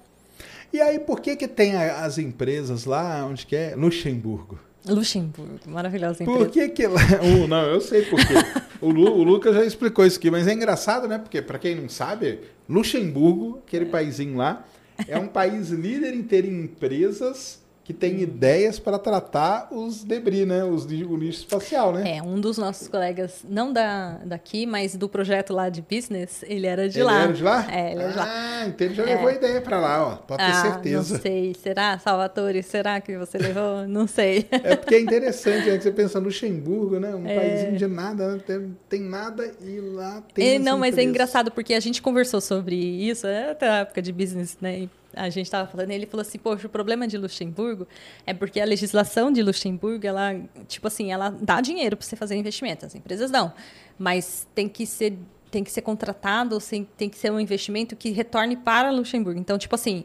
[0.73, 3.75] E aí, por que que tem as empresas lá, onde que é?
[3.77, 4.59] Luxemburgo.
[4.89, 6.51] Luxemburgo, maravilhosa Por empresa.
[6.51, 7.01] que que lá...
[7.45, 8.35] o- não, eu sei por quê.
[8.81, 11.19] o, Lu, o Lucas já explicou isso aqui, mas é engraçado, né?
[11.19, 14.65] Porque, para quem não sabe, Luxemburgo, aquele paísinho lá,
[15.09, 20.65] é um país líder em ter empresas que têm ideias para tratar os debris, né?
[20.65, 22.17] Os, o lixo espacial, né?
[22.17, 26.67] É, um dos nossos colegas, não da, daqui, mas do projeto lá de business, ele
[26.67, 27.23] era de ele lá.
[27.23, 27.67] era de lá?
[27.71, 28.27] É, ele era de lá.
[28.29, 30.17] Ah, então ele já levou a ideia para lá, ó.
[30.17, 31.15] Pode ter ah, certeza.
[31.15, 31.55] não sei.
[31.55, 32.61] Será, Salvatore?
[32.65, 33.87] Será que você levou?
[33.87, 34.47] Não sei.
[34.51, 35.79] É porque é interessante, né?
[35.79, 37.15] Você pensa Luxemburgo, né?
[37.15, 38.41] Um paísinho de nada, né?
[38.45, 40.57] tem, tem nada e lá tem.
[40.57, 44.03] É, não, mas é engraçado porque a gente conversou sobre isso é, até a época
[44.03, 44.81] de business, né?
[44.81, 47.89] E a gente estava falando, ele falou assim, poxa, o problema de Luxemburgo
[48.27, 50.39] é porque a legislação de Luxemburgo, ela,
[50.69, 53.53] tipo assim, ela dá dinheiro para você fazer investimento, as empresas dão,
[53.99, 55.19] mas tem que ser
[55.49, 56.59] tem que ser contratado,
[56.99, 59.41] tem que ser um investimento que retorne para Luxemburgo.
[59.41, 60.05] Então, tipo assim,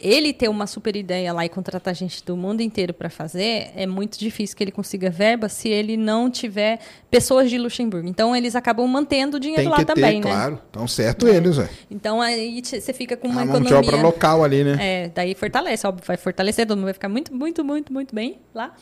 [0.00, 3.86] ele ter uma super ideia lá e contratar gente do mundo inteiro para fazer, é
[3.86, 6.78] muito difícil que ele consiga verba se ele não tiver
[7.10, 8.08] pessoas de Luxemburgo.
[8.08, 10.30] Então, eles acabam mantendo o dinheiro Tem lá que ter, também, né?
[10.30, 10.60] claro.
[10.70, 11.68] Então, certo eles, velho.
[11.90, 13.88] Então, aí você fica com uma A mão de economia...
[13.90, 14.76] obra local ali, né?
[14.80, 18.38] É, daí fortalece, óbvio, vai fortalecer, todo mundo vai ficar muito, muito, muito, muito bem
[18.54, 18.74] lá.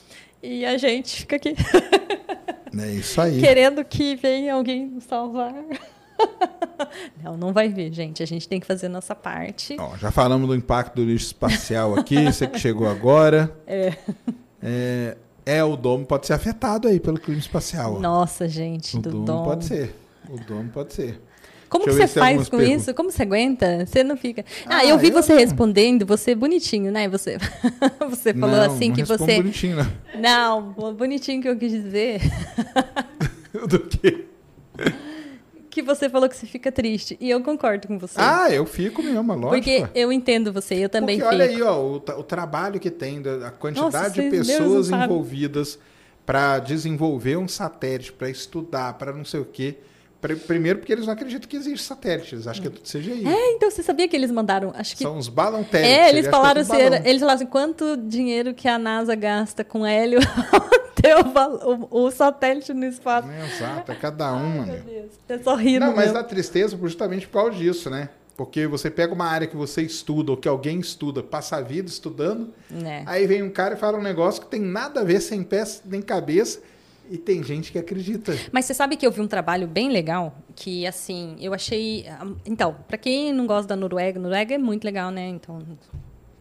[0.42, 1.54] E a gente fica aqui
[2.78, 3.40] É isso aí.
[3.40, 5.54] querendo que venha alguém nos salvar.
[7.22, 8.22] Não, não vai vir, gente.
[8.22, 9.76] A gente tem que fazer a nossa parte.
[9.78, 13.52] Ó, já falamos do impacto do lixo espacial aqui, você que chegou agora.
[14.62, 15.16] É.
[15.44, 18.00] É, o domo pode ser afetado aí pelo clima espacial.
[18.00, 19.44] Nossa, gente, o do domo, dom.
[19.44, 19.94] pode ser.
[20.28, 21.20] O domo pode ser.
[21.68, 22.82] Como Deixa que você faz com perguntas.
[22.82, 22.94] isso?
[22.94, 23.84] Como você aguenta?
[23.86, 24.44] Você não fica.
[24.64, 25.40] Ah, Ah, eu vi eu você não.
[25.40, 27.08] respondendo, você bonitinho, né?
[27.08, 27.36] Você,
[28.10, 29.36] você falou Não, assim não que você.
[29.36, 29.92] bonitinho, né?
[30.18, 32.20] Não, o bonitinho que eu quis dizer.
[33.68, 34.26] Do quê?
[35.76, 37.18] Que você falou que você fica triste.
[37.20, 38.14] E eu concordo com você.
[38.18, 39.50] Ah, eu fico mesmo, lógico.
[39.50, 41.42] porque eu entendo você, eu também Porque fico.
[41.42, 45.78] olha aí, ó, o, o trabalho que tem, a quantidade Nossa, de pessoas envolvidas
[46.24, 49.76] para desenvolver um satélite, para estudar, para não sei o quê.
[50.18, 53.28] Pr- Primeiro porque eles não acreditam que existe satélite, eles acham que é tudo CGI.
[53.28, 54.72] É, então você sabia que eles mandaram.
[54.74, 55.02] Acho que.
[55.02, 55.62] São uns balão.
[55.74, 59.62] É, eles acham falaram é assim, eles falaram assim, quanto dinheiro que a NASA gasta
[59.62, 60.20] com hélio
[61.00, 63.28] ter o, o- o satélite no espaço.
[63.30, 64.82] Exato, é cada uma, Meu meu.
[64.82, 66.14] Deus, é só rindo Não, mas mesmo.
[66.14, 68.08] dá tristeza justamente por causa disso, né?
[68.36, 71.88] Porque você pega uma área que você estuda ou que alguém estuda, passa a vida
[71.88, 72.52] estudando,
[72.84, 73.02] É.
[73.06, 75.64] aí vem um cara e fala um negócio que tem nada a ver, sem pé
[75.84, 76.60] nem cabeça,
[77.08, 78.36] E tem gente que acredita.
[78.50, 82.04] Mas você sabe que eu vi um trabalho bem legal que, assim, eu achei.
[82.08, 85.28] ah, Então, pra quem não gosta da Noruega, Noruega é muito legal, né?
[85.28, 85.60] Então,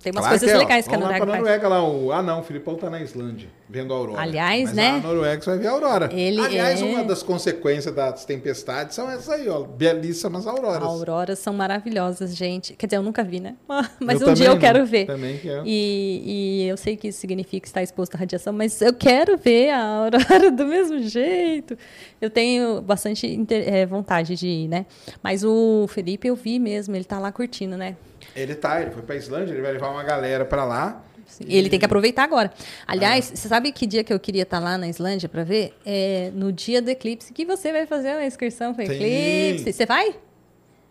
[0.06, 0.60] tem umas Claro coisas é, ó.
[0.60, 1.64] legais que a Vamos lá Noruega faz.
[1.64, 1.84] Noruega lá.
[1.90, 2.12] O...
[2.12, 4.22] Ah, não, o Filipão tá na Islândia, vendo a aurora.
[4.22, 4.92] Aliás, Mas né?
[4.92, 6.10] Na Noruega você vai ver a aurora.
[6.14, 9.64] Ele Aliás, é- uma das consequências das tempestades são essas aí, ó.
[9.64, 10.84] Belíssimas auroras.
[10.84, 12.74] Auroras são maravilhosas, gente.
[12.76, 13.56] Quer dizer, eu nunca vi, né?
[14.00, 14.86] Mas Eu um dia eu também quero não.
[14.86, 15.06] ver.
[15.08, 15.64] Também quero.
[15.66, 19.72] E, e eu sei que isso significa estar exposto à radiação, mas eu quero ver
[19.72, 21.78] a aurora do mesmo jeito.
[22.22, 24.86] Eu tenho bastante inter- eh, vontade de ir, né?
[25.24, 27.96] Mas o Felipe eu vi mesmo, ele tá lá curtindo, né?
[28.36, 31.04] Ele tá, ele foi pra Islândia, ele vai levar uma galera pra lá.
[31.40, 32.52] Ele tem que aproveitar agora.
[32.86, 33.36] Aliás, Ah.
[33.36, 35.74] você sabe que dia que eu queria estar lá na Islândia para ver?
[35.86, 38.94] É no dia do eclipse, que você vai fazer uma excursão para Sim.
[38.94, 39.74] eclipse.
[39.74, 40.16] Você vai?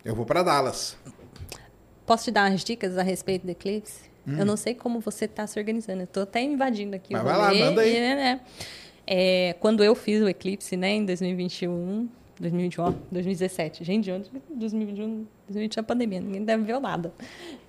[0.03, 0.97] Eu vou pra Dallas.
[2.05, 4.01] Posso te dar umas dicas a respeito do eclipse?
[4.27, 6.01] Eu não sei como você está se organizando.
[6.01, 7.95] Eu tô até invadindo aqui Mas vai lá, manda aí.
[7.95, 8.39] e, né,
[9.05, 13.83] é, quando eu fiz o eclipse, né, em 2021, 2021, ó, 2017.
[13.83, 17.13] Gente, onde 2021, 2020 é a pandemia, ninguém deve ver nada.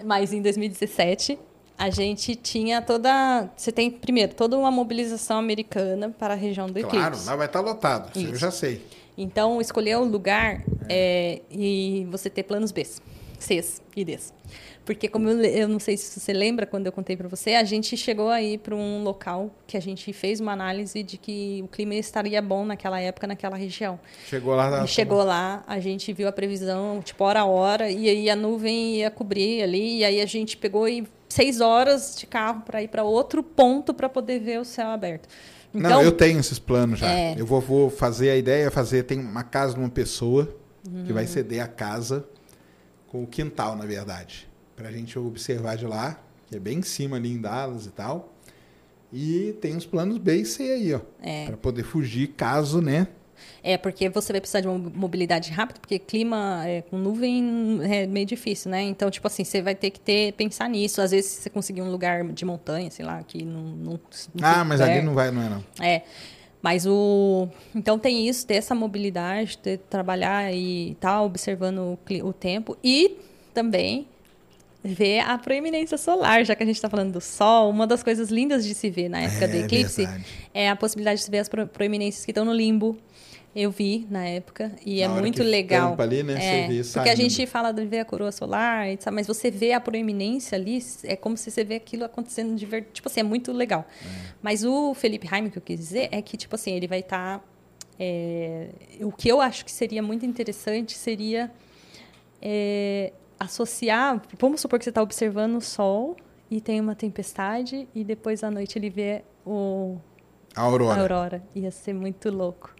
[0.04, 1.38] Mas em 2017,
[1.78, 6.78] a gente tinha toda, você tem primeiro toda uma mobilização americana para a região do
[6.78, 6.96] eclipse.
[6.96, 8.18] Claro, mas vai estar lotado.
[8.18, 8.82] isso Eu já sei.
[9.16, 12.86] Então, escolher o lugar é, e você ter planos B,
[13.38, 14.32] Cs e Ds.
[14.86, 17.64] Porque, como eu, eu não sei se você lembra, quando eu contei para você, a
[17.64, 21.68] gente chegou aí para um local que a gente fez uma análise de que o
[21.68, 23.98] clima estaria bom naquela época, naquela região.
[24.28, 24.84] Chegou lá.
[24.84, 28.36] E chegou lá, a gente viu a previsão, tipo, hora a hora, e aí a
[28.36, 32.80] nuvem ia cobrir ali, e aí a gente pegou e seis horas de carro para
[32.80, 35.28] ir para outro ponto para poder ver o céu aberto.
[35.74, 37.10] Então, Não, eu tenho esses planos já.
[37.10, 37.34] É.
[37.36, 40.46] Eu vou, vou fazer a ideia, fazer tem uma casa de uma pessoa
[40.84, 41.12] que Uhum.
[41.12, 42.24] vai ceder a casa
[43.08, 47.16] com o quintal, na verdade, pra gente observar de lá, que é bem em cima
[47.16, 48.32] ali em Dallas e tal.
[49.12, 51.46] E tem os planos B e C aí, ó, É.
[51.46, 53.08] Pra poder fugir caso, né?
[53.62, 58.06] É, porque você vai precisar de uma mobilidade rápida, porque clima é, com nuvem é
[58.06, 58.82] meio difícil, né?
[58.82, 61.00] Então, tipo assim, você vai ter que ter, pensar nisso.
[61.00, 63.62] Às vezes, se você conseguir um lugar de montanha, sei lá, que não...
[63.62, 64.00] não, não
[64.42, 65.04] Ah, mas ali perto.
[65.04, 65.64] não vai, não é não.
[65.84, 66.02] É.
[66.62, 67.48] Mas o.
[67.74, 72.76] Então tem isso, ter essa mobilidade, ter trabalhar e estar observando o, o tempo.
[72.82, 73.18] E
[73.54, 74.08] também
[74.86, 77.70] ver a proeminência solar, já que a gente está falando do Sol.
[77.70, 80.24] Uma das coisas lindas de se ver na época do É eclipse verdade.
[80.54, 82.96] é a possibilidade de se ver as pro- proeminências que estão no limbo.
[83.54, 85.96] Eu vi na época e é Na hora muito legal.
[85.98, 87.16] ali, né, É, porque a saindo.
[87.16, 91.38] gente fala de ver a coroa solar, mas você vê a proeminência ali, é como
[91.38, 92.92] se você vê aquilo acontecendo de verdade.
[92.92, 93.86] Tipo assim, é muito legal.
[94.42, 97.42] Mas o Felipe Heim, que eu quis dizer, é que, tipo assim, ele vai estar.
[99.00, 101.50] o que eu acho que seria muito interessante seria
[102.42, 104.20] é, associar.
[104.38, 106.16] Vamos supor que você está observando o sol
[106.50, 109.98] e tem uma tempestade, e depois à noite ele vê o,
[110.54, 110.98] A aurora.
[110.98, 111.42] a aurora.
[111.54, 112.74] Ia ser muito louco.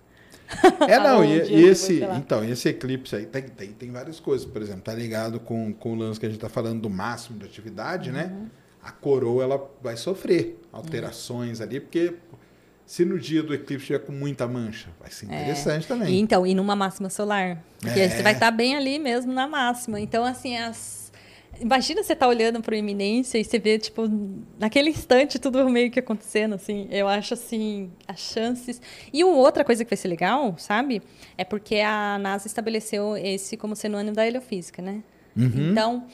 [0.88, 4.62] É, não, e, e esse, então, esse eclipse aí tem, tem, tem várias coisas, por
[4.62, 7.44] exemplo, tá ligado com, com o lance que a gente tá falando do máximo de
[7.44, 8.32] atividade, né?
[8.32, 8.46] Uhum.
[8.82, 12.14] A coroa, ela vai sofrer alterações ali, porque
[12.86, 16.20] se no dia do eclipse tiver com muita mancha, vai ser interessante E, também.
[16.20, 17.60] então, e numa máxima solar.
[17.80, 18.08] Porque É.
[18.08, 19.98] você vai estar bem ali mesmo na máxima.
[20.00, 21.04] Então, assim, as.
[21.58, 24.02] Imagina você estar olhando para a eminência e você vê, tipo,
[24.58, 26.86] naquele instante tudo meio que acontecendo, assim.
[26.90, 28.80] Eu acho, assim, as chances.
[29.12, 31.00] E uma outra coisa que vai ser legal, sabe?
[31.36, 35.02] É porque a NASA estabeleceu esse como sendo ano da heliofísica, né?
[35.34, 35.70] Uhum.
[35.72, 36.06] Então,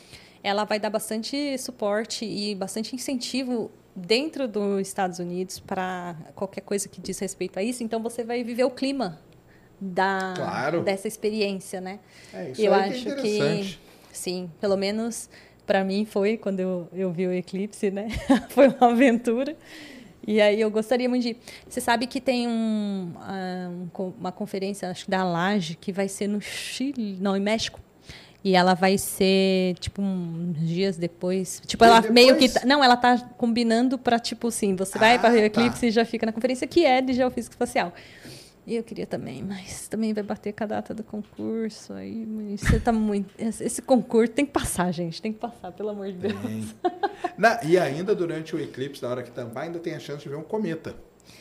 [0.45, 6.89] ela vai dar bastante suporte e bastante incentivo dentro dos Estados Unidos para qualquer coisa
[6.89, 7.83] que diz respeito a isso.
[7.83, 9.21] Então, você vai viver o clima
[9.81, 10.83] da, Claro.
[10.83, 11.99] dessa experiência, né?
[12.33, 13.79] É, isso eu aí acho que é que,
[14.13, 15.29] sim, pelo menos
[15.67, 18.09] para mim foi quando eu, eu vi o eclipse, né?
[18.51, 19.57] foi uma aventura.
[20.27, 21.37] E aí eu gostaria muito de.
[21.69, 26.09] Você sabe que tem um, ah, um uma conferência, acho que da Laje, que vai
[26.09, 27.81] ser no Chile, não, em México.
[28.45, 31.63] E ela vai ser, tipo, uns dias depois.
[31.65, 32.49] Tipo, E ela meio que.
[32.49, 32.55] depois?
[32.55, 35.45] tá- Não, ela tá combinando para, tipo assim, você vai Ah, para o tá.
[35.45, 37.93] eclipse e já fica na conferência, que é de geofísica espacial.
[38.65, 41.93] E eu queria também, mas também vai bater com a data do concurso.
[41.95, 42.25] Aí
[42.57, 43.33] você tá muito.
[43.39, 45.21] Esse concurso tem que passar, gente.
[45.23, 46.75] Tem que passar, pelo amor de Deus.
[47.37, 50.29] Na- e ainda durante o eclipse, na hora que tampar, ainda tem a chance de
[50.29, 50.95] ver um cometa.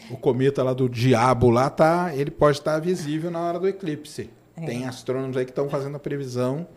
[0.09, 4.29] O cometa lá do diabo lá tá, ele pode estar visível na hora do eclipse.
[4.57, 4.65] É.
[4.65, 6.67] Tem astrônomos aí que estão fazendo a previsão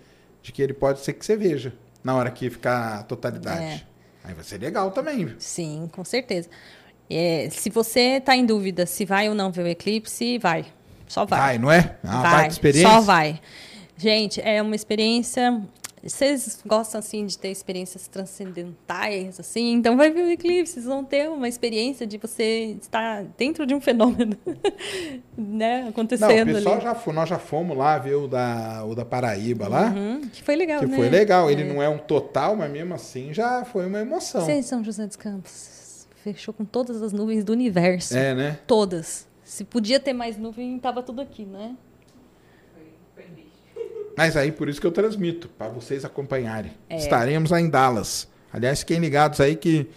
[0.44, 1.72] de que ele pode ser que você veja
[2.04, 3.86] na hora que ficar a totalidade.
[4.22, 5.34] Aí vai ser legal também.
[5.38, 6.50] Sim, com certeza.
[7.08, 10.66] É, se você tá em dúvida se vai ou não ver o eclipse, vai.
[11.08, 11.40] Só vai.
[11.40, 11.96] Vai, não é?
[12.04, 12.48] É uma vai.
[12.48, 12.90] experiência.
[12.90, 13.40] Só vai.
[13.96, 15.62] Gente, é uma experiência
[16.06, 21.04] vocês gostam assim de ter experiências transcendentais, assim, então vai ver o eclipse, vocês vão
[21.04, 24.36] ter uma experiência de você estar dentro de um fenômeno,
[25.36, 26.84] né, Não, acontecendo o pessoal ali.
[26.84, 30.42] já foi, nós já fomos lá ver o da, o da Paraíba lá, Uhum, que
[30.42, 30.96] foi legal, que né?
[30.96, 31.50] foi legal.
[31.50, 34.44] Ele não é um total, mas mesmo assim já foi uma emoção.
[34.44, 35.74] Você é de São José dos Campos
[36.22, 38.58] fechou com todas as nuvens do universo, É, né?
[38.66, 39.26] todas.
[39.44, 41.76] Se podia ter mais nuvem, tava tudo aqui, né?
[44.16, 46.72] Mas aí por isso que eu transmito, para vocês acompanharem.
[46.88, 46.96] É.
[46.96, 48.28] Estaremos lá em Dallas.
[48.52, 49.88] Aliás, fiquem ligados aí que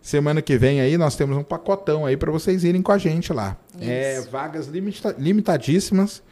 [0.00, 3.32] semana que vem aí nós temos um pacotão aí para vocês irem com a gente
[3.32, 3.56] lá.
[3.80, 4.30] É Isso.
[4.30, 6.22] vagas limita- limitadíssimas.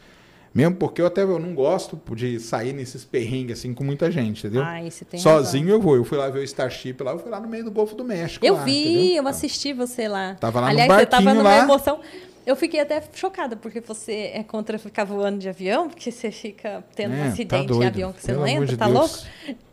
[0.53, 4.39] Mesmo porque eu até eu não gosto de sair nesses perrengues assim com muita gente,
[4.47, 4.63] entendeu?
[4.63, 5.97] Ai, você tem Sozinho eu vou.
[5.97, 8.05] Eu fui lá ver o Starship lá, eu fui lá no meio do Golfo do
[8.05, 8.45] México.
[8.45, 9.23] Eu lá, vi, entendeu?
[9.23, 10.35] eu assisti você lá.
[10.39, 11.63] Tava lá no Aliás, você tava barquinho numa lá.
[11.65, 11.99] emoção.
[12.45, 16.83] Eu fiquei até chocada, porque você é contra ficar voando de avião, porque você fica
[16.95, 17.83] tendo um É, tá acidente doido.
[17.83, 18.97] em avião que você Pelo não entra, de tá Deus.
[18.99, 19.15] louco?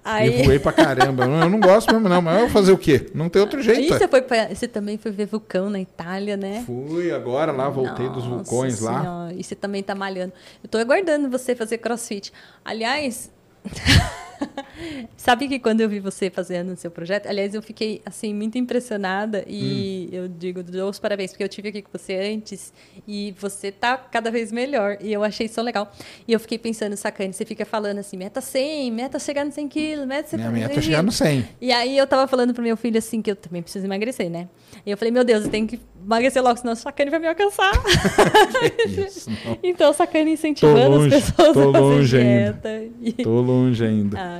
[0.04, 1.24] Aí, E voei pra caramba.
[1.24, 2.22] Eu não- eu gosto mesmo, não.
[2.22, 3.10] Mas eu vou fazer o quê?
[3.14, 3.94] Não tem outro aí jeito.
[3.98, 6.62] você, foi pra- você também foi ver vulcão na Itália, né?
[6.66, 9.00] Fui agora lá, voltei dos Nossa vulcões lá.
[9.02, 10.32] Senhora, E você também tá malhando.
[10.64, 12.32] Eu tô aguardando você fazer crossfit.
[12.64, 13.30] Aliás,
[15.16, 18.58] sabe que quando eu vi você fazendo o seu projeto, aliás, eu fiquei assim muito
[18.58, 20.16] impressionada e Hum.
[20.16, 22.72] eu digo, dou os parabéns, porque eu tive aqui com você antes
[23.06, 24.96] e você tá cada vez melhor.
[25.00, 25.90] E eu achei isso legal.
[26.26, 29.68] E eu fiquei pensando, sacane, você fica falando assim, meta 100, meta chegar no 100
[29.68, 31.48] quilos, meta você Minha meta é chegar no 100.
[31.60, 34.48] e aí eu tava falando pro meu filho assim, que eu também preciso emagrecer, né?
[34.84, 37.28] E eu falei, meu Deus, eu tenho que emagrecer logo, senão o Sacane vai me
[37.28, 37.72] alcançar.
[38.88, 39.30] Isso,
[39.62, 42.52] então Sacane incentivando longe, as pessoas a fazer longe ainda.
[42.52, 42.84] dieta.
[43.00, 43.12] E...
[43.12, 44.18] Tô longe ainda.
[44.18, 44.31] Ah,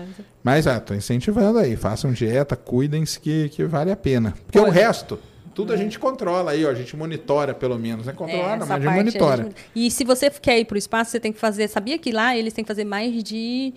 [0.43, 1.77] Mas, ah, tô incentivando aí.
[1.77, 4.35] Façam dieta, cuidem-se que, que vale a pena.
[4.47, 4.73] Porque o Olha.
[4.73, 5.19] resto,
[5.55, 6.71] tudo a gente controla aí, ó.
[6.71, 8.07] A gente monitora, pelo menos.
[8.07, 9.43] Não é controlar, não, essa mas a gente a monitora.
[9.45, 11.69] gente- E se você quer ir pro espaço, você tem que fazer.
[11.69, 13.73] Sabia que lá eles têm que fazer mais de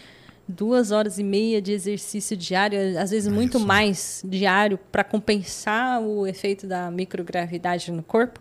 [0.47, 3.65] duas horas e meia de exercício diário, às vezes muito isso.
[3.65, 8.39] mais diário, para compensar o efeito da microgravidade no corpo.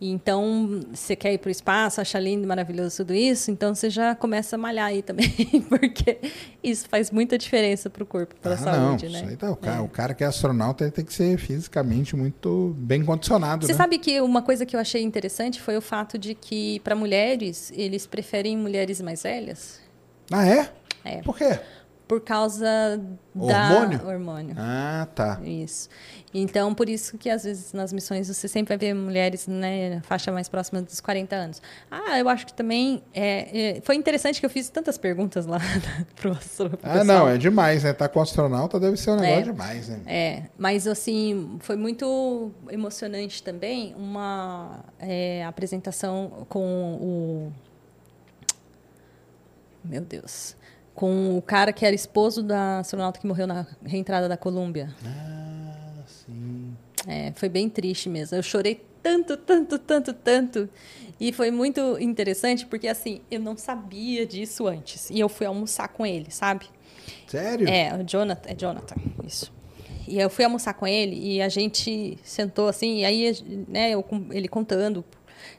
[0.00, 3.74] E Então, você quer ir para o espaço, acha lindo e maravilhoso tudo isso, então
[3.74, 5.26] você já começa a malhar aí também,
[5.70, 6.18] porque
[6.62, 9.12] isso faz muita diferença para o corpo, para a Ah, saúde, não.
[9.12, 9.18] né?
[9.20, 9.80] Isso aí tá, o, cara, É.
[9.80, 13.78] o cara que é astronauta ele tem que ser fisicamente muito bem condicionado, Você né?
[13.78, 17.72] sabe que uma coisa que eu achei interessante foi o fato de que, para mulheres,
[17.74, 19.80] eles preferem mulheres mais velhas.
[20.30, 20.70] Ah, é?
[21.04, 21.22] É.
[21.22, 21.58] Por quê?
[22.08, 22.66] Por causa
[23.34, 23.98] Hormônio?
[23.98, 24.54] da hormônio.
[24.56, 25.40] Ah, tá.
[25.42, 25.88] Isso.
[26.32, 30.02] Então, por isso que às vezes nas missões você sempre vai ver mulheres né, na
[30.02, 31.62] faixa mais próxima dos 40 anos.
[31.90, 35.58] Ah, eu acho que também é, é, foi interessante que eu fiz tantas perguntas lá
[36.14, 37.92] pro, pro Ah, não, é demais, né?
[37.92, 39.52] Tá com astronauta deve ser um negócio É.
[39.52, 40.00] demais, né?
[40.06, 47.52] É, mas assim, foi muito emocionante também uma é, apresentação com o.
[49.84, 50.54] Meu Deus.
[50.96, 54.92] Com o cara que era esposo da astronauta que morreu na reentrada da Colômbia.
[55.04, 56.74] Ah, sim.
[57.06, 58.36] É, foi bem triste mesmo.
[58.36, 60.68] Eu chorei tanto, tanto, tanto, tanto.
[61.20, 65.08] E foi muito interessante porque, assim, eu não sabia disso antes.
[65.10, 66.66] E eu fui almoçar com ele, sabe?
[67.28, 67.68] Sério?
[67.68, 69.52] É, o Jonathan, é Jonathan, isso.
[70.08, 74.04] E eu fui almoçar com ele e a gente sentou assim, e aí, né, eu,
[74.30, 75.04] ele contando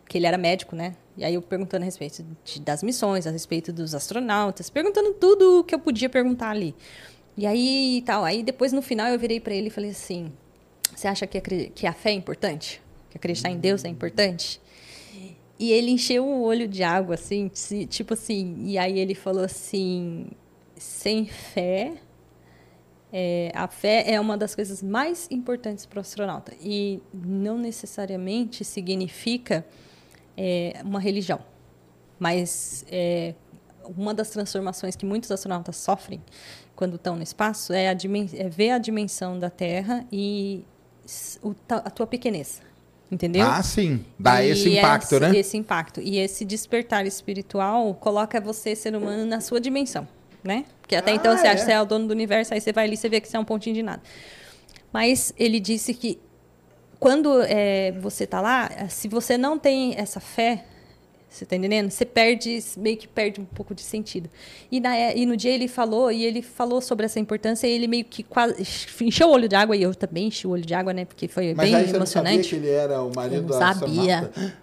[0.07, 0.95] que ele era médico, né?
[1.17, 5.59] E aí eu perguntando a respeito de- das missões, a respeito dos astronautas, perguntando tudo
[5.59, 6.75] o que eu podia perguntar ali.
[7.35, 10.31] E aí, tal, aí depois no final eu virei para ele e falei assim:
[10.95, 12.81] "Você acha que, acre- que a fé é importante?
[13.09, 14.61] Que acreditar em Deus é importante?"
[15.59, 17.47] E ele encheu o olho de água, assim,
[17.89, 18.55] tipo assim.
[18.65, 20.27] E aí ele falou assim:
[20.75, 21.93] sem fé,
[23.11, 26.53] é, a fé é uma das coisas mais importantes para o astronauta.
[26.61, 29.65] E não necessariamente significa
[30.37, 31.39] é, uma religião.
[32.19, 33.33] Mas é,
[33.83, 36.21] uma das transformações que muitos astronautas sofrem
[36.75, 40.63] quando estão no espaço é, a é ver a dimensão da Terra e
[41.41, 42.61] o a tua pequenez.
[43.09, 43.47] Entendeu?
[43.47, 44.03] Ah, sim.
[44.19, 45.37] Dá E esse impacto, esse, né?
[45.37, 46.01] Esse impacto.
[46.01, 50.05] E esse despertar espiritual coloca você, ser humano, na sua dimensão,
[50.43, 50.65] né?
[50.81, 51.55] Porque até Ah, então você acha é?
[51.55, 53.29] que você é o dono do universo, aí você vai ali e você vê que
[53.29, 54.01] você é um pontinho de nada.
[54.91, 56.19] Mas ele disse que
[56.99, 60.65] quando é, você está lá, se você não tem essa fé,
[61.29, 61.91] você está entendendo?
[61.91, 64.29] Você perde, meio que perde um pouco de sentido.
[64.71, 67.87] E, na, e no dia ele falou, e ele falou sobre essa importância, e ele
[67.87, 68.65] meio que quase
[69.01, 71.05] encheu o olho de água, e eu também enchi o olho de água, né?
[71.05, 72.49] Porque foi Mas bem aí você não sabia emocionante.
[72.49, 74.19] que ele era o Eu marido não da sabia.
[74.19, 74.57] astronauta?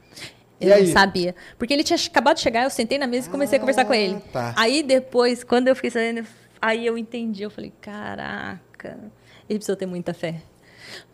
[0.61, 0.87] E Eu aí?
[0.87, 1.35] não sabia.
[1.59, 3.95] Porque ele tinha acabado de chegar, eu sentei na mesa e comecei a conversar com
[3.95, 4.19] ele.
[4.33, 4.55] tá.
[4.57, 6.27] Aí depois, quando eu fiquei sabendo,
[6.61, 7.43] aí eu entendi.
[7.43, 8.99] Eu falei, caraca,
[9.49, 10.37] ele precisou ter muita fé.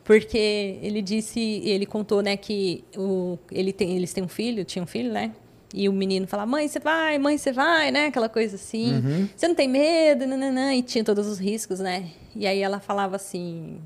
[0.05, 4.83] Porque ele disse, ele contou, né, que o, ele tem, eles têm um filho, tinha
[4.83, 5.33] um filho, né?
[5.73, 8.07] E o menino fala, mãe, você vai, mãe, você vai, né?
[8.07, 8.95] Aquela coisa assim.
[8.95, 9.29] Uhum.
[9.37, 12.09] Você não tem medo, nananã, e tinha todos os riscos, né?
[12.35, 13.79] E aí ela falava assim,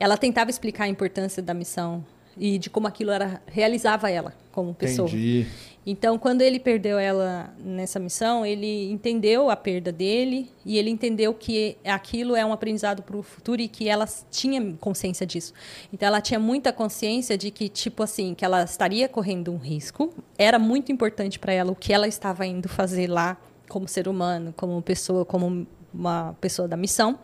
[0.00, 2.04] ela tentava explicar a importância da missão
[2.38, 5.08] e de como aquilo era realizava ela como pessoa.
[5.08, 5.46] Entendi.
[5.88, 11.32] Então, quando ele perdeu ela nessa missão, ele entendeu a perda dele e ele entendeu
[11.32, 15.54] que aquilo é um aprendizado para o futuro e que ela tinha consciência disso.
[15.92, 20.12] Então, ela tinha muita consciência de que, tipo assim, que ela estaria correndo um risco.
[20.36, 23.36] Era muito importante para ela o que ela estava indo fazer lá
[23.68, 27.16] como ser humano, como pessoa, como uma pessoa da missão.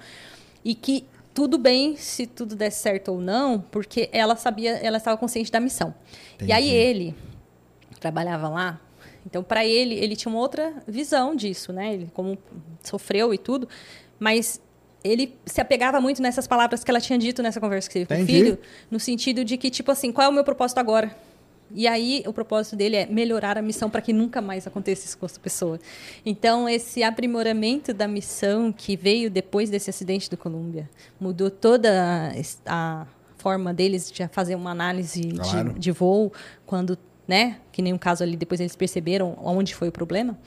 [0.64, 5.16] E que tudo bem se tudo der certo ou não, porque ela sabia, ela estava
[5.16, 5.92] consciente da missão.
[6.40, 6.76] E aí Entendi.
[6.76, 7.14] ele
[8.02, 8.80] trabalhava lá.
[9.24, 11.94] Então, para ele, ele tinha uma outra visão disso, né?
[11.94, 12.36] Ele como
[12.82, 13.68] sofreu e tudo,
[14.18, 14.60] mas
[15.04, 18.22] ele se apegava muito nessas palavras que ela tinha dito nessa conversa que teve com
[18.22, 18.58] o filho,
[18.90, 21.14] no sentido de que tipo assim, qual é o meu propósito agora?
[21.74, 25.16] E aí o propósito dele é melhorar a missão para que nunca mais aconteça isso
[25.16, 25.78] com essa pessoa.
[26.26, 32.30] Então esse aprimoramento da missão que veio depois desse acidente do Colômbia mudou toda
[32.66, 33.06] a, a
[33.38, 35.72] forma deles de fazer uma análise Claro.
[35.72, 36.32] de, de voo
[36.66, 40.38] quando, né, que nem um caso ali depois eles perceberam onde foi o problema.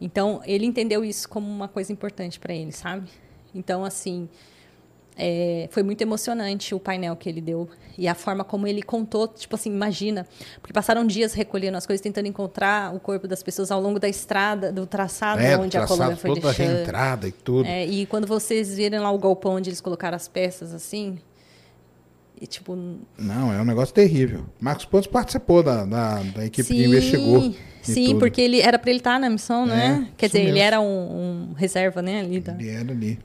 [0.00, 3.08] Então ele entendeu isso como uma coisa importante para ele, sabe?
[3.54, 4.28] Então assim,
[5.16, 7.68] é, foi muito emocionante o painel que ele deu
[7.98, 10.26] e a forma como ele contou, tipo assim, imagina,
[10.60, 14.08] porque passaram dias recolhendo as coisas, tentando encontrar o corpo das pessoas ao longo da
[14.08, 17.66] estrada, do traçado É, onde a traçado, Colômbia foi toda a reentrada e tudo.
[17.66, 21.18] É, e quando vocês virem lá o galpão onde eles colocaram as peças, assim,
[22.40, 22.76] e tipo...
[23.18, 24.44] Não, é um negócio terrível.
[24.60, 27.38] Marcos Pontes participou da, da, da equipe que sim, investigou.
[27.44, 28.18] e Sim, tudo.
[28.20, 30.08] porque ele era para ele estar na missão, É, né?
[30.16, 30.66] Quer isso dizer, ele mesmo.
[30.66, 30.86] era um,
[31.50, 32.52] um reserva, né, ali da...
[32.54, 33.18] Ele era ali.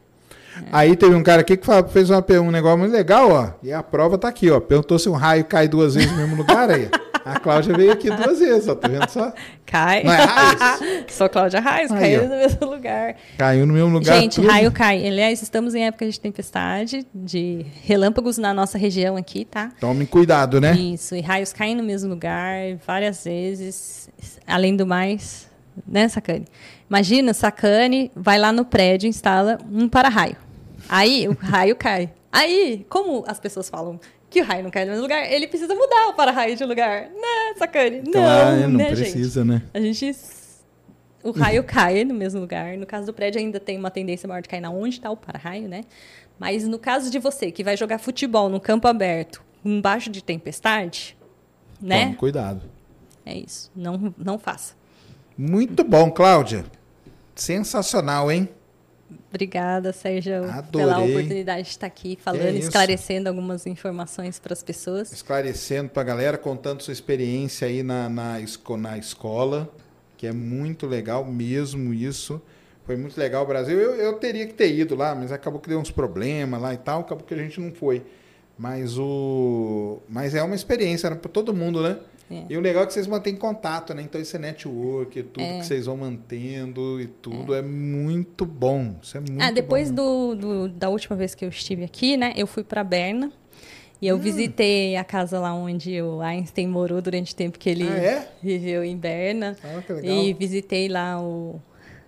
[0.72, 3.50] Aí teve um cara aqui que fez uma, um negócio muito legal, ó.
[3.62, 4.60] E a prova tá aqui, ó.
[4.60, 6.90] Perguntou se um raio cai duas vezes no mesmo lugar aí.
[7.26, 8.76] A Cláudia veio aqui duas vezes, ó.
[8.76, 9.34] Tá vendo só?
[9.66, 10.04] Cai.
[10.04, 10.80] Não é Raios?
[11.10, 12.28] Sou Cláudia Raios, Aí, caiu ó.
[12.28, 13.16] no mesmo lugar.
[13.36, 14.20] Caiu no mesmo lugar.
[14.20, 14.48] Gente, tudo.
[14.48, 15.08] raio cai.
[15.08, 19.72] Aliás, estamos em época de tempestade, de relâmpagos na nossa região aqui, tá?
[19.80, 20.74] Tomem cuidado, né?
[20.74, 24.08] Isso, e raios caem no mesmo lugar várias vezes.
[24.46, 25.50] Além do mais,
[25.88, 26.46] né, Sacane?
[26.88, 30.36] Imagina, Sacane vai lá no prédio, instala um para-raio.
[30.88, 32.12] Aí o raio cai.
[32.32, 34.00] Aí, como as pessoas falam
[34.36, 37.04] que o raio não cai no mesmo lugar, ele precisa mudar o para-raio de lugar.
[37.04, 38.02] Né, Sacane?
[38.02, 38.98] Não, Claro, não né, gente?
[38.98, 39.62] precisa, né?
[39.74, 40.14] A gente.
[41.24, 42.78] O raio cai no mesmo lugar.
[42.78, 45.16] No caso do prédio, ainda tem uma tendência maior de cair na onde está o
[45.16, 45.86] para-raio, né?
[46.38, 51.18] Mas no caso de você, que vai jogar futebol no campo aberto, embaixo de tempestade,
[51.82, 52.04] né?
[52.08, 52.62] Tome cuidado.
[53.26, 53.72] É isso.
[53.74, 54.74] Não, não faça.
[55.38, 56.66] Muito bom, Cláudia.
[57.34, 58.50] Sensacional, hein?
[59.30, 60.88] Obrigada, Sérgio, Adorei.
[60.88, 62.68] pela oportunidade de estar aqui falando, isso.
[62.68, 65.12] esclarecendo algumas informações para as pessoas.
[65.12, 68.38] Esclarecendo pra galera, contando sua experiência aí na, na,
[68.80, 69.70] na escola,
[70.18, 72.42] que é muito legal mesmo isso.
[72.86, 73.80] Foi muito legal o Brasil.
[73.80, 76.78] Eu, eu teria que ter ido lá, mas acabou que deu uns problemas lá e
[76.78, 78.04] tal, acabou que a gente não foi.
[78.58, 80.00] Mas o.
[80.08, 81.98] Mas é uma experiência né, para todo mundo, né?
[82.30, 82.44] É.
[82.50, 84.02] E o legal é que vocês mantêm contato, né?
[84.02, 88.96] Então esse network, tudo que vocês vão mantendo e tudo é, muito bom.
[89.02, 92.34] Isso é muito ah, depois do, do- da última vez que eu estive aqui, né,
[92.36, 93.32] eu fui para Berna
[94.02, 94.16] e Hum.
[94.16, 97.96] eu visitei a casa lá onde o Einstein morou durante o tempo que ele Ah,
[97.98, 98.28] é?
[98.42, 99.56] viveu em Berna.
[99.64, 100.16] Ah, que legal.
[100.24, 101.62] E visitei lá o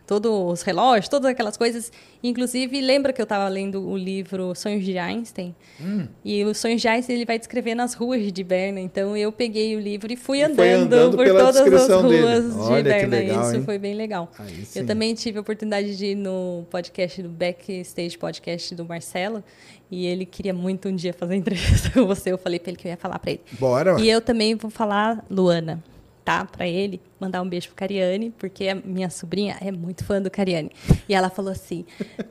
[0.08, 1.92] todos os relógios, todas aquelas coisas.
[2.24, 5.54] Inclusive, lembra que eu estava lendo o livro Sonhos de Einstein?
[5.80, 6.08] Hum.
[6.26, 8.80] E o Sonhos de Einstein ele vai descrever nas ruas de Berna.
[8.80, 12.52] Então, eu peguei o livro e fui E andando, andando por todas as ruas dele.
[12.54, 13.18] de Olha Berna.
[13.18, 13.64] legal, Isso hein?
[13.64, 14.32] foi bem legal.
[14.76, 19.44] Eu também tive a oportunidade de ir no podcast do Backstage Podcast do Marcelo.
[19.92, 22.32] E ele queria muito um dia fazer entrevista com você.
[22.32, 23.42] Eu falei para ele que eu ia falar para ele.
[23.60, 24.00] Bora.
[24.02, 25.84] E eu também vou falar Luana,
[26.28, 26.44] tá?
[26.44, 30.30] Pra ele, mandar um beijo pro Cariane, porque a minha sobrinha é muito fã do
[30.30, 30.70] Cariane.
[31.08, 31.86] E ela falou assim: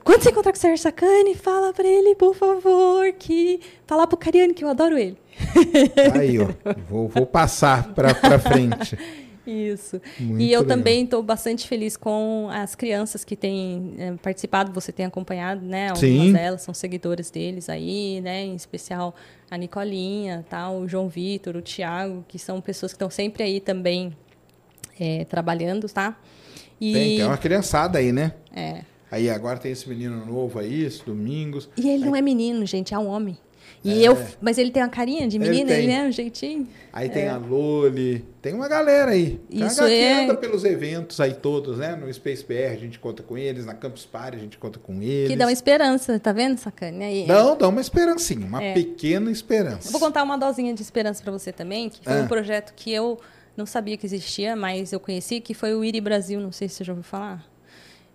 [0.04, 3.58] quando você encontrar com o Sérgio Sacani, fala pra ele, por favor, que.
[3.86, 5.16] Falar pro Cariane que eu adoro ele.
[6.14, 6.48] Aí, ó.
[6.86, 8.98] Vou, vou passar pra frente.
[9.46, 10.00] Isso.
[10.18, 10.76] Muito e eu legal.
[10.76, 15.90] também estou bastante feliz com as crianças que têm eh, participado, você tem acompanhado, né?
[15.90, 16.32] Algumas Sim.
[16.32, 18.42] delas são seguidoras deles aí, né?
[18.44, 19.14] Em especial
[19.50, 20.68] a Nicolinha, tá?
[20.70, 24.12] o João Vitor, o Tiago, que são pessoas que estão sempre aí também
[24.98, 26.18] eh, trabalhando, tá?
[26.80, 28.32] E, Tem, tem uma criançada aí, né?
[28.54, 28.82] é.
[29.08, 31.68] Aí agora tem esse menino novo aí, esse Domingos.
[31.76, 33.38] e ele não é menino, gente, é um homem.
[33.84, 35.84] E eu, mas ele tem uma carinha de Ele menino, tem.
[35.84, 36.66] ele é um jeitinho.
[36.92, 39.40] Aí tem a Loli, tem uma galera aí.
[39.48, 41.94] Isso que é- anda pelos eventos aí todos, né?
[41.94, 45.00] No Space BR a gente conta com eles, na Campus Party a gente conta com
[45.02, 45.28] eles.
[45.30, 47.04] Que dá uma esperança, tá vendo, sacane?
[47.04, 48.74] Aí, Não, dá uma esperancinha, uma É.
[48.74, 49.88] pequena esperança.
[49.88, 52.22] Eu Vou contar uma dosinha de esperança para você também, que foi Ah.
[52.22, 53.20] um projeto que eu
[53.56, 56.74] não sabia que existia, mas eu conheci, que foi o IRI Brasil, não sei se
[56.76, 57.44] você já ouviu falar.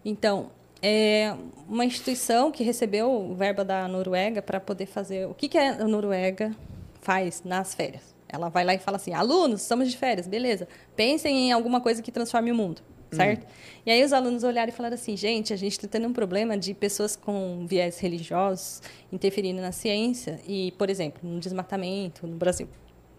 [0.04, 0.50] Então,
[0.82, 1.36] é
[1.68, 5.28] uma instituição que recebeu verba da Noruega para poder fazer.
[5.28, 6.56] O que, que a Noruega
[7.02, 8.16] faz nas férias?
[8.28, 10.68] Ela vai lá e fala assim: alunos, estamos de férias, beleza.
[10.96, 13.44] Pensem em alguma coisa que transforme o mundo, certo?
[13.44, 13.82] Hum.
[13.86, 16.58] E aí os alunos olharam e falaram assim: gente, a gente está tendo um problema
[16.58, 22.68] de pessoas com viés religiosos interferindo na ciência e, por exemplo, no desmatamento no Brasil.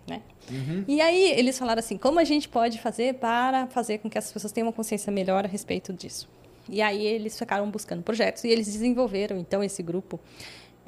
[0.08, 0.20] Né?
[0.50, 0.84] Uhum.
[0.88, 4.32] E aí eles falaram assim: como a gente pode fazer para fazer com que as
[4.32, 6.28] pessoas tenham uma consciência melhor a respeito disso?
[6.68, 10.20] E aí eles ficaram buscando projetos e eles desenvolveram, então, esse grupo,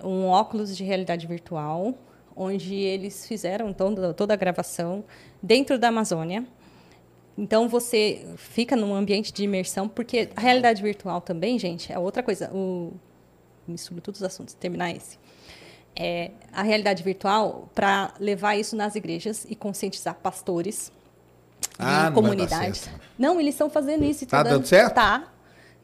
[0.02, 1.94] um óculos de realidade virtual,
[2.36, 5.04] onde eles fizeram então, toda a gravação
[5.42, 6.44] dentro da Amazônia.
[7.36, 12.22] Então, você fica num ambiente de imersão, porque a realidade virtual também, gente, é outra
[12.22, 12.50] coisa.
[12.52, 12.92] O...
[13.66, 15.18] Misturo todos os assuntos, terminar esse.
[15.96, 20.92] É, a realidade virtual para levar isso nas igrejas e conscientizar pastores
[21.78, 22.90] ah, e comunidades.
[23.18, 24.26] Não, eles estão fazendo isso.
[24.26, 24.94] Tá dando certo?
[24.94, 25.32] Tá,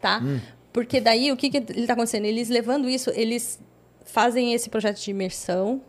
[0.01, 0.21] tá?
[0.23, 0.41] Hum.
[0.73, 2.25] Porque daí o que, que está acontecendo?
[2.25, 3.61] Eles levando isso, eles
[4.05, 5.83] fazem esse projeto de imersão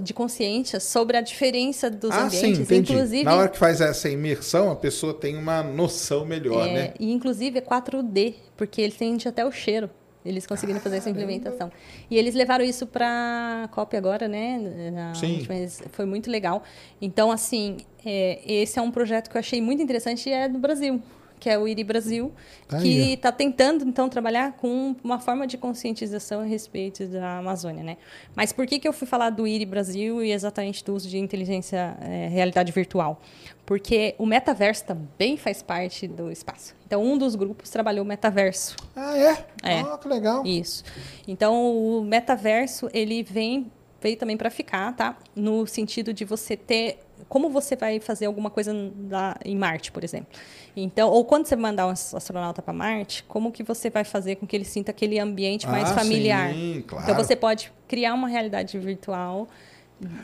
[0.00, 2.66] de consciência sobre a diferença dos ah, ambientes.
[2.66, 2.76] Sim.
[2.76, 6.94] Inclusive, Na hora que faz essa imersão, a pessoa tem uma noção melhor, é, né?
[6.98, 9.90] E inclusive é 4D, porque ele sente até o cheiro.
[10.24, 11.70] Eles conseguiram fazer essa implementação.
[12.10, 14.90] E eles levaram isso para a COP agora, né?
[14.92, 15.46] Na Sim.
[15.92, 16.62] foi muito legal.
[17.00, 20.58] Então, assim, é, esse é um projeto que eu achei muito interessante e é do
[20.58, 21.00] Brasil
[21.38, 22.32] que é o IRI Brasil,
[22.80, 27.82] que está tentando, então, trabalhar com uma forma de conscientização a respeito da Amazônia.
[27.82, 27.96] Né?
[28.34, 31.18] Mas por que, que eu fui falar do IRI Brasil e exatamente do uso de
[31.18, 33.20] inteligência, é, realidade virtual?
[33.64, 36.74] Porque o metaverso também faz parte do espaço.
[36.86, 38.76] Então, um dos grupos trabalhou o metaverso.
[38.96, 39.46] Ah, é?
[39.62, 39.80] É.
[39.80, 40.44] Ah, que legal.
[40.46, 40.82] Isso.
[41.26, 45.16] Então, o metaverso, ele vem veio também para ficar, tá?
[45.34, 48.72] No sentido de você ter como você vai fazer alguma coisa
[49.10, 50.28] lá em Marte, por exemplo.
[50.74, 54.46] Então, ou quando você mandar um astronauta para Marte, como que você vai fazer com
[54.46, 56.52] que ele sinta aquele ambiente mais ah, familiar?
[56.52, 57.04] Sim, claro.
[57.04, 59.48] Então você pode criar uma realidade virtual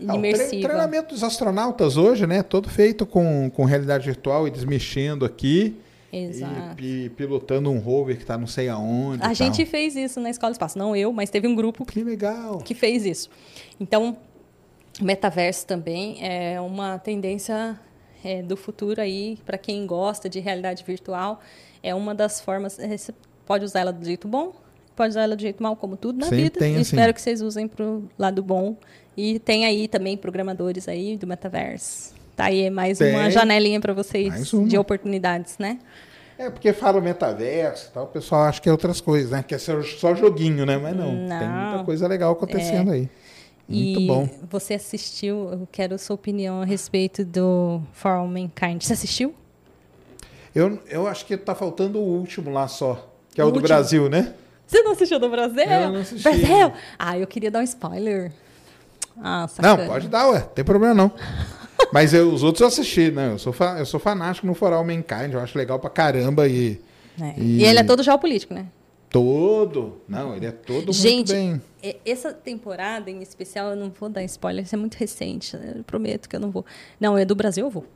[0.01, 0.57] Não, imersiva.
[0.57, 5.77] O treinamento dos astronautas hoje, né, todo feito com, com realidade virtual, eles mexendo aqui.
[6.13, 6.81] Exato.
[6.81, 9.21] E, e, pilotando um rover que está não sei aonde.
[9.25, 10.79] A gente fez isso na Escola do Espaço.
[10.79, 12.59] Não eu, mas teve um grupo que, legal.
[12.59, 13.29] que fez isso.
[13.81, 14.17] Então,
[15.01, 17.79] metaverso também é uma tendência
[18.25, 21.41] é, do futuro aí, para quem gosta de realidade virtual.
[21.83, 22.79] É uma das formas.
[22.79, 23.15] É, você
[23.45, 24.55] pode usar ela do jeito bom,
[24.97, 26.59] pode usar ela do jeito mal, como tudo na Sempre vida.
[26.59, 26.83] Tem, assim.
[26.83, 28.77] Espero que vocês usem para o lado bom.
[29.17, 32.15] E tem aí também programadores aí do metaverso.
[32.35, 33.15] Tá aí mais Tem.
[33.15, 35.79] uma janelinha para vocês de oportunidades, né?
[36.37, 39.45] É, porque fala metaverso tal, o pessoal acha que é outras coisas, né?
[39.47, 40.77] Que é só joguinho, né?
[40.77, 42.95] Mas não, não tem muita coisa legal acontecendo é.
[42.95, 43.11] aí.
[43.69, 44.29] Muito e bom.
[44.51, 48.83] Você assistiu, eu quero sua opinião a respeito do For All Mankind.
[48.83, 49.35] Você assistiu?
[50.55, 53.57] Eu, eu acho que tá faltando o último lá só, que é o, o do
[53.57, 53.69] último?
[53.69, 54.35] Brasil, né?
[54.67, 55.65] Você não assistiu do Brasil?
[55.65, 56.23] Eu não assisti.
[56.23, 56.73] Brasil!
[56.99, 58.33] Ah, eu queria dar um spoiler.
[59.21, 60.41] Ah, Não, pode dar, ué.
[60.41, 61.13] Não tem problema não.
[61.93, 63.33] Mas eu, os outros eu assisti, né?
[63.33, 66.81] Eu sou, eu sou fanático no For All Mankind, eu acho legal pra caramba e...
[67.21, 67.35] É.
[67.37, 67.59] E...
[67.61, 68.67] e ele é todo geopolítico, né?
[69.15, 70.01] Todo.
[70.09, 71.95] Não, ele é todo Gente, muito bem.
[72.05, 75.75] essa temporada em especial, eu não vou dar spoiler, isso é muito recente, né?
[75.77, 76.67] eu prometo que eu não vou.
[76.99, 77.87] Não, é do Brasil, eu vou.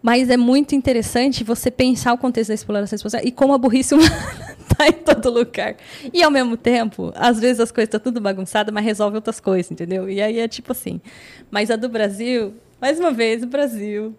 [0.00, 3.92] Mas é muito interessante você pensar o contexto da exploração espacial e como a burrice
[3.94, 5.76] humana está em todo lugar.
[6.10, 9.70] E, ao mesmo tempo, às vezes as coisas estão tudo bagunçadas, mas resolve outras coisas,
[9.70, 10.08] entendeu?
[10.08, 11.02] E aí é tipo assim.
[11.50, 14.14] Mas a do Brasil, mais uma vez, o Brasil.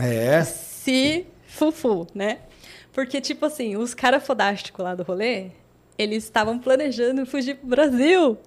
[0.00, 0.42] É.
[0.82, 2.38] Se fufu, né?
[2.94, 5.48] Porque, tipo assim, os caras fodásticos lá do rolê,
[5.98, 8.38] eles estavam planejando fugir pro Brasil.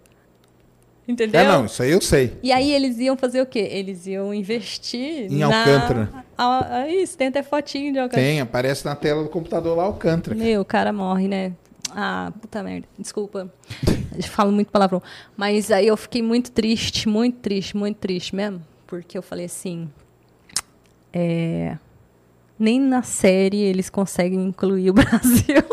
[1.06, 1.42] Entendeu?
[1.42, 2.38] É, não, isso aí eu sei.
[2.42, 3.60] E aí eles iam fazer o quê?
[3.60, 5.60] Eles iam investir em na...
[5.60, 6.26] Alcântara.
[6.38, 8.26] Ah, ah, isso, tem até fotinho de Alcântara.
[8.26, 10.36] Tem, aparece na tela do computador lá Alcântara.
[10.36, 11.54] Meu, o cara morre, né?
[11.92, 12.88] Ah, puta merda.
[12.98, 13.52] Desculpa.
[14.16, 15.02] Eu falo muito palavrão.
[15.36, 18.64] Mas aí eu fiquei muito triste, muito triste, muito triste mesmo.
[18.88, 19.88] Porque eu falei assim.
[21.14, 21.78] É
[22.60, 25.64] nem na série eles conseguem incluir o Brasil.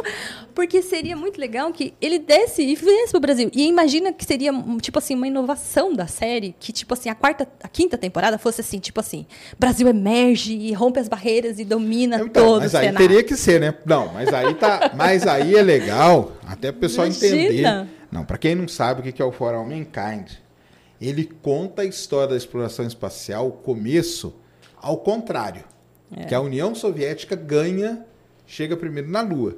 [0.55, 3.51] Porque seria muito legal que ele desse e viesse pro Brasil.
[3.53, 7.49] E imagina que seria, tipo assim, uma inovação da série, que, tipo assim, a quarta,
[7.61, 9.27] a quinta temporada fosse assim, tipo assim,
[9.59, 13.09] Brasil emerge e rompe as barreiras e domina então, todo mas o aí cenário.
[13.09, 13.75] teria que ser, né?
[13.85, 14.93] Não, mas aí tá.
[14.95, 17.37] mas aí é legal, até o pessoal Imagina.
[17.37, 17.87] entender.
[18.13, 20.31] Não, para quem não sabe o que é o For All Mankind,
[21.01, 24.33] ele conta a história da exploração espacial, o começo,
[24.81, 25.65] ao contrário.
[26.17, 26.25] É.
[26.25, 28.05] Que a União Soviética ganha,
[28.47, 29.57] chega primeiro na Lua.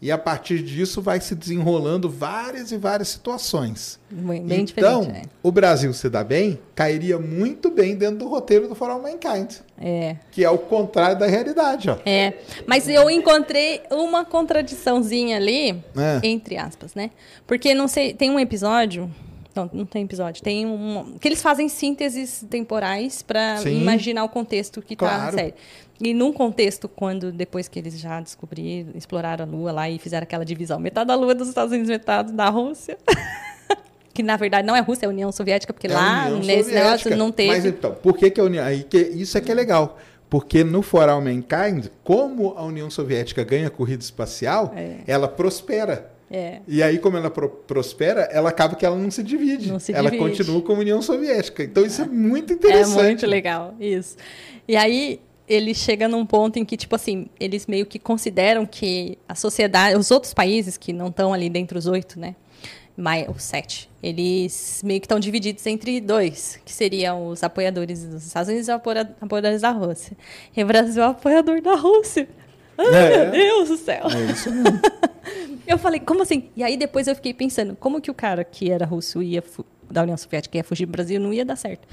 [0.00, 3.98] E a partir disso vai se desenrolando várias e várias situações.
[4.08, 5.28] Bem, bem então, diferente.
[5.42, 9.54] o Brasil se dá bem, cairia muito bem dentro do roteiro do For All Mankind.
[9.76, 10.14] É.
[10.30, 11.98] Que é o contrário da realidade, ó.
[12.06, 16.20] É, mas eu encontrei uma contradiçãozinha ali, É.
[16.22, 17.10] entre aspas, né?
[17.44, 19.10] Porque não sei, tem um episódio,
[19.52, 24.80] não, não tem episódio, tem um que eles fazem sínteses temporais para imaginar o contexto
[24.80, 25.22] que tá Claro.
[25.24, 25.54] na série.
[26.00, 30.22] E num contexto quando depois que eles já descobriram, exploraram a Lua lá e fizeram
[30.22, 32.96] aquela divisão, metade da Lua é dos Estados Unidos, metade da Rússia.
[34.14, 36.64] que na verdade não é Rússia, é a União Soviética, porque É lá União nesse
[36.70, 36.84] Soviética.
[36.84, 37.48] negócio não teve.
[37.50, 38.64] Mas então, por que, que a União.
[38.64, 39.98] Aí que, isso é que é legal.
[40.30, 44.96] Porque no For All Mankind, como a União Soviética ganha corrida espacial, É.
[45.06, 46.10] ela prospera.
[46.30, 46.58] É.
[46.68, 49.72] E aí, como ela pro- prospera, ela acaba que ela não se divide.
[49.72, 50.30] Não se ela divide.
[50.30, 51.62] continua como União Soviética.
[51.64, 53.02] Então, isso é muito É interessante.
[53.04, 54.16] muito legal, isso.
[54.68, 55.18] E aí
[55.48, 59.96] ele chega num ponto em que, tipo assim, eles meio que consideram que a sociedade,
[59.96, 62.34] os outros países que não estão ali dentro dos oito, né?
[62.96, 68.26] Mais, os sete, eles meio que estão divididos entre dois, que seriam os apoiadores dos
[68.26, 70.16] Estados Unidos e os apoia- apoiadores da Rússia.
[70.56, 72.28] E o Brasil é o apoiador da Rússia.
[72.76, 73.24] Ai, É.
[73.24, 74.02] meu Deus do céu.
[74.06, 74.80] É isso mesmo.
[75.66, 76.48] Eu falei, como assim?
[76.56, 79.44] E aí depois eu fiquei pensando, como que o cara que era russo ia
[79.90, 81.86] da União Soviética ia fugir do Brasil não ia dar certo.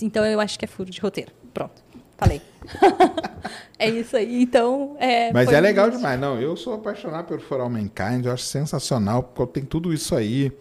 [0.00, 1.32] Então eu acho que é furo de roteiro.
[1.52, 1.82] Pronto.
[2.18, 2.42] Falei.
[3.78, 4.42] é isso aí.
[4.42, 5.32] Então, é.
[5.32, 6.20] Mas é legal muito- demais.
[6.20, 8.26] Não, eu sou apaixonado pelo For All Mankind.
[8.26, 10.52] Eu acho sensacional, porque tem tudo isso aí.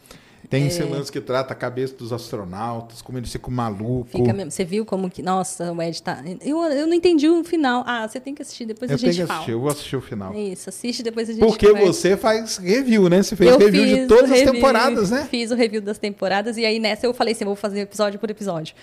[0.49, 0.69] Tem É.
[1.11, 4.13] que trata a cabeça dos astronautas, como eles ficam malucos.
[4.13, 4.49] Fica mesmo.
[4.49, 5.21] Você viu como que.
[5.21, 6.23] Nossa, o Ed tá.
[6.39, 7.83] Eu, eu não entendi o final.
[7.85, 9.39] Ah, você tem que assistir, depois Eu a gente tenho que fala.
[9.39, 10.33] assistir, eu vou assistir o final.
[10.33, 11.91] É Isso, assiste, depois a gente Porque conversa.
[11.91, 13.23] você faz review, né?
[13.23, 15.27] Você fez Eu review de todas as review, temporadas, né?
[15.29, 18.17] Fiz o review das temporadas e aí nessa eu falei assim, eu vou fazer episódio
[18.17, 18.73] por episódio.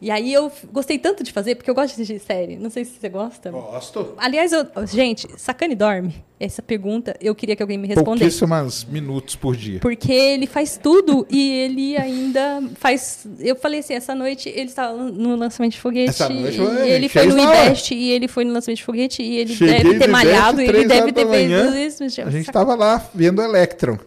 [0.00, 2.56] E aí eu gostei tanto de fazer, porque eu gosto de assistir série.
[2.56, 3.50] Não sei se você gosta.
[3.50, 4.14] Gosto.
[4.16, 6.14] Aliás, eu, gente, Sacane dorme?
[6.38, 8.38] Essa pergunta eu queria que alguém me respondesse.
[8.38, 9.80] Pouquíssimos minutos por dia.
[9.80, 13.26] Porque ele faz tudo e ele ainda faz.
[13.40, 16.10] Eu falei assim, essa noite ele estava no lançamento de foguete.
[16.10, 17.38] Essa noite foi- ele foi no.
[17.42, 20.60] IBEST e ele foi no lançamento de foguete e ele Cheguei deve ter do malhado
[20.62, 22.04] e ele deve ter feito isso.
[22.04, 23.98] A gente estava lá vendo o Electron.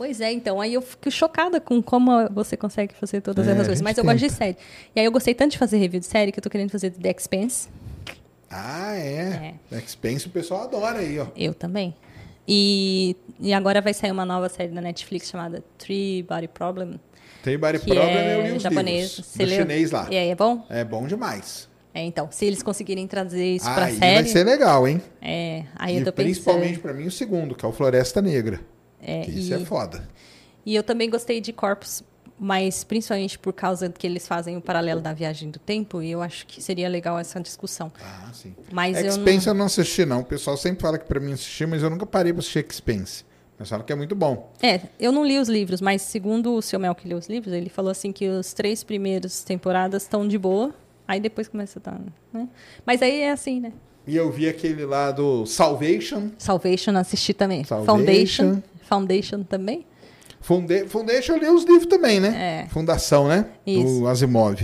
[0.00, 3.66] Pois é, então, aí eu fico chocada com como você consegue fazer todas É, essas
[3.66, 3.82] coisas.
[3.82, 4.34] Mas eu gosto de tenta.
[4.34, 4.56] série.
[4.96, 6.90] E aí eu gostei tanto de fazer review de série que eu tô querendo fazer
[6.90, 7.68] The Expanse.
[8.50, 9.54] Ah, é.
[9.72, 11.26] Expense o pessoal adora aí, ó.
[11.36, 11.94] Eu também.
[12.48, 16.98] E, e agora vai sair uma nova série da Netflix chamada Three Body Problem.
[17.42, 19.16] Tem Body Problem, é eu li os japonês.
[19.18, 19.34] livros.
[19.36, 19.60] Do leu?
[19.60, 20.08] chinês lá.
[20.10, 20.64] E aí, é bom?
[20.70, 21.68] É bom demais.
[21.92, 24.14] É, então, se eles conseguirem trazer isso pra aí série.
[24.22, 25.02] vai ser legal, hein?
[25.20, 26.82] É, aí eu e tô principalmente pensando.
[26.82, 28.60] pra mim o segundo, que é o Floresta Negra.
[29.02, 30.08] É, isso e, é foda.
[30.64, 32.02] e eu também gostei de Corpus,
[32.38, 36.22] mas principalmente por causa que eles fazem o paralelo da viagem do tempo, e eu
[36.22, 37.92] acho que seria legal essa discussão.
[38.02, 38.54] Ah, sim.
[38.72, 39.54] Mas eu Expense não...
[39.54, 40.20] eu não assisti, não.
[40.20, 43.24] O pessoal sempre fala que pra mim assistir, mas eu nunca parei pra assistir Expense.
[43.58, 44.50] Mas falam que é muito bom.
[44.62, 47.52] É, eu não li os livros, mas segundo o seu Mel que leu os livros,
[47.52, 50.74] ele falou assim que os três primeiros temporadas estão de boa,
[51.06, 52.00] aí depois começa a estar,
[52.32, 52.48] né?
[52.86, 53.74] Mas aí é assim, né?
[54.06, 56.30] E eu vi aquele lá do Salvation.
[56.38, 57.62] Salvation assisti também.
[57.62, 57.94] Salvation.
[57.94, 59.86] Foundation, Foundation também.
[60.40, 60.86] Funde...
[60.88, 62.64] Foundation eu li os livros também, né?
[62.66, 62.68] É.
[62.70, 63.46] Fundação, né?
[63.66, 64.00] Isso.
[64.00, 64.60] Do Asimov.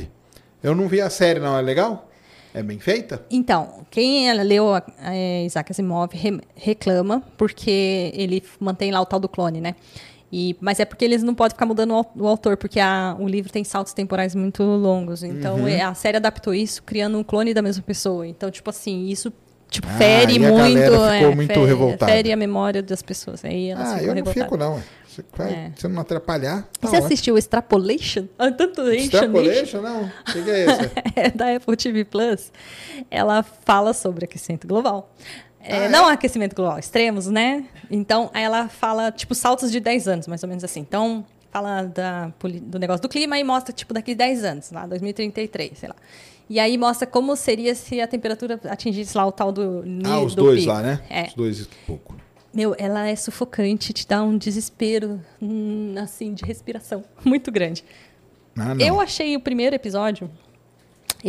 [0.62, 1.56] Eu não vi a série, não.
[1.56, 2.10] É legal?
[2.52, 3.24] É bem feita?
[3.30, 9.20] Então, quem leu a- é, Isaac Asimov re- reclama porque ele mantém lá o tal
[9.20, 9.74] do clone, né?
[10.32, 13.52] E, mas é porque eles não podem ficar mudando o autor, porque a- o livro
[13.52, 15.22] tem saltos temporais muito longos.
[15.22, 15.68] Então, Uhum.
[15.68, 18.26] é, a série adaptou isso criando um clone da mesma pessoa.
[18.26, 19.32] Então, tipo assim, isso
[19.76, 20.56] tipo, Ah, fere a muito.
[20.56, 22.12] galera ficou é, muito fe- revoltada.
[22.12, 23.44] Fere a memória das pessoas.
[23.44, 24.82] Aí elas Ah, eu não fico, não.
[25.08, 25.72] Se, vai- É.
[25.76, 26.62] se não atrapalhar.
[26.62, 27.06] Tá Você ótimo.
[27.06, 28.26] assistiu Extrapolation?
[28.38, 30.02] Ah, tanto Extrapolation, não?
[30.04, 30.90] O que, que é esse?
[31.16, 32.52] é da Apple TV Plus,
[33.10, 35.10] ela fala sobre aquecimento global.
[35.62, 35.88] É, Ah, é?
[35.88, 37.64] não aquecimento global, extremos, né?
[37.90, 40.80] Então, ela fala, tipo, saltos de 10 anos, mais ou menos assim.
[40.80, 42.30] Então, fala da,
[42.62, 45.96] do negócio do clima e mostra, tipo, daqui 10 anos, lá, 2033, sei lá.
[46.48, 50.20] E aí mostra como seria se a temperatura atingisse lá o tal do nível ah,
[50.20, 50.72] os do dois pico.
[50.72, 51.02] lá, né?
[51.10, 51.24] É.
[51.24, 52.14] Os dois e pouco.
[52.54, 57.84] Meu, ela é sufocante, te dá um desespero, hum, assim, de respiração muito grande.
[58.56, 58.74] Ah.
[58.78, 60.30] Eu achei o primeiro episódio,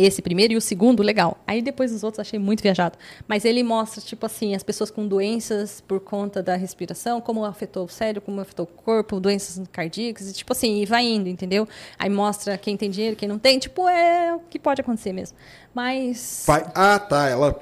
[0.06, 1.36] esse primeiro e o segundo, legal.
[1.46, 2.96] Aí depois os outros achei muito viajado.
[3.26, 7.84] Mas ele mostra, tipo assim, as pessoas com doenças por conta da respiração, como afetou
[7.84, 11.66] o cérebro, como afetou o corpo, doenças cardíacas, e tipo assim, e vai indo, entendeu?
[11.98, 13.58] Aí mostra quem tem dinheiro, quem não tem.
[13.58, 15.36] Tipo, é o que pode acontecer mesmo.
[15.74, 16.44] Mas.
[16.46, 17.28] Vai- Ah, tá.
[17.28, 17.58] Ela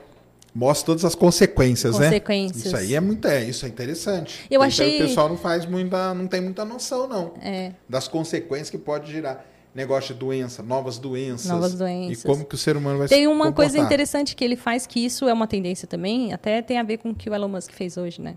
[0.55, 2.07] mostra todas as consequências, né?
[2.07, 2.65] Consequências.
[2.67, 4.47] Isso aí é muito, é, isso é interessante.
[4.51, 7.35] Eu aí achei- O pessoal não faz muita, não tem muita noção, não.
[7.43, 7.73] É.
[7.89, 9.45] Das consequências que pode gerar.
[9.77, 11.51] Negócio de doença, novas doenças.
[11.51, 12.25] Novas doenças.
[12.25, 14.87] E como que o ser humano vai Tem se uma coisa interessante que ele faz,
[14.87, 17.49] que isso é uma tendência também, até tem a ver com o que o Elon
[17.49, 18.37] Musk fez hoje, né?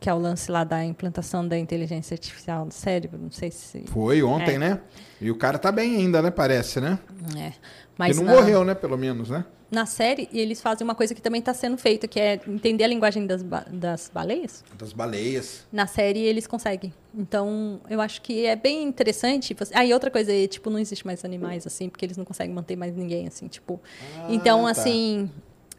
[0.00, 3.20] que é o lance lá da implantação da inteligência artificial no cérebro.
[3.22, 3.84] Não sei se.
[3.86, 4.58] Foi ontem, É.
[4.58, 4.80] né?
[5.20, 6.28] E o cara tá bem ainda, né?
[6.28, 6.98] Parece, né?
[7.38, 7.52] É.
[7.96, 8.74] Mas não na, morreu, né?
[8.74, 9.44] Pelo menos, né?
[9.72, 12.86] Na série, eles fazem uma coisa que também está sendo feita, que é entender a
[12.86, 14.62] linguagem das, ba- das baleias.
[14.78, 15.64] Das baleias.
[15.72, 16.92] Na série eles conseguem.
[17.14, 19.56] Então, eu acho que é bem interessante.
[19.72, 22.54] Ah, e outra coisa, é, tipo, não existe mais animais, assim, porque eles não conseguem
[22.54, 23.80] manter mais ninguém, assim, tipo.
[24.28, 24.70] então, tá.
[24.72, 25.30] assim,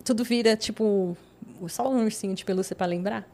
[0.03, 1.15] tudo vira, tipo,
[1.67, 3.27] só um ursinho de pelúcia para lembrar.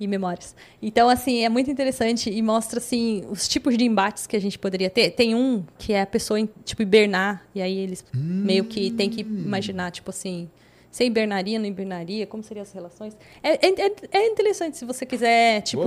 [0.00, 0.56] E memórias.
[0.82, 4.58] Então, assim, é muito interessante e mostra, assim, os tipos de embates que a gente
[4.58, 5.10] poderia ter.
[5.12, 9.20] Tem um que é a pessoa, tipo, hibernar, e aí eles meio que tem que
[9.20, 10.50] imaginar, tipo assim,
[10.90, 13.16] você hibernaria, não hibernaria, como seriam as relações.
[13.42, 15.82] É, é, é- é interessante se você quiser, tipo,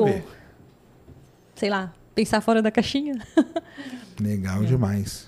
[1.56, 3.16] sei lá, pensar fora da caixinha.
[4.20, 5.28] Legal demais.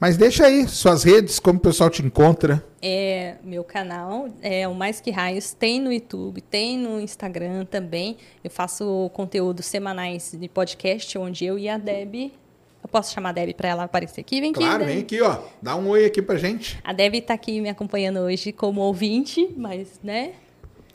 [0.00, 2.64] Mas deixa aí suas redes, como o pessoal te encontra.
[2.80, 8.16] É, meu canal é o Mais Que Raios, tem no YouTube, tem no Instagram também.
[8.44, 12.32] Eu faço conteúdos semanais de podcast, onde eu e a Deb.
[12.80, 14.40] Eu posso chamar a Deb para ela aparecer aqui?
[14.40, 14.60] Vem aqui.
[14.60, 15.40] Claro, vem aqui, ó.
[15.60, 16.78] Dá um oi aqui pra gente.
[16.84, 20.34] A Deb está aqui me acompanhando hoje como ouvinte, mas, né?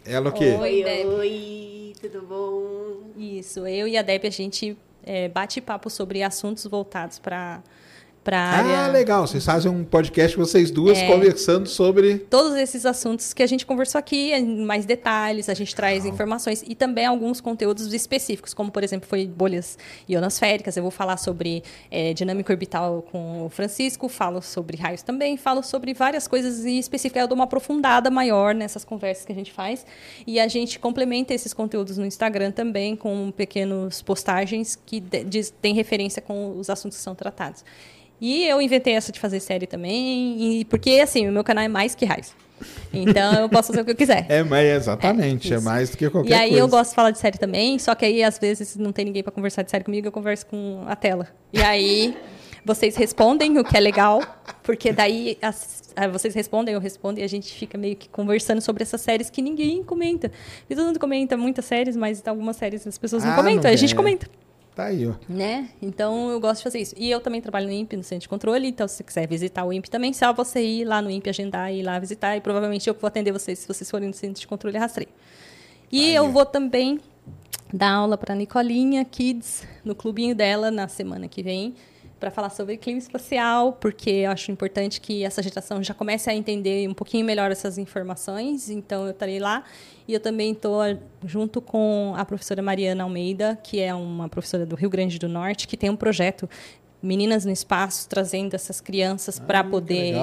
[0.06, 0.46] Ela o quê?
[0.46, 0.60] Oi.
[0.60, 1.08] Oi, Deb.
[1.08, 3.12] oi, tudo bom?
[3.18, 7.62] Isso, eu e a Deb, a gente é, bate papo sobre assuntos voltados para
[8.32, 8.92] a Ah, área.
[8.94, 9.28] legal.
[9.28, 11.08] Vocês fazem um podcast, vocês duas, É.
[11.08, 12.20] conversando sobre.
[12.20, 16.64] todos esses assuntos que a gente conversou aqui, em mais detalhes, a gente traz informações
[16.66, 19.78] e também alguns conteúdos específicos, como, por exemplo, foi bolhas
[20.10, 20.78] ionosféricas.
[20.78, 25.62] Eu vou falar sobre eh, dinâmica orbital com o Francisco, falo sobre raios também, falo
[25.64, 27.20] sobre várias coisas em específico.
[27.20, 29.86] Eu dou uma aprofundada maior nessas conversas que a gente faz.
[30.26, 35.54] E a gente complementa esses conteúdos no Instagram também com pequenos postagens que de- diz-
[35.62, 37.64] tem referência com os assuntos que são tratados.
[38.26, 41.68] E eu inventei essa de fazer série também, e porque assim, o meu canal é
[41.68, 42.32] mais que raios.
[42.94, 44.26] Então eu posso fazer o que eu quiser.
[44.30, 45.52] É, mas exatamente.
[45.52, 45.66] É, isso.
[45.66, 46.64] mais do que qualquer E aí coisa.
[46.64, 49.22] eu gosto de falar de série também, só que aí às vezes não tem ninguém
[49.24, 51.28] para conversar de série comigo, eu converso com a tela.
[51.52, 52.16] E aí
[52.64, 54.22] vocês respondem, o que é legal,
[54.64, 58.62] porque daí as- aí vocês respondem, eu respondo e a gente fica meio que conversando
[58.62, 60.32] sobre essas séries que ninguém comenta.
[60.70, 63.72] E todo mundo comenta muitas séries, mas algumas séries as pessoas não Ah, comentam, não
[63.72, 63.98] a gente é.
[63.98, 64.30] comenta.
[64.76, 65.14] Tá aí, ó.
[65.30, 65.70] Né?
[65.82, 66.96] Então eu gosto de fazer isso.
[66.98, 69.64] E eu também trabalho no INPE, no Centro de Controle, então se você quiser visitar
[69.64, 72.42] o INPE também, só você ir lá no INPE, agendar e ir lá visitar, e
[72.42, 75.10] provavelmente eu vou atender vocês se vocês forem no Centro de Controle Rastreio.
[75.92, 76.30] E Aí, eu ó.
[76.30, 77.00] vou também
[77.72, 81.76] dar aula para Nicolinha Kids no clubinho dela na semana que vem
[82.24, 86.34] para falar sobre clima espacial, porque eu acho importante que essa geração já comece a
[86.34, 88.70] entender um pouquinho melhor essas informações.
[88.70, 89.66] Então eu estarei lá
[90.08, 90.80] e eu também estou
[91.26, 95.68] junto com a professora Mariana Almeida, que é uma professora do Rio Grande do Norte,
[95.68, 96.50] que tem um projeto
[97.02, 100.16] Meninas no Espaço, trazendo essas crianças para Ah, que poder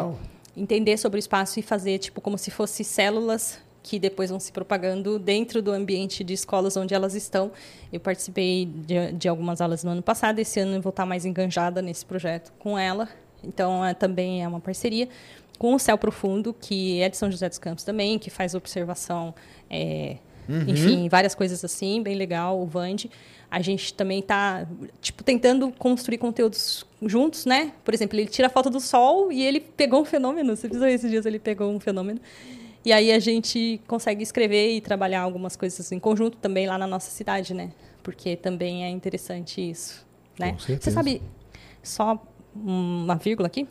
[0.56, 4.52] entender sobre o espaço e fazer tipo como se fossem células que depois vão se
[4.52, 7.50] propagando dentro do ambiente de escolas onde elas estão.
[7.92, 11.24] Eu participei de, de algumas aulas no ano passado, esse ano eu vou estar mais
[11.24, 13.08] enganjada nesse projeto com ela.
[13.42, 15.08] Então, é, também é uma parceria
[15.58, 19.34] com o Céu Profundo, que é de São José dos Campos também, que faz observação,
[19.68, 20.16] é,
[20.66, 22.96] enfim, várias coisas assim, bem legal, o Vand.
[23.50, 24.66] A gente também está
[25.00, 27.72] tipo, tentando construir conteúdos juntos, né?
[27.84, 30.56] Por exemplo, ele tira a foto do sol e ele pegou um fenômeno.
[30.56, 32.20] Você viu esses dias, ele pegou um fenômeno.
[32.84, 36.86] E aí a gente consegue escrever e trabalhar algumas coisas em conjunto também lá na
[36.86, 37.72] nossa cidade, né?
[38.02, 40.06] Porque também é interessante isso,
[40.38, 40.56] né?
[40.58, 41.22] Você sabe,
[41.82, 42.18] só
[42.54, 43.68] uma vírgula aqui,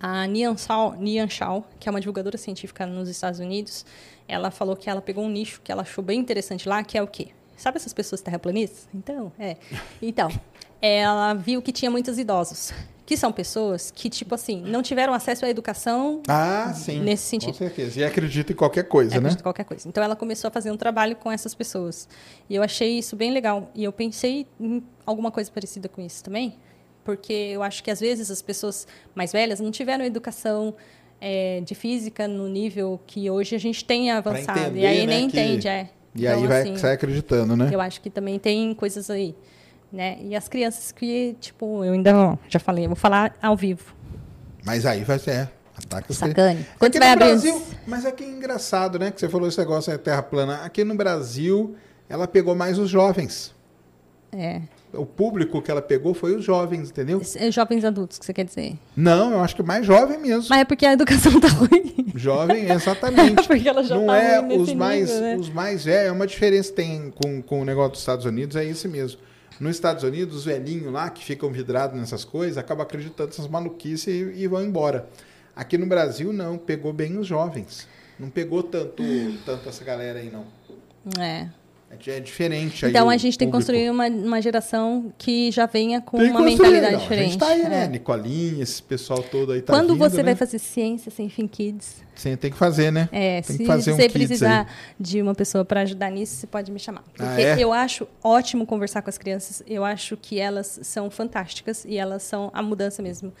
[0.00, 3.86] a Nian Shao, Nian Shao, que é uma divulgadora científica nos Estados Unidos,
[4.26, 7.02] ela falou que ela pegou um nicho que ela achou bem interessante lá, que é
[7.02, 7.28] o quê?
[7.56, 8.88] Sabe essas pessoas terraplanistas?
[8.92, 9.56] Então, é.
[10.00, 10.28] Então,
[10.82, 12.72] ela viu que tinha muitos idosos,
[13.12, 16.98] que são pessoas que, tipo assim, não tiveram acesso à educação Ah, sim.
[17.00, 17.50] Nesse sentido.
[17.52, 18.00] Com certeza.
[18.00, 19.28] E acredita em qualquer coisa, é, né?
[19.38, 19.86] em qualquer coisa.
[19.86, 22.08] Então ela começou a fazer um trabalho com essas pessoas.
[22.48, 23.70] E eu achei isso bem legal.
[23.74, 26.56] E eu pensei em alguma coisa parecida com isso também,
[27.04, 30.74] porque eu acho que às vezes as pessoas mais velhas não tiveram educação
[31.20, 34.58] é, de física no nível que hoje a gente tem avançado.
[34.58, 35.90] entender, e aí né, nem que- entende, é.
[36.14, 37.68] E Então, aí vai, assim, sai acreditando, né?
[37.72, 39.34] eu acho que também tem coisas aí.
[39.92, 40.18] Né?
[40.22, 43.94] E as crianças que, tipo, eu ainda ó, já falei, eu vou falar ao vivo.
[44.64, 45.30] Mas aí vai ser.
[45.32, 46.20] É, ataca você.
[46.28, 46.66] Sacane.
[46.78, 47.26] Quando Aqui vai no abrir.
[47.26, 49.10] Brasil, mas aqui é engraçado, né?
[49.10, 50.62] Que você falou esse negócio é terra plana.
[50.64, 51.76] Aqui no Brasil,
[52.08, 53.54] ela pegou mais os jovens.
[54.34, 54.62] É,
[54.94, 57.20] O público que ela pegou foi os jovens, entendeu?
[57.36, 58.78] é jovens adultos que você quer dizer.
[58.96, 60.46] Não, eu acho que mais jovem mesmo.
[60.48, 62.06] Mas é porque a educação tá ruim.
[62.14, 63.46] Jovem, exatamente.
[63.46, 65.36] Porque ela já não tá é ruim nesse os mais, nível, né?
[65.36, 66.08] os mais velhos.
[66.08, 69.20] É uma diferença que tem com, com o negócio dos Estados Unidos, é isso mesmo.
[69.60, 74.06] Nos Estados Unidos, os velhinhos lá que ficam vidrados nessas coisas acabam acreditando nessas maluquices
[74.08, 75.08] e, e vão embora.
[75.54, 77.86] Aqui no Brasil, não, pegou bem os jovens.
[78.18, 79.02] Não pegou tanto,
[79.44, 80.46] tanto essa galera aí, não.
[81.20, 81.48] É.
[82.06, 82.84] É diferente.
[82.86, 86.40] aí Então a gente tem que construir uma, uma geração que já venha com uma
[86.40, 87.00] mentalidade não.
[87.00, 87.24] diferente.
[87.26, 87.84] A gente tá aí, né?
[87.84, 87.88] É.
[87.88, 90.22] Nicolinha, esse pessoal todo aí tá Quando vindo, você né?
[90.24, 93.08] vai fazer ciência sem fim kids, Sim, tem que fazer, né?
[93.12, 94.66] é, Tem se que fazer um você kids precisar
[94.98, 97.02] de uma pessoa para ajudar nisso, você pode me chamar.
[97.14, 97.56] Porque Ah, é?
[97.62, 99.62] eu acho ótimo conversar com as crianças.
[99.66, 103.32] Eu acho que elas são fantásticas e elas são a mudança mesmo.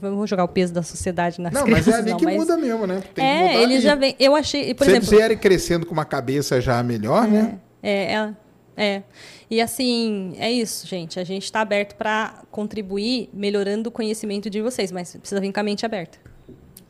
[0.00, 2.36] Vou jogar o peso da sociedade nas Não, mas crianças, é ali não, que mas-
[2.36, 3.02] muda mesmo, né?
[3.14, 4.14] Tem é, eles já vêm.
[4.20, 7.58] Eu achei, por Se exemplo, eles vierem crescendo com uma cabeça já melhor, né?
[7.82, 8.34] É, é,
[8.76, 9.02] é.
[9.50, 11.18] E assim, é isso, gente.
[11.18, 15.60] A gente está aberto para contribuir melhorando o conhecimento de vocês, mas precisa vir com
[15.60, 16.18] a mente aberta.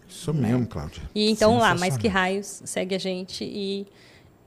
[0.08, 1.02] Isso mesmo, Cláudia.
[1.14, 3.86] E então lá, mais que raios, segue a gente e,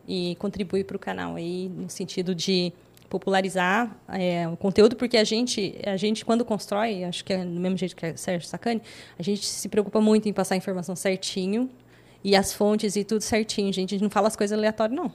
[0.08, 2.74] e contribui para o canal aí no sentido de
[3.10, 7.60] popularizar é, o conteúdo, porque a gente, a gente quando constrói, acho que é do
[7.60, 8.82] mesmo jeito que a Sérgio Sacani,
[9.18, 11.70] a gente se preocupa muito em passar a informação certinho
[12.24, 13.94] e as fontes e tudo certinho, gente.
[13.94, 15.12] A gente não fala as coisas aleatórias, não.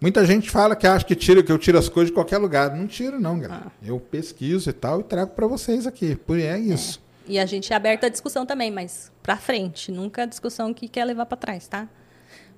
[0.00, 2.74] Muita gente fala que acha que tira, que eu tiro as coisas de qualquer lugar.
[2.74, 3.66] Não tiro, não, galera.
[3.66, 3.72] Ah.
[3.82, 6.16] Eu pesquiso e tal e trago para vocês aqui.
[6.16, 7.02] Por é isso.
[7.26, 10.88] E a gente é aberto à discussão também, mas para frente, nunca a discussão que
[10.88, 11.86] quer levar para trás, tá?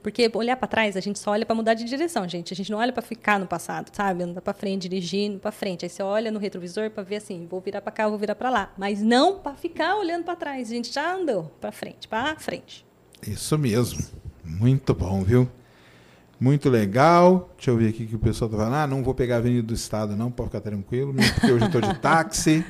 [0.02, 2.52] Porque olhar para trás, a gente só olha para mudar de direção, gente.
[2.52, 4.22] A gente não olha para ficar no passado, sabe?
[4.22, 5.84] Andar para frente, dirigindo para frente.
[5.84, 8.50] Aí você olha no retrovisor para ver assim, vou virar para cá, vou virar para
[8.50, 10.68] lá, mas não para ficar olhando para trás.
[10.68, 12.86] A gente já andou para frente, para frente.
[13.26, 14.00] Isso mesmo.
[14.44, 15.48] Muito bom, viu?
[16.42, 17.48] Muito legal.
[17.56, 18.74] Deixa eu ver aqui que o pessoal tá falando.
[18.74, 21.66] Ah, não vou pegar a Avenida do Estado, não, pode ficar tranquilo, mesmo porque hoje
[21.66, 22.66] eu tô de táxi.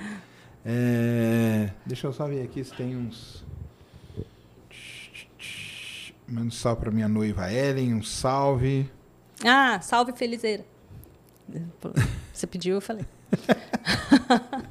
[0.63, 3.43] É, Deixa eu só ver aqui se tem uns.
[6.29, 8.91] Manda um salve pra minha noiva Ellen, um salve.
[9.43, 10.67] Ah, salve felizeira.
[12.31, 13.07] Você pediu, eu falei.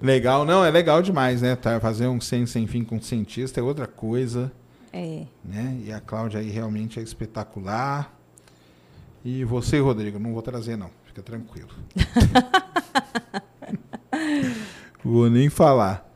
[0.00, 1.56] Legal, não, é legal demais, né?
[1.56, 4.52] Tá, fazer um sem sem fim com cientista é outra coisa,
[4.96, 5.26] É.
[5.44, 5.76] né?
[5.84, 8.12] E a Cláudia aí realmente é espetacular.
[9.24, 11.70] E você, Rodrigo, não vou trazer não, fica tranquilo.
[15.02, 16.10] vou nem falar.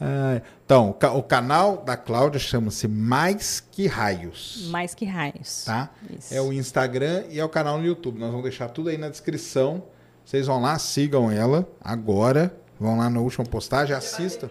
[0.00, 4.66] Ah, então, o, ca- o canal da Cláudia chama-se Mais Que Raios.
[4.70, 5.64] Mais que raios.
[5.64, 5.90] Tá?
[6.18, 6.34] Isso.
[6.34, 8.18] É o Instagram e é o canal no YouTube.
[8.18, 9.84] Nós vamos deixar tudo aí na descrição.
[10.24, 12.56] Vocês vão lá, sigam ela agora.
[12.80, 14.50] Vão lá na última postagem, assistam.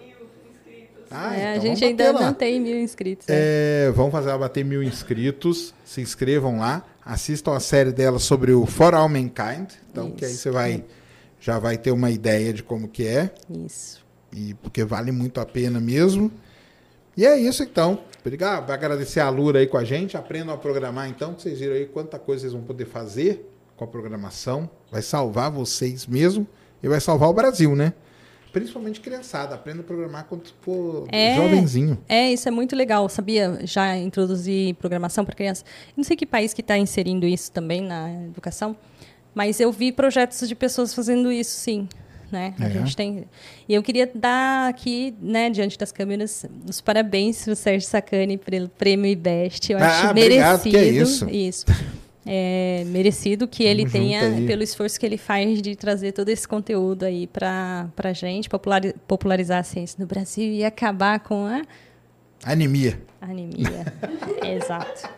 [1.11, 2.21] Ah, É, a então gente vamos ainda lá.
[2.27, 3.27] não tem mil inscritos.
[3.27, 3.35] né?
[3.37, 5.73] É, vamos fazer ela bater mil inscritos.
[5.85, 6.85] Se inscrevam lá.
[7.05, 9.71] Assistam a série dela sobre o For All Mankind.
[9.91, 10.41] Então, que aí Isso.
[10.43, 10.83] você vai,
[11.39, 13.31] já vai ter uma ideia de como que é.
[13.65, 13.99] Isso.
[14.31, 16.31] E porque vale muito a pena mesmo.
[17.17, 17.99] E é isso então.
[18.21, 18.67] Obrigado.
[18.67, 20.15] Vai agradecer a Lura aí com a gente.
[20.15, 23.83] Aprendam a programar então, que vocês viram aí quanta coisa vocês vão poder fazer com
[23.83, 24.69] a programação.
[24.91, 26.47] Vai salvar vocês mesmo
[26.81, 27.93] e vai salvar o Brasil, né?
[28.51, 29.55] Principalmente criançada.
[29.55, 31.35] Aprenda a programar quando for É.
[31.35, 31.97] jovenzinho.
[32.09, 33.59] É, isso é muito legal, sabia?
[33.63, 35.63] Já introduzir programação para criança.
[35.95, 38.75] Não sei que país que está inserindo isso também na educação,
[39.33, 41.87] mas eu vi projetos de pessoas fazendo isso, sim.
[42.31, 42.53] Né?
[42.59, 42.69] A É.
[42.69, 43.25] gente tem.
[43.67, 48.37] E eu queria dar aqui, né, diante das câmeras, os parabéns para o Sérgio Sacani
[48.37, 49.73] pelo prêmio IBEST.
[49.73, 50.69] Eu Ah, acho obrigado, merecido.
[50.69, 51.29] que é isso.
[51.29, 51.65] Isso.
[52.25, 56.47] É merecido que ele junto tenha, pelo esforço que ele faz de trazer todo esse
[56.47, 61.63] conteúdo aí para a gente, populari- popularizar a ciência no Brasil e acabar com a
[62.43, 63.01] Anemia.
[63.19, 63.85] anemia.
[64.55, 65.09] Exato.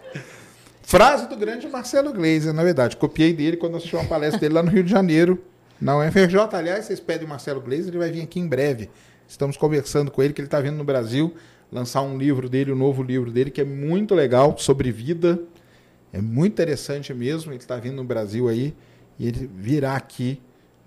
[0.81, 2.95] Frase do grande Marcelo Gleiser, na verdade.
[2.97, 5.41] Copiei dele quando assisti uma palestra dele lá no Rio de Janeiro.
[5.81, 8.89] Na UFRJ, aliás, vocês pedem o Marcelo Gleiser, ele vai vir aqui em breve.
[9.27, 11.33] Estamos conversando com ele, que ele está vindo no Brasil
[11.71, 15.39] lançar um livro dele, um novo livro dele, que é muito legal, sobre vida.
[16.13, 17.51] É muito interessante mesmo.
[17.51, 18.73] Ele está vindo no Brasil aí
[19.19, 20.39] e ele virá aqui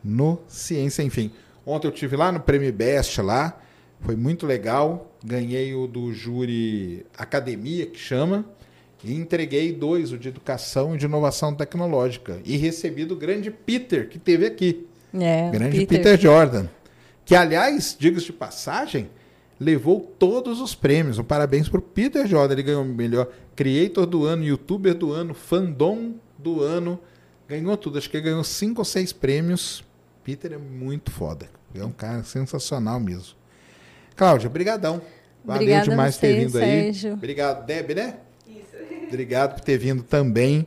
[0.02, 1.32] no Ciência Enfim.
[1.66, 3.60] Ontem eu tive lá no Prêmio Best lá,
[4.00, 5.12] foi muito legal.
[5.24, 8.44] Ganhei o do júri Academia, que chama,
[9.02, 12.40] e entreguei dois, o de Educação e de Inovação Tecnológica.
[12.44, 14.86] E recebi do grande Peter, que teve aqui.
[15.12, 16.20] É, grande Peter.
[16.20, 16.66] Jordan.
[17.24, 19.10] Que, aliás, diga-se de passagem,
[19.58, 21.18] levou todos os prêmios.
[21.18, 22.54] Um parabéns para o Peter Jordan.
[22.54, 27.00] Ele ganhou o melhor Creator do ano, Youtuber do ano, Fandom do ano.
[27.48, 27.98] Ganhou tudo.
[27.98, 29.82] Acho que ele ganhou cinco ou seis prêmios.
[30.22, 31.48] Peter é muito foda.
[31.74, 33.34] É um cara sensacional mesmo.
[34.14, 35.00] Cláudia, brigadão.
[35.44, 36.64] Valeu Obrigada demais por ter você, vindo aí.
[36.64, 37.12] Sérgio.
[37.14, 38.18] Obrigado, Deb, né?
[39.08, 40.66] Obrigado por ter vindo também.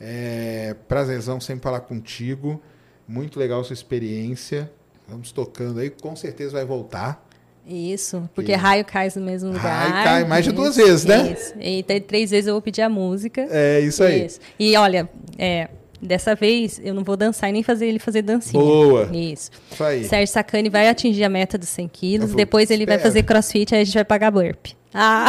[0.00, 2.60] É, prazerzão sempre falar contigo.
[3.06, 4.70] Muito legal sua experiência.
[5.08, 7.25] Vamos tocando aí, com certeza vai voltar.
[7.68, 8.60] Isso, porque Isso.
[8.60, 9.90] raio cai no mesmo lugar.
[9.90, 11.32] Raio cai mais de Isso, duas vezes, né?
[11.32, 11.52] Isso.
[11.60, 13.46] E tem três vezes eu vou pedir a música.
[13.50, 14.26] É isso aí.
[14.26, 14.38] Isso.
[14.58, 15.68] E olha, é,
[16.00, 18.62] dessa vez eu não vou dançar e nem fazer ele fazer dancinha.
[18.62, 19.08] Boa.
[19.12, 19.50] Isso.
[19.72, 20.04] Isso aí.
[20.04, 23.10] Sérgio Sacani vai atingir a meta dos 100 quilos, vou- depois ele vai espero.
[23.12, 24.66] fazer crossfit, aí a gente vai pagar burp.
[24.94, 25.26] Ah!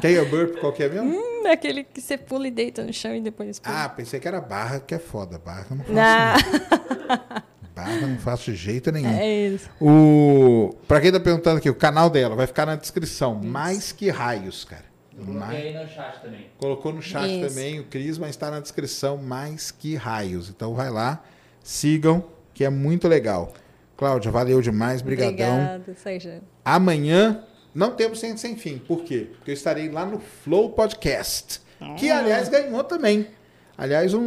[0.00, 0.56] Quem é burp?
[0.58, 1.10] Qual que é mesmo?
[1.10, 3.84] Hum, aquele que você pula e deita no chão e depois pula.
[3.84, 5.38] Ah, pensei que era barra, que é foda.
[5.38, 5.92] Barra não faço.
[5.92, 7.44] Não.
[7.74, 9.10] Barra não faço de jeito nenhum.
[9.10, 9.68] É isso.
[9.80, 10.74] O...
[10.86, 13.34] Pra quem tá perguntando aqui, o canal dela vai ficar na descrição.
[13.34, 14.84] Mais que raios, cara.
[15.16, 16.46] Mais- coloquei aí no chat também.
[16.58, 17.48] Colocou no chat Isso.
[17.48, 20.48] também o Cris, mas está na descrição mais que raios.
[20.48, 21.22] Então vai lá,
[21.62, 23.52] sigam, que é muito legal.
[23.96, 25.54] Cláudia, valeu demais, brigadão.
[25.54, 26.42] Obrigada, Sérgio.
[26.64, 28.78] Amanhã não temos Ciência Sem Fim.
[28.78, 29.28] Por quê?
[29.36, 31.60] Porque eu estarei lá no Flow Podcast,
[31.96, 33.28] que aliás ganhou também.
[33.78, 34.20] Aliás, um,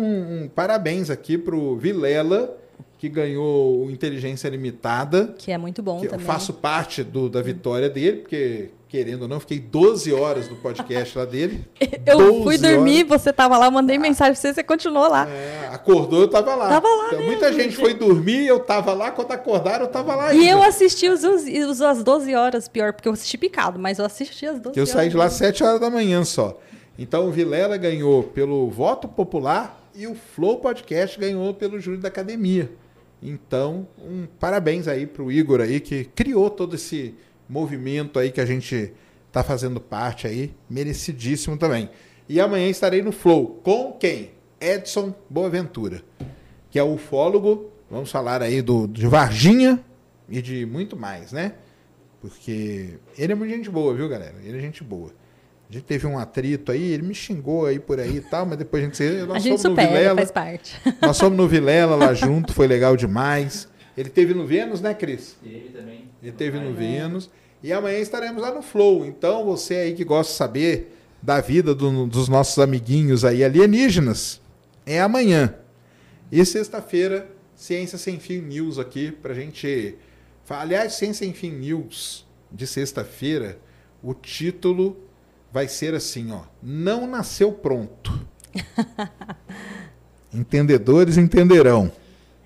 [0.44, 2.58] um parabéns aqui pro Vilela,
[2.98, 5.36] que ganhou o Inteligência Limitada.
[5.38, 6.26] Que é muito bom Que eu também.
[6.26, 11.16] faço parte do- da vitória dele, porque, querendo ou não, fiquei 12 horas no podcast
[11.18, 11.64] lá dele.
[12.08, 13.22] Eu 12 fui dormir, horas.
[13.22, 15.30] você tava lá, mandei mensagem pra você, você continuou lá.
[15.30, 16.70] É, acordou, eu tava lá.
[16.70, 17.76] Tava lá Então, mesmo, muita gente gente.
[17.76, 19.12] foi dormir, eu tava lá.
[19.12, 20.34] Quando acordaram, eu tava lá.
[20.34, 20.52] E ainda.
[20.52, 24.46] eu assisti os, os, as 12 horas, pior, porque eu assisti picado, mas eu assisti
[24.46, 24.90] as 12 Que eu horas.
[24.90, 26.58] saí de lá às 7 horas da manhã só.
[26.98, 32.08] Então o Vilela ganhou pelo voto popular e o Flow Podcast ganhou pelo júri da
[32.08, 32.72] academia.
[33.22, 37.16] Então, um parabéns aí pro Igor aí que criou todo esse
[37.50, 38.94] movimento aí que a gente
[39.32, 41.90] tá fazendo parte aí, merecidíssimo também.
[42.30, 44.32] E amanhã estarei no Flow com quem?
[44.60, 46.02] Edson Boaventura,
[46.70, 47.72] que é ufólogo.
[47.90, 49.84] Vamos falar aí do de Varginha
[50.28, 51.54] e de muito mais, né?
[52.20, 54.36] Porque ele é muito gente boa, viu, galera?
[54.44, 55.12] Ele é gente boa.
[55.70, 58.58] A gente teve um atrito aí, ele me xingou aí por aí e tal, mas
[58.58, 59.10] depois a gente se.
[59.26, 60.76] Nós A gente supera, Vilela, faz parte.
[61.02, 63.68] nós fomos no Vilela lá junto, foi legal demais.
[63.98, 65.36] Ele teve no Vênus, né, Cris?
[65.44, 66.06] Teve também.
[66.24, 67.30] Ele teve no Vênus.
[67.62, 69.06] E amanhã estaremos lá no Flow.
[69.06, 74.40] Então, você aí que gosta de saber da vida do- dos nossos amiguinhos aí alienígenas,
[74.86, 75.56] é amanhã.
[76.32, 79.96] E sexta-feira, Ciência Sem Fim News aqui, pra gente.
[80.48, 83.58] Aliás, Ciência Sem Fim News de sexta-feira,
[84.04, 84.96] o título
[85.52, 86.42] vai ser assim, ó.
[86.62, 88.26] Não nasceu pronto.
[90.34, 91.92] Entendedores entenderão.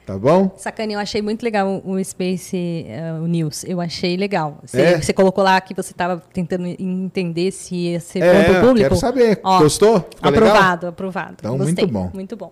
[0.06, 0.54] Tá bom?
[0.58, 2.58] Sacane, eu achei muito legal o o Space
[2.88, 3.64] eh, o News.
[3.64, 4.58] Eu achei legal.
[4.66, 5.02] Você, É?
[5.02, 8.90] você colocou lá que você estava tentando entender se ia ser É, bom pro público.
[8.90, 9.40] quero saber.
[9.44, 10.00] Ó, Gostou?
[10.00, 10.48] Ficou legal?
[10.50, 11.36] aprovado, aprovado.
[11.40, 12.12] Então, Gostei, muito bom.
[12.14, 12.52] Muito bom.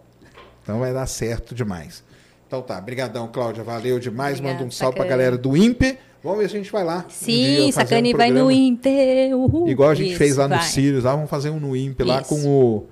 [0.64, 2.04] Então vai dar certo demais.
[2.48, 4.34] Então tá, brigadão, Cláudia, valeu demais.
[4.38, 5.18] Obrigada, Manda um salve pra Sacane.
[5.24, 5.98] galera do INPE.
[6.24, 7.06] Vamos ver se a gente vai lá.
[7.08, 8.52] um Sim, fazer Sacane um vai no.
[8.52, 9.36] Inter.
[9.38, 9.70] Uhul.
[9.70, 10.64] Igual a gente Isso, fez lá no vai.
[10.66, 12.30] Sirius, lá vamos fazer um no INPE lá Isso.
[12.30, 12.88] com o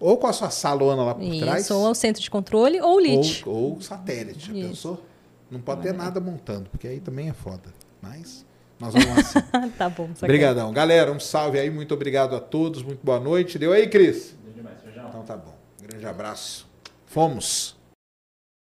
[0.00, 2.88] ou com a sua salona lá por trás Isso, ou o centro de controle ou
[2.88, 3.44] o ou, LIT.
[3.46, 4.68] ou satélite, já Isso.
[4.68, 5.00] pensou?
[5.48, 7.72] Não pode ter nada montando, porque aí também é foda.
[8.00, 8.44] Mas
[8.80, 9.38] nós vamos assim.
[9.78, 10.16] tá bom, Sacane.
[10.24, 10.72] Obrigadão.
[10.72, 13.60] Galera, um salve aí, muito obrigado a todos, muito boa noite.
[13.60, 14.34] Deu aí, Cris?
[14.42, 15.08] Deu demais, Feijão.
[15.08, 15.54] Então tá bom.
[15.80, 16.66] Grande abraço.
[17.06, 17.76] Fomos.